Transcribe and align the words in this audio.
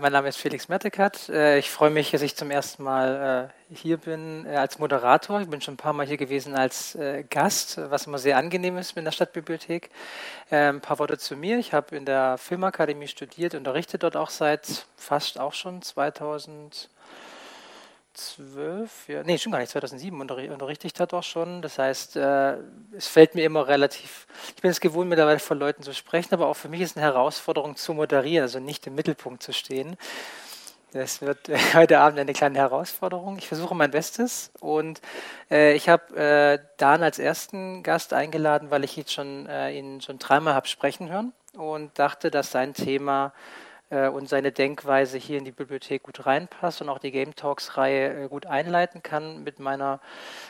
Mein 0.00 0.12
Name 0.12 0.30
ist 0.30 0.38
Felix 0.38 0.68
Mertekat. 0.68 1.28
Äh, 1.28 1.58
ich 1.58 1.70
freue 1.70 1.90
mich, 1.90 2.10
dass 2.10 2.22
ich 2.22 2.34
zum 2.34 2.50
ersten 2.50 2.82
Mal 2.82 3.50
äh, 3.70 3.74
hier 3.74 3.98
bin 3.98 4.46
äh, 4.46 4.56
als 4.56 4.78
Moderator. 4.78 5.42
Ich 5.42 5.48
bin 5.48 5.60
schon 5.60 5.74
ein 5.74 5.76
paar 5.76 5.92
Mal 5.92 6.06
hier 6.06 6.16
gewesen 6.16 6.54
als 6.54 6.96
Gast, 7.28 7.78
was 7.90 8.06
immer 8.06 8.16
sehr 8.16 8.38
angenehm 8.38 8.78
ist 8.78 8.96
in 8.96 9.04
der 9.04 9.12
Stadtbibliothek. 9.12 9.90
Ein 10.48 10.80
paar 10.80 10.98
Worte 10.98 11.18
zu 11.18 11.36
mir. 11.36 11.58
Ich 11.58 11.74
habe 11.74 11.94
in 11.96 12.06
der 12.06 12.38
Filmakademie 12.38 13.08
studiert, 13.08 13.54
unterrichte 13.54 13.98
dort 13.98 14.16
auch 14.16 14.30
seit 14.30 14.86
fast 14.96 15.38
auch 15.38 15.52
schon 15.52 15.82
2000. 15.82 16.88
2012, 18.14 19.08
ja, 19.08 19.22
nee, 19.22 19.38
schon 19.38 19.52
gar 19.52 19.60
nicht, 19.60 19.70
2007 19.70 20.20
unterrichte 20.20 20.86
ich 20.86 20.92
da 20.92 21.06
doch 21.06 21.22
schon. 21.22 21.62
Das 21.62 21.78
heißt, 21.78 22.16
äh, 22.16 22.56
es 22.96 23.06
fällt 23.06 23.34
mir 23.34 23.44
immer 23.44 23.68
relativ, 23.68 24.26
ich 24.56 24.62
bin 24.62 24.70
es 24.70 24.80
gewohnt, 24.80 25.08
mittlerweile 25.08 25.38
vor 25.38 25.56
Leuten 25.56 25.82
zu 25.82 25.94
sprechen, 25.94 26.34
aber 26.34 26.48
auch 26.48 26.56
für 26.56 26.68
mich 26.68 26.80
ist 26.80 26.96
eine 26.96 27.06
Herausforderung 27.06 27.76
zu 27.76 27.94
moderieren, 27.94 28.42
also 28.42 28.58
nicht 28.58 28.86
im 28.86 28.94
Mittelpunkt 28.94 29.42
zu 29.42 29.52
stehen. 29.52 29.96
Das 30.92 31.22
wird 31.22 31.48
heute 31.74 32.00
Abend 32.00 32.18
eine 32.18 32.32
kleine 32.32 32.58
Herausforderung. 32.58 33.38
Ich 33.38 33.46
versuche 33.46 33.74
mein 33.74 33.92
Bestes 33.92 34.50
und 34.60 35.00
äh, 35.50 35.74
ich 35.74 35.88
habe 35.88 36.16
äh, 36.16 36.58
Dan 36.78 37.02
als 37.02 37.18
ersten 37.18 37.82
Gast 37.82 38.12
eingeladen, 38.12 38.70
weil 38.70 38.84
ich 38.84 38.98
ihn 38.98 39.06
schon, 39.06 39.46
äh, 39.46 39.70
ihn 39.78 40.00
schon 40.00 40.18
dreimal 40.18 40.54
habe 40.54 40.66
sprechen 40.66 41.10
hören 41.10 41.32
und 41.56 41.96
dachte, 41.98 42.30
dass 42.30 42.50
sein 42.50 42.74
Thema 42.74 43.32
und 43.90 44.28
seine 44.28 44.52
Denkweise 44.52 45.18
hier 45.18 45.38
in 45.38 45.44
die 45.44 45.50
Bibliothek 45.52 46.04
gut 46.04 46.24
reinpasst 46.26 46.80
und 46.80 46.88
auch 46.88 46.98
die 46.98 47.10
Game 47.10 47.34
Talks-Reihe 47.34 48.24
äh, 48.24 48.28
gut 48.28 48.46
einleiten 48.46 49.02
kann 49.02 49.42
mit 49.42 49.58
meiner, 49.58 50.00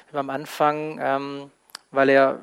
mit 0.07 0.15
meinem 0.15 0.31
Anfang, 0.31 0.99
ähm, 1.01 1.51
weil 1.91 2.11
er 2.11 2.41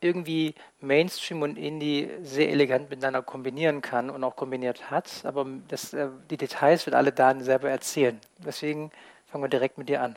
irgendwie 0.00 0.54
Mainstream 0.80 1.42
und 1.42 1.56
Indie 1.56 2.10
sehr 2.22 2.50
elegant 2.50 2.90
miteinander 2.90 3.22
kombinieren 3.22 3.82
kann 3.82 4.10
und 4.10 4.22
auch 4.22 4.36
kombiniert 4.36 4.90
hat. 4.90 5.24
Aber 5.24 5.46
das, 5.68 5.92
äh, 5.94 6.08
die 6.30 6.36
Details 6.36 6.86
wird 6.86 6.94
alle 6.94 7.12
Dan 7.12 7.42
selber 7.42 7.70
erzählen. 7.70 8.20
Deswegen 8.38 8.90
fangen 9.26 9.44
wir 9.44 9.48
direkt 9.48 9.78
mit 9.78 9.88
dir 9.88 10.02
an. 10.02 10.16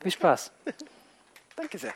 Viel 0.00 0.10
Spaß. 0.10 0.50
Danke 1.56 1.78
sehr. 1.78 1.94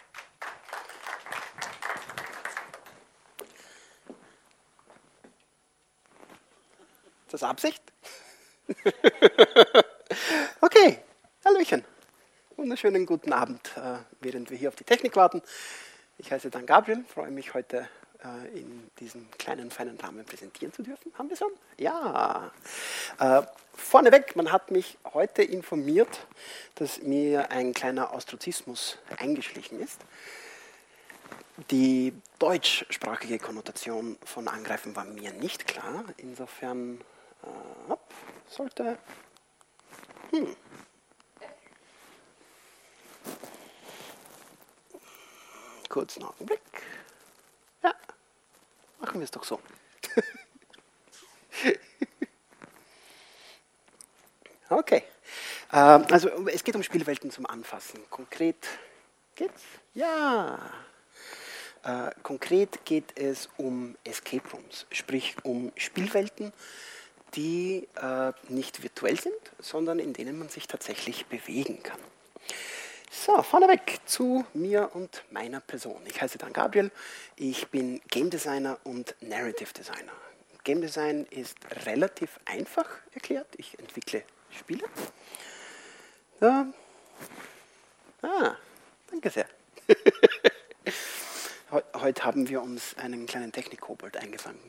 Das 7.34 7.42
Absicht? 7.42 7.82
okay, 10.60 10.98
Hallöchen. 11.44 11.84
Wunderschönen 12.56 13.06
guten 13.06 13.32
Abend, 13.32 13.72
äh, 13.76 13.96
während 14.20 14.50
wir 14.50 14.56
hier 14.56 14.68
auf 14.68 14.76
die 14.76 14.84
Technik 14.84 15.16
warten. 15.16 15.42
Ich 16.16 16.30
heiße 16.30 16.48
Dan 16.50 16.64
Gabriel, 16.64 17.04
freue 17.12 17.32
mich 17.32 17.52
heute 17.52 17.88
äh, 18.22 18.56
in 18.56 18.88
diesem 19.00 19.28
kleinen, 19.32 19.72
feinen 19.72 19.98
Rahmen 19.98 20.24
präsentieren 20.24 20.72
zu 20.72 20.84
dürfen. 20.84 21.12
Haben 21.18 21.28
wir 21.28 21.36
schon? 21.36 21.50
Ja. 21.76 22.52
Äh, 23.18 23.42
vorneweg, 23.74 24.36
man 24.36 24.52
hat 24.52 24.70
mich 24.70 24.96
heute 25.12 25.42
informiert, 25.42 26.28
dass 26.76 27.02
mir 27.02 27.50
ein 27.50 27.74
kleiner 27.74 28.12
Austrozismus 28.12 28.98
eingeschlichen 29.18 29.80
ist. 29.80 30.00
Die 31.72 32.12
deutschsprachige 32.38 33.40
Konnotation 33.40 34.18
von 34.24 34.46
Angreifen 34.46 34.94
war 34.94 35.04
mir 35.04 35.32
nicht 35.32 35.66
klar. 35.66 36.04
Insofern 36.16 37.00
ab. 37.88 38.12
Sollte. 38.48 38.98
Hm. 40.30 40.56
Kurzen 45.88 46.24
Augenblick. 46.24 46.60
Ja, 47.82 47.94
machen 49.00 49.20
wir 49.20 49.24
es 49.24 49.30
doch 49.30 49.44
so. 49.44 49.60
okay. 54.70 55.04
Ähm, 55.72 56.04
also 56.10 56.28
es 56.48 56.64
geht 56.64 56.74
um 56.76 56.82
Spielwelten 56.82 57.30
zum 57.30 57.46
Anfassen. 57.46 58.00
Konkret 58.10 58.66
geht's? 59.34 59.62
Ja. 59.94 60.58
Äh, 61.84 62.10
konkret 62.22 62.84
geht 62.84 63.16
es 63.18 63.48
um 63.58 63.96
Escape 64.04 64.48
Rooms, 64.50 64.86
sprich 64.90 65.36
um 65.42 65.70
Spielwelten, 65.76 66.52
die 67.34 67.88
äh, 68.00 68.32
nicht 68.48 68.82
virtuell 68.82 69.18
sind, 69.18 69.34
sondern 69.58 69.98
in 69.98 70.12
denen 70.12 70.38
man 70.38 70.48
sich 70.48 70.66
tatsächlich 70.66 71.26
bewegen 71.26 71.82
kann. 71.82 72.00
So, 73.10 73.42
vorneweg 73.42 74.00
zu 74.06 74.44
mir 74.54 74.90
und 74.92 75.22
meiner 75.30 75.60
Person. 75.60 76.02
Ich 76.06 76.20
heiße 76.20 76.36
Dan 76.36 76.52
Gabriel, 76.52 76.90
ich 77.36 77.68
bin 77.68 78.00
Game 78.08 78.28
Designer 78.28 78.78
und 78.84 79.14
Narrative 79.20 79.72
Designer. 79.72 80.12
Game 80.64 80.80
Design 80.80 81.26
ist 81.30 81.56
relativ 81.86 82.40
einfach 82.44 82.88
erklärt. 83.12 83.46
Ich 83.56 83.78
entwickle 83.78 84.24
Spiele. 84.50 84.84
Ja. 86.40 86.66
Ah, 88.22 88.56
danke 89.10 89.30
sehr. 89.30 89.46
Heute 91.94 92.24
haben 92.24 92.48
wir 92.48 92.62
uns 92.62 92.96
einen 92.96 93.26
kleinen 93.26 93.52
Technik-Kobold 93.52 94.16
eingefangen. 94.16 94.60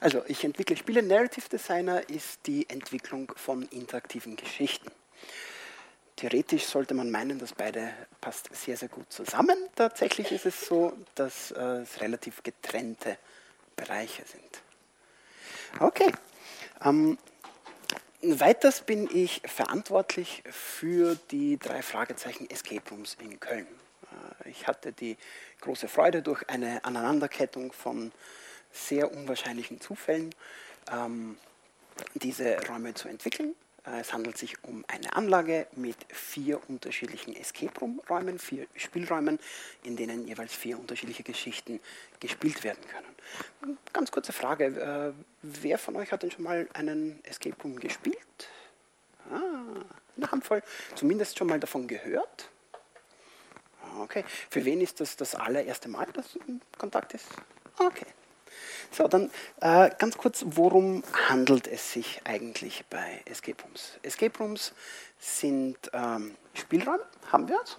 Also 0.00 0.22
ich 0.26 0.44
entwickle 0.44 0.76
Spiele. 0.76 1.02
Narrative 1.02 1.48
Designer 1.48 2.08
ist 2.08 2.46
die 2.46 2.68
Entwicklung 2.68 3.32
von 3.36 3.62
interaktiven 3.68 4.34
Geschichten. 4.36 4.90
Theoretisch 6.16 6.64
sollte 6.64 6.94
man 6.94 7.10
meinen, 7.10 7.38
dass 7.38 7.52
beide 7.52 7.92
passt 8.20 8.54
sehr, 8.54 8.76
sehr 8.76 8.88
gut 8.88 9.12
zusammen. 9.12 9.56
Tatsächlich 9.74 10.32
ist 10.32 10.46
es 10.46 10.66
so, 10.66 10.92
dass 11.14 11.50
äh, 11.52 11.60
es 11.82 12.00
relativ 12.00 12.42
getrennte 12.42 13.16
Bereiche 13.76 14.22
sind. 14.26 14.62
Okay. 15.78 16.12
Ähm, 16.84 17.18
weiters 18.22 18.82
bin 18.82 19.08
ich 19.12 19.42
verantwortlich 19.44 20.42
für 20.50 21.16
die 21.30 21.58
drei 21.58 21.82
Fragezeichen 21.82 22.48
Escape 22.50 22.82
Rooms 22.90 23.16
in 23.20 23.38
Köln. 23.38 23.66
Äh, 24.44 24.50
ich 24.50 24.66
hatte 24.66 24.92
die 24.92 25.16
große 25.60 25.88
Freude, 25.88 26.22
durch 26.22 26.48
eine 26.48 26.84
Aneinanderkettung 26.84 27.72
von 27.72 28.12
sehr 28.72 29.12
unwahrscheinlichen 29.12 29.80
Zufällen 29.80 30.34
ähm, 30.90 31.36
diese 32.14 32.58
Räume 32.68 32.94
zu 32.94 33.08
entwickeln. 33.08 33.54
Äh, 33.86 34.00
es 34.00 34.12
handelt 34.12 34.36
sich 34.38 34.62
um 34.64 34.84
eine 34.88 35.14
Anlage 35.14 35.66
mit 35.76 35.96
vier 36.08 36.60
unterschiedlichen 36.68 37.34
Escape 37.34 37.78
Room-Räumen, 37.80 38.38
vier 38.38 38.66
Spielräumen, 38.74 39.38
in 39.84 39.96
denen 39.96 40.26
jeweils 40.26 40.54
vier 40.54 40.78
unterschiedliche 40.78 41.22
Geschichten 41.22 41.80
gespielt 42.20 42.64
werden 42.64 42.82
können. 42.88 43.78
Ganz 43.92 44.10
kurze 44.10 44.32
Frage: 44.32 44.64
äh, 44.66 45.12
Wer 45.42 45.78
von 45.78 45.96
euch 45.96 46.12
hat 46.12 46.22
denn 46.22 46.30
schon 46.30 46.44
mal 46.44 46.68
einen 46.74 47.22
Escape 47.24 47.56
Room 47.62 47.78
gespielt? 47.78 48.16
Ah, 49.30 49.84
eine 50.16 50.30
Handvoll, 50.30 50.62
zumindest 50.94 51.38
schon 51.38 51.46
mal 51.46 51.60
davon 51.60 51.86
gehört. 51.86 52.48
Okay, 53.98 54.24
für 54.48 54.64
wen 54.64 54.80
ist 54.80 55.00
das 55.00 55.16
das 55.16 55.34
allererste 55.34 55.88
Mal, 55.88 56.06
dass 56.12 56.38
Kontakt 56.78 57.14
ist? 57.14 57.26
Okay, 57.78 58.06
so, 58.90 59.06
dann 59.08 59.30
äh, 59.60 59.90
ganz 59.98 60.16
kurz, 60.16 60.44
worum 60.46 61.02
handelt 61.28 61.66
es 61.66 61.92
sich 61.92 62.20
eigentlich 62.24 62.84
bei 62.90 63.22
Escape 63.24 63.62
Rooms? 63.62 63.98
Escape 64.02 64.36
Rooms 64.38 64.72
sind 65.18 65.78
ähm, 65.92 66.36
Spielräume, 66.54 67.04
haben 67.30 67.48
wir 67.48 67.60
es? 67.62 67.78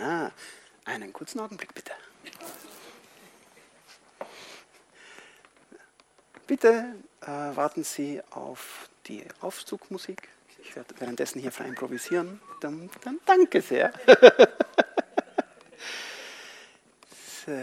Ah, 0.00 0.30
einen 0.84 1.12
kurzen 1.12 1.40
Augenblick 1.40 1.74
bitte. 1.74 1.92
Bitte 6.46 6.94
äh, 7.22 7.26
warten 7.26 7.84
Sie 7.84 8.22
auf 8.30 8.88
die 9.06 9.24
Aufzugmusik. 9.40 10.28
Ich 10.62 10.74
werde 10.76 10.94
währenddessen 10.98 11.40
hier 11.40 11.52
frei 11.52 11.64
improvisieren. 11.64 12.40
Dann, 12.60 12.90
dann 13.04 13.20
danke 13.26 13.60
sehr. 13.60 13.92
so. 17.48 17.54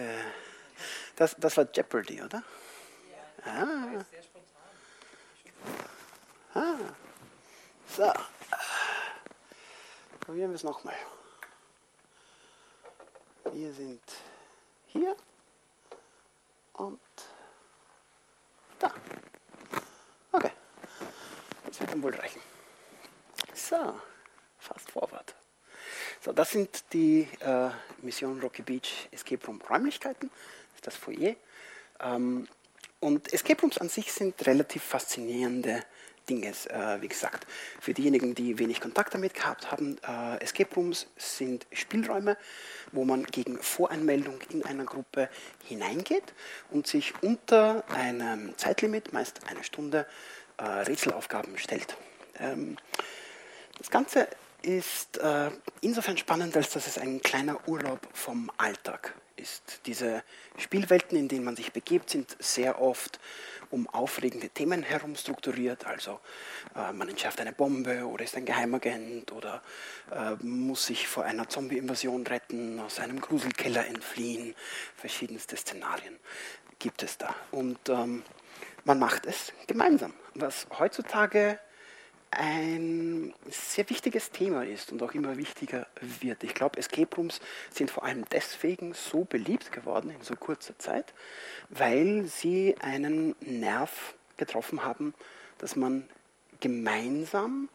Das, 1.16 1.36
das 1.38 1.58
war 1.58 1.68
Jeopardy, 1.72 2.22
oder? 2.22 2.44
Ja. 3.46 4.04
Ah. 6.54 6.60
ah. 6.60 6.76
So. 7.88 8.12
Probieren 10.20 10.50
wir 10.50 10.56
es 10.56 10.64
nochmal. 10.64 10.96
Wir 13.54 13.72
sind 13.72 14.02
hier 14.88 15.16
und 16.74 17.00
da. 18.80 18.92
Okay. 20.32 20.52
Das 21.68 21.80
wird 21.80 21.92
dann 21.92 22.02
wohl 22.02 22.16
reichen. 22.16 22.42
So, 23.54 24.02
fast 24.58 24.92
forward. 24.92 25.36
So, 26.26 26.34
das 26.34 26.50
sind 26.50 26.86
die 26.92 27.28
äh, 27.42 27.70
Mission 28.02 28.40
Rocky 28.40 28.64
Beach 28.64 29.08
Escape 29.12 29.46
Room 29.46 29.62
Räumlichkeiten 29.62 30.32
das 30.82 30.96
Foyer. 30.96 31.36
Ähm, 32.00 32.48
und 33.00 33.32
Escape 33.32 33.62
Rooms 33.62 33.78
an 33.78 33.90
sich 33.90 34.12
sind 34.12 34.44
relativ 34.48 34.82
faszinierende 34.82 35.84
Dinges, 36.28 36.66
äh, 36.66 36.98
wie 37.00 37.10
gesagt. 37.10 37.46
Für 37.80 37.94
diejenigen, 37.94 38.34
die 38.34 38.58
wenig 38.58 38.82
Kontakt 38.82 39.14
damit 39.14 39.36
gehabt 39.36 39.72
haben, 39.72 39.98
äh, 40.08 40.42
Escape 40.42 40.74
Rooms 40.74 41.06
sind 41.16 41.68
Spielräume, 41.72 42.38
wo 42.92 43.06
man 43.06 43.26
gegen 43.26 43.62
Voranmeldung 43.62 44.40
in 44.50 44.66
einer 44.66 44.86
Gruppe 44.86 45.30
hineingeht 45.64 46.34
und 46.72 46.88
sich 46.88 47.14
unter 47.22 47.84
einem 47.90 48.58
Zeitlimit, 48.58 49.14
meist 49.14 49.42
eine 49.48 49.64
Stunde, 49.64 50.08
äh, 50.58 50.64
Rätselaufgaben 50.64 51.60
stellt. 51.60 51.96
Ähm, 52.40 52.78
das 53.78 53.92
Ganze 53.92 54.28
ist 54.66 55.18
äh, 55.20 55.52
insofern 55.82 56.18
spannend, 56.18 56.58
als 56.58 56.72
dass 56.72 56.88
es 56.88 56.98
ein 56.98 57.22
kleiner 57.22 57.68
Urlaub 57.68 58.00
vom 58.14 58.52
Alltag 58.58 59.14
ist. 59.36 59.82
Diese 59.86 60.24
Spielwelten, 60.58 61.18
in 61.18 61.28
denen 61.28 61.46
man 61.46 61.56
sich 61.56 61.72
begibt, 61.72 62.10
sind 62.10 62.36
sehr 62.40 62.82
oft 62.82 63.20
um 63.70 63.88
aufregende 63.90 64.50
Themen 64.50 64.82
herum 64.84 65.16
strukturiert. 65.16 65.86
Also 65.86 66.20
äh, 66.76 66.92
man 66.94 67.10
entschärft 67.10 67.40
eine 67.42 67.52
Bombe 67.52 68.06
oder 68.06 68.24
ist 68.24 68.36
ein 68.36 68.46
Geheimagent 68.46 69.32
oder 69.32 69.62
äh, 70.12 70.36
muss 70.44 70.88
sich 70.88 71.08
vor 71.08 71.26
einer 71.26 71.48
Zombie-Invasion 71.48 72.26
retten, 72.26 72.80
aus 72.80 73.00
einem 73.00 73.22
Gruselkeller 73.22 73.86
entfliehen. 73.86 74.56
Verschiedenste 74.96 75.58
Szenarien 75.58 76.18
gibt 76.80 77.04
es 77.04 77.18
da. 77.18 77.36
Und 77.52 77.90
ähm, 77.90 78.24
man 78.84 79.00
macht 79.00 79.26
es 79.26 79.54
gemeinsam, 79.68 80.14
was 80.34 80.68
heutzutage 80.80 81.60
ein 82.36 83.34
sehr 83.50 83.90
wichtiges 83.90 84.32
Thema 84.32 84.66
ist 84.66 84.92
und 84.92 85.02
auch 85.02 85.14
immer 85.14 85.38
wichtiger 85.38 85.88
wird. 86.02 86.44
Ich 86.44 86.54
glaube, 86.54 86.78
Escape 86.78 87.16
Rooms 87.16 87.40
sind 87.72 87.92
vor 87.92 88.04
allem 88.04 88.26
deswegen 88.32 88.94
so 88.94 89.24
beliebt 89.24 89.72
geworden 89.72 90.10
in 90.12 90.22
so 90.22 90.36
kurzer 90.36 90.78
Zeit, 90.78 91.14
weil 91.70 92.26
sie 92.26 92.76
einen 92.80 93.36
Nerv 93.40 94.16
getroffen 94.38 94.84
haben, 94.84 95.14
dass 95.58 95.76
man 95.76 96.08
gemeinsam 96.60 97.70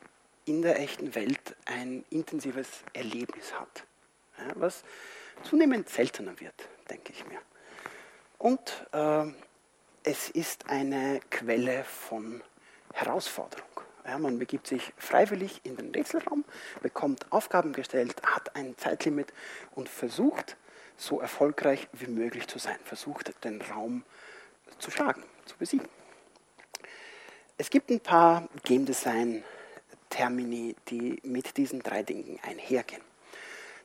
in 0.44 0.62
der 0.62 0.80
echten 0.80 1.14
Welt 1.14 1.56
ein 1.66 2.04
intensives 2.10 2.68
Erlebnis 2.92 3.52
hat, 3.58 3.84
ja, 4.38 4.52
was 4.56 4.84
zunehmend 5.42 5.88
seltener 5.88 6.38
wird, 6.40 6.68
denke 6.88 7.12
ich 7.12 7.26
mir. 7.26 7.38
Und 8.38 8.86
äh, 8.92 9.32
es 10.02 10.30
ist 10.30 10.68
eine 10.68 11.20
Quelle 11.30 11.84
von 11.84 12.42
Herausforderung. 12.92 13.89
Ja, 14.06 14.19
man 14.19 14.38
begibt 14.38 14.67
sich 14.67 14.93
freiwillig 14.97 15.61
in 15.64 15.76
den 15.76 15.91
Rätselraum, 15.94 16.44
bekommt 16.82 17.31
Aufgaben 17.31 17.73
gestellt, 17.73 18.14
hat 18.25 18.56
ein 18.56 18.76
Zeitlimit 18.79 19.32
und 19.75 19.88
versucht, 19.88 20.56
so 20.97 21.20
erfolgreich 21.20 21.88
wie 21.93 22.06
möglich 22.06 22.47
zu 22.47 22.58
sein, 22.58 22.79
versucht, 22.85 23.32
den 23.44 23.61
Raum 23.62 24.05
zu 24.79 24.91
schlagen, 24.91 25.23
zu 25.47 25.56
besiegen. 25.56 25.88
Es 27.56 27.70
gibt 27.70 27.91
ein 27.91 28.00
paar 28.00 28.49
Game 28.64 28.87
Design 28.87 29.44
Termini, 30.08 30.75
die 30.88 31.20
mit 31.23 31.56
diesen 31.56 31.81
drei 31.81 32.03
Dingen 32.03 32.38
einhergehen. 32.43 33.03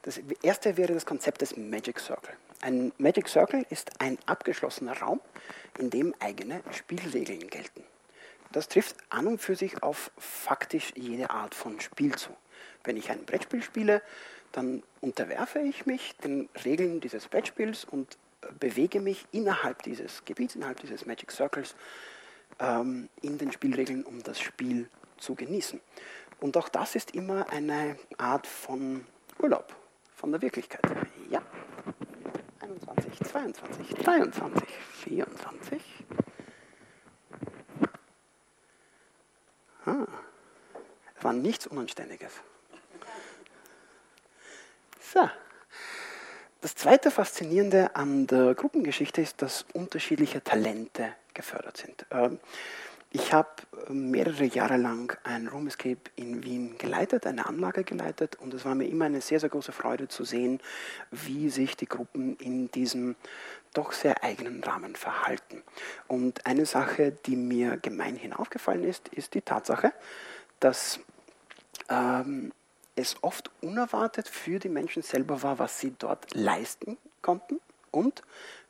Das 0.01 0.19
erste 0.41 0.77
wäre 0.77 0.93
das 0.93 1.05
Konzept 1.05 1.41
des 1.41 1.57
Magic 1.57 1.99
Circle. 1.99 2.35
Ein 2.61 2.91
Magic 2.97 3.27
Circle 3.27 3.65
ist 3.69 3.99
ein 3.99 4.17
abgeschlossener 4.25 4.97
Raum, 4.99 5.19
in 5.77 5.89
dem 5.89 6.13
eigene 6.19 6.61
Spielregeln 6.71 7.47
gelten. 7.47 7.83
Das 8.55 8.69
trifft 8.69 8.95
an 9.09 9.27
und 9.27 9.39
für 9.39 9.57
sich 9.57 9.83
auf 9.83 10.11
faktisch 10.17 10.93
jede 10.95 11.29
Art 11.29 11.53
von 11.53 11.81
Spiel 11.81 12.15
zu. 12.15 12.29
Wenn 12.85 12.95
ich 12.95 13.11
ein 13.11 13.25
Brettspiel 13.25 13.61
spiele, 13.61 14.01
dann 14.53 14.81
unterwerfe 15.01 15.59
ich 15.59 15.85
mich 15.85 16.15
den 16.23 16.47
Regeln 16.63 17.01
dieses 17.01 17.27
Brettspiels 17.27 17.83
und 17.83 18.17
äh, 18.43 18.47
bewege 18.57 19.01
mich 19.01 19.27
innerhalb 19.33 19.83
dieses 19.83 20.23
Gebiets, 20.23 20.55
innerhalb 20.55 20.79
dieses 20.79 21.05
Magic 21.05 21.33
Circles 21.33 21.75
ähm, 22.59 23.09
in 23.21 23.37
den 23.37 23.51
Spielregeln, 23.51 24.05
um 24.05 24.23
das 24.23 24.39
Spiel 24.39 24.89
zu 25.17 25.35
genießen. 25.35 25.81
Und 26.39 26.55
auch 26.55 26.69
das 26.69 26.95
ist 26.95 27.13
immer 27.13 27.49
eine 27.49 27.97
Art 28.17 28.47
von 28.47 29.05
Urlaub, 29.37 29.75
von 30.15 30.31
der 30.31 30.41
Wirklichkeit. 30.41 30.81
Ja. 31.29 31.41
21, 32.61 33.19
22, 33.19 33.89
23, 33.95 34.63
24. 35.03 35.81
Ah, 39.85 40.07
es 41.17 41.23
war 41.23 41.33
nichts 41.33 41.67
Unanständiges. 41.67 42.31
So. 45.13 45.29
Das 46.61 46.73
zweite 46.73 47.11
Faszinierende 47.11 47.95
an 47.95 48.25
der 48.25 48.55
Gruppengeschichte 48.55 49.21
ist, 49.21 49.41
dass 49.43 49.65
unterschiedliche 49.73 50.43
Talente 50.43 51.13
gefördert 51.35 51.77
sind. 51.77 52.05
Ähm, 53.15 53.21
ich 53.21 53.33
habe 53.33 53.49
mehrere 53.89 54.45
Jahre 54.45 54.77
lang 54.77 55.17
ein 55.23 55.47
Room 55.47 55.67
Escape 55.67 56.01
in 56.15 56.43
Wien 56.43 56.77
geleitet, 56.77 57.25
eine 57.27 57.45
Anlage 57.45 57.83
geleitet 57.83 58.35
und 58.37 58.53
es 58.53 58.65
war 58.65 58.75
mir 58.75 58.87
immer 58.87 59.05
eine 59.05 59.21
sehr, 59.21 59.39
sehr 59.39 59.49
große 59.49 59.71
Freude 59.71 60.07
zu 60.07 60.23
sehen, 60.23 60.59
wie 61.11 61.49
sich 61.49 61.77
die 61.77 61.87
Gruppen 61.87 62.35
in 62.37 62.71
diesem 62.71 63.15
doch 63.73 63.91
sehr 63.91 64.23
eigenen 64.23 64.63
Rahmen 64.63 64.95
verhalten. 64.95 65.61
Und 66.07 66.45
eine 66.45 66.65
Sache, 66.65 67.11
die 67.25 67.35
mir 67.35 67.77
gemeinhin 67.77 68.33
aufgefallen 68.33 68.83
ist, 68.83 69.09
ist 69.09 69.33
die 69.33 69.41
Tatsache, 69.41 69.91
dass 70.59 70.99
ähm, 71.89 72.51
es 72.95 73.17
oft 73.21 73.51
unerwartet 73.61 74.27
für 74.27 74.59
die 74.59 74.69
Menschen 74.69 75.03
selber 75.03 75.43
war, 75.43 75.59
was 75.59 75.79
sie 75.79 75.93
dort 75.99 76.33
leisten 76.33 76.97
konnten 77.21 77.59
und 77.91 78.23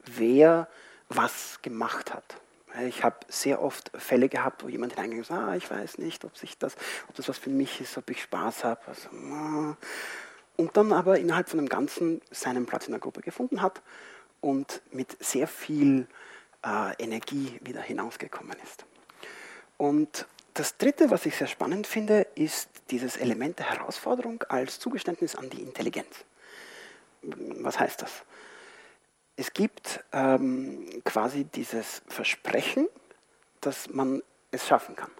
wer 0.06 0.68
was 1.10 1.62
gemacht 1.62 2.14
hat. 2.14 2.42
Ich 2.84 3.04
habe 3.04 3.18
sehr 3.30 3.62
oft 3.62 3.92
Fälle 3.96 4.30
gehabt, 4.30 4.64
wo 4.64 4.70
jemand 4.70 4.94
hineingegangen 4.94 5.24
ist, 5.24 5.32
ah, 5.32 5.56
ich 5.56 5.70
weiß 5.70 5.98
nicht, 5.98 6.26
ob, 6.26 6.38
sich 6.38 6.58
das, 6.58 6.76
ob 7.08 7.16
das 7.16 7.30
was 7.30 7.38
für 7.38 7.50
mich 7.50 7.82
ist, 7.82 7.98
ob 7.98 8.10
ich 8.10 8.22
Spaß 8.22 8.64
habe. 8.64 8.82
Also, 8.88 9.10
und 10.58 10.78
dann 10.78 10.94
aber 10.94 11.20
innerhalb 11.20 11.50
von 11.50 11.58
dem 11.58 11.70
Ganzen 11.70 12.22
seinen 12.32 12.66
Platz 12.66 12.88
in 12.88 12.92
der 12.92 13.00
Gruppe 13.00 13.22
gefunden 13.22 13.62
hat 13.62 13.82
und 14.42 14.82
mit 14.92 15.18
sehr 15.24 15.48
viel 15.48 16.08
äh, 16.66 16.94
Energie 17.02 17.60
wieder 17.62 17.82
hinausgekommen 17.82 18.56
ist. 18.64 18.86
Und 19.78 20.26
das 20.54 20.78
Dritte, 20.78 21.12
was 21.12 21.26
ich 21.26 21.36
sehr 21.36 21.48
spannend 21.48 21.86
finde, 21.88 22.28
ist 22.36 22.70
dieses 22.90 23.18
Element 23.18 23.60
der 23.60 23.72
Herausforderung 23.72 24.44
als 24.44 24.80
Zugeständnis 24.80 25.36
an 25.36 25.50
die 25.50 25.62
Intelligenz. 25.62 26.24
Was 27.22 27.80
heißt 27.80 28.02
das? 28.02 28.24
Es 29.36 29.54
gibt 29.54 30.04
ähm, 30.14 31.02
quasi 31.04 31.44
dieses 31.44 32.02
Versprechen, 32.08 32.88
dass 33.62 33.90
man 33.90 34.24
es 34.52 34.66
schaffen 34.66 34.96
kann, 34.96 35.12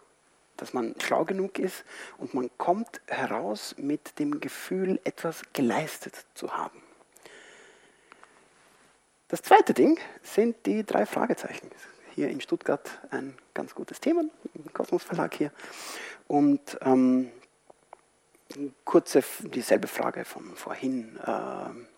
dass 0.58 0.74
man 0.74 0.96
schlau 1.02 1.26
genug 1.26 1.60
ist 1.60 1.84
und 2.18 2.34
man 2.34 2.50
kommt 2.58 3.02
heraus 3.08 3.76
mit 3.78 4.18
dem 4.20 4.40
Gefühl, 4.40 5.00
etwas 5.04 5.42
geleistet 5.52 6.26
zu 6.34 6.56
haben. 6.56 6.82
Das 9.28 9.42
zweite 9.42 9.74
Ding 9.74 10.00
sind 10.22 10.66
die 10.66 10.86
drei 10.86 11.06
Fragezeichen. 11.06 11.70
Hier 12.14 12.30
in 12.30 12.40
Stuttgart 12.40 12.90
ein 13.10 13.36
ganz 13.54 13.76
gutes 13.76 14.00
Thema, 14.00 14.24
im 14.54 14.72
Kosmos 14.72 15.04
Verlag 15.04 15.34
hier. 15.34 15.52
Und 16.28 16.78
ähm, 16.82 17.32
kurze, 18.86 19.24
dieselbe 19.42 19.88
Frage 19.88 20.24
von 20.24 20.56
vorhin. 20.56 21.18
Äh, 21.18 21.95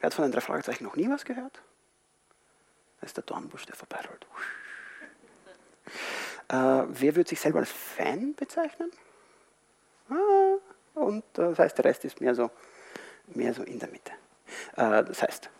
Wer 0.00 0.06
hat 0.06 0.14
von 0.14 0.24
den 0.24 0.32
drei 0.32 0.40
Fragezeichen 0.40 0.84
noch 0.84 0.96
nie 0.96 1.08
was 1.08 1.24
gehört? 1.24 1.60
Das 3.00 3.10
ist 3.10 3.16
der 3.16 3.24
Dornbusch, 3.24 3.66
der 3.66 3.76
vorbeirollt. 3.76 4.26
Äh, 6.48 6.84
wer 6.88 7.16
würde 7.16 7.28
sich 7.28 7.40
selber 7.40 7.58
als 7.58 7.70
Fan 7.70 8.34
bezeichnen? 8.34 8.90
Ah, 10.10 10.56
und 10.94 11.24
äh, 11.38 11.50
das 11.50 11.58
heißt, 11.58 11.78
der 11.78 11.84
Rest 11.84 12.04
ist 12.04 12.20
mehr 12.20 12.34
so, 12.34 12.50
mehr 13.26 13.52
so 13.52 13.62
in 13.62 13.78
der 13.78 13.88
Mitte. 13.88 14.12
Äh, 14.76 15.04
das 15.04 15.22
heißt, 15.22 15.50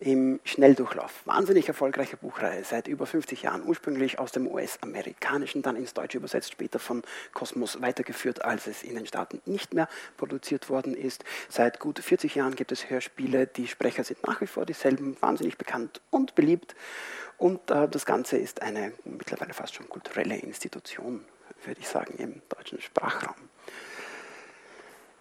im 0.00 0.38
Schnelldurchlauf. 0.44 1.22
Wahnsinnig 1.24 1.66
erfolgreiche 1.66 2.16
Buchreihe, 2.16 2.62
seit 2.62 2.86
über 2.86 3.04
50 3.04 3.42
Jahren, 3.42 3.66
ursprünglich 3.66 4.18
aus 4.18 4.30
dem 4.30 4.46
US-amerikanischen, 4.46 5.62
dann 5.62 5.74
ins 5.74 5.92
Deutsche 5.92 6.18
übersetzt, 6.18 6.52
später 6.52 6.78
von 6.78 7.02
Kosmos 7.34 7.80
weitergeführt, 7.80 8.44
als 8.44 8.68
es 8.68 8.84
in 8.84 8.94
den 8.94 9.06
Staaten 9.06 9.40
nicht 9.44 9.74
mehr 9.74 9.88
produziert 10.16 10.70
worden 10.70 10.94
ist. 10.94 11.24
Seit 11.48 11.80
gut 11.80 11.98
40 11.98 12.36
Jahren 12.36 12.54
gibt 12.54 12.70
es 12.70 12.88
Hörspiele, 12.88 13.48
die 13.48 13.66
Sprecher 13.66 14.04
sind 14.04 14.24
nach 14.26 14.40
wie 14.40 14.46
vor 14.46 14.66
dieselben, 14.66 15.16
wahnsinnig 15.20 15.58
bekannt 15.58 16.00
und 16.10 16.36
beliebt. 16.36 16.76
Und 17.36 17.70
äh, 17.70 17.88
das 17.88 18.06
Ganze 18.06 18.36
ist 18.36 18.62
eine 18.62 18.92
mittlerweile 19.04 19.52
fast 19.52 19.74
schon 19.74 19.88
kulturelle 19.88 20.36
Institution, 20.36 21.24
würde 21.64 21.80
ich 21.80 21.88
sagen, 21.88 22.14
im 22.18 22.42
deutschen 22.48 22.80
Sprachraum. 22.80 23.36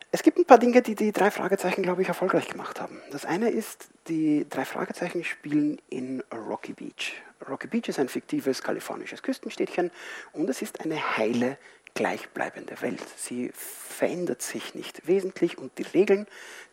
Es 0.10 0.24
gibt 0.24 0.38
ein 0.38 0.46
paar 0.46 0.58
Dinge, 0.58 0.82
die 0.82 0.96
die 0.96 1.12
drei 1.12 1.32
Fragezeichen, 1.32 1.84
glaube 1.84 2.02
ich, 2.02 2.08
erfolgreich 2.08 2.48
gemacht 2.48 2.80
haben. 2.80 3.02
Das 3.12 3.26
eine 3.26 3.50
ist, 3.50 3.90
die 4.08 4.48
drei 4.50 4.64
Fragezeichen 4.64 5.26
spielen 5.26 5.82
in 5.90 6.24
Rocky 6.32 6.72
Beach. 6.74 7.14
Rocky 7.48 7.68
Beach 7.68 7.90
ist 7.90 8.00
ein 8.00 8.08
fiktives 8.08 8.64
kalifornisches 8.64 9.22
Küstenstädtchen 9.22 9.92
und 10.32 10.50
es 10.50 10.62
ist 10.62 10.80
eine 10.80 11.18
heile, 11.18 11.58
gleichbleibende 11.94 12.82
Welt. 12.82 13.04
Sie 13.18 13.52
verändert 13.54 14.42
sich 14.42 14.76
nicht 14.76 15.08
wesentlich 15.08 15.58
und 15.58 15.78
die 15.78 15.84
Regeln, 15.84 16.26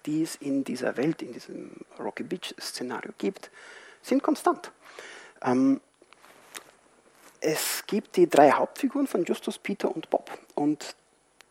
die 0.07 0.23
es 0.23 0.37
in 0.37 0.62
dieser 0.62 0.97
Welt, 0.97 1.21
in 1.21 1.33
diesem 1.33 1.73
Rocky 1.99 2.23
Beach-Szenario 2.23 3.12
gibt, 3.19 3.50
sind 4.00 4.23
konstant. 4.23 4.71
Ähm, 5.43 5.81
es 7.41 7.85
gibt 7.87 8.17
die 8.17 8.29
drei 8.29 8.53
Hauptfiguren 8.53 9.07
von 9.07 9.25
Justus, 9.25 9.59
Peter 9.59 9.95
und 9.95 10.09
Bob. 10.09 10.31
Und 10.55 10.95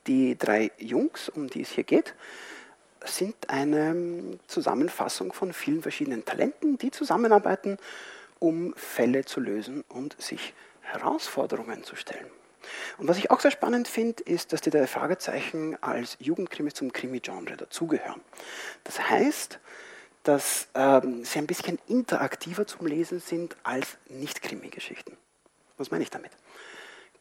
die 0.08 0.38
drei 0.38 0.72
Jungs, 0.78 1.30
um 1.30 1.50
die 1.50 1.62
es 1.62 1.70
hier 1.70 1.84
geht, 1.84 2.14
sind 3.06 3.50
eine 3.50 4.40
Zusammenfassung 4.48 5.34
von 5.34 5.54
vielen 5.54 5.82
verschiedenen 5.82 6.26
Talenten, 6.26 6.78
die 6.78 6.92
zusammenarbeiten, 6.92 7.78
um 8.40 8.74
Fälle 8.76 9.26
zu 9.26 9.40
lösen 9.40 9.84
und 9.90 10.22
sich 10.22 10.54
Herausforderungen 10.82 11.84
zu 11.84 11.96
stellen. 11.96 12.28
Und 12.98 13.08
was 13.08 13.18
ich 13.18 13.30
auch 13.30 13.42
sehr 13.42 13.52
spannend 13.52 13.88
finde, 13.88 14.24
ist, 14.24 14.54
dass 14.54 14.62
die 14.62 14.70
drei 14.70 14.88
Fragezeichen 14.88 15.78
als 15.82 16.18
Jugendkrimi 16.20 16.72
zum 16.72 16.94
Krimi-Genre 16.94 17.58
dazugehören. 17.58 18.22
Das 18.86 19.10
heißt, 19.10 19.60
dass 20.24 20.68
ähm, 20.74 21.26
sie 21.26 21.40
ein 21.40 21.48
bisschen 21.48 21.80
interaktiver 21.88 22.66
zum 22.66 22.88
Lesen 22.88 23.20
sind 23.20 23.58
als 23.64 23.98
Nicht-Krimi-Geschichten. 24.08 25.18
Was 25.78 25.92
meine 25.92 26.04
ich 26.04 26.10
damit? 26.10 26.32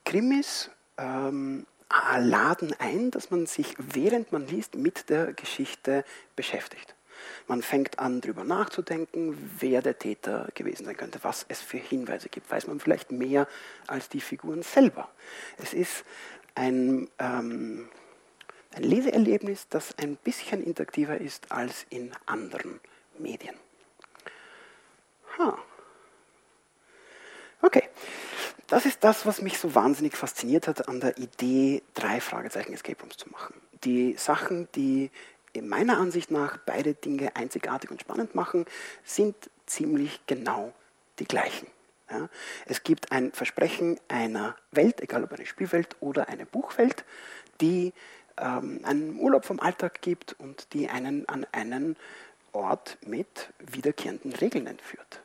Krimis 0.04 0.70
ähm, 0.98 1.66
laden 2.18 2.74
ein, 2.78 3.10
dass 3.10 3.30
man 3.30 3.46
sich, 3.46 3.74
während 3.78 4.32
man 4.32 4.46
liest, 4.46 4.74
mit 4.74 5.08
der 5.10 5.32
Geschichte 5.32 6.04
beschäftigt. 6.36 6.94
Man 7.46 7.62
fängt 7.62 7.98
an, 7.98 8.20
darüber 8.20 8.44
nachzudenken, 8.44 9.36
wer 9.58 9.82
der 9.82 9.98
Täter 9.98 10.48
gewesen 10.54 10.84
sein 10.84 10.96
könnte, 10.96 11.20
was 11.22 11.44
es 11.48 11.60
für 11.60 11.78
Hinweise 11.78 12.28
gibt. 12.28 12.50
Weiß 12.50 12.66
man 12.66 12.80
vielleicht 12.80 13.12
mehr 13.12 13.46
als 13.86 14.08
die 14.08 14.20
Figuren 14.20 14.62
selber. 14.62 15.10
Es 15.58 15.72
ist 15.72 16.04
ein, 16.54 17.08
ähm, 17.18 17.88
ein 18.74 18.82
Leseerlebnis, 18.82 19.68
das 19.68 19.96
ein 19.98 20.16
bisschen 20.16 20.62
interaktiver 20.62 21.20
ist 21.20 21.52
als 21.52 21.86
in 21.90 22.12
anderen 22.26 22.80
Medien. 23.18 23.54
Ha. 25.38 25.58
Okay, 27.60 27.88
das 28.72 28.86
ist 28.86 29.04
das, 29.04 29.26
was 29.26 29.42
mich 29.42 29.58
so 29.58 29.74
wahnsinnig 29.74 30.16
fasziniert 30.16 30.66
hat 30.66 30.88
an 30.88 30.98
der 30.98 31.18
Idee, 31.18 31.82
drei 31.92 32.22
Fragezeichen 32.22 32.72
Escape 32.72 32.98
Rooms 33.02 33.18
zu 33.18 33.28
machen. 33.28 33.52
Die 33.84 34.14
Sachen, 34.16 34.66
die 34.74 35.10
in 35.52 35.68
meiner 35.68 35.98
Ansicht 35.98 36.30
nach 36.30 36.56
beide 36.56 36.94
Dinge 36.94 37.36
einzigartig 37.36 37.90
und 37.90 38.00
spannend 38.00 38.34
machen, 38.34 38.64
sind 39.04 39.36
ziemlich 39.66 40.20
genau 40.26 40.72
die 41.18 41.26
gleichen. 41.26 41.66
Ja, 42.10 42.30
es 42.64 42.82
gibt 42.82 43.12
ein 43.12 43.32
Versprechen 43.32 44.00
einer 44.08 44.56
Welt, 44.70 45.02
egal 45.02 45.24
ob 45.24 45.32
eine 45.32 45.44
Spielwelt 45.44 45.96
oder 46.00 46.30
eine 46.30 46.46
Buchwelt, 46.46 47.04
die 47.60 47.92
ähm, 48.38 48.80
einen 48.84 49.18
Urlaub 49.18 49.44
vom 49.44 49.60
Alltag 49.60 50.00
gibt 50.00 50.34
und 50.38 50.72
die 50.72 50.88
einen 50.88 51.28
an 51.28 51.46
einen 51.52 51.94
Ort 52.52 52.96
mit 53.02 53.52
wiederkehrenden 53.58 54.32
Regeln 54.32 54.66
entführt. 54.66 55.20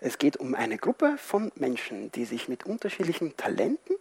Es 0.00 0.18
geht 0.18 0.38
um 0.38 0.54
eine 0.54 0.78
Gruppe 0.78 1.16
von 1.18 1.52
Menschen, 1.56 2.10
die 2.12 2.24
sich 2.24 2.48
mit 2.48 2.64
unterschiedlichen 2.64 3.36
Talenten 3.36 3.96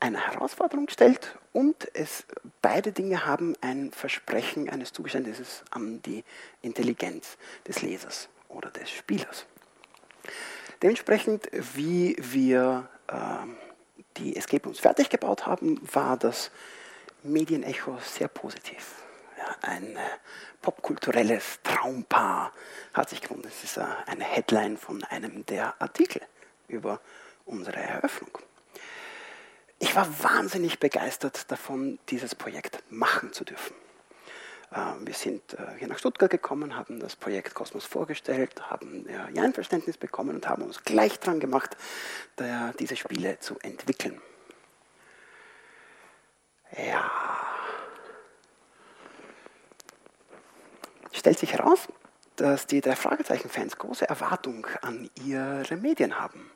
einer 0.00 0.26
Herausforderung 0.26 0.88
stellt 0.88 1.38
und 1.52 1.88
es, 1.94 2.24
beide 2.60 2.90
Dinge 2.90 3.24
haben 3.24 3.54
ein 3.60 3.92
Versprechen 3.92 4.68
eines 4.68 4.92
Zugeständnisses 4.92 5.62
an 5.70 6.02
die 6.02 6.24
Intelligenz 6.60 7.36
des 7.68 7.82
Lesers 7.82 8.28
oder 8.48 8.70
des 8.70 8.90
Spielers. 8.90 9.46
Dementsprechend, 10.82 11.48
wie 11.52 12.16
wir 12.18 12.88
äh, 13.06 13.14
die 14.16 14.34
Escape 14.34 14.64
Rooms 14.64 14.80
fertig 14.80 15.08
gebaut 15.08 15.46
haben, 15.46 15.80
war 15.94 16.16
das 16.16 16.50
Medienecho 17.22 17.96
sehr 18.04 18.26
positiv. 18.26 19.01
Ja, 19.42 19.56
ein 19.62 19.96
äh, 19.96 20.00
popkulturelles 20.60 21.58
Traumpaar 21.64 22.52
hat 22.94 23.08
sich 23.08 23.20
gefunden. 23.20 23.42
Das 23.42 23.64
ist 23.64 23.76
äh, 23.76 23.84
eine 24.06 24.22
Headline 24.24 24.76
von 24.76 25.02
einem 25.04 25.44
der 25.46 25.74
Artikel 25.80 26.22
über 26.68 27.00
unsere 27.44 27.78
Eröffnung. 27.78 28.38
Ich 29.80 29.96
war 29.96 30.06
wahnsinnig 30.22 30.78
begeistert 30.78 31.50
davon, 31.50 31.98
dieses 32.08 32.36
Projekt 32.36 32.84
machen 32.88 33.32
zu 33.32 33.44
dürfen. 33.44 33.74
Äh, 34.70 34.76
wir 35.00 35.14
sind 35.14 35.42
hier 35.78 35.88
nach 35.88 35.98
Stuttgart 35.98 36.30
gekommen, 36.30 36.76
haben 36.76 37.00
das 37.00 37.16
Projekt 37.16 37.54
Kosmos 37.54 37.84
vorgestellt, 37.84 38.70
haben 38.70 39.06
ja 39.08 39.42
ein 39.42 39.54
Verständnis 39.54 39.96
bekommen 39.96 40.36
und 40.36 40.48
haben 40.48 40.62
uns 40.62 40.84
gleich 40.84 41.18
dran 41.18 41.40
gemacht, 41.40 41.76
diese 42.78 42.96
Spiele 42.96 43.38
zu 43.40 43.58
entwickeln. 43.58 44.20
Ja, 46.76 47.41
stellt 51.12 51.38
sich 51.38 51.52
heraus, 51.52 51.88
dass 52.36 52.66
die 52.66 52.80
drei 52.80 52.96
Fragezeichen-Fans 52.96 53.78
große 53.78 54.08
Erwartungen 54.08 54.64
an 54.80 55.10
ihre 55.24 55.76
Medien 55.76 56.18
haben. 56.18 56.50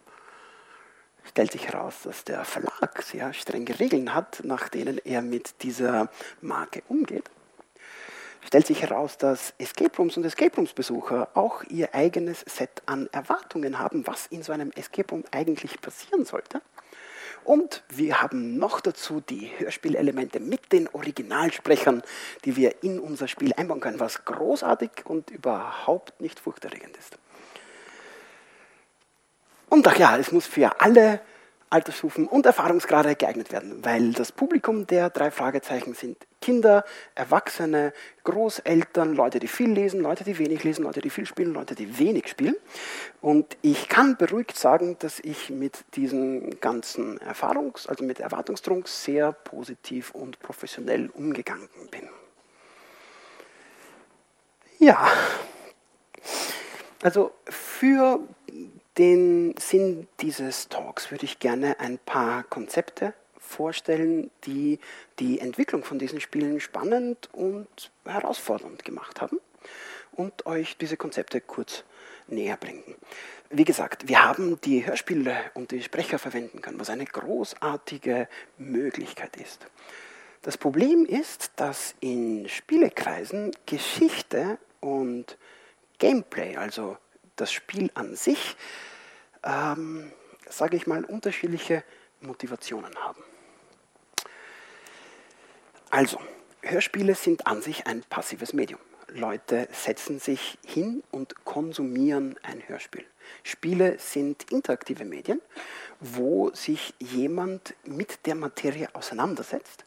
Stellt 1.24 1.52
sich 1.52 1.66
heraus, 1.68 2.02
dass 2.04 2.24
der 2.24 2.44
Verlag 2.44 3.02
sehr 3.02 3.32
strenge 3.32 3.78
Regeln 3.78 4.14
hat, 4.14 4.40
nach 4.44 4.68
denen 4.68 4.98
er 5.04 5.22
mit 5.22 5.62
dieser 5.62 6.08
Marke 6.40 6.82
umgeht. 6.88 7.30
Stellt 8.46 8.66
sich 8.66 8.80
heraus, 8.80 9.18
dass 9.18 9.54
Escape 9.58 9.96
Rooms 9.96 10.16
und 10.16 10.24
Escape 10.24 10.54
Rooms 10.54 10.72
Besucher 10.72 11.28
auch 11.34 11.64
ihr 11.64 11.94
eigenes 11.96 12.40
Set 12.46 12.80
an 12.86 13.08
Erwartungen 13.10 13.80
haben, 13.80 14.06
was 14.06 14.28
in 14.28 14.44
so 14.44 14.52
einem 14.52 14.70
Escape 14.70 15.10
Room 15.10 15.24
eigentlich 15.32 15.80
passieren 15.80 16.24
sollte. 16.24 16.62
Und 17.46 17.84
wir 17.88 18.20
haben 18.20 18.58
noch 18.58 18.80
dazu 18.80 19.20
die 19.20 19.48
Hörspielelemente 19.58 20.40
mit 20.40 20.72
den 20.72 20.88
Originalsprechern, 20.88 22.02
die 22.44 22.56
wir 22.56 22.82
in 22.82 22.98
unser 22.98 23.28
Spiel 23.28 23.52
einbauen 23.52 23.78
können, 23.78 24.00
was 24.00 24.24
großartig 24.24 24.90
und 25.04 25.30
überhaupt 25.30 26.20
nicht 26.20 26.40
furchterregend 26.40 26.96
ist. 26.96 27.16
Und 29.68 29.86
ach 29.86 29.96
ja, 29.96 30.18
es 30.18 30.32
muss 30.32 30.44
für 30.44 30.80
alle 30.80 31.20
Altersstufen 31.68 32.28
und 32.28 32.46
Erfahrungsgrade 32.46 33.16
geeignet 33.16 33.50
werden, 33.50 33.84
weil 33.84 34.12
das 34.12 34.30
Publikum 34.30 34.86
der 34.86 35.10
drei 35.10 35.30
Fragezeichen 35.30 35.94
sind 35.94 36.16
Kinder, 36.40 36.84
Erwachsene, 37.16 37.92
Großeltern, 38.22 39.14
Leute, 39.14 39.40
die 39.40 39.48
viel 39.48 39.70
lesen, 39.70 40.00
Leute, 40.00 40.22
die 40.22 40.38
wenig 40.38 40.62
lesen, 40.62 40.84
Leute, 40.84 41.00
die 41.00 41.10
viel 41.10 41.26
spielen, 41.26 41.52
Leute, 41.52 41.74
die 41.74 41.98
wenig 41.98 42.28
spielen. 42.28 42.54
Und 43.20 43.56
ich 43.62 43.88
kann 43.88 44.16
beruhigt 44.16 44.56
sagen, 44.56 44.96
dass 45.00 45.18
ich 45.18 45.50
mit 45.50 45.84
diesen 45.96 46.60
ganzen 46.60 47.18
Erfahrungs-, 47.18 47.88
also 47.88 48.04
mit 48.04 48.20
Erwartungsdruck 48.20 48.86
sehr 48.86 49.32
positiv 49.32 50.12
und 50.12 50.38
professionell 50.38 51.10
umgegangen 51.10 51.68
bin. 51.90 52.08
Ja, 54.78 55.08
also 57.06 57.30
für 57.48 58.18
den 58.98 59.54
Sinn 59.60 60.08
dieses 60.18 60.68
Talks 60.68 61.12
würde 61.12 61.24
ich 61.24 61.38
gerne 61.38 61.78
ein 61.78 61.98
paar 61.98 62.42
Konzepte 62.42 63.14
vorstellen, 63.38 64.32
die 64.44 64.80
die 65.20 65.38
Entwicklung 65.38 65.84
von 65.84 66.00
diesen 66.00 66.20
Spielen 66.20 66.58
spannend 66.58 67.28
und 67.32 67.92
herausfordernd 68.04 68.84
gemacht 68.84 69.20
haben 69.20 69.38
und 70.10 70.46
euch 70.46 70.78
diese 70.78 70.96
Konzepte 70.96 71.40
kurz 71.40 71.84
näher 72.26 72.56
bringen. 72.56 72.82
Wie 73.50 73.64
gesagt, 73.64 74.08
wir 74.08 74.24
haben 74.24 74.60
die 74.62 74.84
Hörspiele 74.84 75.36
und 75.54 75.70
die 75.70 75.84
Sprecher 75.84 76.18
verwenden 76.18 76.60
können, 76.60 76.80
was 76.80 76.90
eine 76.90 77.04
großartige 77.04 78.26
Möglichkeit 78.58 79.36
ist. 79.36 79.68
Das 80.42 80.58
Problem 80.58 81.06
ist, 81.06 81.52
dass 81.54 81.94
in 82.00 82.48
Spielekreisen 82.48 83.52
Geschichte 83.64 84.58
und 84.80 85.38
Gameplay, 85.98 86.56
also 86.56 86.96
das 87.36 87.52
Spiel 87.52 87.90
an 87.94 88.16
sich, 88.16 88.56
ähm, 89.42 90.12
sage 90.48 90.76
ich 90.76 90.86
mal, 90.86 91.04
unterschiedliche 91.04 91.84
Motivationen 92.20 92.94
haben. 92.96 93.22
Also, 95.90 96.18
Hörspiele 96.62 97.14
sind 97.14 97.46
an 97.46 97.62
sich 97.62 97.86
ein 97.86 98.02
passives 98.02 98.52
Medium. 98.52 98.80
Leute 99.08 99.68
setzen 99.72 100.18
sich 100.18 100.58
hin 100.66 101.02
und 101.10 101.44
konsumieren 101.44 102.36
ein 102.42 102.66
Hörspiel. 102.66 103.04
Spiele 103.44 103.98
sind 103.98 104.50
interaktive 104.50 105.04
Medien, 105.04 105.40
wo 106.00 106.50
sich 106.52 106.94
jemand 106.98 107.74
mit 107.84 108.26
der 108.26 108.34
Materie 108.34 108.88
auseinandersetzt 108.94 109.84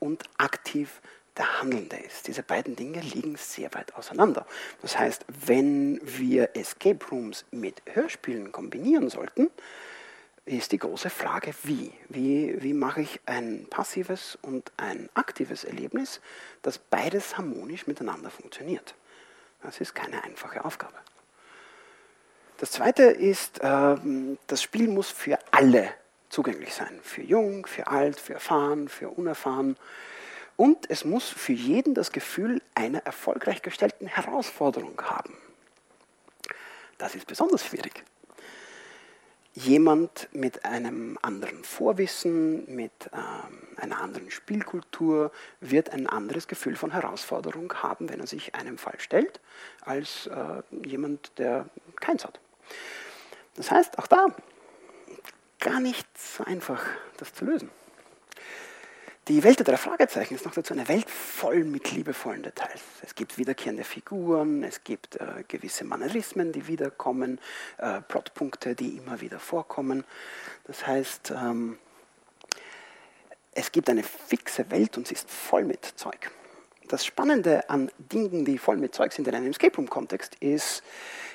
und 0.00 0.24
aktiv 0.38 1.00
der 1.38 1.60
Handelnde 1.60 1.96
ist. 1.96 2.26
Diese 2.26 2.42
beiden 2.42 2.76
Dinge 2.76 3.00
liegen 3.00 3.36
sehr 3.36 3.72
weit 3.74 3.94
auseinander. 3.94 4.46
Das 4.82 4.98
heißt, 4.98 5.24
wenn 5.46 6.00
wir 6.02 6.56
Escape 6.56 7.04
Rooms 7.10 7.44
mit 7.50 7.82
Hörspielen 7.86 8.52
kombinieren 8.52 9.08
sollten, 9.08 9.50
ist 10.44 10.72
die 10.72 10.78
große 10.78 11.10
Frage, 11.10 11.54
wie? 11.62 11.92
Wie, 12.08 12.62
wie 12.62 12.72
mache 12.72 13.02
ich 13.02 13.20
ein 13.26 13.66
passives 13.68 14.38
und 14.40 14.72
ein 14.78 15.08
aktives 15.14 15.64
Erlebnis, 15.64 16.20
dass 16.62 16.78
beides 16.78 17.36
harmonisch 17.36 17.86
miteinander 17.86 18.30
funktioniert? 18.30 18.94
Das 19.62 19.80
ist 19.80 19.94
keine 19.94 20.24
einfache 20.24 20.64
Aufgabe. 20.64 20.94
Das 22.58 22.72
Zweite 22.72 23.04
ist, 23.04 23.60
ähm, 23.62 24.38
das 24.46 24.62
Spiel 24.62 24.88
muss 24.88 25.10
für 25.10 25.38
alle 25.50 25.94
zugänglich 26.28 26.74
sein. 26.74 26.98
Für 27.02 27.22
jung, 27.22 27.66
für 27.66 27.86
alt, 27.86 28.18
für 28.18 28.34
erfahren, 28.34 28.88
für 28.88 29.10
unerfahren. 29.10 29.76
Und 30.58 30.90
es 30.90 31.04
muss 31.04 31.28
für 31.28 31.52
jeden 31.52 31.94
das 31.94 32.10
Gefühl 32.10 32.60
einer 32.74 32.98
erfolgreich 33.06 33.62
gestellten 33.62 34.08
Herausforderung 34.08 35.00
haben. 35.00 35.36
Das 36.98 37.14
ist 37.14 37.28
besonders 37.28 37.64
schwierig. 37.64 38.02
jemand 39.54 40.28
mit 40.32 40.64
einem 40.64 41.16
anderen 41.22 41.62
Vorwissen, 41.62 42.74
mit 42.74 42.92
ähm, 43.12 43.58
einer 43.76 44.00
anderen 44.00 44.32
Spielkultur 44.32 45.30
wird 45.60 45.90
ein 45.90 46.08
anderes 46.08 46.48
Gefühl 46.48 46.74
von 46.74 46.90
Herausforderung 46.90 47.72
haben, 47.74 48.08
wenn 48.08 48.18
er 48.18 48.26
sich 48.26 48.56
einem 48.56 48.78
Fall 48.78 48.98
stellt, 48.98 49.40
als 49.82 50.26
äh, 50.26 50.62
jemand, 50.84 51.38
der 51.38 51.68
keins 52.00 52.24
hat. 52.24 52.40
Das 53.54 53.70
heißt, 53.70 53.98
auch 53.98 54.08
da 54.08 54.26
gar 55.60 55.78
nicht 55.78 56.06
so 56.18 56.42
einfach, 56.44 56.84
das 57.16 57.32
zu 57.32 57.44
lösen. 57.44 57.70
Die 59.28 59.44
Welt 59.44 59.66
der 59.66 59.76
Fragezeichen 59.76 60.36
ist 60.36 60.46
noch 60.46 60.54
dazu 60.54 60.72
eine 60.72 60.88
Welt 60.88 61.10
voll 61.10 61.62
mit 61.62 61.92
liebevollen 61.92 62.42
Details. 62.42 62.80
Es 63.02 63.14
gibt 63.14 63.36
wiederkehrende 63.36 63.84
Figuren, 63.84 64.64
es 64.64 64.84
gibt 64.84 65.16
äh, 65.16 65.44
gewisse 65.46 65.84
Mannerismen, 65.84 66.50
die 66.50 66.66
wiederkommen, 66.66 67.38
äh, 67.76 68.00
Plotpunkte, 68.00 68.74
die 68.74 68.96
immer 68.96 69.20
wieder 69.20 69.38
vorkommen. 69.38 70.04
Das 70.64 70.86
heißt, 70.86 71.34
ähm, 71.36 71.76
es 73.52 73.70
gibt 73.70 73.90
eine 73.90 74.02
fixe 74.02 74.70
Welt 74.70 74.96
und 74.96 75.06
sie 75.06 75.14
ist 75.14 75.30
voll 75.30 75.64
mit 75.64 75.84
Zeug. 75.84 76.30
Das 76.88 77.04
Spannende 77.04 77.68
an 77.68 77.90
Dingen, 77.98 78.46
die 78.46 78.56
voll 78.56 78.78
mit 78.78 78.94
Zeug 78.94 79.12
sind 79.12 79.28
in 79.28 79.34
einem 79.34 79.50
Escape 79.50 79.76
Room-Kontext, 79.76 80.36
ist, 80.36 80.82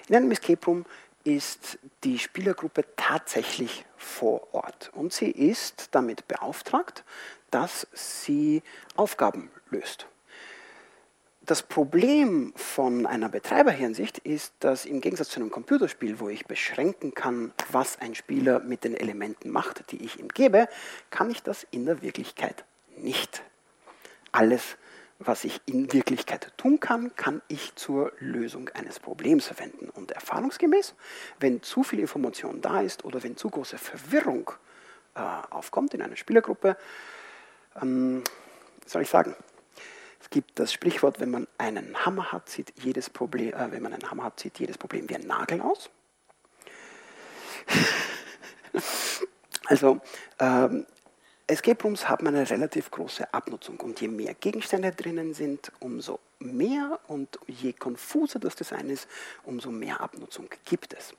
in 0.09 0.15
einem 0.15 0.31
Escape 0.31 0.65
Room 0.65 0.85
ist 1.23 1.79
die 2.03 2.19
Spielergruppe 2.19 2.85
tatsächlich 2.95 3.85
vor 3.95 4.53
Ort 4.53 4.91
und 4.93 5.13
sie 5.13 5.31
ist 5.31 5.89
damit 5.91 6.27
beauftragt, 6.27 7.03
dass 7.51 7.87
sie 7.93 8.61
Aufgaben 8.95 9.49
löst. 9.69 10.07
Das 11.45 11.61
Problem 11.61 12.53
von 12.55 13.05
einer 13.05 13.27
Betreiberhinsicht 13.27 14.17
ist, 14.19 14.53
dass 14.59 14.85
im 14.85 15.01
Gegensatz 15.01 15.29
zu 15.29 15.41
einem 15.41 15.51
Computerspiel, 15.51 16.21
wo 16.21 16.29
ich 16.29 16.45
beschränken 16.45 17.13
kann, 17.13 17.51
was 17.69 17.99
ein 17.99 18.15
Spieler 18.15 18.59
mit 18.59 18.85
den 18.85 18.95
Elementen 18.95 19.49
macht, 19.49 19.91
die 19.91 20.05
ich 20.05 20.19
ihm 20.19 20.29
gebe, 20.29 20.69
kann 21.09 21.29
ich 21.29 21.43
das 21.43 21.67
in 21.69 21.85
der 21.85 22.01
Wirklichkeit 22.01 22.63
nicht. 22.95 23.43
Alles, 24.31 24.77
was 25.25 25.43
ich 25.43 25.61
in 25.65 25.91
Wirklichkeit 25.93 26.51
tun 26.57 26.79
kann, 26.79 27.15
kann 27.15 27.41
ich 27.47 27.75
zur 27.75 28.11
Lösung 28.19 28.69
eines 28.69 28.99
Problems 28.99 29.47
verwenden. 29.47 29.89
Und 29.89 30.11
erfahrungsgemäß, 30.11 30.95
wenn 31.39 31.61
zu 31.61 31.83
viel 31.83 31.99
Information 31.99 32.61
da 32.61 32.81
ist 32.81 33.05
oder 33.05 33.23
wenn 33.23 33.37
zu 33.37 33.49
große 33.49 33.77
Verwirrung 33.77 34.51
äh, 35.15 35.21
aufkommt 35.49 35.93
in 35.93 36.01
einer 36.01 36.15
Spielergruppe, 36.15 36.77
ähm, 37.81 38.23
soll 38.85 39.03
ich 39.03 39.09
sagen? 39.09 39.35
Es 40.21 40.29
gibt 40.29 40.57
das 40.59 40.71
Sprichwort, 40.71 41.19
wenn 41.19 41.31
man 41.31 41.47
einen 41.57 42.05
Hammer 42.05 42.31
hat, 42.31 42.49
sieht 42.49 42.73
jedes 42.81 43.09
Problem, 43.09 43.53
äh, 43.53 43.71
wenn 43.71 43.83
man 43.83 43.93
einen 43.93 44.09
Hammer 44.09 44.23
hat, 44.23 44.39
sieht 44.39 44.59
jedes 44.59 44.77
Problem 44.77 45.09
wie 45.09 45.15
ein 45.15 45.27
Nagel 45.27 45.61
aus. 45.61 45.89
also 49.65 49.99
ähm, 50.39 50.85
Escape 51.53 51.83
Rooms 51.83 52.09
haben 52.09 52.27
eine 52.27 52.49
relativ 52.49 52.89
große 52.89 53.31
Abnutzung. 53.33 53.79
Und 53.79 54.01
je 54.01 54.07
mehr 54.07 54.33
Gegenstände 54.33 54.91
drinnen 54.91 55.33
sind, 55.33 55.71
umso 55.79 56.19
mehr 56.43 56.99
und 57.07 57.39
je 57.47 57.73
konfuser 57.73 58.39
das 58.39 58.55
Design 58.55 58.89
ist, 58.89 59.07
umso 59.45 59.71
mehr 59.71 60.01
Abnutzung 60.01 60.49
gibt 60.65 60.93
es. 60.93 61.13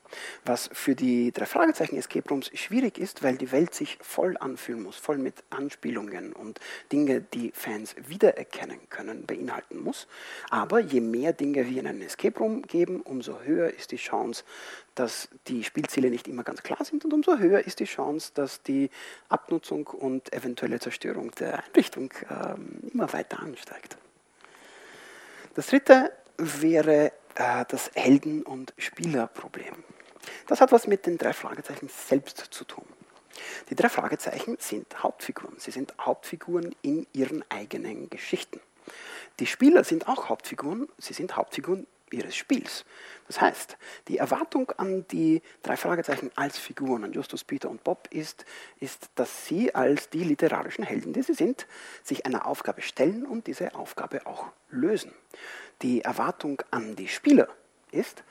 Was 0.45 0.69
für 0.71 0.95
die 0.95 1.31
drei 1.31 1.45
Fragezeichen 1.45 1.97
Escape 1.97 2.27
Rooms 2.29 2.51
schwierig 2.53 2.97
ist, 2.97 3.23
weil 3.23 3.37
die 3.37 3.51
Welt 3.51 3.73
sich 3.73 3.97
voll 4.01 4.37
anfühlen 4.37 4.83
muss, 4.83 4.95
voll 4.95 5.17
mit 5.17 5.43
Anspielungen 5.49 6.33
und 6.33 6.59
Dinge, 6.91 7.21
die 7.21 7.51
Fans 7.53 7.95
wiedererkennen 8.07 8.79
können, 8.89 9.25
beinhalten 9.25 9.79
muss. 9.79 10.07
Aber 10.49 10.79
je 10.79 11.01
mehr 11.01 11.33
Dinge 11.33 11.67
wir 11.67 11.79
in 11.79 11.87
einem 11.87 12.01
Escape 12.01 12.37
Room 12.39 12.61
geben, 12.63 13.01
umso 13.01 13.41
höher 13.41 13.69
ist 13.69 13.91
die 13.91 13.97
Chance, 13.97 14.43
dass 14.95 15.27
die 15.47 15.63
Spielziele 15.63 16.09
nicht 16.09 16.27
immer 16.27 16.43
ganz 16.43 16.63
klar 16.63 16.83
sind 16.83 17.03
und 17.05 17.13
umso 17.13 17.37
höher 17.37 17.65
ist 17.65 17.79
die 17.79 17.85
Chance, 17.85 18.31
dass 18.33 18.63
die 18.63 18.89
Abnutzung 19.29 19.87
und 19.87 20.33
eventuelle 20.33 20.79
Zerstörung 20.79 21.31
der 21.31 21.63
Einrichtung 21.65 22.13
ähm, 22.29 22.79
immer 22.93 23.11
weiter 23.11 23.39
ansteigt. 23.39 23.97
Das 25.55 25.67
dritte 25.67 26.11
wäre 26.37 27.13
äh, 27.35 27.65
das 27.69 27.89
Helden- 27.95 28.43
und 28.43 28.73
Spielerproblem. 28.77 29.83
Das 30.47 30.59
hat 30.59 30.73
was 30.73 30.85
mit 30.85 31.05
den 31.05 31.17
drei 31.17 31.31
Fragezeichen 31.31 31.89
selbst 31.89 32.37
zu 32.37 32.65
tun. 32.65 32.85
Die 33.69 33.75
drei 33.75 33.87
Fragezeichen 33.87 34.57
sind 34.59 35.01
Hauptfiguren. 35.01 35.55
Sie 35.57 35.71
sind 35.71 35.93
Hauptfiguren 35.99 36.75
in 36.81 37.07
ihren 37.13 37.43
eigenen 37.49 38.09
Geschichten. 38.09 38.59
Die 39.39 39.47
Spieler 39.47 39.85
sind 39.85 40.09
auch 40.09 40.27
Hauptfiguren. 40.27 40.89
Sie 40.97 41.13
sind 41.13 41.37
Hauptfiguren 41.37 41.87
ihres 42.11 42.35
Spiels. 42.35 42.85
Das 43.27 43.41
heißt, 43.41 43.77
die 44.07 44.17
Erwartung 44.17 44.71
an 44.77 45.07
die 45.07 45.41
drei 45.63 45.77
Fragezeichen 45.77 46.31
als 46.35 46.57
Figuren, 46.57 47.03
an 47.03 47.13
Justus, 47.13 47.43
Peter 47.43 47.69
und 47.69 47.83
Bob, 47.83 48.07
ist, 48.11 48.45
ist, 48.79 49.09
dass 49.15 49.47
sie 49.47 49.73
als 49.73 50.09
die 50.09 50.23
literarischen 50.23 50.83
Helden, 50.83 51.13
die 51.13 51.23
sie 51.23 51.33
sind, 51.33 51.65
sich 52.03 52.25
einer 52.25 52.45
Aufgabe 52.45 52.81
stellen 52.81 53.25
und 53.25 53.47
diese 53.47 53.73
Aufgabe 53.75 54.25
auch 54.27 54.51
lösen. 54.69 55.11
Die 55.81 56.01
Erwartung 56.01 56.61
an 56.71 56.95
die 56.95 57.07
Spieler 57.07 57.47
ist, 57.91 58.23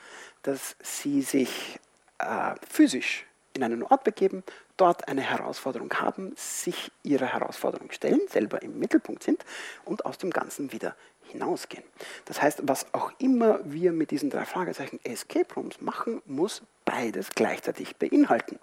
dass 0.42 0.76
sie 0.80 1.22
sich 1.22 1.80
äh, 2.18 2.54
physisch 2.68 3.26
in 3.54 3.62
einen 3.62 3.82
Ort 3.84 4.04
begeben, 4.04 4.42
dort 4.76 5.06
eine 5.08 5.22
Herausforderung 5.22 5.92
haben, 5.94 6.32
sich 6.36 6.90
ihrer 7.02 7.26
Herausforderung 7.26 7.92
stellen, 7.92 8.20
selber 8.28 8.62
im 8.62 8.78
Mittelpunkt 8.78 9.22
sind 9.22 9.44
und 9.84 10.04
aus 10.04 10.18
dem 10.18 10.30
Ganzen 10.30 10.72
wieder 10.72 10.96
hinausgehen. 11.34 11.84
Das 12.24 12.40
heißt, 12.40 12.60
was 12.62 12.86
auch 12.94 13.12
immer 13.18 13.60
wir 13.64 13.92
mit 13.92 14.10
diesen 14.10 14.30
drei 14.30 14.44
Fragezeichen 14.44 15.00
Escape 15.04 15.52
Rooms 15.54 15.80
machen, 15.80 16.22
muss 16.26 16.62
beides 16.84 17.30
gleichzeitig 17.30 17.96
beinhalten. 17.96 18.58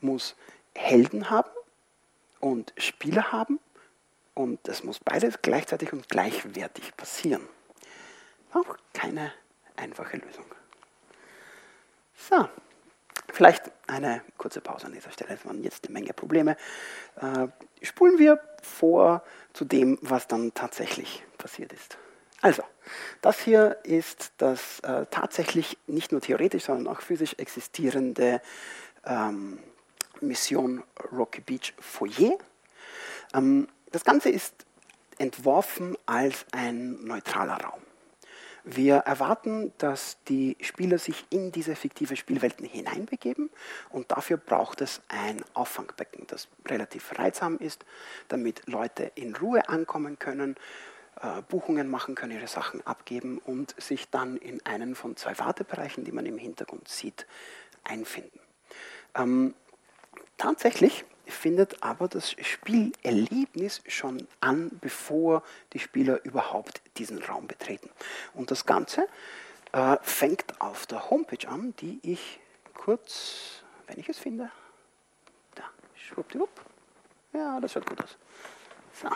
Muss 0.00 0.36
Helden 0.74 1.30
haben 1.30 1.50
und 2.40 2.72
Spieler 2.76 3.32
haben 3.32 3.58
und 4.34 4.66
es 4.68 4.84
muss 4.84 5.00
beides 5.00 5.42
gleichzeitig 5.42 5.92
und 5.92 6.08
gleichwertig 6.08 6.96
passieren. 6.96 7.46
Auch 8.52 8.76
keine 8.92 9.32
einfache 9.76 10.18
Lösung. 10.18 10.44
So, 12.14 12.48
vielleicht 13.32 13.70
eine 13.86 14.22
kurze 14.36 14.60
Pause 14.60 14.86
an 14.86 14.92
dieser 14.92 15.10
Stelle. 15.10 15.34
Es 15.34 15.46
waren 15.46 15.62
jetzt 15.62 15.86
eine 15.86 15.94
Menge 15.94 16.12
Probleme. 16.12 16.56
Äh, 17.16 17.48
spulen 17.82 18.18
wir 18.18 18.40
vor 18.62 19.22
zu 19.52 19.64
dem, 19.64 19.98
was 20.02 20.28
dann 20.28 20.54
tatsächlich 20.54 21.24
passiert 21.42 21.72
ist. 21.72 21.98
Also, 22.40 22.62
das 23.20 23.40
hier 23.40 23.78
ist 23.84 24.32
das 24.38 24.80
äh, 24.80 25.06
tatsächlich 25.10 25.76
nicht 25.86 26.12
nur 26.12 26.20
theoretisch, 26.20 26.64
sondern 26.64 26.92
auch 26.92 27.00
physisch 27.00 27.34
existierende 27.38 28.40
ähm, 29.04 29.58
Mission 30.20 30.82
Rocky 31.12 31.40
Beach 31.40 31.74
Foyer. 31.78 32.38
Ähm, 33.34 33.68
das 33.90 34.04
Ganze 34.04 34.30
ist 34.30 34.54
entworfen 35.18 35.96
als 36.06 36.46
ein 36.52 37.04
neutraler 37.04 37.60
Raum. 37.62 37.80
Wir 38.64 38.98
erwarten, 38.98 39.72
dass 39.78 40.18
die 40.28 40.56
Spieler 40.60 40.98
sich 40.98 41.26
in 41.30 41.50
diese 41.50 41.74
fiktive 41.74 42.14
Spielwelten 42.14 42.64
hineinbegeben 42.64 43.50
und 43.90 44.12
dafür 44.12 44.36
braucht 44.36 44.80
es 44.80 45.00
ein 45.08 45.44
Auffangbecken, 45.54 46.28
das 46.28 46.46
relativ 46.66 47.18
reizsam 47.18 47.58
ist, 47.58 47.84
damit 48.28 48.62
Leute 48.66 49.10
in 49.16 49.34
Ruhe 49.34 49.68
ankommen 49.68 50.20
können, 50.20 50.56
Buchungen 51.48 51.88
machen 51.88 52.14
können, 52.14 52.32
ihre 52.32 52.48
Sachen 52.48 52.84
abgeben 52.86 53.38
und 53.38 53.80
sich 53.80 54.08
dann 54.10 54.36
in 54.36 54.64
einen 54.66 54.94
von 54.94 55.16
zwei 55.16 55.38
Wartebereichen, 55.38 56.04
die 56.04 56.12
man 56.12 56.26
im 56.26 56.38
Hintergrund 56.38 56.88
sieht, 56.88 57.26
einfinden. 57.84 58.40
Ähm, 59.14 59.54
tatsächlich 60.36 61.04
findet 61.26 61.82
aber 61.82 62.08
das 62.08 62.32
Spielerlebnis 62.32 63.82
schon 63.86 64.26
an, 64.40 64.70
bevor 64.80 65.42
die 65.72 65.78
Spieler 65.78 66.24
überhaupt 66.24 66.82
diesen 66.98 67.22
Raum 67.22 67.46
betreten. 67.46 67.90
Und 68.34 68.50
das 68.50 68.66
Ganze 68.66 69.06
äh, 69.72 69.96
fängt 70.02 70.60
auf 70.60 70.86
der 70.86 71.10
Homepage 71.10 71.48
an, 71.48 71.74
die 71.80 72.00
ich 72.02 72.40
kurz, 72.74 73.62
wenn 73.86 73.98
ich 73.98 74.08
es 74.08 74.18
finde, 74.18 74.50
da, 75.54 75.64
schwuppdiwupp. 75.94 76.60
Ja, 77.32 77.60
das 77.60 77.72
schaut 77.72 77.86
gut 77.86 78.02
aus. 78.02 78.16
So. 79.00 79.08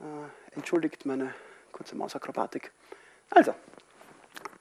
Äh, 0.00 0.54
entschuldigt 0.56 1.04
meine 1.04 1.34
kurze 1.72 1.94
Mausakrobatik. 1.94 2.72
Also, 3.30 3.54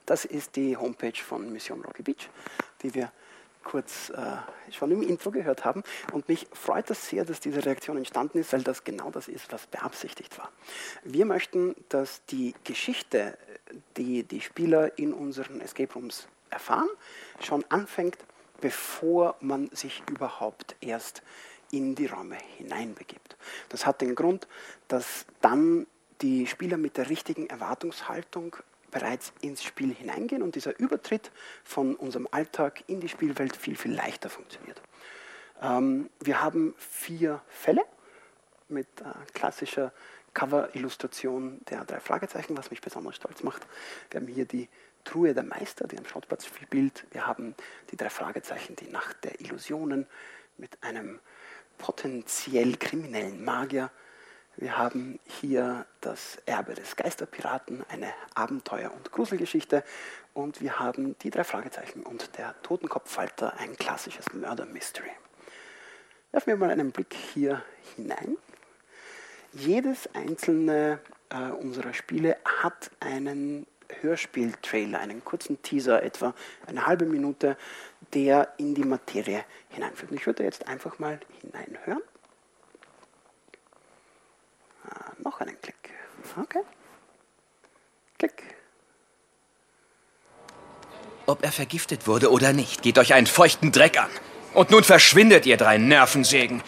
das 0.05 0.25
ist 0.25 0.55
die 0.55 0.75
Homepage 0.75 1.15
von 1.15 1.51
Mission 1.51 1.81
Rocky 1.81 2.03
Beach, 2.03 2.29
die 2.81 2.93
wir 2.93 3.11
kurz 3.63 4.09
äh, 4.09 4.71
schon 4.71 4.91
im 4.91 5.01
Intro 5.01 5.31
gehört 5.31 5.63
haben. 5.63 5.83
Und 6.11 6.27
mich 6.27 6.47
freut 6.53 6.89
das 6.89 7.07
sehr, 7.07 7.25
dass 7.25 7.39
diese 7.39 7.65
Reaktion 7.65 7.97
entstanden 7.97 8.39
ist, 8.39 8.51
weil 8.53 8.63
das 8.63 8.83
genau 8.83 9.11
das 9.11 9.27
ist, 9.27 9.51
was 9.51 9.67
beabsichtigt 9.67 10.37
war. 10.37 10.51
Wir 11.03 11.25
möchten, 11.25 11.75
dass 11.89 12.25
die 12.25 12.53
Geschichte, 12.63 13.37
die 13.97 14.23
die 14.23 14.41
Spieler 14.41 14.97
in 14.97 15.13
unseren 15.13 15.61
Escape 15.61 15.93
Rooms 15.93 16.27
erfahren, 16.49 16.89
schon 17.39 17.63
anfängt, 17.69 18.17
bevor 18.59 19.35
man 19.39 19.69
sich 19.71 20.03
überhaupt 20.09 20.75
erst 20.81 21.21
in 21.71 21.95
die 21.95 22.07
Räume 22.07 22.37
hineinbegibt. 22.57 23.37
Das 23.69 23.85
hat 23.85 24.01
den 24.01 24.15
Grund, 24.15 24.47
dass 24.87 25.25
dann 25.41 25.87
die 26.21 26.47
Spieler 26.47 26.77
mit 26.77 26.97
der 26.97 27.09
richtigen 27.09 27.47
Erwartungshaltung 27.47 28.55
bereits 28.91 29.33
ins 29.41 29.63
Spiel 29.63 29.93
hineingehen 29.93 30.41
und 30.41 30.55
dieser 30.55 30.77
Übertritt 30.79 31.31
von 31.63 31.95
unserem 31.95 32.27
Alltag 32.31 32.83
in 32.87 32.99
die 32.99 33.09
Spielwelt 33.09 33.55
viel, 33.55 33.75
viel 33.75 33.93
leichter 33.93 34.29
funktioniert. 34.29 34.81
Ähm, 35.61 36.09
wir 36.19 36.41
haben 36.41 36.73
vier 36.77 37.41
Fälle 37.47 37.83
mit 38.67 38.87
äh, 39.01 39.05
klassischer 39.33 39.91
Cover-Illustration 40.33 41.61
der 41.69 41.85
drei 41.85 41.99
Fragezeichen, 41.99 42.57
was 42.57 42.71
mich 42.71 42.81
besonders 42.81 43.15
stolz 43.15 43.43
macht. 43.43 43.65
Wir 44.09 44.21
haben 44.21 44.27
hier 44.27 44.45
die 44.45 44.69
Truhe 45.03 45.33
der 45.33 45.43
Meister, 45.43 45.87
die 45.87 45.97
am 45.97 46.05
Schrottplatz-Bild. 46.05 47.05
Wir 47.11 47.25
haben 47.25 47.55
die 47.91 47.97
drei 47.97 48.09
Fragezeichen, 48.09 48.75
die 48.75 48.89
Nacht 48.89 49.23
der 49.23 49.39
Illusionen 49.41 50.07
mit 50.57 50.77
einem 50.83 51.19
potenziell 51.79 52.75
kriminellen 52.75 53.43
Magier. 53.43 53.89
Wir 54.57 54.77
haben 54.77 55.19
hier 55.39 55.87
das 56.01 56.37
Erbe 56.45 56.75
des 56.75 56.95
Geisterpiraten, 56.95 57.83
eine 57.89 58.13
Abenteuer- 58.35 58.93
und 58.93 59.11
Gruselgeschichte. 59.11 59.83
Und 60.33 60.61
wir 60.61 60.77
haben 60.79 61.17
die 61.19 61.31
drei 61.31 61.43
Fragezeichen 61.43 62.03
und 62.03 62.37
der 62.37 62.61
Totenkopffalter, 62.61 63.57
ein 63.57 63.75
klassisches 63.77 64.31
Murder-Mystery. 64.33 65.09
Werfen 66.31 66.47
wir 66.47 66.57
mal 66.57 66.69
einen 66.69 66.91
Blick 66.91 67.15
hier 67.33 67.63
hinein. 67.95 68.37
Jedes 69.53 70.13
einzelne 70.13 70.99
äh, 71.29 71.51
unserer 71.51 71.93
Spiele 71.93 72.37
hat 72.61 72.91
einen 72.99 73.65
Hörspiel-Trailer, 74.01 74.99
einen 74.99 75.23
kurzen 75.23 75.61
Teaser, 75.61 76.03
etwa 76.03 76.33
eine 76.67 76.85
halbe 76.85 77.05
Minute, 77.05 77.57
der 78.13 78.53
in 78.57 78.75
die 78.75 78.83
Materie 78.83 79.43
hineinführt. 79.69 80.11
Und 80.11 80.17
ich 80.17 80.25
würde 80.25 80.43
jetzt 80.43 80.67
einfach 80.67 80.99
mal 80.99 81.19
hineinhören. 81.41 82.01
Ah, 84.89 85.11
noch 85.23 85.39
einen 85.41 85.59
Klick. 85.61 85.75
Okay. 86.41 86.61
Klick. 88.17 88.43
Ob 91.25 91.43
er 91.43 91.51
vergiftet 91.51 92.07
wurde 92.07 92.31
oder 92.31 92.53
nicht, 92.53 92.81
geht 92.81 92.97
euch 92.97 93.13
einen 93.13 93.27
feuchten 93.27 93.71
Dreck 93.71 93.99
an. 93.99 94.09
Und 94.53 94.71
nun 94.71 94.83
verschwindet 94.83 95.45
ihr 95.45 95.57
drei 95.57 95.77
Nervensägen 95.77 96.63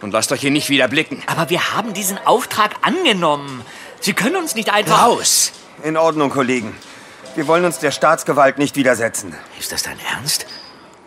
und 0.00 0.12
lasst 0.12 0.32
euch 0.32 0.40
hier 0.40 0.50
nicht 0.50 0.70
wieder 0.70 0.88
blicken. 0.88 1.22
Aber 1.26 1.50
wir 1.50 1.74
haben 1.74 1.92
diesen 1.92 2.18
Auftrag 2.18 2.74
angenommen. 2.82 3.62
Sie 4.00 4.14
können 4.14 4.36
uns 4.36 4.54
nicht 4.54 4.72
einfach... 4.72 5.06
Raus! 5.06 5.52
In 5.82 5.96
Ordnung, 5.96 6.30
Kollegen. 6.30 6.74
Wir 7.34 7.46
wollen 7.46 7.64
uns 7.66 7.78
der 7.78 7.90
Staatsgewalt 7.90 8.56
nicht 8.56 8.76
widersetzen. 8.76 9.34
Ist 9.58 9.72
das 9.72 9.82
dein 9.82 9.98
Ernst? 10.00 10.46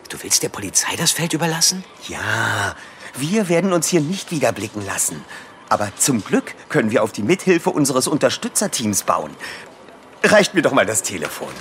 Du 0.08 0.22
willst 0.22 0.44
der 0.44 0.48
Polizei 0.48 0.94
das 0.96 1.10
Feld 1.10 1.32
überlassen? 1.32 1.84
Ja, 2.06 2.76
wir 3.16 3.48
werden 3.48 3.72
uns 3.72 3.88
hier 3.88 4.00
nicht 4.00 4.30
wieder 4.30 4.52
blicken 4.52 4.84
lassen. 4.86 5.24
Aber 5.68 5.92
zum 5.96 6.22
Glück 6.22 6.54
können 6.68 6.92
wir 6.92 7.02
auf 7.02 7.10
die 7.10 7.22
Mithilfe 7.22 7.70
unseres 7.70 8.06
Unterstützerteams 8.06 9.02
bauen. 9.02 9.34
Reicht 10.22 10.54
mir 10.54 10.62
doch 10.62 10.72
mal 10.72 10.86
das 10.86 11.02
Telefon. 11.02 11.52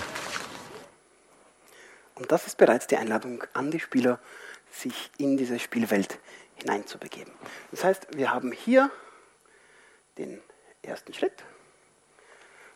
Und 2.13 2.31
das 2.31 2.45
ist 2.45 2.57
bereits 2.57 2.85
die 2.85 2.97
Einladung 2.97 3.43
an 3.53 3.71
die 3.71 3.79
Spieler, 3.79 4.19
sich 4.71 5.09
in 5.17 5.35
diese 5.35 5.57
Spielwelt 5.57 6.19
hineinzubegeben. 6.55 7.33
Das 7.71 7.83
heißt, 7.83 8.07
wir 8.15 8.31
haben 8.31 8.51
hier 8.51 8.91
den 10.17 10.41
ersten 10.83 11.13
Schritt. 11.13 11.43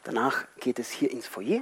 Danach 0.04 0.46
geht 0.60 0.80
es 0.80 0.92
hier 0.92 1.12
ins 1.12 1.28
Foyer 1.28 1.62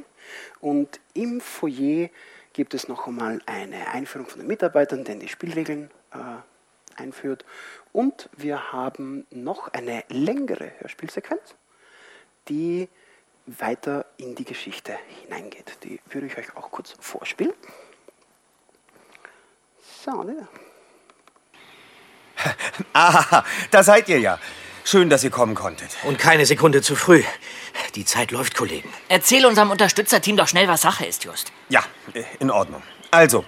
und 0.60 1.00
im 1.14 1.42
Foyer 1.42 2.10
gibt 2.54 2.74
es 2.74 2.88
noch 2.88 3.08
einmal 3.08 3.42
eine 3.46 3.90
Einführung 3.90 4.28
von 4.28 4.40
den 4.40 4.48
Mitarbeitern, 4.48 5.04
der 5.04 5.16
die 5.16 5.28
Spielregeln 5.28 5.92
äh, 6.12 7.00
einführt. 7.00 7.46
Und 7.94 8.30
wir 8.36 8.72
haben 8.72 9.26
noch 9.30 9.70
eine 9.70 10.04
längere 10.10 10.72
Hörspielsequenz, 10.80 11.56
die 12.50 12.90
weiter 13.46 14.06
in 14.18 14.36
die 14.36 14.46
Geschichte 14.46 14.98
hineingeht. 15.22 15.78
Die 15.84 16.00
würde 16.10 16.28
ich 16.28 16.38
euch 16.38 16.56
auch 16.56 16.72
kurz 16.72 16.96
vorspielen. 17.00 17.54
So, 20.04 20.24
ne? 20.24 20.48
Ah, 22.94 23.44
da 23.70 23.84
seid 23.84 24.10
ihr 24.10 24.20
ja. 24.20 24.40
Schön, 24.84 25.10
dass 25.10 25.24
ihr 25.24 25.30
kommen 25.30 25.56
konntet. 25.56 25.90
Und 26.04 26.18
keine 26.18 26.46
Sekunde 26.46 26.82
zu 26.82 26.96
früh. 26.96 27.24
Die 27.96 28.06
Zeit 28.06 28.32
läuft, 28.32 28.56
Kollegen. 28.56 28.90
Erzähl 29.10 29.46
unserem 29.46 29.72
Unterstützerteam 29.72 30.38
doch 30.38 30.48
schnell, 30.48 30.68
was 30.68 30.82
Sache 30.82 31.06
ist, 31.06 31.24
Just. 31.24 31.52
Ja, 31.70 31.84
äh, 32.14 32.24
in 32.40 32.50
Ordnung. 32.50 32.82
Also, 33.12 33.46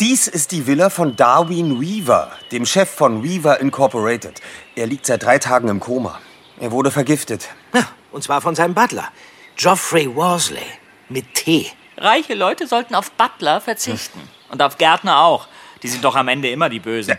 dies 0.00 0.28
ist 0.28 0.52
die 0.52 0.66
Villa 0.66 0.90
von 0.90 1.16
Darwin 1.16 1.80
Weaver, 1.80 2.32
dem 2.52 2.64
Chef 2.64 2.88
von 2.88 3.22
Weaver 3.22 3.60
Incorporated. 3.60 4.40
Er 4.76 4.86
liegt 4.86 5.06
seit 5.06 5.24
drei 5.24 5.38
Tagen 5.38 5.68
im 5.68 5.80
Koma. 5.80 6.20
Er 6.60 6.70
wurde 6.70 6.90
vergiftet. 6.90 7.48
Ja, 7.74 7.88
und 8.12 8.22
zwar 8.22 8.40
von 8.40 8.54
seinem 8.54 8.74
Butler, 8.74 9.08
Geoffrey 9.56 10.14
Worsley, 10.14 10.66
mit 11.08 11.34
T. 11.34 11.66
Reiche 11.96 12.34
Leute 12.34 12.66
sollten 12.66 12.94
auf 12.94 13.10
Butler 13.12 13.60
verzichten. 13.60 14.20
Hm. 14.20 14.28
Und 14.50 14.62
auf 14.62 14.78
Gärtner 14.78 15.20
auch. 15.20 15.48
Die 15.82 15.88
sind 15.88 16.04
doch 16.04 16.14
am 16.16 16.28
Ende 16.28 16.48
immer 16.48 16.68
die 16.68 16.80
Bösen. 16.80 17.18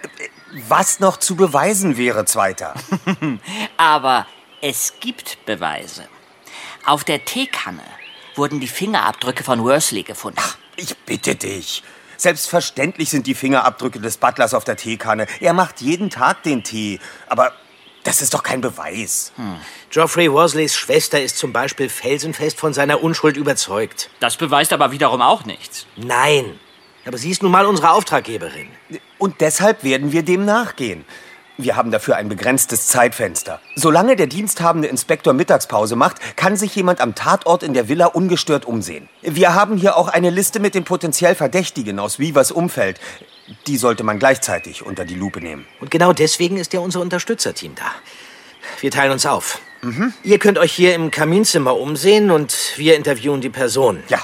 Äh, 0.54 0.62
was 0.68 1.00
noch 1.00 1.18
zu 1.18 1.36
beweisen 1.36 1.98
wäre, 1.98 2.26
Zweiter. 2.26 2.74
Aber 3.78 4.26
es 4.62 4.94
gibt 5.00 5.46
Beweise. 5.46 6.08
Auf 6.86 7.04
der 7.04 7.26
Teekanne 7.26 7.84
wurden 8.36 8.60
die 8.60 8.68
Fingerabdrücke 8.68 9.44
von 9.44 9.64
Worsley 9.64 10.04
gefunden. 10.04 10.40
Ach, 10.42 10.58
ich 10.76 10.98
bitte 10.98 11.36
dich. 11.36 11.84
Selbstverständlich 12.18 13.10
sind 13.10 13.28
die 13.28 13.36
Fingerabdrücke 13.36 14.00
des 14.00 14.18
Butlers 14.18 14.54
auf 14.54 14.66
der 14.66 14.76
Teekanne. 14.76 15.28
Er 15.40 15.54
macht 15.54 15.82
jeden 15.82 16.10
Tag 16.10 16.44
den 16.44 16.64
Tee. 16.64 17.00
Aber 17.28 17.54
das 18.04 18.22
ist 18.22 18.34
doch 18.34 18.44
kein 18.44 18.62
Beweis. 18.62 19.32
Hm. 19.36 19.56
Geoffrey 19.90 20.32
Worsleys 20.32 20.76
Schwester 20.76 21.22
ist 21.22 21.38
zum 21.38 21.54
Beispiel 21.54 21.90
felsenfest 21.90 22.60
von 22.60 22.74
seiner 22.74 23.04
Unschuld 23.04 23.38
überzeugt. 23.38 24.10
Das 24.20 24.36
beweist 24.36 24.74
aber 24.74 24.92
wiederum 24.92 25.22
auch 25.22 25.46
nichts. 25.46 25.86
Nein. 25.96 26.60
Aber 27.06 27.18
sie 27.18 27.32
ist 27.32 27.42
nun 27.42 27.52
mal 27.52 27.66
unsere 27.66 27.92
Auftraggeberin. 27.92 28.70
Und 29.20 29.42
deshalb 29.42 29.84
werden 29.84 30.12
wir 30.12 30.24
dem 30.24 30.46
nachgehen. 30.46 31.06
Wir 31.58 31.76
haben 31.76 31.92
dafür 31.92 32.16
ein 32.16 32.30
begrenztes 32.30 32.88
Zeitfenster. 32.88 33.60
Solange 33.76 34.16
der 34.16 34.28
diensthabende 34.28 34.88
Inspektor 34.88 35.34
Mittagspause 35.34 35.98
macht, 35.98 36.38
kann 36.38 36.56
sich 36.56 36.74
jemand 36.74 37.02
am 37.02 37.16
Tatort 37.16 37.64
in 37.64 37.74
der 37.74 37.90
Villa 37.90 38.06
ungestört 38.06 38.64
umsehen. 38.64 39.10
Wir 39.22 39.54
haben 39.54 39.76
hier 39.76 39.98
auch 39.98 40.08
eine 40.08 40.30
Liste 40.30 40.62
mit 40.62 40.74
den 40.74 40.86
potenziell 40.86 41.36
Verdächtigen 41.36 42.00
aus 42.00 42.18
Weavers 42.18 42.52
Umfeld. 42.52 43.02
Die 43.68 43.76
sollte 43.76 44.06
man 44.06 44.20
gleichzeitig 44.20 44.86
unter 44.86 45.04
die 45.04 45.16
Lupe 45.16 45.42
nehmen. 45.42 45.66
Und 45.82 45.92
genau 45.92 46.14
deswegen 46.14 46.56
ist 46.56 46.72
ja 46.72 46.80
unser 46.80 47.02
Unterstützerteam 47.02 47.76
da. 47.76 47.92
Wir 48.80 48.92
teilen 48.92 49.12
uns 49.12 49.26
auf. 49.26 49.60
Mhm. 49.82 50.14
Ihr 50.24 50.40
könnt 50.40 50.58
euch 50.58 50.72
hier 50.72 50.96
im 50.96 51.12
Kaminzimmer 51.12 51.76
umsehen 51.76 52.32
und 52.32 52.56
wir 52.78 52.96
interviewen 52.96 53.42
die 53.42 53.50
Person. 53.50 54.02
Ja. 54.08 54.20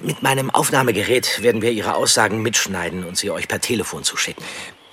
Mit 0.00 0.22
meinem 0.22 0.50
Aufnahmegerät 0.50 1.42
werden 1.42 1.60
wir 1.60 1.72
Ihre 1.72 1.96
Aussagen 1.96 2.40
mitschneiden 2.40 3.04
und 3.04 3.18
sie 3.18 3.32
euch 3.32 3.48
per 3.48 3.60
Telefon 3.60 4.04
zuschicken. 4.04 4.44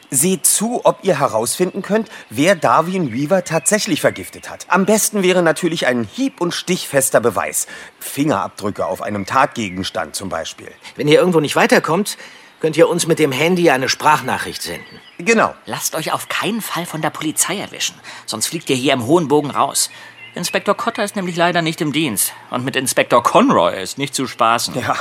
Seht 0.10 0.48
zu, 0.48 0.82
ob 0.84 1.00
ihr 1.04 1.20
herausfinden 1.20 1.84
könnt, 1.84 2.10
wer 2.32 2.56
Darwin 2.56 3.14
Weaver 3.14 3.44
tatsächlich 3.44 4.02
vergiftet 4.02 4.50
hat. 4.50 4.66
Am 4.68 4.86
besten 4.86 5.22
wäre 5.22 5.44
natürlich 5.44 5.86
ein 5.86 6.06
hieb- 6.12 6.42
und 6.42 6.54
stichfester 6.54 7.20
Beweis. 7.20 7.68
Fingerabdrücke 8.00 8.86
auf 8.86 9.04
einem 9.04 9.28
Tatgegenstand 9.28 10.16
zum 10.16 10.30
Beispiel. 10.30 10.72
Wenn 10.96 11.08
ihr 11.08 11.20
irgendwo 11.20 11.40
nicht 11.40 11.56
weiterkommt, 11.56 12.18
könnt 12.60 12.78
ihr 12.78 12.90
uns 12.90 13.06
mit 13.06 13.20
dem 13.20 13.32
Handy 13.32 13.70
eine 13.70 13.90
Sprachnachricht 13.90 14.64
senden. 14.64 15.02
Genau. 15.20 15.54
Lasst 15.68 15.94
euch 15.94 16.14
auf 16.14 16.30
keinen 16.30 16.62
Fall 16.62 16.88
von 16.88 17.02
der 17.02 17.12
Polizei 17.12 17.58
erwischen, 17.58 17.96
sonst 18.26 18.48
fliegt 18.48 18.70
ihr 18.72 18.76
hier 18.76 18.94
im 18.94 19.06
hohen 19.06 19.28
Bogen 19.28 19.52
raus. 19.52 19.92
Inspektor 20.36 20.76
Cotter 20.76 21.04
ist 21.04 21.16
nämlich 21.16 21.36
leider 21.36 21.62
nicht 21.62 21.82
im 21.82 21.94
Dienst. 21.94 22.34
Und 22.52 22.66
mit 22.66 22.76
Inspektor 22.76 23.24
Conroy 23.24 23.82
ist 23.82 23.98
nicht 23.98 24.14
zu 24.14 24.28
spaßen. 24.28 24.76
Ja. 24.76 24.96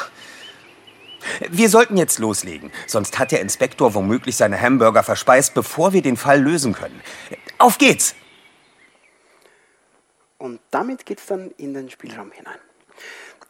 Wir 1.49 1.69
sollten 1.69 1.97
jetzt 1.97 2.19
loslegen, 2.19 2.71
sonst 2.87 3.19
hat 3.19 3.33
der 3.33 3.41
Inspektor 3.41 3.95
womöglich 3.95 4.37
seine 4.37 4.61
Hamburger 4.61 5.03
verspeist, 5.03 5.55
bevor 5.55 5.93
wir 5.93 6.03
den 6.03 6.17
Fall 6.17 6.41
lösen 6.41 6.75
können. 6.75 7.01
Auf 7.59 7.79
geht's! 7.79 8.15
Und 10.39 10.61
damit 10.71 11.07
geht's 11.07 11.27
dann 11.27 11.51
in 11.57 11.73
den 11.73 11.91
Spielraum 11.91 12.31
hinein. 12.31 12.59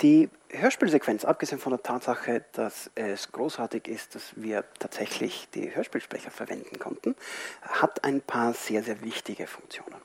Die 0.01 0.31
Hörspielsequenz, 0.51 1.25
abgesehen 1.25 1.61
von 1.61 1.71
der 1.71 1.83
Tatsache, 1.83 2.45
dass 2.53 2.91
es 2.95 3.33
großartig 3.33 3.89
ist, 3.89 4.15
dass 4.15 4.33
wir 4.37 4.65
tatsächlich 4.79 5.49
die 5.55 5.75
Hörspielsprecher 5.75 6.31
verwenden 6.31 6.79
konnten, 6.79 7.17
hat 7.63 8.05
ein 8.05 8.21
paar 8.21 8.55
sehr, 8.55 8.83
sehr 8.83 9.03
wichtige 9.03 9.47
Funktionen. 9.47 9.97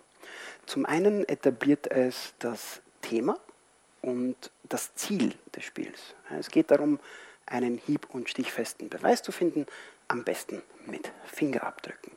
Zum 0.70 0.86
einen 0.86 1.28
etabliert 1.28 1.88
es 1.90 2.36
das 2.38 2.82
Thema 3.02 3.40
und 4.04 4.52
das 4.66 4.94
Ziel 4.94 5.34
des 5.56 5.64
Spiels. 5.64 6.14
Es 6.38 6.52
geht 6.52 6.70
darum, 6.70 7.00
einen 7.48 7.80
hieb- 7.80 8.14
und 8.14 8.30
stichfesten 8.30 8.88
Beweis 8.88 9.24
zu 9.24 9.32
finden, 9.32 9.66
am 10.10 10.24
besten 10.24 10.62
mit 10.86 11.12
Fingerabdrücken. 11.26 12.12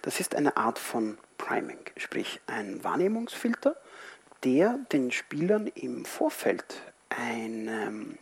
Das 0.00 0.20
ist 0.20 0.34
eine 0.34 0.56
Art 0.56 0.78
von 0.78 1.18
Priming, 1.36 1.80
sprich 1.98 2.40
ein 2.46 2.82
Wahrnehmungsfilter, 2.82 3.76
der 4.42 4.78
den 4.90 5.12
Spielern 5.12 5.66
im 5.66 6.06
Vorfeld 6.06 6.80
ein, 7.10 8.18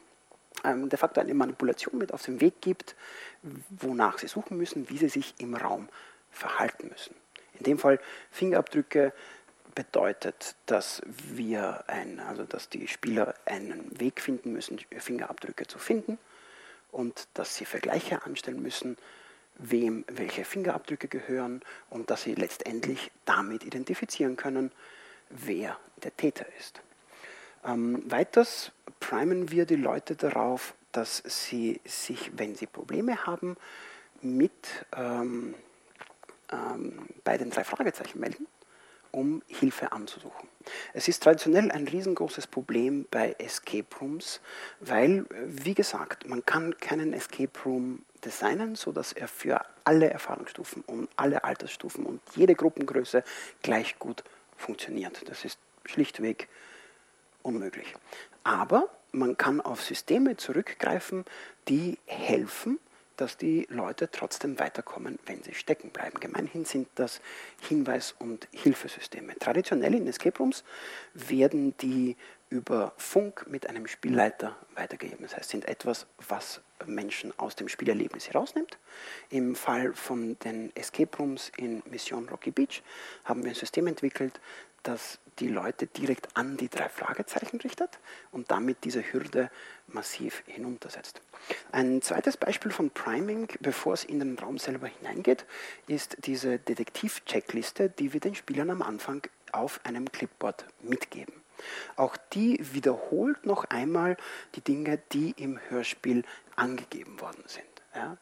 ähm, 0.64 0.88
de 0.88 0.98
facto 0.98 1.20
eine 1.20 1.32
Manipulation 1.32 1.96
mit 1.96 2.12
auf 2.12 2.22
den 2.22 2.40
Weg 2.40 2.60
gibt, 2.60 2.96
wonach 3.70 4.18
sie 4.18 4.26
suchen 4.26 4.56
müssen, 4.56 4.90
wie 4.90 4.98
sie 4.98 5.10
sich 5.10 5.34
im 5.38 5.54
Raum 5.54 5.88
verhalten 6.32 6.88
müssen. 6.88 7.14
In 7.60 7.62
dem 7.62 7.78
Fall 7.78 8.00
Fingerabdrücke 8.32 9.12
bedeutet, 9.76 10.56
dass 10.66 11.02
wir 11.06 11.84
ein, 11.86 12.18
also 12.18 12.42
dass 12.42 12.68
die 12.68 12.88
Spieler 12.88 13.34
einen 13.44 14.00
Weg 14.00 14.20
finden 14.20 14.52
müssen, 14.52 14.80
Fingerabdrücke 14.98 15.68
zu 15.68 15.78
finden 15.78 16.18
und 16.90 17.28
dass 17.34 17.54
sie 17.54 17.66
Vergleiche 17.66 18.24
anstellen 18.24 18.60
müssen, 18.60 18.96
wem 19.58 20.04
welche 20.08 20.44
Fingerabdrücke 20.44 21.08
gehören 21.08 21.60
und 21.90 22.10
dass 22.10 22.22
sie 22.22 22.34
letztendlich 22.34 23.12
damit 23.24 23.64
identifizieren 23.64 24.36
können, 24.36 24.72
wer 25.28 25.78
der 26.02 26.16
Täter 26.16 26.46
ist. 26.58 26.80
Ähm, 27.64 28.02
weiters 28.10 28.72
primen 28.98 29.50
wir 29.50 29.66
die 29.66 29.76
Leute 29.76 30.16
darauf, 30.16 30.74
dass 30.92 31.22
sie 31.26 31.80
sich, 31.84 32.32
wenn 32.36 32.54
sie 32.54 32.66
Probleme 32.66 33.26
haben, 33.26 33.56
mit 34.22 34.86
ähm, 34.96 35.54
ähm, 36.50 37.08
bei 37.24 37.36
den 37.36 37.50
drei 37.50 37.64
Fragezeichen 37.64 38.20
melden, 38.20 38.46
um 39.12 39.42
Hilfe 39.46 39.92
anzusuchen. 39.92 40.48
Es 40.92 41.08
ist 41.08 41.22
traditionell 41.22 41.70
ein 41.70 41.86
riesengroßes 41.86 42.46
Problem 42.46 43.06
bei 43.10 43.34
Escape 43.38 43.86
Rooms, 44.00 44.40
weil, 44.80 45.26
wie 45.46 45.74
gesagt, 45.74 46.28
man 46.28 46.44
kann 46.44 46.76
keinen 46.78 47.12
Escape 47.12 47.58
Room 47.64 48.04
designen, 48.24 48.74
sodass 48.74 49.12
er 49.12 49.28
für 49.28 49.60
alle 49.84 50.10
Erfahrungsstufen 50.10 50.82
und 50.82 51.08
alle 51.16 51.44
Altersstufen 51.44 52.04
und 52.04 52.20
jede 52.34 52.54
Gruppengröße 52.54 53.22
gleich 53.62 53.98
gut 53.98 54.24
funktioniert. 54.56 55.28
Das 55.28 55.44
ist 55.44 55.58
schlichtweg 55.84 56.48
unmöglich. 57.42 57.94
Aber 58.42 58.88
man 59.12 59.36
kann 59.36 59.60
auf 59.60 59.82
Systeme 59.82 60.36
zurückgreifen, 60.36 61.24
die 61.68 61.98
helfen, 62.06 62.78
dass 63.16 63.36
die 63.36 63.66
Leute 63.70 64.10
trotzdem 64.10 64.58
weiterkommen, 64.58 65.18
wenn 65.26 65.42
sie 65.42 65.54
stecken 65.54 65.90
bleiben. 65.90 66.20
Gemeinhin 66.20 66.64
sind 66.64 66.88
das 66.94 67.20
Hinweis- 67.68 68.14
und 68.18 68.48
Hilfesysteme. 68.52 69.38
Traditionell 69.38 69.94
in 69.94 70.06
Escape 70.06 70.38
Rooms 70.38 70.64
werden 71.14 71.76
die 71.78 72.16
über 72.48 72.92
Funk 72.96 73.46
mit 73.48 73.68
einem 73.68 73.86
Spielleiter 73.88 74.56
weitergegeben. 74.74 75.22
Das 75.22 75.36
heißt, 75.36 75.50
sind 75.50 75.66
etwas, 75.66 76.06
was 76.28 76.60
Menschen 76.86 77.36
aus 77.38 77.56
dem 77.56 77.68
Spielerlebnis 77.68 78.28
herausnimmt. 78.28 78.78
Im 79.30 79.56
Fall 79.56 79.94
von 79.94 80.38
den 80.40 80.74
Escape 80.76 81.16
Rooms 81.18 81.50
in 81.56 81.82
Mission 81.90 82.28
Rocky 82.28 82.50
Beach 82.50 82.82
haben 83.24 83.42
wir 83.42 83.50
ein 83.50 83.56
System 83.56 83.86
entwickelt, 83.86 84.40
das 84.86 85.18
die 85.38 85.48
Leute 85.48 85.86
direkt 85.86 86.34
an 86.34 86.56
die 86.56 86.68
drei 86.68 86.88
Fragezeichen 86.88 87.60
richtet 87.60 87.98
und 88.30 88.50
damit 88.50 88.84
diese 88.84 89.02
Hürde 89.12 89.50
massiv 89.86 90.42
hinuntersetzt. 90.46 91.20
Ein 91.72 92.00
zweites 92.02 92.36
Beispiel 92.36 92.72
von 92.72 92.90
Priming, 92.90 93.48
bevor 93.60 93.94
es 93.94 94.04
in 94.04 94.18
den 94.18 94.38
Raum 94.38 94.58
selber 94.58 94.86
hineingeht, 94.86 95.44
ist 95.86 96.16
diese 96.26 96.58
Detektiv-Checkliste, 96.58 97.90
die 97.90 98.12
wir 98.12 98.20
den 98.20 98.34
Spielern 98.34 98.70
am 98.70 98.82
Anfang 98.82 99.22
auf 99.52 99.80
einem 99.84 100.10
Clipboard 100.10 100.64
mitgeben. 100.80 101.34
Auch 101.96 102.16
die 102.32 102.58
wiederholt 102.72 103.46
noch 103.46 103.64
einmal 103.64 104.16
die 104.54 104.60
Dinge, 104.60 104.98
die 105.12 105.32
im 105.36 105.58
Hörspiel 105.68 106.24
angegeben 106.54 107.20
worden 107.20 107.44
sind. 107.46 107.64
Ja? 107.94 108.16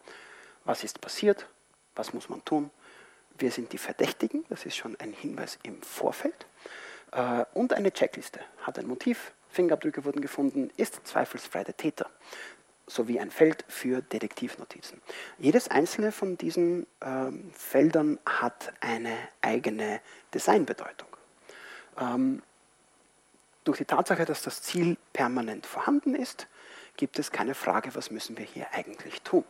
Was 0.65 0.85
ist 0.85 1.01
passiert? 1.01 1.49
Was 1.95 2.13
muss 2.13 2.29
man 2.29 2.45
tun? 2.45 2.71
Wir 3.37 3.51
sind 3.51 3.73
die 3.73 3.79
Verdächtigen, 3.79 4.45
das 4.49 4.65
ist 4.65 4.77
schon 4.77 4.97
ein 5.01 5.13
Hinweis 5.13 5.59
im 5.63 5.83
Vorfeld. 5.83 6.47
Äh, 7.13 7.45
und 7.55 7.73
eine 7.73 7.93
Checkliste. 7.93 8.41
Hat 8.63 8.79
ein 8.79 8.87
Motiv, 8.87 9.33
Fingerabdrücke 9.49 10.05
wurden 10.05 10.21
gefunden, 10.21 10.71
ist 10.77 11.07
zweifelsfrei 11.07 11.65
der 11.65 11.77
Täter. 11.77 12.11
Sowie 12.87 13.19
ein 13.19 13.31
Feld 13.31 13.65
für 13.69 14.03
Detektivnotizen. 14.03 15.01
Jedes 15.39 15.69
einzelne 15.69 16.13
von 16.13 16.37
diesen 16.37 16.87
ähm, 17.01 17.51
Feldern 17.55 18.19
hat 18.27 18.75
eine 18.81 19.17
eigene 19.41 20.01
Designbedeutung. 20.35 21.09
Ähm, 21.99 22.43
durch 23.65 23.79
die 23.79 23.87
Tatsache, 23.87 24.27
dass 24.27 24.43
das 24.43 24.61
Ziel 24.61 24.99
permanent 25.15 25.65
vorhanden 25.65 26.15
ist, 26.15 26.47
gibt 26.97 27.19
es 27.19 27.33
keine 27.33 27.55
Frage, 27.55 27.95
was 27.95 28.11
müssen 28.11 28.37
wir 28.37 28.45
hier 28.45 28.67
eigentlich 28.73 29.23
tun. 29.23 29.45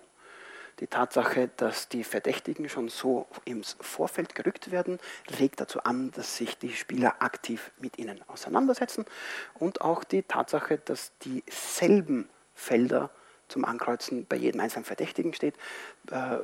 Die 0.80 0.86
Tatsache, 0.86 1.50
dass 1.56 1.88
die 1.88 2.02
Verdächtigen 2.02 2.68
schon 2.68 2.88
so 2.88 3.26
ins 3.44 3.76
Vorfeld 3.80 4.34
gerückt 4.34 4.70
werden, 4.70 4.98
regt 5.38 5.60
dazu 5.60 5.82
an, 5.84 6.10
dass 6.12 6.36
sich 6.36 6.58
die 6.58 6.72
Spieler 6.72 7.22
aktiv 7.22 7.70
mit 7.78 7.98
ihnen 7.98 8.20
auseinandersetzen. 8.28 9.04
Und 9.54 9.80
auch 9.82 10.02
die 10.02 10.22
Tatsache, 10.22 10.78
dass 10.78 11.12
dieselben 11.18 12.28
Felder 12.54 13.10
zum 13.48 13.64
Ankreuzen 13.64 14.26
bei 14.26 14.36
jedem 14.36 14.60
einzelnen 14.60 14.84
Verdächtigen 14.84 15.32
steht, 15.32 15.54
äh, 16.10 16.38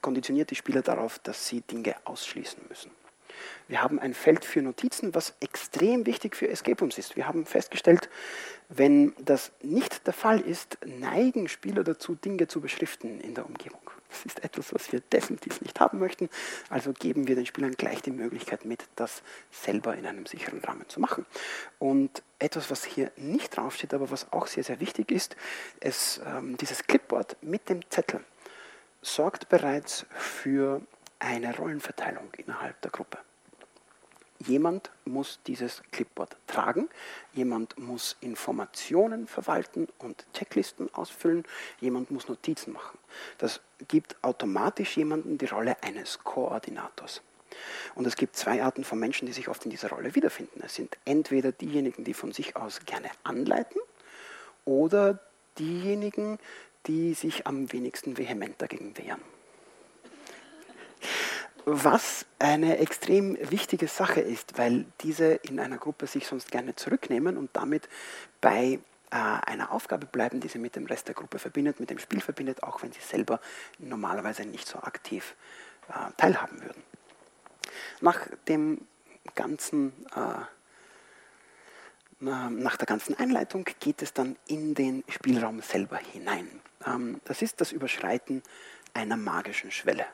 konditioniert 0.00 0.50
die 0.50 0.54
Spieler 0.54 0.82
darauf, 0.82 1.18
dass 1.18 1.48
sie 1.48 1.60
Dinge 1.60 1.94
ausschließen 2.04 2.62
müssen. 2.68 2.90
Wir 3.68 3.82
haben 3.82 3.98
ein 3.98 4.14
Feld 4.14 4.44
für 4.44 4.62
Notizen, 4.62 5.14
was 5.14 5.34
extrem 5.40 6.06
wichtig 6.06 6.36
für 6.36 6.48
Escape 6.48 6.80
Rooms 6.80 6.98
ist. 6.98 7.16
Wir 7.16 7.26
haben 7.26 7.46
festgestellt, 7.46 8.08
wenn 8.68 9.14
das 9.18 9.52
nicht 9.62 10.06
der 10.06 10.14
Fall 10.14 10.40
ist, 10.40 10.78
neigen 10.84 11.48
Spieler 11.48 11.84
dazu, 11.84 12.14
Dinge 12.14 12.48
zu 12.48 12.60
beschriften 12.60 13.20
in 13.20 13.34
der 13.34 13.46
Umgebung. 13.46 13.80
Das 14.08 14.26
ist 14.26 14.44
etwas, 14.44 14.74
was 14.74 14.92
wir 14.92 15.00
definitiv 15.00 15.60
nicht 15.62 15.80
haben 15.80 15.98
möchten. 15.98 16.28
Also 16.68 16.92
geben 16.92 17.28
wir 17.28 17.34
den 17.34 17.46
Spielern 17.46 17.72
gleich 17.72 18.02
die 18.02 18.10
Möglichkeit 18.10 18.64
mit, 18.64 18.84
das 18.94 19.22
selber 19.50 19.96
in 19.96 20.04
einem 20.04 20.26
sicheren 20.26 20.60
Rahmen 20.60 20.86
zu 20.88 21.00
machen. 21.00 21.24
Und 21.78 22.22
etwas, 22.38 22.70
was 22.70 22.84
hier 22.84 23.10
nicht 23.16 23.56
draufsteht, 23.56 23.94
aber 23.94 24.10
was 24.10 24.30
auch 24.32 24.46
sehr, 24.46 24.64
sehr 24.64 24.80
wichtig 24.80 25.10
ist, 25.10 25.36
ist 25.80 26.20
ähm, 26.26 26.56
dieses 26.58 26.86
Clipboard 26.86 27.36
mit 27.40 27.68
dem 27.68 27.80
Zettel 27.90 28.20
sorgt 29.02 29.48
bereits 29.48 30.06
für 30.12 30.80
eine 31.22 31.56
Rollenverteilung 31.56 32.32
innerhalb 32.36 32.80
der 32.82 32.90
Gruppe. 32.90 33.18
Jemand 34.40 34.90
muss 35.04 35.38
dieses 35.46 35.82
Clipboard 35.92 36.36
tragen, 36.48 36.88
jemand 37.32 37.78
muss 37.78 38.16
Informationen 38.20 39.28
verwalten 39.28 39.86
und 39.98 40.26
Checklisten 40.34 40.92
ausfüllen, 40.94 41.44
jemand 41.80 42.10
muss 42.10 42.26
Notizen 42.26 42.72
machen. 42.72 42.98
Das 43.38 43.60
gibt 43.86 44.16
automatisch 44.22 44.96
jemanden 44.96 45.38
die 45.38 45.46
Rolle 45.46 45.80
eines 45.84 46.18
Koordinators. 46.24 47.22
Und 47.94 48.06
es 48.06 48.16
gibt 48.16 48.34
zwei 48.34 48.64
Arten 48.64 48.82
von 48.82 48.98
Menschen, 48.98 49.26
die 49.26 49.32
sich 49.32 49.48
oft 49.48 49.64
in 49.64 49.70
dieser 49.70 49.90
Rolle 49.90 50.16
wiederfinden. 50.16 50.60
Es 50.64 50.74
sind 50.74 50.98
entweder 51.04 51.52
diejenigen, 51.52 52.02
die 52.02 52.14
von 52.14 52.32
sich 52.32 52.56
aus 52.56 52.80
gerne 52.84 53.10
anleiten 53.22 53.80
oder 54.64 55.20
diejenigen, 55.58 56.38
die 56.86 57.14
sich 57.14 57.46
am 57.46 57.72
wenigsten 57.72 58.18
vehement 58.18 58.60
dagegen 58.60 58.96
wehren 58.98 59.20
was 61.64 62.26
eine 62.38 62.78
extrem 62.78 63.36
wichtige 63.50 63.88
Sache 63.88 64.20
ist, 64.20 64.58
weil 64.58 64.84
diese 65.00 65.34
in 65.34 65.60
einer 65.60 65.78
Gruppe 65.78 66.06
sich 66.06 66.26
sonst 66.26 66.50
gerne 66.50 66.74
zurücknehmen 66.74 67.36
und 67.36 67.50
damit 67.52 67.88
bei 68.40 68.80
äh, 69.10 69.16
einer 69.16 69.72
Aufgabe 69.72 70.06
bleiben, 70.06 70.40
die 70.40 70.48
sie 70.48 70.58
mit 70.58 70.76
dem 70.76 70.86
Rest 70.86 71.08
der 71.08 71.14
Gruppe 71.14 71.38
verbindet, 71.38 71.80
mit 71.80 71.90
dem 71.90 71.98
Spiel 71.98 72.20
verbindet, 72.20 72.62
auch 72.62 72.82
wenn 72.82 72.92
sie 72.92 73.00
selber 73.00 73.40
normalerweise 73.78 74.44
nicht 74.44 74.66
so 74.66 74.78
aktiv 74.78 75.36
äh, 75.88 76.10
teilhaben 76.16 76.60
würden. 76.62 76.82
Nach 78.00 78.20
dem 78.48 78.86
ganzen 79.34 79.92
äh, 80.16 80.44
nach 82.20 82.76
der 82.76 82.86
ganzen 82.86 83.18
Einleitung 83.18 83.66
geht 83.80 84.00
es 84.00 84.12
dann 84.12 84.36
in 84.46 84.76
den 84.76 85.02
Spielraum 85.08 85.60
selber 85.60 85.96
hinein. 85.96 86.48
Ähm, 86.86 87.20
das 87.24 87.42
ist 87.42 87.60
das 87.60 87.72
Überschreiten 87.72 88.44
einer 88.94 89.16
magischen 89.16 89.72
Schwelle 89.72 90.06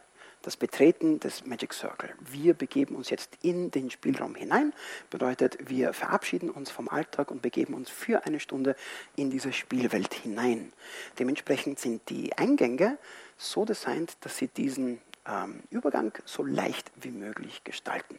das 0.42 0.56
Betreten 0.56 1.20
des 1.20 1.44
Magic 1.44 1.74
Circle. 1.74 2.10
Wir 2.20 2.54
begeben 2.54 2.94
uns 2.94 3.10
jetzt 3.10 3.38
in 3.42 3.70
den 3.70 3.90
Spielraum 3.90 4.34
hinein, 4.34 4.72
bedeutet, 5.10 5.58
wir 5.68 5.92
verabschieden 5.92 6.50
uns 6.50 6.70
vom 6.70 6.88
Alltag 6.88 7.30
und 7.30 7.42
begeben 7.42 7.74
uns 7.74 7.90
für 7.90 8.24
eine 8.24 8.40
Stunde 8.40 8.76
in 9.16 9.30
diese 9.30 9.52
Spielwelt 9.52 10.14
hinein. 10.14 10.72
Dementsprechend 11.18 11.78
sind 11.78 12.08
die 12.08 12.36
Eingänge 12.36 12.98
so 13.36 13.64
designt, 13.64 14.16
dass 14.20 14.36
sie 14.36 14.48
diesen 14.48 15.00
ähm, 15.26 15.62
Übergang 15.70 16.12
so 16.24 16.42
leicht 16.42 16.90
wie 16.96 17.10
möglich 17.10 17.62
gestalten. 17.64 18.18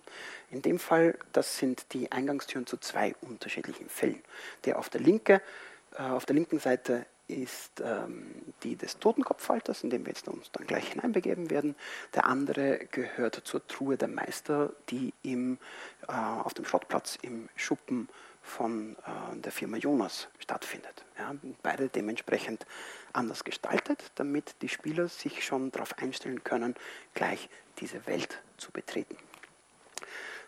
In 0.51 0.61
dem 0.61 0.79
Fall, 0.79 1.17
das 1.33 1.57
sind 1.57 1.93
die 1.93 2.11
Eingangstüren 2.11 2.65
zu 2.65 2.77
zwei 2.77 3.15
unterschiedlichen 3.21 3.89
Fällen. 3.89 4.21
Der 4.65 4.79
auf 4.79 4.89
der, 4.89 5.01
linke, 5.01 5.41
äh, 5.97 6.03
auf 6.03 6.25
der 6.25 6.35
linken 6.35 6.59
Seite 6.59 7.05
ist 7.29 7.81
ähm, 7.81 8.53
die 8.63 8.75
des 8.75 8.99
Totenkopfhalters, 8.99 9.83
in 9.83 9.89
dem 9.89 10.05
wir 10.05 10.13
jetzt 10.13 10.27
uns 10.27 10.51
dann 10.51 10.67
gleich 10.67 10.89
hineinbegeben 10.91 11.49
werden. 11.49 11.75
Der 12.15 12.25
andere 12.25 12.87
gehört 12.91 13.35
zur 13.43 13.65
Truhe 13.67 13.97
der 13.97 14.07
Meister, 14.07 14.73
die 14.89 15.13
im, 15.21 15.57
äh, 16.07 16.13
auf 16.13 16.53
dem 16.53 16.65
Schrottplatz 16.65 17.17
im 17.21 17.47
Schuppen 17.55 18.09
von 18.41 18.95
äh, 19.05 19.37
der 19.37 19.51
Firma 19.51 19.77
Jonas 19.77 20.27
stattfindet. 20.39 21.05
Ja, 21.17 21.35
beide 21.61 21.89
dementsprechend 21.89 22.65
anders 23.13 23.43
gestaltet, 23.43 24.11
damit 24.15 24.55
die 24.61 24.69
Spieler 24.69 25.07
sich 25.07 25.45
schon 25.45 25.71
darauf 25.71 25.97
einstellen 25.97 26.43
können, 26.43 26.75
gleich 27.13 27.49
diese 27.79 28.05
Welt 28.07 28.41
zu 28.57 28.71
betreten. 28.71 29.15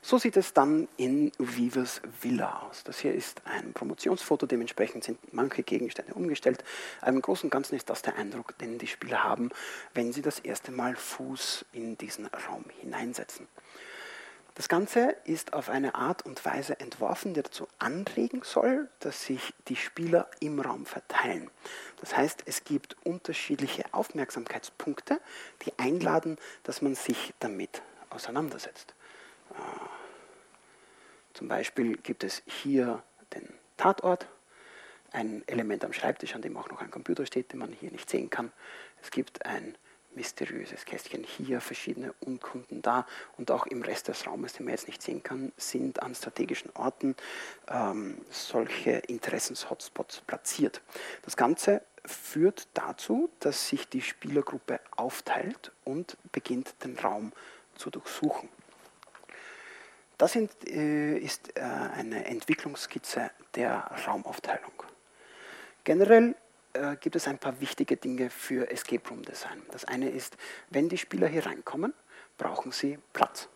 So 0.04 0.18
sieht 0.18 0.36
es 0.36 0.54
dann 0.54 0.88
in 0.98 1.32
Vivers 1.38 2.02
Villa 2.22 2.64
aus. 2.68 2.84
Das 2.84 3.00
hier 3.00 3.14
ist 3.14 3.42
ein 3.46 3.72
Promotionsfoto, 3.74 4.48
dementsprechend 4.48 5.04
sind 5.04 5.20
manche 5.32 5.62
Gegenstände 5.62 6.16
umgestellt. 6.16 6.64
Im 7.06 7.22
Großen 7.22 7.46
und 7.46 7.52
Ganzen 7.52 7.76
ist 7.76 7.88
das 7.88 8.02
der 8.02 8.16
Eindruck, 8.16 8.58
den 8.58 8.80
die 8.80 8.88
Spieler 8.88 9.24
haben, 9.24 9.52
wenn 9.94 10.12
sie 10.12 10.24
das 10.24 10.40
erste 10.40 10.72
Mal 10.72 10.96
Fuß 10.96 11.66
in 11.74 12.00
diesen 12.00 12.26
Raum 12.26 12.66
hineinsetzen. 12.80 13.48
Das 14.56 14.68
Ganze 14.68 15.16
ist 15.24 15.54
auf 15.54 15.70
eine 15.70 15.94
Art 15.94 16.26
und 16.26 16.44
Weise 16.46 16.80
entworfen, 16.80 17.36
die 17.36 17.44
dazu 17.44 17.68
anregen 17.78 18.42
soll, 18.44 18.90
dass 19.00 19.24
sich 19.24 19.54
die 19.68 19.76
Spieler 19.76 20.30
im 20.40 20.60
Raum 20.60 20.86
verteilen. 20.88 21.50
Das 22.02 22.18
heißt, 22.18 22.44
es 22.48 22.64
gibt 22.64 22.98
unterschiedliche 23.06 23.86
Aufmerksamkeitspunkte, 23.94 25.22
die 25.64 25.78
einladen, 25.78 26.38
dass 26.64 26.82
man 26.82 26.96
sich 26.96 27.34
damit 27.40 27.84
auseinandersetzt. 28.10 28.94
Zum 31.34 31.47
Beispiel 31.47 31.97
gibt 31.97 32.24
es 32.24 32.43
hier 32.45 33.02
den 33.34 33.47
Tatort, 33.78 34.28
ein 35.12 35.43
Element 35.47 35.84
am 35.84 35.93
Schreibtisch, 35.93 36.36
an 36.36 36.41
dem 36.41 36.56
auch 36.58 36.69
noch 36.69 36.82
ein 36.82 36.91
Computer 36.91 37.26
steht, 37.26 37.52
den 37.52 37.60
man 37.60 37.71
hier 37.71 37.91
nicht 37.91 38.10
sehen 38.10 38.30
kann. 38.30 38.52
Es 39.02 39.12
gibt 39.12 39.45
ein 39.45 39.76
mysteriöses 40.15 40.86
Kästchen 40.86 41.24
hier, 41.24 41.62
verschiedene 41.62 42.13
Unkunden 42.19 42.82
da 42.82 43.06
und 43.38 43.52
auch 43.52 43.65
im 43.65 43.82
Rest 43.82 44.08
des 44.08 44.28
Raumes, 44.28 44.54
den 44.54 44.65
man 44.65 44.74
jetzt 44.74 44.88
nicht 44.88 45.02
sehen 45.02 45.24
kann, 45.24 45.52
sind 45.58 46.02
an 46.02 46.15
strategischen 46.15 46.71
Orten 46.76 47.15
ähm, 47.69 48.17
solche 48.30 48.91
Interessenshotspots 48.91 50.21
platziert. 50.21 50.82
Das 51.24 51.38
Ganze 51.38 51.82
führt 52.06 52.67
dazu, 52.74 53.30
dass 53.39 53.69
sich 53.69 53.88
die 53.88 54.02
Spielergruppe 54.02 54.80
aufteilt 54.95 55.71
und 55.84 56.17
beginnt 56.32 56.84
den 56.84 56.97
Raum 57.00 57.32
zu 57.76 57.89
durchsuchen. 57.89 58.50
Das 60.22 60.36
äh, 60.36 61.18
ist 61.18 61.58
äh, 61.58 61.62
eine 61.62 62.26
Entwicklungsskizze 62.26 63.32
der 63.56 63.90
Raumaufteilung. 64.06 64.84
Generell 65.84 66.36
äh, 66.74 66.96
gibt 66.98 67.16
es 67.16 67.28
ein 67.28 67.40
paar 67.40 67.60
wichtige 67.60 67.98
Dinge 67.98 68.30
für 68.30 68.70
Escape 68.70 69.10
Room 69.10 69.24
Design. 69.24 69.64
Das 69.72 69.84
eine 69.84 70.10
ist, 70.10 70.38
wenn 70.70 70.90
die 70.90 71.00
Spieler 71.00 71.28
hier 71.28 71.48
reinkommen, 71.48 71.96
brauchen 72.38 72.72
sie 72.72 73.00
Platz. 73.14 73.50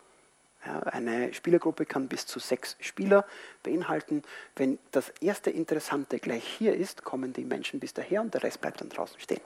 Ja, 0.66 0.80
eine 0.80 1.32
Spielergruppe 1.34 1.86
kann 1.86 2.08
bis 2.08 2.26
zu 2.26 2.40
sechs 2.40 2.76
Spieler 2.80 3.24
beinhalten. 3.62 4.24
Wenn 4.56 4.80
das 4.90 5.10
erste 5.20 5.50
Interessante 5.50 6.18
gleich 6.18 6.42
hier 6.44 6.74
ist, 6.74 7.04
kommen 7.04 7.32
die 7.32 7.44
Menschen 7.44 7.78
bis 7.78 7.94
daher 7.94 8.22
und 8.22 8.34
der 8.34 8.42
Rest 8.42 8.60
bleibt 8.60 8.80
dann 8.80 8.88
draußen 8.88 9.20
stehen. 9.20 9.42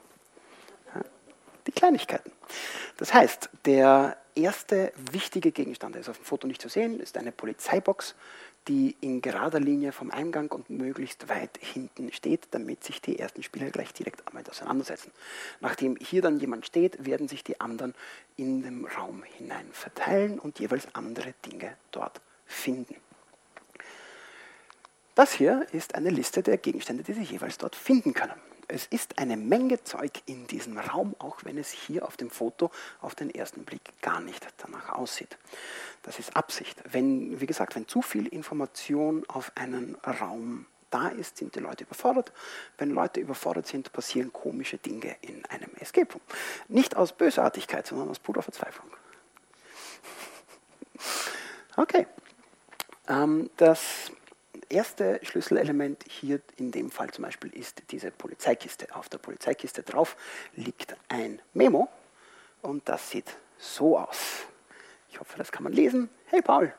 Ja, 0.94 1.02
die 1.66 1.72
Kleinigkeiten. 1.72 2.32
Das 2.96 3.12
heißt, 3.12 3.50
der 3.66 4.16
erste 4.34 4.92
wichtige 5.12 5.52
Gegenstand, 5.52 5.94
der 5.94 6.02
ist 6.02 6.08
auf 6.08 6.18
dem 6.18 6.24
Foto 6.24 6.46
nicht 6.46 6.62
zu 6.62 6.68
sehen, 6.68 7.00
ist 7.00 7.16
eine 7.16 7.32
Polizeibox 7.32 8.14
die 8.68 8.96
in 9.00 9.22
gerader 9.22 9.58
Linie 9.58 9.92
vom 9.92 10.10
Eingang 10.10 10.50
und 10.50 10.68
möglichst 10.70 11.28
weit 11.28 11.58
hinten 11.60 12.12
steht, 12.12 12.48
damit 12.50 12.84
sich 12.84 13.00
die 13.00 13.18
ersten 13.18 13.42
Spieler 13.42 13.70
gleich 13.70 13.92
direkt 13.92 14.22
damit 14.26 14.50
auseinandersetzen. 14.50 15.10
Nachdem 15.60 15.96
hier 15.96 16.22
dann 16.22 16.38
jemand 16.38 16.66
steht, 16.66 17.04
werden 17.04 17.26
sich 17.28 17.42
die 17.42 17.60
anderen 17.60 17.94
in 18.36 18.62
den 18.62 18.84
Raum 18.84 19.22
hinein 19.38 19.66
verteilen 19.72 20.38
und 20.38 20.58
jeweils 20.60 20.94
andere 20.94 21.34
Dinge 21.46 21.76
dort 21.90 22.20
finden. 22.46 22.96
Das 25.14 25.32
hier 25.32 25.66
ist 25.72 25.94
eine 25.94 26.10
Liste 26.10 26.42
der 26.42 26.56
Gegenstände, 26.56 27.02
die 27.02 27.12
Sie 27.12 27.22
jeweils 27.22 27.58
dort 27.58 27.74
finden 27.74 28.14
können 28.14 28.49
es 28.70 28.86
ist 28.86 29.18
eine 29.18 29.36
Menge 29.36 29.82
Zeug 29.84 30.22
in 30.26 30.46
diesem 30.46 30.78
Raum, 30.78 31.14
auch 31.18 31.44
wenn 31.44 31.58
es 31.58 31.70
hier 31.70 32.06
auf 32.06 32.16
dem 32.16 32.30
Foto 32.30 32.70
auf 33.00 33.14
den 33.14 33.34
ersten 33.34 33.64
Blick 33.64 33.82
gar 34.00 34.20
nicht 34.20 34.46
danach 34.58 34.90
aussieht. 34.90 35.36
Das 36.02 36.18
ist 36.18 36.36
Absicht. 36.36 36.82
Wenn, 36.90 37.40
wie 37.40 37.46
gesagt, 37.46 37.74
wenn 37.74 37.88
zu 37.88 38.02
viel 38.02 38.26
Information 38.26 39.24
auf 39.28 39.52
einen 39.54 39.96
Raum 39.96 40.66
da 40.90 41.08
ist, 41.08 41.36
sind 41.36 41.54
die 41.54 41.60
Leute 41.60 41.84
überfordert. 41.84 42.32
Wenn 42.78 42.90
Leute 42.90 43.20
überfordert 43.20 43.66
sind, 43.66 43.92
passieren 43.92 44.32
komische 44.32 44.78
Dinge 44.78 45.16
in 45.20 45.44
einem 45.46 45.70
Escape 45.78 46.12
Room. 46.12 46.22
Nicht 46.68 46.96
aus 46.96 47.12
Bösartigkeit, 47.12 47.86
sondern 47.86 48.08
aus 48.08 48.18
purer 48.18 48.42
Verzweiflung. 48.42 48.90
Okay. 51.76 52.06
Ähm, 53.08 53.48
das 53.56 54.10
erste 54.70 55.20
Schlüsselelement 55.22 56.04
hier 56.08 56.40
in 56.56 56.70
dem 56.70 56.90
Fall 56.90 57.10
zum 57.10 57.24
Beispiel 57.24 57.52
ist 57.54 57.82
diese 57.90 58.10
Polizeikiste. 58.10 58.94
Auf 58.94 59.08
der 59.08 59.18
Polizeikiste 59.18 59.82
drauf 59.82 60.16
liegt 60.54 60.96
ein 61.08 61.42
Memo 61.52 61.88
und 62.62 62.88
das 62.88 63.10
sieht 63.10 63.36
so 63.58 63.98
aus. 63.98 64.44
Ich 65.10 65.20
hoffe, 65.20 65.36
das 65.36 65.52
kann 65.52 65.64
man 65.64 65.72
lesen. 65.72 66.08
Hey 66.26 66.40
Paul, 66.40 66.72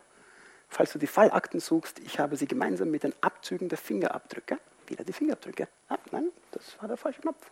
falls 0.69 0.93
du 0.93 0.99
die 0.99 1.07
Fallakten 1.07 1.59
suchst, 1.59 1.99
ich 1.99 2.17
habe 2.19 2.37
sie 2.37 2.47
gemeinsam 2.47 2.89
mit 2.89 3.03
den 3.03 3.13
Abzügen 3.21 3.69
der 3.69 3.77
Fingerabdrücke, 3.77 4.57
wieder 4.87 5.03
die 5.03 5.13
Fingerabdrücke. 5.13 5.67
Ah, 5.89 5.97
nein, 6.11 6.29
das 6.51 6.81
war 6.81 6.87
der 6.87 6.97
falsche 6.97 7.21
Knopf. 7.21 7.51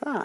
So, 0.00 0.24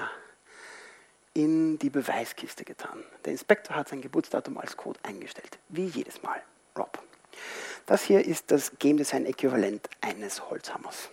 in 1.33 1.77
die 1.77 1.91
Beweiskiste 1.91 2.65
getan. 2.65 3.03
Der 3.23 3.31
Inspektor 3.31 3.75
hat 3.75 3.89
sein 3.89 4.01
Geburtsdatum 4.01 4.57
als 4.57 4.75
Code 4.75 4.99
eingestellt, 5.03 5.59
wie 5.69 5.85
jedes 5.85 6.23
Mal. 6.23 6.41
Rob. 6.75 6.99
Das 7.87 8.03
hier 8.03 8.23
ist 8.25 8.51
das 8.51 8.73
Game 8.79 8.97
Design 8.97 9.25
Äquivalent 9.25 9.89
eines 10.01 10.49
Holzhammers. 10.49 11.09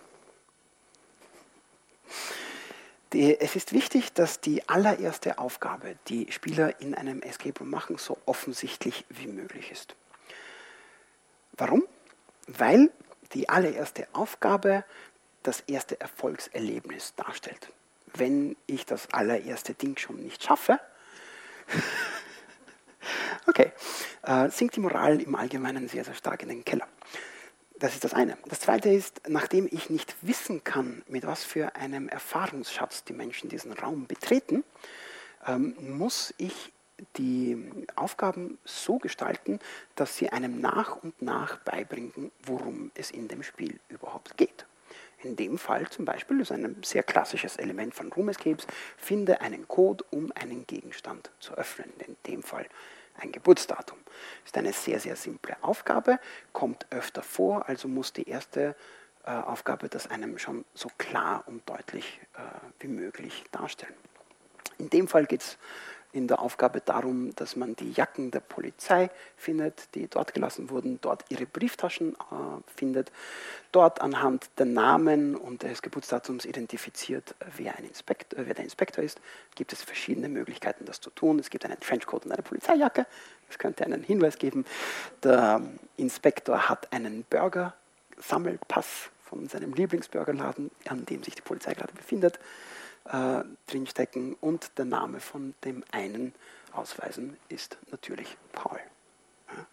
Die, 3.13 3.39
es 3.39 3.55
ist 3.55 3.71
wichtig, 3.71 4.11
dass 4.11 4.41
die 4.41 4.67
allererste 4.67 5.37
Aufgabe, 5.37 5.95
die 6.09 6.29
Spieler 6.33 6.81
in 6.81 6.93
einem 6.93 7.21
Escape 7.21 7.57
Room 7.59 7.69
machen, 7.69 7.97
so 7.97 8.17
offensichtlich 8.25 9.05
wie 9.07 9.27
möglich 9.27 9.71
ist. 9.71 9.95
Warum? 11.53 11.87
Weil 12.47 12.91
die 13.33 13.47
allererste 13.47 14.07
Aufgabe 14.11 14.83
das 15.43 15.61
erste 15.61 15.99
Erfolgserlebnis 16.01 17.15
darstellt. 17.15 17.71
Wenn 18.07 18.57
ich 18.67 18.85
das 18.85 19.13
allererste 19.13 19.75
Ding 19.75 19.97
schon 19.97 20.21
nicht 20.21 20.43
schaffe, 20.43 20.81
Okay, 23.47 23.71
äh, 24.23 24.49
sinkt 24.49 24.75
die 24.75 24.79
Moral 24.79 25.21
im 25.21 25.35
Allgemeinen 25.35 25.87
sehr, 25.87 26.03
sehr 26.03 26.15
stark 26.15 26.41
in 26.43 26.49
den 26.49 26.65
Keller. 26.65 26.87
Das 27.77 27.93
ist 27.93 28.03
das 28.03 28.13
eine. 28.13 28.37
Das 28.47 28.61
zweite 28.61 28.89
ist, 28.89 29.21
nachdem 29.27 29.67
ich 29.69 29.89
nicht 29.89 30.15
wissen 30.21 30.63
kann, 30.63 31.03
mit 31.07 31.27
was 31.27 31.43
für 31.43 31.75
einem 31.75 32.07
Erfahrungsschatz 32.07 33.03
die 33.03 33.13
Menschen 33.13 33.49
diesen 33.49 33.73
Raum 33.73 34.07
betreten, 34.07 34.63
ähm, 35.45 35.75
muss 35.79 36.33
ich 36.37 36.71
die 37.17 37.71
Aufgaben 37.95 38.57
so 38.63 38.97
gestalten, 38.97 39.59
dass 39.95 40.17
sie 40.17 40.29
einem 40.29 40.61
nach 40.61 40.95
und 40.95 41.21
nach 41.21 41.57
beibringen, 41.57 42.31
worum 42.45 42.91
es 42.95 43.11
in 43.11 43.27
dem 43.27 43.43
Spiel 43.43 43.79
überhaupt 43.89 44.37
geht. 44.37 44.65
In 45.21 45.35
dem 45.35 45.57
Fall 45.57 45.89
zum 45.89 46.05
Beispiel 46.05 46.39
ist 46.39 46.51
ein 46.51 46.77
sehr 46.83 47.03
klassisches 47.03 47.57
Element 47.57 47.93
von 47.93 48.11
Room 48.13 48.29
Escapes, 48.29 48.67
finde 48.97 49.41
einen 49.41 49.67
Code, 49.67 50.05
um 50.11 50.31
einen 50.35 50.65
Gegenstand 50.67 51.31
zu 51.39 51.53
öffnen. 51.55 51.91
In 52.07 52.15
dem 52.27 52.43
Fall 52.43 52.67
ein 53.17 53.31
Geburtsdatum. 53.31 53.97
Ist 54.45 54.57
eine 54.57 54.73
sehr, 54.73 54.99
sehr 54.99 55.15
simple 55.15 55.55
Aufgabe, 55.61 56.19
kommt 56.53 56.85
öfter 56.89 57.23
vor, 57.23 57.67
also 57.67 57.87
muss 57.87 58.13
die 58.13 58.27
erste 58.29 58.75
äh, 59.25 59.31
Aufgabe 59.31 59.89
das 59.89 60.07
einem 60.07 60.37
schon 60.37 60.65
so 60.73 60.89
klar 60.97 61.43
und 61.47 61.67
deutlich 61.69 62.21
äh, 62.35 62.39
wie 62.79 62.87
möglich 62.87 63.43
darstellen. 63.51 63.95
In 64.77 64.89
dem 64.89 65.07
Fall 65.07 65.25
geht 65.25 65.41
es 65.41 65.57
in 66.15 66.27
der 66.27 66.39
Aufgabe 66.39 66.79
darum, 66.79 67.35
dass 67.35 67.57
man 67.57 67.75
die 67.75 67.91
Jacken 67.91 68.31
der 68.31 68.39
Polizei 68.39 69.09
findet, 69.35 69.93
die 69.95 70.07
dort 70.07 70.33
gelassen 70.33 70.69
wurden, 70.69 70.99
dort 71.01 71.25
ihre 71.27 71.45
Brieftaschen 71.45 72.13
äh, 72.13 72.15
findet, 72.73 73.11
dort 73.73 73.99
anhand 73.99 74.49
der 74.57 74.65
Namen 74.65 75.35
und 75.35 75.63
des 75.63 75.81
Geburtsdatums 75.81 76.45
identifiziert, 76.45 77.35
wer, 77.57 77.77
ein 77.77 77.83
Inspektor, 77.83 78.45
wer 78.45 78.53
der 78.53 78.63
Inspektor 78.63 79.03
ist. 79.03 79.19
Gibt 79.55 79.73
es 79.73 79.83
verschiedene 79.83 80.29
Möglichkeiten, 80.29 80.85
das 80.85 81.01
zu 81.01 81.09
tun. 81.09 81.37
Es 81.37 81.49
gibt 81.49 81.65
einen 81.65 81.79
Trenchcoat 81.81 82.25
und 82.25 82.31
eine 82.31 82.43
Polizeijacke. 82.43 83.05
Das 83.49 83.57
könnte 83.57 83.83
einen 83.83 84.01
Hinweis 84.01 84.37
geben. 84.37 84.63
Der 85.21 85.61
Inspektor 85.97 86.69
hat 86.69 86.93
einen 86.93 87.25
Burger-Sammelpass 87.29 89.09
von 89.21 89.49
seinem 89.49 89.73
Lieblingsburgerladen, 89.73 90.71
an 90.87 91.05
dem 91.05 91.23
sich 91.23 91.35
die 91.35 91.41
Polizei 91.41 91.73
gerade 91.73 91.93
befindet 91.93 92.39
äh, 93.05 93.43
drinstecken 93.67 94.35
und 94.41 94.77
der 94.77 94.85
Name 94.85 95.19
von 95.19 95.53
dem 95.63 95.83
einen 95.91 96.33
ausweisen 96.73 97.37
ist 97.49 97.77
natürlich 97.91 98.37
Paul. 98.51 98.79
Ja. 99.49 99.65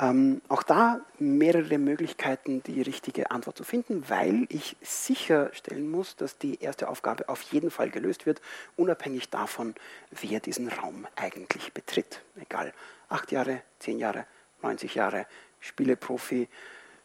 Ähm, 0.00 0.40
auch 0.48 0.62
da 0.62 1.00
mehrere 1.18 1.76
Möglichkeiten, 1.76 2.62
die 2.62 2.82
richtige 2.82 3.32
Antwort 3.32 3.56
zu 3.56 3.64
finden, 3.64 4.08
weil 4.08 4.46
ich 4.48 4.76
sicherstellen 4.80 5.90
muss, 5.90 6.14
dass 6.14 6.38
die 6.38 6.62
erste 6.62 6.88
Aufgabe 6.88 7.28
auf 7.28 7.42
jeden 7.42 7.72
Fall 7.72 7.90
gelöst 7.90 8.24
wird, 8.24 8.40
unabhängig 8.76 9.28
davon, 9.28 9.74
wer 10.12 10.38
diesen 10.38 10.68
Raum 10.68 11.08
eigentlich 11.16 11.72
betritt. 11.72 12.22
Egal, 12.40 12.72
acht 13.08 13.32
Jahre, 13.32 13.62
zehn 13.80 13.98
Jahre, 13.98 14.24
90 14.62 14.94
Jahre, 14.94 15.26
Spieleprofi, 15.58 16.48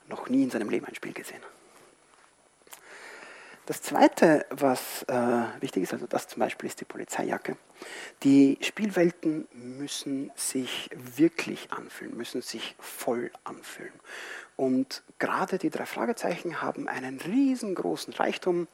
noch 0.07 0.29
nie 0.29 0.43
in 0.43 0.51
seinem 0.51 0.69
Leben 0.69 0.85
ein 0.85 0.93
Spiel 0.95 1.13
gesehen. 1.13 1.41
Das 3.65 3.81
Zweite, 3.81 4.45
was 4.49 5.03
äh, 5.03 5.15
wichtig 5.61 5.83
ist, 5.83 5.93
also 5.93 6.05
das 6.05 6.27
zum 6.27 6.41
Beispiel 6.41 6.67
ist 6.67 6.81
die 6.81 6.85
Polizeijacke. 6.85 7.55
Die 8.23 8.57
Spielwelten 8.61 9.47
müssen 9.53 10.31
sich 10.35 10.89
wirklich 10.93 11.71
anfühlen, 11.71 12.17
müssen 12.17 12.41
sich 12.41 12.75
voll 12.79 13.31
anfühlen. 13.45 13.93
Und 14.57 15.01
gerade 15.17 15.57
die 15.57 15.69
drei 15.69 15.85
Fragezeichen 15.85 16.61
haben 16.61 16.89
einen 16.89 17.21
riesengroßen 17.21 18.13
Reichtum, 18.13 18.67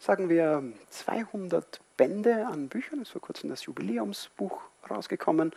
sagen 0.00 0.28
wir 0.28 0.64
200 0.90 1.80
Bände 1.96 2.46
an 2.48 2.68
Büchern, 2.68 3.00
es 3.00 3.08
ist 3.08 3.12
vor 3.12 3.20
kurzem 3.20 3.48
das 3.48 3.64
Jubiläumsbuch 3.66 4.60
rausgekommen, 4.90 5.52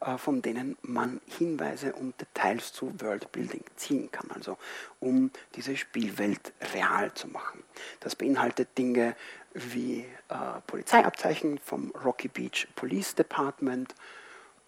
äh, 0.00 0.18
von 0.18 0.42
denen 0.42 0.76
man 0.82 1.20
Hinweise 1.26 1.92
und 1.92 2.20
Details 2.20 2.72
zu 2.72 2.92
Worldbuilding 3.00 3.64
ziehen 3.76 4.10
kann, 4.10 4.30
also 4.30 4.58
um 5.00 5.30
diese 5.54 5.76
Spielwelt 5.76 6.52
real 6.74 7.12
zu 7.14 7.28
machen. 7.28 7.62
Das 8.00 8.16
beinhaltet 8.16 8.76
Dinge 8.78 9.16
wie 9.52 10.00
äh, 10.28 10.60
Polizeiabzeichen 10.66 11.58
vom 11.58 11.92
Rocky 12.04 12.28
Beach 12.28 12.68
Police 12.74 13.14
Department 13.14 13.94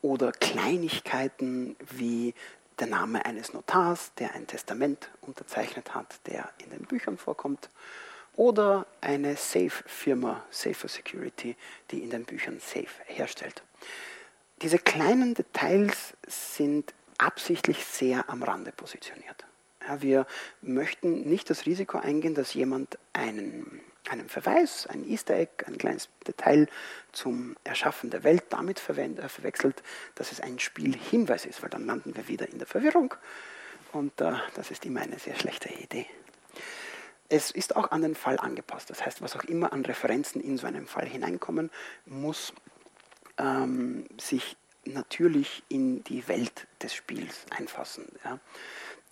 oder 0.03 0.33
Kleinigkeiten 0.33 1.77
wie 1.91 2.35
der 2.79 2.87
Name 2.87 3.25
eines 3.25 3.53
Notars, 3.53 4.13
der 4.15 4.35
ein 4.35 4.47
Testament 4.47 5.11
unterzeichnet 5.23 5.95
hat, 5.95 6.21
der 6.27 6.51
in 6.63 6.71
den 6.71 6.83
Büchern 6.83 7.17
vorkommt, 7.17 7.71
oder 8.37 8.87
eine 9.01 9.37
Safe-Firma, 9.37 10.45
Safer 10.51 10.89
Security, 10.89 11.57
die 11.91 12.03
in 12.03 12.11
den 12.11 12.25
Büchern 12.25 12.61
Safe 12.61 12.87
herstellt. 13.07 13.63
Diese 14.63 14.79
kleinen 14.79 15.35
Details 15.35 16.15
sind 16.27 16.95
absichtlich 17.19 17.85
sehr 17.85 18.29
am 18.29 18.43
Rande 18.43 18.73
positioniert. 18.73 19.45
Ja, 19.87 20.03
wir 20.03 20.27
möchten 20.63 21.29
nicht 21.29 21.49
das 21.51 21.67
Risiko 21.67 21.99
eingehen, 21.99 22.35
dass 22.35 22.55
jemand 22.55 22.99
einen, 23.13 23.81
einen 24.09 24.29
Verweis, 24.29 24.87
ein 24.87 25.09
Easter 25.09 25.35
Egg, 25.37 25.65
ein 25.67 25.79
kleines 25.79 26.09
Detail 26.27 26.69
zum 27.13 27.57
Erschaffen 27.65 28.11
der 28.11 28.25
Welt 28.25 28.45
damit 28.51 28.79
äh, 28.79 29.29
verwechselt, 29.29 29.83
dass 30.17 30.33
es 30.33 30.41
ein 30.41 30.59
Spielhinweis 30.59 31.47
ist, 31.47 31.63
weil 31.63 31.71
dann 31.71 31.87
landen 31.87 32.17
wir 32.17 32.27
wieder 32.27 32.49
in 32.49 32.59
der 32.59 32.67
Verwirrung 32.67 33.15
und 33.93 34.21
äh, 34.21 34.33
das 34.55 34.71
ist 34.71 34.85
immer 34.85 35.03
eine 35.03 35.19
sehr 35.19 35.37
schlechte 35.37 35.69
Idee. 35.69 36.07
Es 37.29 37.51
ist 37.51 37.77
auch 37.77 37.91
an 37.91 38.03
den 38.03 38.15
Fall 38.15 38.39
angepasst. 38.39 38.91
Das 38.91 39.05
heißt, 39.05 39.23
was 39.23 39.37
auch 39.37 39.45
immer 39.45 39.73
an 39.73 39.85
Referenzen 39.85 40.41
in 40.41 40.59
so 40.59 40.67
einen 40.67 40.87
Fall 40.87 41.07
hineinkommen, 41.07 41.71
muss 42.07 42.53
ähm, 43.39 44.07
sich 44.19 44.57
natürlich 44.85 45.63
in 45.69 46.05
die 46.05 46.27
Welt 46.29 46.67
des 46.83 46.95
Spiels 46.95 47.45
einfassen. 47.51 48.07
Ja. 48.25 48.39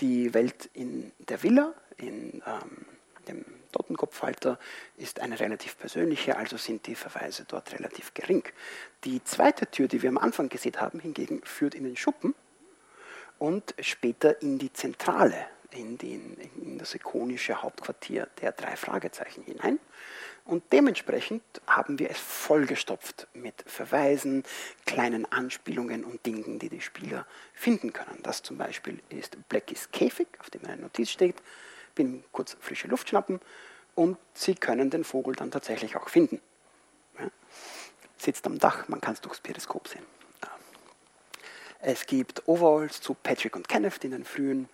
Die 0.00 0.34
Welt 0.34 0.70
in 0.74 1.12
der 1.28 1.42
Villa, 1.42 1.74
in 1.96 2.42
ähm, 2.46 2.86
dem 3.28 3.44
Totenkopfhalter, 3.72 4.58
ist 4.96 5.20
eine 5.20 5.40
relativ 5.40 5.78
persönliche, 5.78 6.36
also 6.36 6.56
sind 6.56 6.86
die 6.86 6.94
Verweise 6.94 7.44
dort 7.46 7.72
relativ 7.72 8.14
gering. 8.14 8.44
Die 9.04 9.22
zweite 9.24 9.66
Tür, 9.66 9.88
die 9.88 10.02
wir 10.02 10.10
am 10.10 10.18
Anfang 10.18 10.48
gesehen 10.48 10.80
haben, 10.80 11.00
hingegen 11.00 11.42
führt 11.44 11.74
in 11.74 11.84
den 11.84 11.96
Schuppen 11.96 12.34
und 13.38 13.74
später 13.80 14.40
in 14.42 14.58
die 14.58 14.72
Zentrale 14.72 15.46
in, 15.75 15.99
den, 15.99 16.37
in 16.57 16.79
das 16.79 16.95
ikonische 16.95 17.62
Hauptquartier 17.62 18.29
der 18.41 18.53
drei 18.53 18.77
Fragezeichen 18.77 19.43
hinein. 19.43 19.79
Und 20.45 20.62
dementsprechend 20.72 21.43
haben 21.66 21.99
wir 21.99 22.11
es 22.11 22.18
vollgestopft 22.18 23.29
mit 23.33 23.64
Verweisen, 23.66 24.45
kleinen 24.85 25.31
Anspielungen 25.33 26.05
und 26.05 26.25
Dingen, 26.27 26.59
die 26.59 26.68
die 26.68 26.83
Spieler 26.83 27.27
finden 27.55 27.93
können. 27.93 28.18
Das 28.22 28.43
zum 28.43 28.59
Beispiel 28.59 29.01
ist 29.09 29.37
Blackies 29.49 29.91
Käfig, 29.91 30.29
auf 30.41 30.51
dem 30.51 30.64
eine 30.66 30.83
Notiz 30.83 31.11
steht, 31.11 31.37
bin 31.95 32.25
kurz 32.31 32.57
frische 32.61 32.89
Luft 32.89 33.09
schnappen 33.09 33.41
und 33.95 34.18
Sie 34.35 34.55
können 34.55 34.91
den 34.91 35.05
Vogel 35.05 35.35
dann 35.35 35.51
tatsächlich 35.51 35.97
auch 35.97 36.09
finden. 36.09 36.41
Ja. 37.18 37.31
Sitzt 38.18 38.47
am 38.47 38.59
Dach, 38.59 38.89
man 38.89 39.01
kann 39.01 39.14
es 39.14 39.20
durchs 39.22 39.41
Periskop 39.41 39.89
sehen. 39.89 40.05
Es 41.87 42.07
gibt 42.07 42.49
Overalls 42.49 43.03
zu 43.03 43.12
Patrick 43.12 43.57
und 43.57 43.68
Kenneth, 43.68 44.03
die 44.03 44.07
in 44.07 44.12
den 44.12 44.25
frühen 44.25 44.70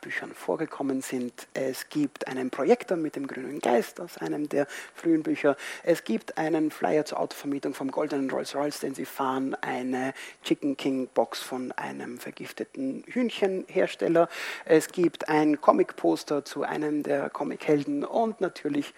Büchern 0.00 0.32
vorgekommen 0.32 1.02
sind. 1.02 1.46
Es 1.54 1.88
gibt 1.88 2.26
einen 2.28 2.50
Projektor 2.50 2.96
mit 2.96 3.16
dem 3.16 3.26
grünen 3.26 3.60
Geist 3.60 4.00
aus 4.00 4.18
einem 4.18 4.48
der 4.48 4.66
frühen 4.94 5.22
Bücher. 5.22 5.56
Es 5.82 6.04
gibt 6.04 6.38
einen 6.38 6.70
Flyer 6.70 7.04
zur 7.04 7.20
Autovermietung 7.20 7.74
vom 7.74 7.90
goldenen 7.90 8.30
Rolls-Royce, 8.30 8.80
den 8.80 8.94
sie 8.94 9.04
fahren, 9.04 9.54
eine 9.60 10.14
Chicken 10.44 10.76
King 10.76 11.08
Box 11.12 11.40
von 11.40 11.72
einem 11.72 12.18
vergifteten 12.18 13.04
Hühnchenhersteller. 13.06 14.28
Es 14.64 14.88
gibt 14.88 15.28
ein 15.28 15.60
Comic-Poster 15.60 16.44
zu 16.44 16.62
einem 16.62 17.02
der 17.02 17.30
Comichelden 17.30 18.04
und 18.04 18.40
natürlich 18.40 18.94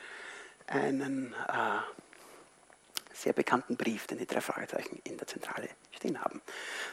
einen 0.67 1.35
äh, 1.49 1.79
sehr 3.13 3.33
bekannten 3.33 3.77
Brief, 3.77 4.07
den 4.07 4.19
die 4.19 4.27
drei 4.27 4.41
Fragezeichen 4.41 5.01
in 5.05 5.17
der 5.17 5.27
Zentrale 5.27 5.69
stehen 5.99 6.21
haben. 6.21 6.41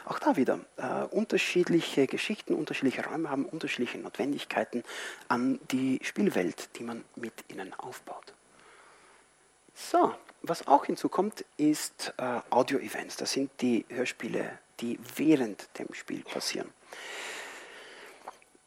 Auch 0.04 0.18
da 0.18 0.36
wieder 0.36 0.60
äh, 0.76 1.04
unterschiedliche 1.10 2.06
Geschichten, 2.06 2.54
unterschiedliche 2.54 3.04
Räume 3.04 3.30
haben 3.30 3.46
unterschiedliche 3.46 3.98
Notwendigkeiten 3.98 4.84
an 5.28 5.58
die 5.70 6.00
Spielwelt, 6.02 6.68
die 6.76 6.84
man 6.84 7.04
mit 7.14 7.32
ihnen 7.48 7.72
aufbaut. 7.74 8.34
So, 9.74 10.14
was 10.42 10.66
auch 10.66 10.86
hinzukommt, 10.86 11.44
ist 11.56 12.14
äh, 12.18 12.40
Audio-Events. 12.50 13.16
Das 13.16 13.32
sind 13.32 13.50
die 13.60 13.84
Hörspiele, 13.88 14.58
die 14.80 14.98
während 15.16 15.68
dem 15.78 15.92
Spiel 15.94 16.22
passieren. 16.22 16.70